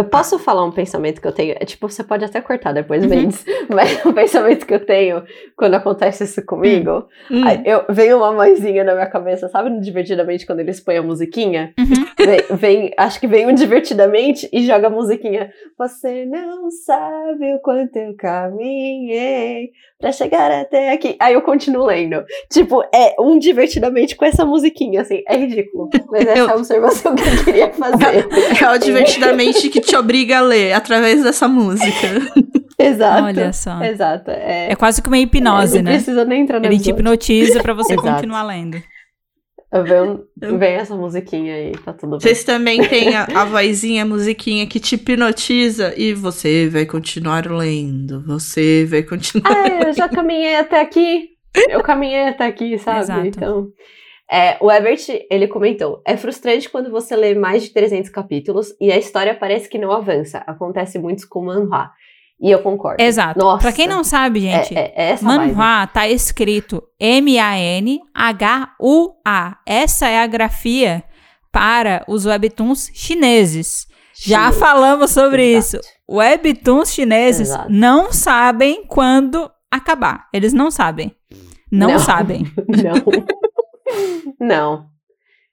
Eu 0.00 0.04
posso 0.04 0.38
falar 0.38 0.64
um 0.64 0.70
pensamento 0.72 1.20
que 1.20 1.26
eu 1.28 1.32
tenho? 1.32 1.52
É, 1.60 1.64
tipo, 1.66 1.86
você 1.88 2.02
pode 2.02 2.24
até 2.24 2.40
cortar 2.40 2.72
depois, 2.72 3.02
Uhum. 3.02 3.10
Mendes. 3.10 3.44
Mas 3.68 4.04
um 4.06 4.12
pensamento 4.12 4.64
que 4.66 4.72
eu 4.72 4.84
tenho 4.84 5.22
quando 5.56 5.74
acontece 5.74 6.24
isso 6.24 6.42
comigo. 6.46 7.06
Hum. 7.30 7.42
Aí 7.46 7.60
eu, 7.66 7.84
vem 7.90 8.14
uma 8.14 8.32
mãezinha 8.32 8.82
na 8.82 8.94
minha 8.94 9.06
cabeça, 9.06 9.48
sabe? 9.48 9.68
no 9.68 9.80
Divertidamente, 9.80 10.46
quando 10.46 10.60
eles 10.60 10.80
põem 10.80 10.96
a 10.96 11.02
musiquinha? 11.02 11.74
Uhum. 11.78 12.06
Vem, 12.18 12.56
vem- 12.56 12.94
acho 12.96 13.20
que 13.20 13.26
vem 13.26 13.46
um 13.46 13.52
Divertidamente 13.54 14.48
e 14.52 14.64
joga 14.66 14.86
a 14.86 14.90
musiquinha. 14.90 15.52
Você 15.78 16.24
não 16.24 16.70
sabe 16.70 17.54
o 17.54 17.58
quanto 17.60 17.94
eu 17.96 18.14
caminhei 18.16 19.70
pra 19.98 20.12
chegar 20.12 20.50
até 20.50 20.92
aqui. 20.92 21.14
Aí 21.20 21.34
eu 21.34 21.42
continuo 21.42 21.84
lendo. 21.84 22.24
Tipo, 22.50 22.82
é 22.94 23.14
um 23.20 23.38
Divertidamente 23.38 24.16
com 24.16 24.24
essa 24.24 24.44
musiquinha, 24.46 25.02
assim. 25.02 25.22
É 25.26 25.36
ridículo. 25.36 25.88
Mas 26.10 26.26
essa 26.26 26.38
Eu- 26.38 26.48
é 26.48 26.52
a 26.52 26.54
observação 26.56 27.14
que 27.14 27.22
eu 27.22 27.44
queria 27.44 27.70
fazer. 27.74 28.26
É 28.62 28.70
o 28.74 28.78
divertidamente 28.78 29.68
que 29.68 29.80
te 29.90 29.96
obriga 29.96 30.38
a 30.38 30.40
ler 30.40 30.72
através 30.72 31.22
dessa 31.22 31.48
música. 31.48 32.08
Exato. 32.78 33.24
Olha 33.24 33.52
só. 33.52 33.82
Exato. 33.82 34.30
É, 34.30 34.72
É 34.72 34.76
quase 34.76 35.02
que 35.02 35.08
uma 35.08 35.18
hipnose, 35.18 35.76
não 35.82 35.84
né? 35.90 35.92
precisa 35.96 36.24
nem 36.24 36.42
entrar 36.42 36.60
na 36.60 36.66
Ele 36.66 36.78
te 36.78 36.90
hipnotiza 36.90 37.60
pra 37.62 37.74
você 37.74 37.92
Exato. 37.92 38.08
continuar 38.08 38.42
lendo. 38.44 38.82
Vem, 39.72 40.58
vem 40.58 40.72
essa 40.72 40.96
musiquinha 40.96 41.54
aí, 41.54 41.72
tá 41.84 41.92
tudo 41.92 42.10
bem. 42.12 42.20
Vocês 42.20 42.42
também 42.42 42.82
têm 42.88 43.14
a, 43.14 43.24
a 43.24 43.44
vozinha, 43.44 44.02
a 44.02 44.06
musiquinha 44.06 44.66
que 44.66 44.80
te 44.80 44.96
hipnotiza 44.96 45.94
e 45.96 46.12
você 46.12 46.68
vai 46.68 46.84
continuar 46.86 47.46
lendo. 47.48 48.20
Você 48.26 48.84
vai 48.90 49.02
continuar. 49.04 49.46
Ah, 49.52 49.68
eu 49.86 49.92
já 49.92 50.08
caminhei 50.08 50.56
até 50.56 50.80
aqui. 50.80 51.28
Eu 51.68 51.82
caminhei 51.82 52.28
até 52.28 52.46
aqui, 52.46 52.78
sabe? 52.78 53.00
Exato. 53.00 53.26
Então. 53.26 53.68
É, 54.30 54.56
o 54.60 54.70
Ebert, 54.70 55.06
ele 55.28 55.48
comentou: 55.48 56.00
é 56.06 56.16
frustrante 56.16 56.70
quando 56.70 56.90
você 56.90 57.16
lê 57.16 57.34
mais 57.34 57.64
de 57.64 57.70
300 57.70 58.10
capítulos 58.10 58.68
e 58.80 58.92
a 58.92 58.96
história 58.96 59.34
parece 59.34 59.68
que 59.68 59.76
não 59.78 59.90
avança. 59.90 60.38
Acontece 60.46 60.98
muito 60.98 61.28
com 61.28 61.44
manhwa. 61.46 61.90
E 62.40 62.50
eu 62.50 62.60
concordo. 62.62 63.02
Exato. 63.02 63.38
Nossa. 63.38 63.60
Pra 63.60 63.72
quem 63.72 63.86
não 63.86 64.02
sabe, 64.02 64.40
gente, 64.40 64.74
é, 64.74 64.94
é, 64.96 65.10
é. 65.10 65.18
Manhua 65.20 65.86
tá 65.88 66.08
escrito 66.08 66.82
M-A-N-H-U-A. 66.98 67.98
Essa 69.66 70.08
é 70.08 70.22
a 70.22 70.26
grafia 70.26 71.04
para 71.52 72.02
os 72.08 72.24
webtoons 72.24 72.90
chineses. 72.94 73.86
Já 74.14 74.52
falamos 74.52 75.10
sobre 75.10 75.52
Exato. 75.52 75.84
isso. 75.84 75.92
Webtoons 76.10 76.92
chineses 76.94 77.48
Exato. 77.48 77.70
não 77.70 78.10
sabem 78.12 78.84
quando 78.86 79.50
acabar. 79.70 80.26
Eles 80.32 80.54
não 80.54 80.70
sabem. 80.70 81.14
Não, 81.70 81.92
Não. 81.92 81.98
sabem. 81.98 82.44
Não. 82.68 82.94
não. 84.40 84.88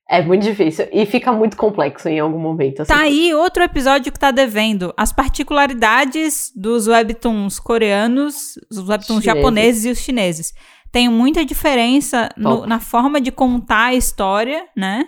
É 0.10 0.22
muito 0.24 0.44
difícil. 0.44 0.88
E 0.94 1.06
fica 1.06 1.34
muito 1.34 1.58
complexo 1.58 2.08
em 2.08 2.18
algum 2.20 2.40
momento. 2.40 2.82
Assim. 2.82 2.94
Tá 2.94 3.02
aí 3.02 3.34
outro 3.34 3.62
episódio 3.62 4.10
que 4.12 4.18
tá 4.20 4.32
devendo. 4.32 4.94
As 4.96 5.12
particularidades 5.12 6.52
dos 6.56 6.88
webtoons 6.88 7.60
coreanos, 7.60 8.58
os 8.72 8.78
webtoons 8.88 9.22
Chineses. 9.22 9.24
japoneses 9.26 9.86
e 9.86 9.90
os 9.90 10.00
chineses. 10.00 10.54
Tem 10.92 11.10
muita 11.10 11.44
diferença 11.44 12.30
no- 12.38 12.66
na 12.66 12.80
forma 12.80 13.20
de 13.20 13.32
contar 13.34 13.88
a 13.88 13.96
história, 13.96 14.66
né? 14.76 15.06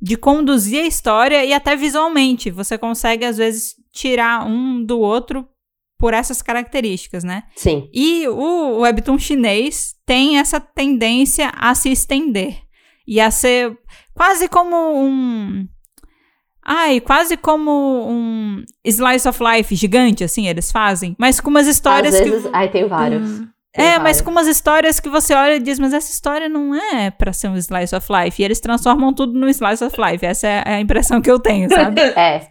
De 0.00 0.16
conduzir 0.16 0.82
a 0.82 0.86
história 0.86 1.44
e 1.44 1.52
até 1.52 1.76
visualmente. 1.76 2.50
Você 2.50 2.78
consegue, 2.78 3.26
às 3.26 3.36
vezes, 3.36 3.74
tirar 3.92 4.46
um 4.46 4.82
do 4.82 4.98
outro 4.98 5.46
por 6.00 6.14
essas 6.14 6.40
características, 6.40 7.22
né? 7.22 7.44
Sim. 7.54 7.88
E 7.92 8.26
o 8.26 8.80
webtoon 8.80 9.18
chinês 9.18 9.94
tem 10.06 10.38
essa 10.38 10.58
tendência 10.58 11.52
a 11.54 11.74
se 11.74 11.92
estender 11.92 12.58
e 13.06 13.20
a 13.20 13.30
ser 13.30 13.76
quase 14.14 14.48
como 14.48 14.76
um 14.76 15.68
Ai, 16.64 17.00
quase 17.00 17.36
como 17.36 17.70
um 18.08 18.62
slice 18.84 19.28
of 19.28 19.42
life 19.42 19.74
gigante, 19.74 20.22
assim, 20.22 20.46
eles 20.46 20.70
fazem. 20.70 21.16
Mas 21.18 21.40
com 21.40 21.50
umas 21.50 21.66
histórias 21.66 22.14
Às 22.14 22.20
vezes, 22.20 22.42
que. 22.44 22.50
ai, 22.52 22.70
tem 22.70 22.86
vários. 22.86 23.22
Hum. 23.22 23.48
Tem 23.72 23.86
É, 23.86 23.98
mas 23.98 24.20
com 24.20 24.30
umas 24.30 24.46
histórias 24.46 25.00
que 25.00 25.08
você 25.08 25.32
olha 25.32 25.56
e 25.56 25.60
diz, 25.60 25.78
mas 25.78 25.92
essa 25.92 26.10
história 26.10 26.48
não 26.48 26.74
é 26.74 27.10
pra 27.10 27.32
ser 27.32 27.48
um 27.48 27.56
slice 27.56 27.94
of 27.94 28.06
life. 28.10 28.40
E 28.40 28.44
eles 28.44 28.60
transformam 28.60 29.12
tudo 29.12 29.38
num 29.38 29.48
slice 29.48 29.82
of 29.82 29.96
life. 30.00 30.24
Essa 30.24 30.46
é 30.46 30.74
a 30.74 30.80
impressão 30.80 31.20
que 31.20 31.30
eu 31.30 31.38
tenho, 31.38 31.68
sabe? 31.68 32.00
É, 32.16 32.50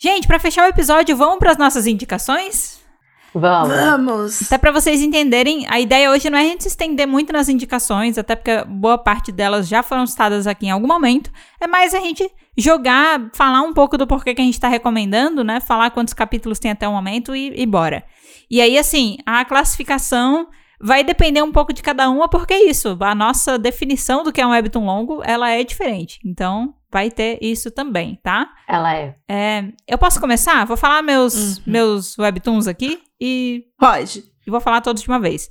Gente, 0.00 0.28
pra 0.28 0.38
fechar 0.38 0.64
o 0.64 0.68
episódio, 0.68 1.16
vamos 1.16 1.40
pras 1.40 1.58
nossas 1.58 1.84
indicações? 1.84 2.77
Vamos. 3.34 3.68
Vamos. 3.76 4.42
Até 4.42 4.58
pra 4.58 4.70
vocês 4.72 5.00
entenderem, 5.00 5.66
a 5.68 5.78
ideia 5.80 6.10
hoje 6.10 6.28
não 6.30 6.38
é 6.38 6.42
a 6.42 6.44
gente 6.44 6.62
se 6.62 6.68
estender 6.68 7.06
muito 7.06 7.32
nas 7.32 7.48
indicações, 7.48 8.18
até 8.18 8.34
porque 8.34 8.64
boa 8.64 8.98
parte 8.98 9.30
delas 9.32 9.68
já 9.68 9.82
foram 9.82 10.06
citadas 10.06 10.46
aqui 10.46 10.66
em 10.66 10.70
algum 10.70 10.86
momento. 10.86 11.30
É 11.60 11.66
mais 11.66 11.94
a 11.94 12.00
gente 12.00 12.28
jogar, 12.56 13.30
falar 13.34 13.62
um 13.62 13.72
pouco 13.72 13.96
do 13.96 14.06
porquê 14.06 14.34
que 14.34 14.42
a 14.42 14.44
gente 14.44 14.58
tá 14.58 14.68
recomendando, 14.68 15.44
né? 15.44 15.60
Falar 15.60 15.90
quantos 15.90 16.14
capítulos 16.14 16.58
tem 16.58 16.70
até 16.70 16.88
o 16.88 16.92
momento 16.92 17.34
e, 17.34 17.52
e 17.60 17.64
bora. 17.66 18.02
E 18.50 18.60
aí, 18.60 18.78
assim, 18.78 19.18
a 19.26 19.44
classificação 19.44 20.48
vai 20.80 21.02
depender 21.04 21.42
um 21.42 21.52
pouco 21.52 21.72
de 21.72 21.82
cada 21.82 22.08
uma, 22.08 22.28
porque 22.28 22.54
é 22.54 22.68
isso. 22.70 22.96
A 23.00 23.14
nossa 23.14 23.58
definição 23.58 24.22
do 24.22 24.32
que 24.32 24.40
é 24.40 24.46
um 24.46 24.50
webtoon 24.50 24.84
longo, 24.84 25.22
ela 25.24 25.50
é 25.50 25.62
diferente. 25.64 26.18
Então, 26.24 26.72
vai 26.90 27.10
ter 27.10 27.38
isso 27.42 27.70
também, 27.70 28.18
tá? 28.22 28.48
Ela 28.66 28.94
é. 28.94 29.14
É, 29.28 29.64
eu 29.86 29.98
posso 29.98 30.20
começar? 30.20 30.64
Vou 30.64 30.76
falar 30.76 31.02
meus, 31.02 31.58
Uhum. 31.58 31.62
meus 31.66 32.18
webtoons 32.18 32.66
aqui 32.66 33.00
e 33.20 33.64
Pode. 33.78 34.24
e 34.46 34.50
vou 34.50 34.60
falar 34.60 34.80
todos 34.80 35.02
de 35.02 35.08
uma 35.08 35.20
vez. 35.20 35.48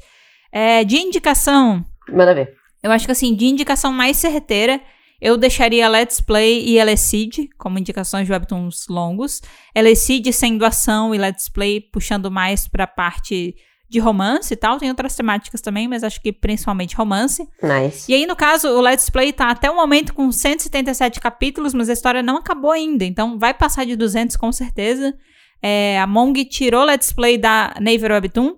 É, 0.51 0.83
de 0.83 0.97
indicação, 0.97 1.85
Manda 2.09 2.33
ver. 2.33 2.53
eu 2.81 2.91
acho 2.91 3.05
que 3.05 3.11
assim, 3.11 3.35
de 3.35 3.45
indicação 3.45 3.91
mais 3.91 4.17
certeira, 4.17 4.81
eu 5.19 5.35
deixaria 5.35 5.89
Let's 5.89 6.21
Play 6.21 6.63
e 6.63 6.77
Elecid 6.77 7.49
como 7.57 7.79
indicações 7.79 8.25
de 8.27 8.31
webtoons 8.31 8.85
longos. 8.87 9.41
Elecid 9.75 10.31
sendo 10.31 10.65
ação 10.65 11.13
e 11.13 11.17
Let's 11.17 11.49
Play 11.49 11.81
puxando 11.81 12.29
mais 12.29 12.67
pra 12.67 12.85
parte 12.85 13.55
de 13.89 13.99
romance 13.99 14.53
e 14.53 14.57
tal. 14.57 14.77
Tem 14.77 14.89
outras 14.89 15.15
temáticas 15.15 15.59
também, 15.61 15.87
mas 15.87 16.03
acho 16.03 16.21
que 16.21 16.31
principalmente 16.31 16.95
romance. 16.95 17.47
Nice. 17.63 18.11
E 18.11 18.13
aí, 18.15 18.25
no 18.27 18.35
caso, 18.35 18.67
o 18.69 18.81
Let's 18.81 19.09
Play 19.09 19.33
tá 19.33 19.49
até 19.49 19.71
o 19.71 19.75
momento 19.75 20.13
com 20.13 20.31
177 20.31 21.19
capítulos, 21.19 21.73
mas 21.73 21.89
a 21.89 21.93
história 21.93 22.21
não 22.21 22.37
acabou 22.37 22.71
ainda. 22.71 23.03
Então, 23.03 23.39
vai 23.39 23.53
passar 23.53 23.85
de 23.85 23.95
200 23.95 24.35
com 24.35 24.51
certeza. 24.51 25.17
É, 25.61 25.99
a 25.99 26.07
Mong 26.07 26.45
tirou 26.45 26.85
Let's 26.85 27.11
Play 27.11 27.37
da 27.37 27.73
Naver 27.79 28.11
Webtoon. 28.11 28.55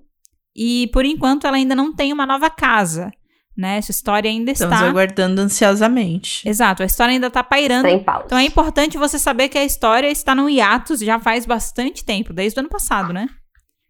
E, 0.55 0.89
por 0.91 1.05
enquanto, 1.05 1.47
ela 1.47 1.57
ainda 1.57 1.75
não 1.75 1.93
tem 1.93 2.11
uma 2.11 2.25
nova 2.25 2.49
casa. 2.49 3.11
Né? 3.55 3.77
Essa 3.77 3.91
história 3.91 4.29
ainda 4.29 4.51
Estamos 4.51 4.75
está... 4.75 4.87
aguardando 4.87 5.41
ansiosamente. 5.41 6.47
Exato, 6.47 6.81
a 6.81 6.85
história 6.85 7.11
ainda 7.11 7.29
tá 7.29 7.43
pairando. 7.43 7.89
Sem 7.89 8.03
pausa. 8.03 8.25
Então, 8.25 8.37
é 8.37 8.43
importante 8.43 8.97
você 8.97 9.19
saber 9.19 9.49
que 9.49 9.57
a 9.57 9.65
história 9.65 10.09
está 10.09 10.33
no 10.33 10.49
hiatus 10.49 10.99
já 11.01 11.19
faz 11.19 11.45
bastante 11.45 12.05
tempo. 12.05 12.31
Desde 12.31 12.57
o 12.57 12.61
ano 12.61 12.69
passado, 12.69 13.11
né? 13.11 13.27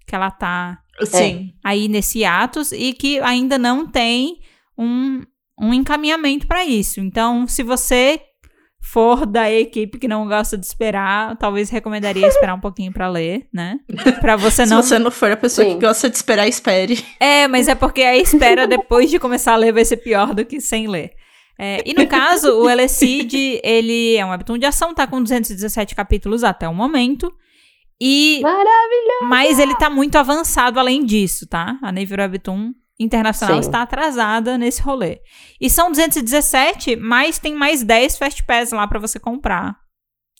Que 0.07 0.15
ela 0.15 0.31
tá 0.31 0.79
Sim. 1.05 1.53
aí 1.63 1.87
nesse 1.87 2.25
atos 2.25 2.71
e 2.71 2.93
que 2.93 3.19
ainda 3.19 3.59
não 3.59 3.85
tem 3.85 4.39
um, 4.77 5.21
um 5.59 5.73
encaminhamento 5.73 6.47
para 6.47 6.65
isso. 6.65 6.99
Então, 6.99 7.47
se 7.47 7.61
você 7.61 8.19
for 8.81 9.25
da 9.25 9.51
equipe 9.51 9.97
que 9.97 10.07
não 10.07 10.27
gosta 10.27 10.57
de 10.57 10.65
esperar, 10.65 11.35
talvez 11.37 11.69
recomendaria 11.69 12.25
esperar 12.27 12.55
um 12.55 12.59
pouquinho 12.59 12.91
para 12.91 13.07
ler, 13.07 13.47
né? 13.53 13.79
Para 14.19 14.35
você 14.35 14.65
Se 14.65 14.73
não 14.73 14.81
você 14.81 14.97
não 14.99 15.11
for 15.11 15.31
a 15.31 15.37
pessoa 15.37 15.67
Sim. 15.67 15.75
que 15.75 15.85
gosta 15.85 16.09
de 16.09 16.15
esperar, 16.15 16.47
espere. 16.47 17.03
É, 17.19 17.47
mas 17.47 17.67
é 17.67 17.75
porque 17.75 18.01
a 18.01 18.17
espera 18.17 18.65
depois 18.67 19.09
de 19.09 19.19
começar 19.19 19.53
a 19.53 19.57
ler 19.57 19.73
vai 19.73 19.85
ser 19.85 19.97
pior 19.97 20.33
do 20.33 20.45
que 20.45 20.59
sem 20.59 20.87
ler. 20.87 21.11
É, 21.61 21.83
e 21.85 21.93
no 21.93 22.07
caso, 22.07 22.53
o 22.61 22.69
Elecid, 22.69 23.59
ele 23.61 24.15
é 24.15 24.25
um 24.25 24.29
webtoon 24.29 24.57
de 24.57 24.65
ação, 24.65 24.93
tá 24.93 25.05
com 25.05 25.21
217 25.21 25.93
capítulos 25.93 26.41
até 26.41 26.69
o 26.69 26.73
momento. 26.73 27.29
E 28.01 28.39
Maravilhoso. 28.41 29.25
mas 29.27 29.59
ele 29.59 29.75
tá 29.75 29.89
muito 29.89 30.15
avançado 30.17 30.79
além 30.79 31.03
disso, 31.05 31.45
tá? 31.45 31.77
A 31.81 31.91
Navy 31.91 32.15
Webtoon 32.17 32.71
Internacional 32.99 33.55
Sim. 33.55 33.69
está 33.69 33.81
atrasada 33.81 34.57
nesse 34.57 34.81
rolê. 34.81 35.19
E 35.61 35.69
são 35.69 35.89
217, 35.89 36.95
mas 36.97 37.39
tem 37.39 37.55
mais 37.55 37.81
10 37.83 38.17
Fast 38.17 38.43
Pass 38.43 38.71
lá 38.71 38.85
pra 38.87 38.99
você 38.99 39.19
comprar. 39.19 39.75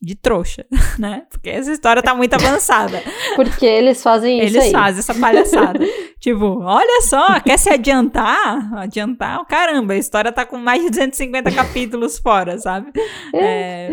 De 0.01 0.15
trouxa, 0.15 0.65
né? 0.97 1.23
Porque 1.29 1.49
essa 1.49 1.71
história 1.73 2.01
tá 2.01 2.15
muito 2.15 2.33
avançada. 2.33 3.03
Porque 3.35 3.65
eles 3.65 4.01
fazem 4.01 4.37
isso 4.39 4.55
Eles 4.55 4.63
aí. 4.67 4.71
fazem 4.71 4.99
essa 4.99 5.13
palhaçada. 5.13 5.85
tipo, 6.21 6.61
olha 6.63 7.01
só, 7.01 7.37
quer 7.41 7.59
se 7.59 7.69
adiantar? 7.69 8.73
Adiantar? 8.77 9.45
Caramba, 9.45 9.93
a 9.93 9.97
história 9.97 10.31
tá 10.31 10.45
com 10.45 10.57
mais 10.57 10.81
de 10.83 10.89
250 10.89 11.51
capítulos 11.51 12.17
fora, 12.17 12.57
sabe? 12.57 12.93
É, 13.33 13.89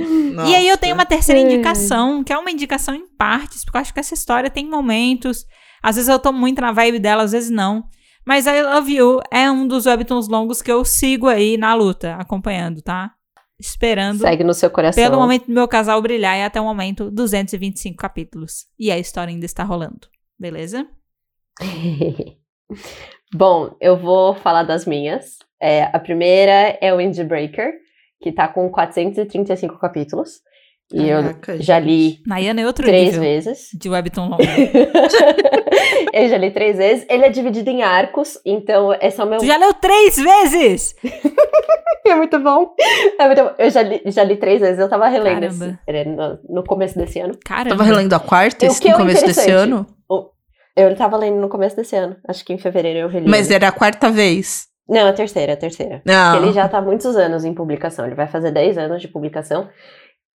e 0.47 0.55
aí 0.55 0.69
eu 0.69 0.79
tenho 0.79 0.95
uma 0.95 1.05
terceira 1.07 1.41
É. 1.41 1.45
indicação, 1.45 2.23
que 2.23 2.33
é 2.33 2.39
uma 2.39 2.53
indicação 2.53 2.95
em 2.95 3.07
partes, 3.19 3.65
porque 3.65 3.77
eu 3.77 3.81
acho 3.81 3.93
que 3.93 3.99
essa 4.01 4.15
história 4.15 4.49
tem 4.49 4.69
momentos. 4.71 5.45
Às 5.83 5.97
vezes 5.97 6.09
eu 6.09 6.21
tô 6.21 6.31
muito 6.33 6.61
na 6.61 6.71
vibe 6.71 7.01
dela, 7.01 7.25
às 7.25 7.33
vezes 7.33 7.51
não. 7.51 7.83
Mas 8.27 8.45
I 8.47 8.61
Love 8.61 8.93
You 8.93 9.21
é 9.31 9.49
um 9.49 9.69
dos 9.69 9.87
webtoons 9.87 10.27
longos 10.27 10.61
que 10.61 10.73
eu 10.73 10.85
sigo 10.85 11.29
aí 11.29 11.57
na 11.57 11.75
luta, 11.75 12.17
acompanhando, 12.17 12.83
tá? 12.83 13.13
Esperando 13.59 14.19
Segue 14.19 14.43
no 14.43 14.53
seu 14.53 14.69
coração. 14.69 15.03
pelo 15.03 15.19
momento 15.19 15.47
do 15.47 15.53
meu 15.53 15.69
casal 15.69 16.03
brilhar 16.03 16.37
e 16.37 16.43
até 16.43 16.61
o 16.61 16.65
momento 16.65 17.11
225 17.11 17.97
capítulos. 17.97 18.67
E 18.79 18.91
a 18.91 18.99
história 18.99 19.33
ainda 19.33 19.47
está 19.47 19.63
rolando. 19.63 20.09
Beleza? 20.39 20.87
Bom, 23.33 23.77
eu 23.81 23.97
vou 23.97 24.35
falar 24.35 24.65
das 24.65 24.85
minhas. 24.85 25.39
É, 25.63 25.85
a 25.85 25.99
primeira 25.99 26.77
é 26.81 26.93
o 26.93 27.01
Indie 27.01 27.25
Breaker, 27.25 27.73
que 28.21 28.33
tá 28.33 28.49
com 28.49 28.69
435 28.69 29.79
capítulos. 29.79 30.41
E 30.93 31.09
Caraca, 31.09 31.55
eu 31.55 31.63
já 31.63 31.79
li 31.81 32.21
Nayana 32.27 32.61
é 32.61 32.67
outro 32.67 32.85
três 32.85 33.07
nível 33.07 33.21
vezes. 33.21 33.69
de 33.75 33.89
webtoon 33.89 34.29
longo. 34.29 34.43
eu 36.15 36.29
já 36.29 36.39
li 36.39 36.51
três 36.53 36.77
vezes. 36.77 37.07
Ele 37.09 37.25
é 37.25 37.29
dividido 37.29 37.69
em 37.71 37.83
arcos, 37.83 38.39
então 38.45 38.93
esse 39.01 39.21
é 39.21 39.25
o 39.25 39.27
meu. 39.27 39.39
tu 39.39 39.47
já 39.47 39.57
leu 39.57 39.75
três 39.75 40.17
vezes? 40.17 40.95
É 42.07 42.15
muito 42.15 42.39
bom. 42.39 42.73
É 43.19 43.27
muito 43.27 43.43
bom. 43.43 43.51
Eu 43.59 43.69
já 43.69 43.83
li, 43.83 44.01
já 44.07 44.23
li 44.23 44.37
três 44.37 44.61
vezes. 44.61 44.79
Eu 44.79 44.89
tava 44.89 45.09
relendo 45.09 45.43
esse, 45.43 45.77
no, 46.05 46.39
no 46.49 46.65
começo 46.65 46.97
desse 46.97 47.19
ano. 47.19 47.37
Caramba. 47.45 47.71
Tava 47.71 47.83
relendo 47.83 48.13
a 48.13 48.21
quarta 48.21 48.65
no 48.65 48.73
é 48.73 48.75
o 48.75 48.97
começo 48.97 49.27
desse 49.27 49.41
interessante? 49.41 49.51
ano? 49.51 49.87
Eu 50.77 50.95
tava 50.95 51.17
lendo 51.17 51.41
no 51.41 51.49
começo 51.49 51.75
desse 51.75 51.97
ano. 51.97 52.17
Acho 52.29 52.45
que 52.45 52.53
em 52.53 52.59
fevereiro 52.59 53.01
eu 53.01 53.09
reli. 53.09 53.29
Mas 53.29 53.51
era 53.51 53.69
a 53.69 53.73
quarta 53.73 54.11
vez. 54.11 54.69
Não, 54.89 55.09
a 55.09 55.13
terceira, 55.13 55.55
a 55.55 55.57
terceira. 55.57 56.01
Não. 56.05 56.33
Porque 56.33 56.47
ele 56.47 56.55
já 56.55 56.69
tá 56.69 56.79
há 56.79 56.83
muitos 56.83 57.17
anos 57.17 57.45
em 57.45 57.53
publicação. 57.53 58.07
Ele 58.07 58.15
vai 58.15 58.29
fazer 58.29 58.53
10 58.53 58.79
anos 58.79 59.03
de 59.03 59.09
publicação. 59.09 59.69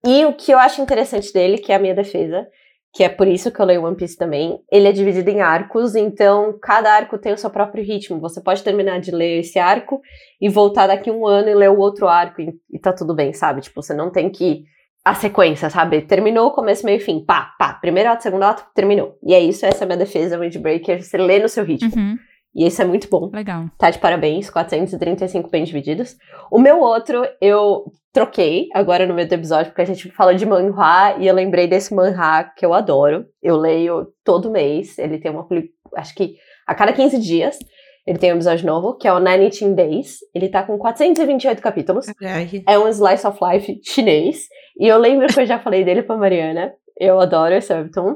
E 0.06 0.26
o 0.26 0.34
que 0.34 0.52
eu 0.52 0.60
acho 0.60 0.82
interessante 0.82 1.32
dele, 1.32 1.58
que 1.58 1.72
é 1.72 1.76
a 1.76 1.80
minha 1.80 1.94
defesa, 1.94 2.48
que 2.94 3.04
é 3.04 3.10
por 3.10 3.28
isso 3.28 3.52
que 3.52 3.60
eu 3.60 3.66
leio 3.66 3.84
One 3.84 3.96
Piece 3.96 4.18
também, 4.18 4.60
ele 4.70 4.88
é 4.88 4.92
dividido 4.92 5.30
em 5.30 5.40
arcos, 5.40 5.96
então 5.96 6.58
cada 6.62 6.92
arco 6.92 7.18
tem 7.18 7.32
o 7.32 7.38
seu 7.38 7.50
próprio 7.50 7.84
ritmo. 7.84 8.20
Você 8.20 8.42
pode 8.42 8.64
terminar 8.64 9.00
de 9.00 9.12
ler 9.12 9.40
esse 9.40 9.58
arco 9.58 10.02
e 10.42 10.50
voltar 10.50 10.88
daqui 10.88 11.10
um 11.10 11.26
ano 11.26 11.48
e 11.48 11.56
ler 11.56 11.70
o 11.70 11.80
outro 11.80 12.08
arco 12.08 12.42
e, 12.42 12.54
e 12.70 12.80
tá 12.80 12.92
tudo 12.92 13.16
bem, 13.16 13.32
sabe? 13.32 13.62
Tipo, 13.62 13.82
você 13.82 13.94
não 13.94 14.12
tem 14.12 14.30
que. 14.30 14.64
A 15.04 15.16
sequência, 15.16 15.68
sabe? 15.68 16.04
Terminou, 16.04 16.52
começo, 16.52 16.86
meio 16.86 17.00
fim. 17.00 17.26
Pá, 17.26 17.56
pá. 17.58 17.74
Primeiro 17.74 18.12
ato, 18.12 18.22
segundo 18.22 18.44
ato, 18.44 18.64
terminou. 18.76 19.18
E 19.24 19.34
é 19.34 19.40
isso, 19.40 19.66
essa 19.66 19.84
é 19.84 19.86
a 19.86 19.88
minha 19.88 19.98
defesa, 19.98 20.38
Windbreaker. 20.38 21.02
Você 21.02 21.18
lê 21.18 21.40
no 21.40 21.50
seu 21.50 21.64
ritmo. 21.64 21.92
Uhum, 21.96 22.18
E 22.54 22.66
isso 22.66 22.82
é 22.82 22.86
muito 22.86 23.08
bom. 23.10 23.30
legal. 23.34 23.66
Tá 23.78 23.90
de 23.90 24.00
parabéns, 24.00 24.50
435 24.50 25.50
bem 25.50 25.64
divididos. 25.64 26.18
O 26.52 26.60
meu 26.60 26.80
outro, 26.82 27.26
eu 27.40 27.86
troquei 28.14 28.68
agora 28.74 29.06
no 29.06 29.14
meio 29.14 29.28
do 29.28 29.34
episódio, 29.34 29.72
porque 29.72 29.82
a 29.82 29.86
gente 29.86 30.12
falou 30.12 30.34
de 30.34 30.46
manhwa 30.46 31.16
e 31.18 31.28
eu 31.28 31.34
lembrei 31.34 31.68
desse 31.68 31.94
manhwa 31.94 32.44
que 32.58 32.66
eu 32.66 32.74
adoro. 32.74 33.26
Eu 33.42 33.56
leio 33.58 34.08
todo 34.24 34.52
mês, 34.52 34.98
ele 34.98 35.18
tem 35.18 35.32
uma. 35.32 35.48
Acho 35.96 36.14
que 36.14 36.36
a 36.68 36.76
cada 36.76 36.92
15 36.94 37.20
dias 37.20 37.58
ele 38.06 38.18
tem 38.18 38.32
um 38.32 38.36
episódio 38.36 38.66
novo, 38.66 38.98
que 38.98 39.08
é 39.08 39.14
o 39.14 39.20
19 39.20 39.76
Days. 39.76 40.18
Ele 40.34 40.50
tá 40.50 40.64
com 40.64 40.78
428 40.78 41.62
capítulos. 41.62 42.08
Ai, 42.22 42.64
É 42.68 42.78
um 42.78 42.88
slice 42.88 43.26
of 43.28 43.40
life 43.42 43.80
chinês. 43.84 44.48
E 44.78 44.88
eu 44.88 44.98
lembro 44.98 45.28
que 45.28 45.40
eu 45.40 45.46
já 45.46 45.60
falei 45.60 45.84
dele 45.84 46.04
pra 46.04 46.18
Mariana. 46.18 46.74
Eu 47.00 47.20
adoro 47.20 47.54
esse 47.54 47.72
webtoon. 47.72 48.16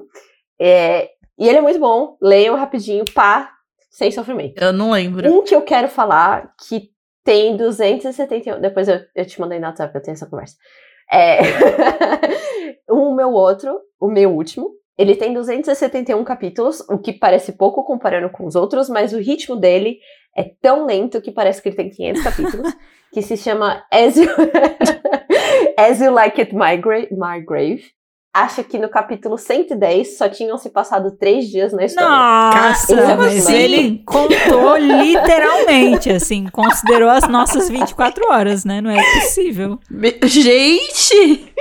É, 0.59 1.09
e 1.37 1.47
ele 1.47 1.59
é 1.59 1.61
muito 1.61 1.79
bom. 1.79 2.17
Leiam 2.21 2.55
rapidinho, 2.55 3.05
pá, 3.13 3.51
sem 3.95 4.11
sofrimento. 4.11 4.61
Eu 4.61 4.73
não 4.73 4.91
lembro. 4.91 5.33
Um 5.33 5.41
que 5.41 5.55
eu 5.55 5.61
quero 5.61 5.87
falar 5.87 6.53
que 6.67 6.89
tem 7.23 7.55
271. 7.55 8.59
Depois 8.59 8.89
eu, 8.89 8.99
eu 9.15 9.25
te 9.25 9.39
mandei 9.39 9.57
no 9.57 9.65
WhatsApp, 9.67 9.95
eu 9.95 10.01
tenho 10.01 10.15
essa 10.15 10.25
conversa. 10.25 10.55
É... 11.11 11.39
o 12.91 13.15
meu 13.15 13.31
outro, 13.31 13.79
o 13.97 14.07
meu 14.09 14.31
último, 14.35 14.69
ele 14.97 15.15
tem 15.15 15.33
271 15.33 16.21
capítulos, 16.25 16.81
o 16.89 16.97
que 16.97 17.13
parece 17.13 17.53
pouco 17.53 17.85
comparando 17.85 18.29
com 18.29 18.45
os 18.45 18.55
outros, 18.55 18.89
mas 18.89 19.13
o 19.13 19.17
ritmo 19.17 19.55
dele 19.55 19.99
é 20.35 20.43
tão 20.61 20.85
lento 20.85 21.21
que 21.21 21.31
parece 21.31 21.61
que 21.61 21.69
ele 21.69 21.77
tem 21.77 21.89
500 21.89 22.21
capítulos, 22.23 22.75
que 23.13 23.21
se 23.21 23.37
chama 23.37 23.85
As 23.89 24.17
You, 24.17 24.29
As 25.79 26.01
you 26.01 26.11
Like 26.11 26.41
It 26.41 26.53
My, 26.53 26.75
Gra- 26.75 27.07
My 27.11 27.41
Grave. 27.41 27.83
Acho 28.35 28.63
que 28.65 28.77
no 28.77 28.89
capítulo 28.89 29.37
110 29.37 30.17
só 30.17 30.27
tinham 30.27 30.57
se 30.57 30.69
passado 30.69 31.11
três 31.11 31.47
dias 31.47 31.71
na 31.71 31.85
história. 31.85 32.09
Nossa, 32.09 32.87
Como 32.95 33.15
mas 33.17 33.49
ele 33.49 34.03
contou 34.05 34.75
literalmente, 34.77 36.09
assim, 36.11 36.45
considerou 36.51 37.09
as 37.09 37.27
nossas 37.29 37.69
24 37.69 38.29
horas, 38.29 38.65
né? 38.65 38.81
Não 38.81 38.91
é 38.91 39.01
possível. 39.21 39.79
Gente! 40.23 41.53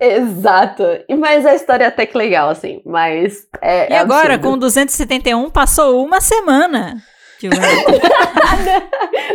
Exato. 0.00 0.82
E- 1.08 1.14
Mas 1.16 1.44
a 1.44 1.54
história 1.54 1.84
é 1.84 1.88
até 1.88 2.06
que 2.06 2.16
legal, 2.16 2.48
assim. 2.48 2.80
Mas 2.86 3.46
é. 3.60 3.90
E 3.92 3.94
é 3.94 3.98
agora, 3.98 4.34
absurdo. 4.34 4.52
com 4.54 4.58
271, 4.58 5.50
passou 5.50 6.04
uma 6.04 6.20
semana. 6.20 6.96
Webtoon. 7.48 8.00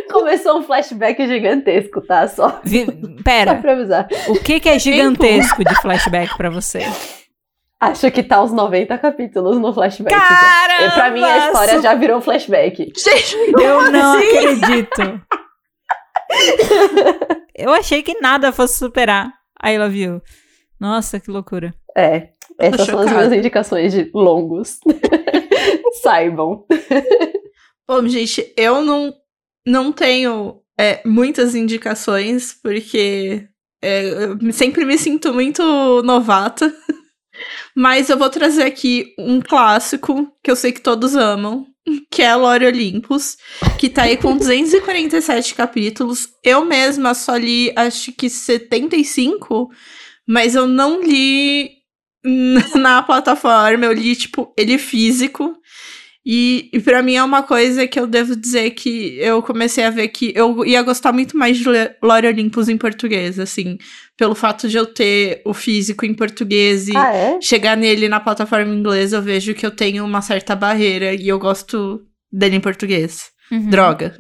Começou 0.12 0.60
um 0.60 0.64
flashback 0.64 1.26
gigantesco, 1.28 2.02
tá? 2.02 2.28
Só, 2.28 2.60
Vi- 2.64 2.86
só 2.86 3.24
Pera, 3.24 3.56
pra 3.56 3.72
avisar. 3.74 4.08
o 4.28 4.36
que, 4.40 4.60
que 4.60 4.70
é 4.70 4.78
gigantesco 4.80 5.64
de 5.64 5.76
flashback 5.82 6.36
pra 6.38 6.50
você? 6.50 6.80
Acho 7.80 8.10
que 8.12 8.24
tá 8.24 8.42
uns 8.42 8.52
90 8.54 8.98
capítulos 8.98 9.60
no 9.60 9.74
flashback. 9.74 10.16
Caramba! 10.16 10.86
E 10.86 10.92
pra 10.92 11.12
mim 11.12 11.24
a 11.24 11.48
história 11.48 11.82
já 11.82 11.94
virou 11.96 12.22
flashback. 12.22 12.92
Gente, 12.98 13.36
Eu 13.62 13.92
não 13.92 14.18
assim? 14.18 14.38
acredito. 14.38 15.22
Eu 17.56 17.74
achei 17.74 18.02
que 18.02 18.20
nada 18.20 18.52
fosse 18.52 18.78
superar 18.80 19.32
I 19.64 19.78
Love 19.78 20.02
You. 20.02 20.22
Nossa, 20.80 21.20
que 21.20 21.30
loucura. 21.32 21.74
É. 21.98 22.30
Essas 22.60 22.86
são 22.88 23.00
as 23.00 23.12
minhas 23.12 23.34
indicações 23.34 23.94
de 23.94 24.10
longos. 24.14 24.80
Saibam. 26.02 26.64
Bom, 27.88 28.08
gente, 28.08 28.54
eu 28.58 28.82
não, 28.82 29.14
não 29.66 29.92
tenho 29.92 30.62
é, 30.80 31.02
muitas 31.06 31.54
indicações, 31.54 32.54
porque 32.54 33.48
é, 33.82 34.06
eu 34.24 34.52
sempre 34.52 34.86
me 34.86 34.98
sinto 34.98 35.34
muito 35.34 35.62
novata. 36.04 36.76
Mas 37.76 38.10
eu 38.10 38.18
vou 38.18 38.30
trazer 38.30 38.64
aqui 38.64 39.14
um 39.20 39.42
clássico 39.42 40.32
que 40.44 40.50
eu 40.50 40.56
sei 40.56 40.72
que 40.72 40.82
todos 40.82 41.16
amam, 41.16 41.68
que 42.10 42.22
é 42.22 42.30
a 42.30 42.36
Lore 42.36 42.66
Olympus, 42.66 43.38
que 43.78 43.90
tá 43.90 44.04
aí 44.04 44.18
com 44.18 44.36
247 44.38 45.54
capítulos. 45.54 46.30
Eu 46.44 46.66
mesma 46.66 47.14
só 47.14 47.36
li, 47.36 47.72
acho 47.76 48.12
que 48.14 48.30
75, 48.30 49.70
mas 50.28 50.56
eu 50.56 50.66
não 50.66 51.04
li 51.04 51.72
na 52.76 53.04
plataforma, 53.04 53.86
eu 53.86 53.94
li, 53.94 54.16
tipo, 54.16 54.54
ele 54.58 54.78
físico. 54.78 55.56
E, 56.28 56.72
e 56.74 56.80
para 56.80 57.04
mim 57.04 57.14
é 57.16 57.24
uma 57.24 57.44
coisa 57.44 57.86
que 57.86 58.00
eu 58.00 58.08
devo 58.08 58.36
dizer 58.36 58.72
que 58.72 59.16
eu 59.20 59.44
comecei 59.44 59.84
a 59.84 59.92
ver 59.92 60.08
que 60.08 60.34
eu 60.36 60.66
ia 60.66 60.82
gostar 60.82 61.14
muito 61.14 61.38
mais 61.38 61.56
de 61.58 61.66
Lore 62.02 62.26
Olympus 62.28 62.68
em 62.68 62.78
português, 62.78 63.38
assim, 63.40 63.78
pelo 64.18 64.34
fato 64.34 64.68
de 64.68 64.76
eu 64.76 64.88
ter 64.88 65.44
o 65.46 65.54
físico 65.54 66.04
em 66.04 66.16
português 66.16 66.88
e 66.88 66.98
Ah, 66.98 67.14
é? 67.14 67.40
chegar 67.42 67.78
nele 67.78 68.10
na 68.10 68.20
plataforma 68.20 68.74
inglesa, 68.74 69.18
eu 69.18 69.22
vejo 69.22 69.54
que 69.54 69.64
eu 69.64 69.70
tenho 69.70 70.04
uma 70.04 70.22
certa 70.22 70.56
barreira 70.56 71.14
e 71.14 71.28
eu 71.28 71.38
gosto 71.38 72.02
dele 72.32 72.56
em 72.56 72.62
português. 72.62 73.30
Uhum. 73.52 73.70
Droga. 73.70 74.18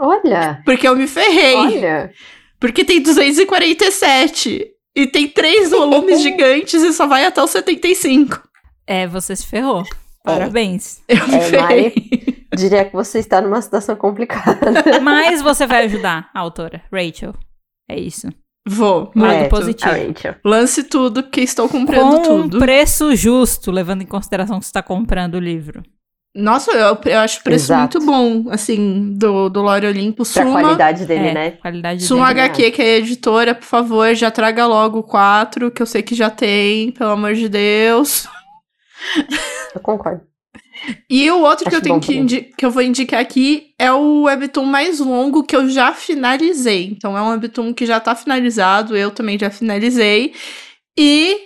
Olha. 0.00 0.62
Porque 0.64 0.88
eu 0.88 0.96
me 0.96 1.06
ferrei. 1.06 1.54
Olha. 1.54 2.10
Porque 2.58 2.82
tem 2.82 3.02
247. 3.02 4.66
E 4.94 5.06
tem 5.06 5.28
três 5.28 5.68
volumes 5.70 6.20
gigantes 6.22 6.82
e 6.82 6.92
só 6.94 7.06
vai 7.06 7.26
até 7.26 7.42
o 7.42 7.46
75. 7.46 8.42
É, 8.86 9.06
você 9.06 9.36
se 9.36 9.46
ferrou. 9.46 9.84
Parabéns. 10.26 11.00
Eu 11.08 11.26
me 11.28 11.34
É, 11.36 11.40
ferrei. 11.40 12.46
Diria 12.54 12.84
que 12.84 12.92
você 12.92 13.18
está 13.18 13.40
numa 13.40 13.60
situação 13.62 13.96
complicada. 13.96 14.72
Mas 15.02 15.42
você 15.42 15.66
vai 15.66 15.84
ajudar 15.86 16.30
a 16.34 16.40
autora, 16.40 16.82
Rachel. 16.92 17.34
É 17.88 17.98
isso. 17.98 18.28
Vou. 18.68 19.12
Lado 19.14 19.32
É, 19.34 19.48
positivo. 19.48 19.94
Lance 20.44 20.82
tudo, 20.84 21.22
porque 21.22 21.40
estou 21.42 21.68
comprando 21.68 22.22
Com 22.22 22.34
um 22.38 22.42
tudo. 22.42 22.58
preço 22.58 23.14
justo, 23.14 23.70
levando 23.70 24.02
em 24.02 24.06
consideração 24.06 24.58
que 24.58 24.64
você 24.64 24.70
está 24.70 24.82
comprando 24.82 25.34
o 25.36 25.40
livro. 25.40 25.82
Nossa, 26.34 26.70
eu, 26.72 26.98
eu 27.06 27.18
acho 27.20 27.40
o 27.40 27.44
preço 27.44 27.66
Exato. 27.72 27.98
muito 27.98 28.12
bom, 28.44 28.50
assim, 28.52 29.14
do, 29.16 29.48
do 29.48 29.62
Lore 29.62 29.86
Olympus. 29.86 30.32
Pra 30.34 30.42
Suma, 30.44 30.60
qualidade 30.60 31.06
dele, 31.06 31.28
é, 31.28 31.32
né? 31.34 31.50
qualidade 31.52 32.02
Suma 32.04 32.26
dele. 32.28 32.40
HQ, 32.40 32.70
que 32.72 32.82
é 32.82 32.96
editora, 32.98 33.54
por 33.54 33.64
favor, 33.64 34.14
já 34.14 34.30
traga 34.30 34.66
logo 34.66 35.02
quatro, 35.02 35.70
que 35.70 35.80
eu 35.80 35.86
sei 35.86 36.02
que 36.02 36.14
já 36.14 36.28
tem, 36.28 36.90
pelo 36.90 37.10
amor 37.10 37.34
de 37.34 37.48
Deus. 37.48 38.28
Eu 39.74 39.80
concordo. 39.80 40.22
E 41.08 41.30
o 41.30 41.40
outro 41.40 41.64
que 41.64 41.68
Acho 41.68 41.76
eu 41.78 41.82
tenho 41.82 42.00
que, 42.00 42.14
indi- 42.16 42.52
que 42.56 42.64
eu 42.64 42.70
vou 42.70 42.82
indicar 42.82 43.20
aqui 43.20 43.74
é 43.78 43.90
o 43.92 44.22
webtoon 44.22 44.64
mais 44.64 45.00
longo 45.00 45.42
que 45.44 45.56
eu 45.56 45.68
já 45.68 45.92
finalizei. 45.92 46.84
Então 46.90 47.16
é 47.16 47.22
um 47.22 47.30
webtoon 47.30 47.72
que 47.74 47.86
já 47.86 47.98
tá 48.00 48.14
finalizado, 48.14 48.96
eu 48.96 49.10
também 49.10 49.38
já 49.38 49.50
finalizei. 49.50 50.34
E 50.98 51.38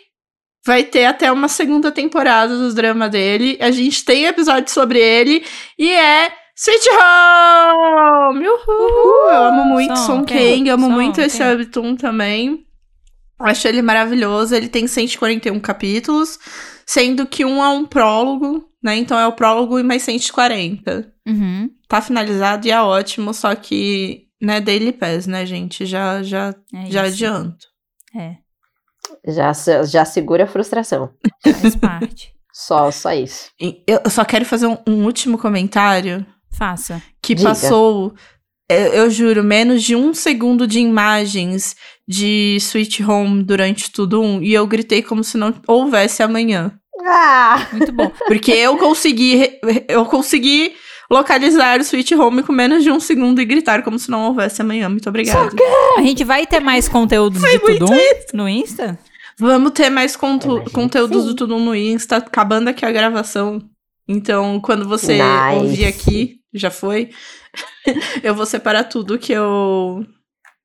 vai 0.66 0.84
ter 0.84 1.04
até 1.06 1.30
uma 1.30 1.48
segunda 1.48 1.90
temporada 1.92 2.56
do 2.56 2.72
drama 2.74 3.08
dele. 3.08 3.56
A 3.60 3.70
gente 3.70 4.04
tem 4.04 4.26
episódio 4.26 4.70
sobre 4.72 4.98
ele 5.00 5.44
e 5.78 5.90
é 5.90 6.32
Sweet 6.56 6.88
Home! 6.90 8.46
Uhul! 8.46 9.28
Eu 9.30 9.44
amo 9.44 9.64
muito 9.64 9.96
Song 9.96 10.06
Song 10.06 10.26
Kang, 10.26 10.68
amo 10.70 10.86
Song 10.86 10.94
muito 10.94 11.20
esse 11.20 11.42
webtoon 11.42 11.96
também. 11.96 12.66
Acho 13.38 13.66
ele 13.68 13.80
maravilhoso. 13.80 14.54
Ele 14.54 14.68
tem 14.68 14.86
141 14.86 15.58
capítulos, 15.60 16.38
sendo 16.92 17.24
que 17.26 17.44
um 17.44 17.62
é 17.62 17.68
um 17.68 17.84
prólogo, 17.86 18.64
né? 18.82 18.96
Então 18.96 19.18
é 19.18 19.26
o 19.26 19.32
prólogo 19.32 19.78
e 19.78 19.82
mais 19.82 20.02
140. 20.02 21.12
Uhum. 21.28 21.70
Tá 21.86 22.00
finalizado 22.00 22.66
e 22.66 22.70
é 22.70 22.80
ótimo, 22.80 23.32
só 23.32 23.54
que, 23.54 24.26
né, 24.42 24.60
Daily 24.60 24.92
Pass, 24.92 25.26
né, 25.26 25.46
gente? 25.46 25.86
Já, 25.86 26.22
já, 26.22 26.54
É 26.74 26.90
já 26.90 27.06
isso. 27.06 27.14
adianto. 27.14 27.66
É, 28.16 28.36
Já, 29.26 29.52
já 29.84 30.04
segura 30.04 30.44
a 30.44 30.46
frustração. 30.48 31.10
faz 31.60 31.76
parte. 31.76 32.32
Só, 32.52 32.90
só 32.90 33.12
isso. 33.14 33.48
E 33.60 33.82
Eu 33.86 34.10
só 34.10 34.22
quero 34.24 34.44
fazer 34.44 34.66
um, 34.66 34.76
um 34.86 35.04
último 35.04 35.38
comentário 35.38 36.26
Faça. 36.52 37.00
que 37.22 37.34
Diga. 37.34 37.48
passou, 37.50 38.12
eu, 38.68 38.76
eu 38.92 39.10
juro, 39.10 39.42
menos 39.42 39.82
de 39.82 39.94
um 39.96 40.12
segundo 40.12 40.66
de 40.66 40.80
imagens 40.80 41.74
de 42.06 42.56
Sweet 42.58 43.04
Home 43.04 43.44
durante 43.44 43.90
tudo 43.92 44.20
um, 44.20 44.42
e 44.42 44.52
eu 44.52 44.66
gritei 44.66 45.00
como 45.00 45.22
se 45.24 45.38
não 45.38 45.54
houvesse 45.66 46.22
amanhã. 46.24 46.76
Ah! 47.04 47.68
Muito 47.72 47.92
bom. 47.92 48.10
Porque 48.26 48.52
eu 48.52 48.76
consegui, 48.76 49.58
eu 49.88 50.04
consegui 50.04 50.74
localizar 51.10 51.78
o 51.78 51.82
Sweet 51.82 52.14
Home 52.14 52.42
com 52.42 52.52
menos 52.52 52.84
de 52.84 52.90
um 52.90 53.00
segundo 53.00 53.40
e 53.40 53.44
gritar 53.44 53.82
como 53.82 53.98
se 53.98 54.10
não 54.10 54.26
houvesse 54.26 54.62
amanhã. 54.62 54.88
Muito 54.88 55.08
obrigada. 55.08 55.50
A 55.96 56.02
gente 56.02 56.22
vai 56.24 56.46
ter 56.46 56.60
mais 56.60 56.88
conteúdos 56.88 57.40
de 57.42 57.58
muito 57.58 57.78
Tudum 57.78 57.96
no 58.34 58.48
Insta? 58.48 58.98
Vamos 59.38 59.72
ter 59.72 59.88
mais 59.88 60.16
conteúdos 60.16 61.24
do 61.24 61.34
Tudo 61.34 61.58
no 61.58 61.74
Insta, 61.74 62.18
acabando 62.18 62.68
aqui 62.68 62.84
a 62.84 62.92
gravação. 62.92 63.58
Então, 64.06 64.60
quando 64.60 64.86
você 64.86 65.14
Nice. 65.14 65.56
ouvir 65.56 65.84
aqui, 65.86 66.40
já 66.52 66.70
foi, 66.70 67.10
eu 68.22 68.34
vou 68.34 68.44
separar 68.44 68.84
tudo 68.84 69.18
que 69.18 69.32
eu 69.32 70.04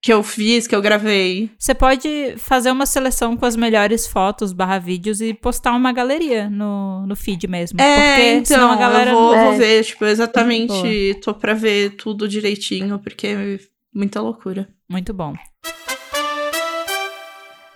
que 0.06 0.14
eu 0.14 0.22
fiz, 0.22 0.68
que 0.68 0.76
eu 0.76 0.84
gravei. 0.84 1.50
Você 1.58 1.74
pode 1.74 2.36
fazer 2.38 2.70
uma 2.70 2.86
seleção 2.86 3.36
com 3.36 3.44
as 3.44 3.56
melhores 3.56 4.06
fotos 4.06 4.54
barra 4.54 4.78
vídeos 4.78 5.20
e 5.20 5.34
postar 5.34 5.72
uma 5.72 5.92
galeria 5.92 6.48
no, 6.48 7.08
no 7.08 7.16
feed 7.16 7.48
mesmo. 7.48 7.82
É, 7.82 7.96
porque 7.96 8.32
então, 8.34 8.46
senão 8.46 8.72
a 8.72 8.76
galera 8.76 9.10
eu 9.10 9.16
vou, 9.16 9.36
não... 9.36 9.44
vou 9.46 9.54
É. 9.54 9.58
ver, 9.58 9.84
tipo, 9.84 10.06
exatamente, 10.06 11.20
tô 11.24 11.34
pra 11.34 11.56
ver 11.56 11.96
tudo 11.96 12.28
direitinho, 12.28 13.00
porque 13.00 13.26
é 13.26 13.60
muita 13.92 14.22
loucura. 14.22 14.70
Muito 14.88 15.12
bom. 15.12 15.34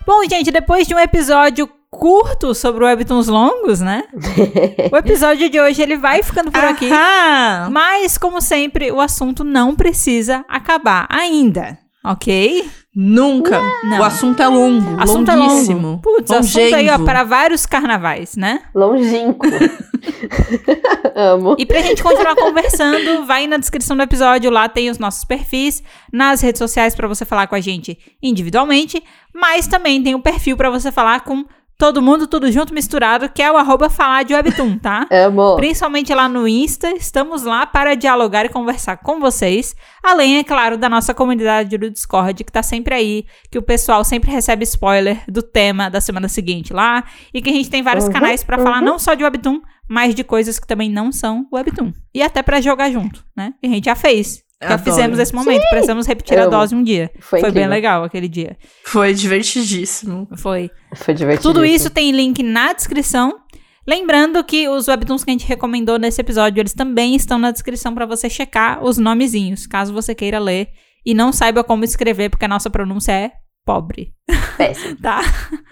Bom, 0.06 0.22
gente, 0.30 0.52
depois 0.52 0.86
de 0.86 0.94
um 0.94 1.00
episódio 1.00 1.68
curto 1.90 2.54
sobre 2.54 2.84
webtoons 2.84 3.26
longos, 3.26 3.80
né? 3.80 4.04
O 4.92 4.96
episódio 4.96 5.50
de 5.50 5.60
hoje 5.60 5.82
ele 5.82 5.96
vai 5.96 6.22
ficando 6.22 6.52
por 6.52 6.62
aqui. 6.62 6.88
Aham! 6.92 7.70
Mas, 7.70 8.16
como 8.16 8.40
sempre, 8.40 8.92
o 8.92 9.00
assunto 9.00 9.42
não 9.42 9.74
precisa 9.74 10.44
acabar 10.48 11.08
ainda, 11.10 11.76
ok? 12.04 12.68
Nunca! 12.94 13.60
Não. 13.84 14.00
O 14.00 14.02
assunto 14.02 14.42
é 14.42 14.48
longo, 14.48 15.00
Assunto 15.00 15.30
é 15.30 15.36
longuíssimo. 15.36 15.86
longo. 15.88 16.02
Putz, 16.02 16.30
assunto 16.30 16.74
aí, 16.74 16.90
ó, 16.90 16.98
para 16.98 17.22
vários 17.22 17.64
carnavais, 17.64 18.36
né? 18.36 18.62
Longínquo. 18.74 19.46
Amo. 21.14 21.54
E 21.58 21.64
pra 21.66 21.80
gente 21.82 22.02
continuar 22.02 22.34
conversando, 22.34 23.24
vai 23.26 23.46
na 23.46 23.58
descrição 23.58 23.96
do 23.96 24.02
episódio, 24.02 24.50
lá 24.50 24.68
tem 24.68 24.90
os 24.90 24.98
nossos 24.98 25.24
perfis, 25.24 25.82
nas 26.12 26.40
redes 26.40 26.58
sociais 26.58 26.94
pra 26.94 27.06
você 27.06 27.24
falar 27.24 27.46
com 27.46 27.54
a 27.54 27.60
gente 27.60 27.96
individualmente, 28.22 29.02
mas 29.34 29.66
também 29.66 30.02
tem 30.02 30.14
o 30.14 30.20
perfil 30.22 30.56
pra 30.56 30.70
você 30.70 30.90
falar 30.90 31.20
com 31.20 31.44
todo 31.80 32.02
mundo, 32.02 32.26
tudo 32.26 32.52
junto, 32.52 32.74
misturado, 32.74 33.30
que 33.30 33.40
é 33.40 33.50
o 33.50 33.56
arroba 33.56 33.88
falar 33.88 34.22
de 34.22 34.34
webtoon, 34.34 34.76
tá? 34.76 35.06
Amo. 35.10 35.56
Principalmente 35.56 36.12
lá 36.12 36.28
no 36.28 36.46
Insta, 36.46 36.90
estamos 36.90 37.42
lá 37.42 37.64
para 37.64 37.94
dialogar 37.94 38.44
e 38.44 38.50
conversar 38.50 38.98
com 38.98 39.18
vocês. 39.18 39.74
Além, 40.02 40.36
é 40.36 40.44
claro, 40.44 40.76
da 40.76 40.90
nossa 40.90 41.14
comunidade 41.14 41.78
do 41.78 41.90
Discord, 41.90 42.44
que 42.44 42.52
tá 42.52 42.62
sempre 42.62 42.94
aí, 42.94 43.24
que 43.50 43.56
o 43.56 43.62
pessoal 43.62 44.04
sempre 44.04 44.30
recebe 44.30 44.62
spoiler 44.64 45.24
do 45.26 45.42
tema 45.42 45.88
da 45.88 46.02
semana 46.02 46.28
seguinte 46.28 46.70
lá. 46.70 47.02
E 47.32 47.40
que 47.40 47.48
a 47.48 47.52
gente 47.54 47.70
tem 47.70 47.82
vários 47.82 48.04
Uhum, 48.04 48.12
canais 48.12 48.44
para 48.44 48.58
falar 48.58 48.80
uhum. 48.80 48.84
não 48.84 48.98
só 48.98 49.14
de 49.14 49.24
Webtoon, 49.24 49.62
mas 49.88 50.14
de 50.14 50.22
coisas 50.22 50.60
que 50.60 50.66
também 50.66 50.90
não 50.90 51.10
são 51.10 51.46
Webtoon. 51.50 51.94
E 52.14 52.22
até 52.22 52.42
para 52.42 52.60
jogar 52.60 52.90
junto, 52.90 53.24
né? 53.34 53.54
Que 53.58 53.66
a 53.66 53.70
gente 53.70 53.86
já 53.86 53.94
fez. 53.94 54.42
Já 54.62 54.74
Adoro. 54.74 54.82
fizemos 54.82 55.18
esse 55.18 55.34
momento, 55.34 55.62
precisamos 55.70 56.06
repetir 56.06 56.38
a 56.38 56.42
Amo. 56.42 56.50
dose 56.50 56.74
um 56.74 56.82
dia. 56.82 57.10
Foi, 57.18 57.40
Foi, 57.40 57.50
bem 57.50 57.66
legal 57.66 58.04
aquele 58.04 58.28
dia. 58.28 58.58
Foi 58.84 59.14
divertidíssimo. 59.14 60.28
Foi. 60.36 60.70
Foi 60.94 61.14
divertido. 61.14 61.48
Tudo 61.48 61.64
isso 61.64 61.88
tem 61.88 62.10
link 62.10 62.42
na 62.42 62.74
descrição. 62.74 63.40
Lembrando 63.88 64.44
que 64.44 64.68
os 64.68 64.86
webtoons 64.86 65.24
que 65.24 65.30
a 65.30 65.32
gente 65.32 65.46
recomendou 65.46 65.98
nesse 65.98 66.20
episódio, 66.20 66.60
eles 66.60 66.74
também 66.74 67.16
estão 67.16 67.38
na 67.38 67.50
descrição 67.50 67.94
para 67.94 68.04
você 68.04 68.28
checar 68.28 68.84
os 68.84 68.98
nomezinhos, 68.98 69.66
caso 69.66 69.94
você 69.94 70.14
queira 70.14 70.38
ler 70.38 70.68
e 71.04 71.14
não 71.14 71.32
saiba 71.32 71.64
como 71.64 71.82
escrever, 71.82 72.28
porque 72.28 72.44
a 72.44 72.48
nossa 72.48 72.68
pronúncia 72.68 73.12
é 73.12 73.32
pobre, 73.64 74.12
péssimo. 74.56 74.96
tá? 75.02 75.20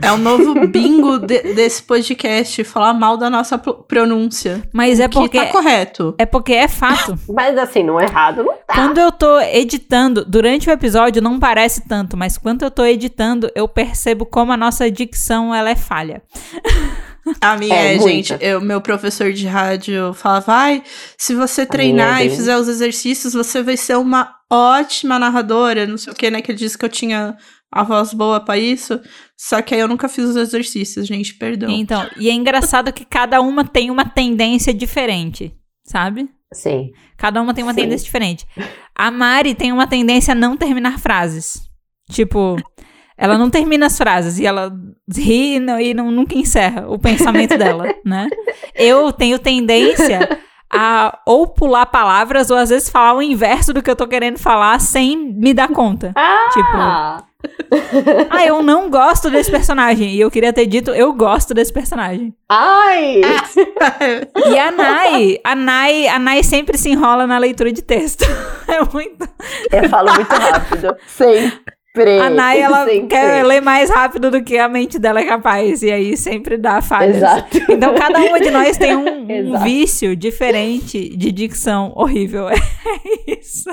É 0.00 0.12
o 0.12 0.16
novo 0.16 0.66
bingo 0.68 1.18
de- 1.18 1.54
desse 1.54 1.82
podcast, 1.82 2.62
falar 2.64 2.94
mal 2.94 3.16
da 3.16 3.28
nossa 3.28 3.58
pro- 3.58 3.82
pronúncia. 3.84 4.62
Mas 4.72 5.00
é 5.00 5.08
Que 5.08 5.14
porque 5.14 5.38
tá 5.38 5.46
correto. 5.46 6.14
é 6.18 6.26
porque 6.26 6.52
é 6.52 6.68
fato. 6.68 7.18
Mas 7.28 7.56
assim, 7.58 7.82
não 7.82 8.00
é 8.00 8.04
errado, 8.04 8.44
não 8.44 8.54
tá. 8.66 8.74
Quando 8.74 8.98
eu 8.98 9.10
tô 9.10 9.40
editando, 9.40 10.24
durante 10.24 10.68
o 10.68 10.72
episódio 10.72 11.20
não 11.22 11.38
parece 11.40 11.86
tanto, 11.88 12.16
mas 12.16 12.36
quando 12.38 12.62
eu 12.62 12.70
tô 12.70 12.84
editando, 12.84 13.50
eu 13.54 13.66
percebo 13.66 14.24
como 14.26 14.52
a 14.52 14.56
nossa 14.56 14.90
dicção 14.90 15.54
ela 15.54 15.70
é 15.70 15.76
falha. 15.76 16.22
A 17.42 17.58
minha 17.58 17.74
É, 17.74 17.94
é, 17.94 17.98
gente, 17.98 18.34
eu, 18.40 18.58
meu 18.58 18.80
professor 18.80 19.30
de 19.34 19.46
rádio 19.46 20.14
falava, 20.14 20.46
vai, 20.46 20.82
se 21.18 21.34
você 21.34 21.66
treinar 21.66 22.22
é 22.22 22.26
e 22.26 22.30
fizer 22.30 22.56
os 22.56 22.68
exercícios, 22.68 23.34
você 23.34 23.62
vai 23.62 23.76
ser 23.76 23.98
uma 23.98 24.34
ótima 24.50 25.18
narradora, 25.18 25.86
não 25.86 25.98
sei 25.98 26.10
o 26.10 26.16
que, 26.16 26.30
né, 26.30 26.40
que 26.40 26.50
ele 26.52 26.58
disse 26.58 26.78
que 26.78 26.86
eu 26.86 26.88
tinha 26.88 27.36
a 27.70 27.82
voz 27.82 28.12
boa 28.14 28.40
pra 28.40 28.56
isso, 28.58 29.00
só 29.36 29.60
que 29.60 29.74
aí 29.74 29.80
eu 29.80 29.88
nunca 29.88 30.08
fiz 30.08 30.24
os 30.24 30.36
exercícios, 30.36 31.06
gente, 31.06 31.34
perdão. 31.34 31.68
Então, 31.70 32.08
e 32.16 32.28
é 32.30 32.32
engraçado 32.32 32.92
que 32.92 33.04
cada 33.04 33.40
uma 33.40 33.64
tem 33.64 33.90
uma 33.90 34.04
tendência 34.04 34.72
diferente, 34.72 35.54
sabe? 35.84 36.28
Sim. 36.52 36.92
Cada 37.16 37.42
uma 37.42 37.52
tem 37.52 37.62
uma 37.62 37.74
Sim. 37.74 37.82
tendência 37.82 38.04
diferente. 38.06 38.46
A 38.94 39.10
Mari 39.10 39.54
tem 39.54 39.70
uma 39.70 39.86
tendência 39.86 40.32
a 40.32 40.34
não 40.34 40.56
terminar 40.56 40.98
frases. 40.98 41.60
Tipo, 42.10 42.56
ela 43.18 43.36
não 43.36 43.50
termina 43.50 43.84
as 43.86 43.98
frases 43.98 44.38
e 44.38 44.46
ela 44.46 44.72
ri 45.14 45.56
e 45.56 45.60
não- 45.60 45.78
e 45.78 45.92
não, 45.92 46.10
nunca 46.10 46.38
encerra 46.38 46.88
o 46.88 46.98
pensamento 46.98 47.58
dela, 47.58 47.84
né? 48.02 48.28
Eu 48.74 49.12
tenho 49.12 49.38
tendência 49.38 50.38
a 50.72 51.20
ou 51.26 51.46
pular 51.48 51.84
palavras 51.86 52.50
ou 52.50 52.56
às 52.56 52.70
vezes 52.70 52.88
falar 52.88 53.14
o 53.14 53.20
inverso 53.22 53.74
do 53.74 53.82
que 53.82 53.90
eu 53.90 53.96
tô 53.96 54.06
querendo 54.08 54.38
falar 54.38 54.80
sem 54.80 55.18
me 55.34 55.52
dar 55.52 55.68
conta. 55.68 56.12
Ah! 56.16 57.24
Ah, 58.30 58.44
eu 58.44 58.62
não 58.62 58.90
gosto 58.90 59.30
desse 59.30 59.50
personagem. 59.50 60.10
E 60.10 60.20
eu 60.20 60.30
queria 60.30 60.52
ter 60.52 60.66
dito, 60.66 60.90
eu 60.90 61.12
gosto 61.12 61.54
desse 61.54 61.72
personagem. 61.72 62.34
Ai! 62.48 63.20
E 64.46 64.58
a 64.58 64.70
Nai, 64.70 65.38
a 65.44 65.54
Nai, 65.54 66.08
a 66.08 66.18
Nai 66.18 66.42
sempre 66.42 66.76
se 66.76 66.90
enrola 66.90 67.26
na 67.26 67.38
leitura 67.38 67.72
de 67.72 67.82
texto. 67.82 68.24
É 68.68 68.80
muito. 68.92 69.26
Eu 69.72 69.88
falo 69.88 70.12
muito 70.12 70.28
rápido. 70.30 70.94
Sempre. 71.06 72.20
A 72.20 72.28
Nai, 72.28 72.60
ela 72.60 72.84
sempre. 72.84 73.06
quer 73.08 73.42
ler 73.42 73.62
mais 73.62 73.88
rápido 73.88 74.30
do 74.30 74.44
que 74.44 74.58
a 74.58 74.68
mente 74.68 74.98
dela 74.98 75.20
é 75.20 75.24
capaz. 75.24 75.82
E 75.82 75.90
aí 75.90 76.14
sempre 76.18 76.58
dá 76.58 76.82
falhas. 76.82 77.16
Exato. 77.16 77.56
Então 77.66 77.94
cada 77.94 78.20
uma 78.20 78.38
de 78.38 78.50
nós 78.50 78.76
tem 78.76 78.94
um, 78.94 79.22
um 79.54 79.58
vício 79.60 80.14
diferente 80.14 81.16
de 81.16 81.32
dicção 81.32 81.94
horrível. 81.96 82.50
É 82.50 82.56
isso. 83.26 83.70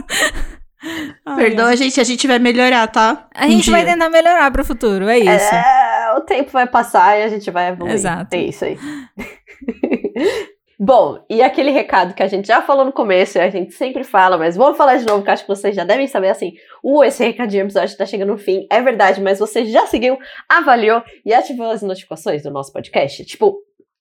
Ai, 1.26 1.56
ai. 1.58 1.74
a 1.74 1.76
gente, 1.76 2.00
a 2.00 2.04
gente 2.04 2.28
vai 2.28 2.40
melhorar, 2.40 2.88
tá? 2.88 3.28
A 3.34 3.46
Um 3.46 3.52
gente 3.52 3.72
vai 3.72 3.84
dia. 3.84 3.94
tentar 3.94 4.10
melhorar 4.10 4.52
pro 4.52 4.64
futuro, 4.66 5.08
é 5.10 5.18
isso. 5.18 5.56
É, 5.56 6.14
o 6.18 6.22
tempo 6.22 6.52
vai 6.52 6.68
passar 6.68 7.20
e 7.20 7.24
a 7.24 7.28
gente 7.28 7.50
vai 7.52 7.70
evoluir. 7.70 7.94
Exato. 7.96 8.36
É 8.36 8.40
isso 8.40 8.66
aí. 8.66 8.78
Bom, 10.78 11.24
e 11.30 11.42
aquele 11.42 11.72
recado 11.72 12.14
que 12.14 12.22
a 12.22 12.28
gente 12.28 12.48
já 12.48 12.62
falou 12.62 12.84
no 12.84 12.92
começo, 12.92 13.38
e 13.38 13.42
a 13.42 13.50
gente 13.50 13.74
sempre 13.74 14.04
fala, 14.04 14.38
mas 14.38 14.58
vamos 14.58 14.78
falar 14.78 14.98
de 14.98 15.06
novo, 15.06 15.24
que 15.24 15.32
acho 15.32 15.44
que 15.44 15.48
vocês 15.48 15.74
já 15.74 15.86
devem 15.86 16.06
saber 16.06 16.30
assim. 16.30 16.52
Uh, 16.84 17.02
esse 17.06 17.24
recadinho 17.24 17.64
do 17.64 17.68
episódio 17.68 17.96
tá 17.98 18.06
chegando 18.06 18.34
no 18.34 18.38
fim. 18.38 18.68
É 18.70 18.82
verdade, 18.82 19.22
mas 19.22 19.40
você 19.40 19.64
já 19.66 19.88
seguiu, 19.88 20.18
avaliou 20.50 21.02
e 21.26 21.34
ativou 21.34 21.72
as 21.72 21.82
notificações 21.82 22.44
do 22.44 22.52
nosso 22.52 22.74
podcast? 22.74 23.24
Tipo, 23.24 23.56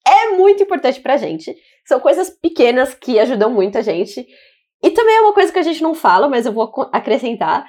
é 0.07 0.31
muito 0.37 0.65
importante 0.65 1.01
pra 1.01 1.17
gente. 1.17 1.55
São 1.87 2.01
coisas 2.01 2.29
pequenas 2.29 2.93
que 2.93 3.21
ajudam 3.21 3.51
muito 3.51 3.79
a 3.79 3.83
gente. 3.83 4.27
E 4.85 4.91
também 4.91 5.17
é 5.17 5.21
uma 5.21 5.33
coisa 5.33 5.51
que 5.53 5.59
a 5.59 5.63
gente 5.63 5.83
não 5.83 5.95
fala, 5.95 6.29
mas 6.29 6.45
eu 6.47 6.53
vou 6.53 6.71
acrescentar, 6.93 7.65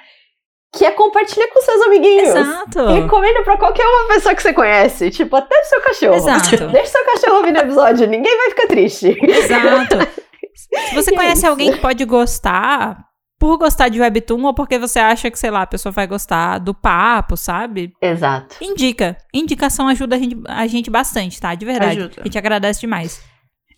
que 0.74 0.84
é 0.84 0.90
compartilhar 0.90 1.48
com 1.48 1.60
seus 1.62 1.80
amiguinhos. 1.82 2.28
Exato. 2.28 2.86
Recomenda 2.88 3.42
pra 3.42 3.56
qualquer 3.56 3.86
uma 3.86 4.08
pessoa 4.08 4.34
que 4.34 4.42
você 4.42 4.52
conhece. 4.52 5.10
Tipo, 5.10 5.36
até 5.36 5.58
o 5.58 5.64
seu 5.64 5.80
cachorro. 5.80 6.14
Exato. 6.14 6.66
Deixa 6.68 6.88
o 6.88 6.92
seu 6.92 7.04
cachorro 7.06 7.36
ouvir 7.38 7.52
no 7.52 7.60
episódio, 7.60 8.06
ninguém 8.06 8.36
vai 8.36 8.50
ficar 8.50 8.66
triste. 8.66 9.16
Exato. 9.22 9.96
Se 10.88 10.94
você 10.94 11.10
E 11.10 11.14
é 11.14 11.16
conhece 11.16 11.38
isso. 11.38 11.46
alguém 11.46 11.72
que 11.72 11.78
pode 11.78 12.04
gostar, 12.04 12.98
por 13.38 13.56
gostar 13.58 13.88
de 13.88 14.00
Webtoon 14.00 14.42
ou 14.44 14.54
porque 14.54 14.78
você 14.78 14.98
acha 14.98 15.30
que, 15.30 15.38
sei 15.38 15.50
lá, 15.50 15.62
a 15.62 15.66
pessoa 15.66 15.92
vai 15.92 16.06
gostar 16.06 16.58
do 16.58 16.74
papo, 16.74 17.36
sabe? 17.36 17.92
Exato. 18.00 18.56
Indica. 18.62 19.16
Indicação 19.34 19.88
ajuda 19.88 20.16
a 20.16 20.18
gente, 20.18 20.36
a 20.46 20.66
gente 20.66 20.90
bastante, 20.90 21.40
tá? 21.40 21.54
De 21.54 21.64
verdade. 21.64 21.98
Ajuda. 22.00 22.14
A 22.20 22.24
gente 22.24 22.38
agradece 22.38 22.80
demais. 22.80 23.22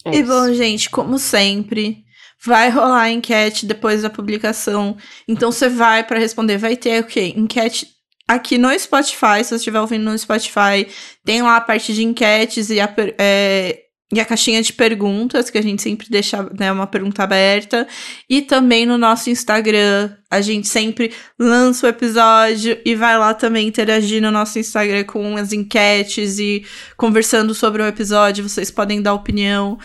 É 0.05 0.15
E 0.17 0.23
bom, 0.23 0.53
gente, 0.53 0.89
como 0.89 1.19
sempre, 1.19 1.99
vai 2.45 2.71
rolar 2.71 3.03
a 3.03 3.11
enquete 3.11 3.67
depois 3.67 4.03
da 4.03 4.11
publicação. 4.11 4.97
Então 5.27 5.51
você 5.51 5.69
vai 5.69 6.05
pra 6.05 6.19
responder, 6.19 6.59
vai 6.59 6.77
ter 6.77 7.01
o 7.01 7.07
quê? 7.07 7.33
Enquete 7.37 7.89
aqui 8.27 8.59
no 8.59 8.79
Spotify, 8.79 9.43
se 9.43 9.51
você 9.51 9.55
estiver 9.57 9.81
ouvindo 9.81 10.05
no 10.05 10.19
Spotify, 10.19 10.87
tem 11.25 11.43
lá 11.43 11.57
a 11.57 11.61
parte 11.61 11.95
de 11.95 12.05
enquetes 12.05 12.69
e 12.69 12.79
a, 12.79 12.95
é, 13.19 13.79
e 14.13 14.21
a 14.21 14.25
caixinha 14.25 14.63
de 14.63 14.73
perguntas, 14.73 15.51
que 15.51 15.59
a 15.59 15.63
gente 15.63 15.83
sempre 15.83 16.09
deixa 16.09 16.43
né, 16.59 16.73
uma 16.73 16.87
pergunta 16.87 17.23
aberta. 17.23 17.87
E 18.29 18.41
também 18.41 18.87
no 18.87 18.97
nosso 18.97 19.29
Instagram, 19.29 20.11
a 20.31 20.41
gente 20.41 20.67
sempre 20.67 21.13
lança 21.39 21.87
o 21.87 21.91
episódio 21.91 22.79
e 22.87 22.95
vai 22.95 23.19
lá 23.19 23.35
também 23.35 23.69
interagir 23.69 24.23
no 24.23 24.31
nosso 24.31 24.59
Instagram 24.59 25.05
com 25.05 25.37
as 25.37 25.53
enquetes 25.53 26.39
e 26.39 26.65
conversando 26.97 27.55
sobre 27.55 27.83
o 27.83 27.87
episódio. 27.87 28.49
Vocês 28.49 28.71
podem 28.71 29.03
dar 29.03 29.13
opinião. 29.13 29.79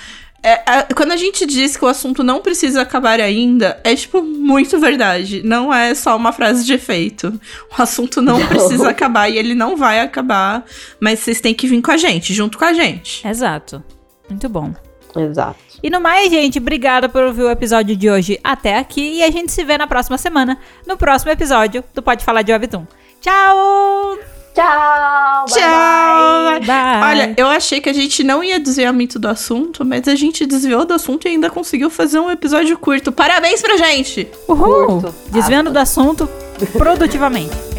É, 0.43 0.61
é, 0.69 0.83
quando 0.93 1.13
a 1.13 1.15
gente 1.15 1.45
diz 1.45 1.77
que 1.77 1.85
o 1.85 1.87
assunto 1.87 2.21
não 2.21 2.41
precisa 2.41 2.81
acabar 2.81 3.19
ainda, 3.21 3.79
é 3.83 3.95
tipo 3.95 4.21
muito 4.21 4.77
verdade. 4.77 5.41
Não 5.43 5.73
é 5.73 5.95
só 5.95 6.17
uma 6.17 6.33
frase 6.33 6.65
de 6.65 6.73
efeito. 6.73 7.39
O 7.77 7.81
assunto 7.81 8.21
não, 8.21 8.37
Não. 8.39 8.47
precisa 8.47 8.89
acabar 8.89 9.29
e 9.29 9.37
ele 9.37 9.55
não 9.55 9.77
vai 9.77 10.01
acabar, 10.01 10.65
mas 10.99 11.19
vocês 11.19 11.39
têm 11.39 11.53
que 11.53 11.65
vir 11.65 11.81
com 11.81 11.91
a 11.91 11.97
gente, 11.97 12.33
junto 12.33 12.57
com 12.57 12.65
a 12.65 12.73
gente. 12.73 13.25
Exato. 13.25 13.81
Muito 14.29 14.49
bom. 14.49 14.73
Exato. 15.15 15.59
E 15.81 15.89
no 15.89 16.01
mais, 16.01 16.29
gente, 16.29 16.59
obrigada 16.59 17.07
por 17.07 17.23
ouvir 17.23 17.43
o 17.43 17.49
episódio 17.49 17.95
de 17.95 18.09
hoje 18.09 18.39
até 18.43 18.77
aqui. 18.77 19.17
E 19.17 19.23
a 19.23 19.31
gente 19.31 19.51
se 19.51 19.63
vê 19.63 19.77
na 19.77 19.87
próxima 19.87 20.17
semana, 20.17 20.57
no 20.85 20.97
próximo 20.97 21.31
episódio 21.31 21.83
do 21.93 22.01
Pode 22.01 22.23
Falar 22.25 22.41
de 22.41 22.51
Webtoon. 22.51 22.85
Tchau! 23.21 24.42
Tchau! 24.53 25.45
bye 25.49 25.53
Tchau! 25.53 26.59
bye. 26.59 26.59
Bye! 26.59 27.09
Olha, 27.09 27.33
eu 27.37 27.47
achei 27.47 27.81
que 27.81 27.89
a 27.89 27.93
gente 27.93 28.23
não 28.23 28.43
ia 28.43 28.59
desviar 28.59 28.93
muito 28.93 29.17
do 29.17 29.27
assunto, 29.27 29.83
mas 29.83 30.07
a 30.07 30.15
gente 30.15 30.45
desviou 30.45 30.85
do 30.85 30.93
assunto 30.93 31.27
e 31.27 31.31
ainda 31.31 31.49
conseguiu 31.49 31.89
fazer 31.89 32.19
um 32.19 32.29
episódio 32.29 32.77
curto. 32.77 33.11
Parabéns 33.11 33.61
pra 33.61 33.77
gente! 33.77 34.27
Uhul! 34.47 35.01
Curto. 35.01 35.15
Desviando 35.29 35.71
do 35.71 35.79
assunto 35.79 36.29
produtivamente. 36.77 37.72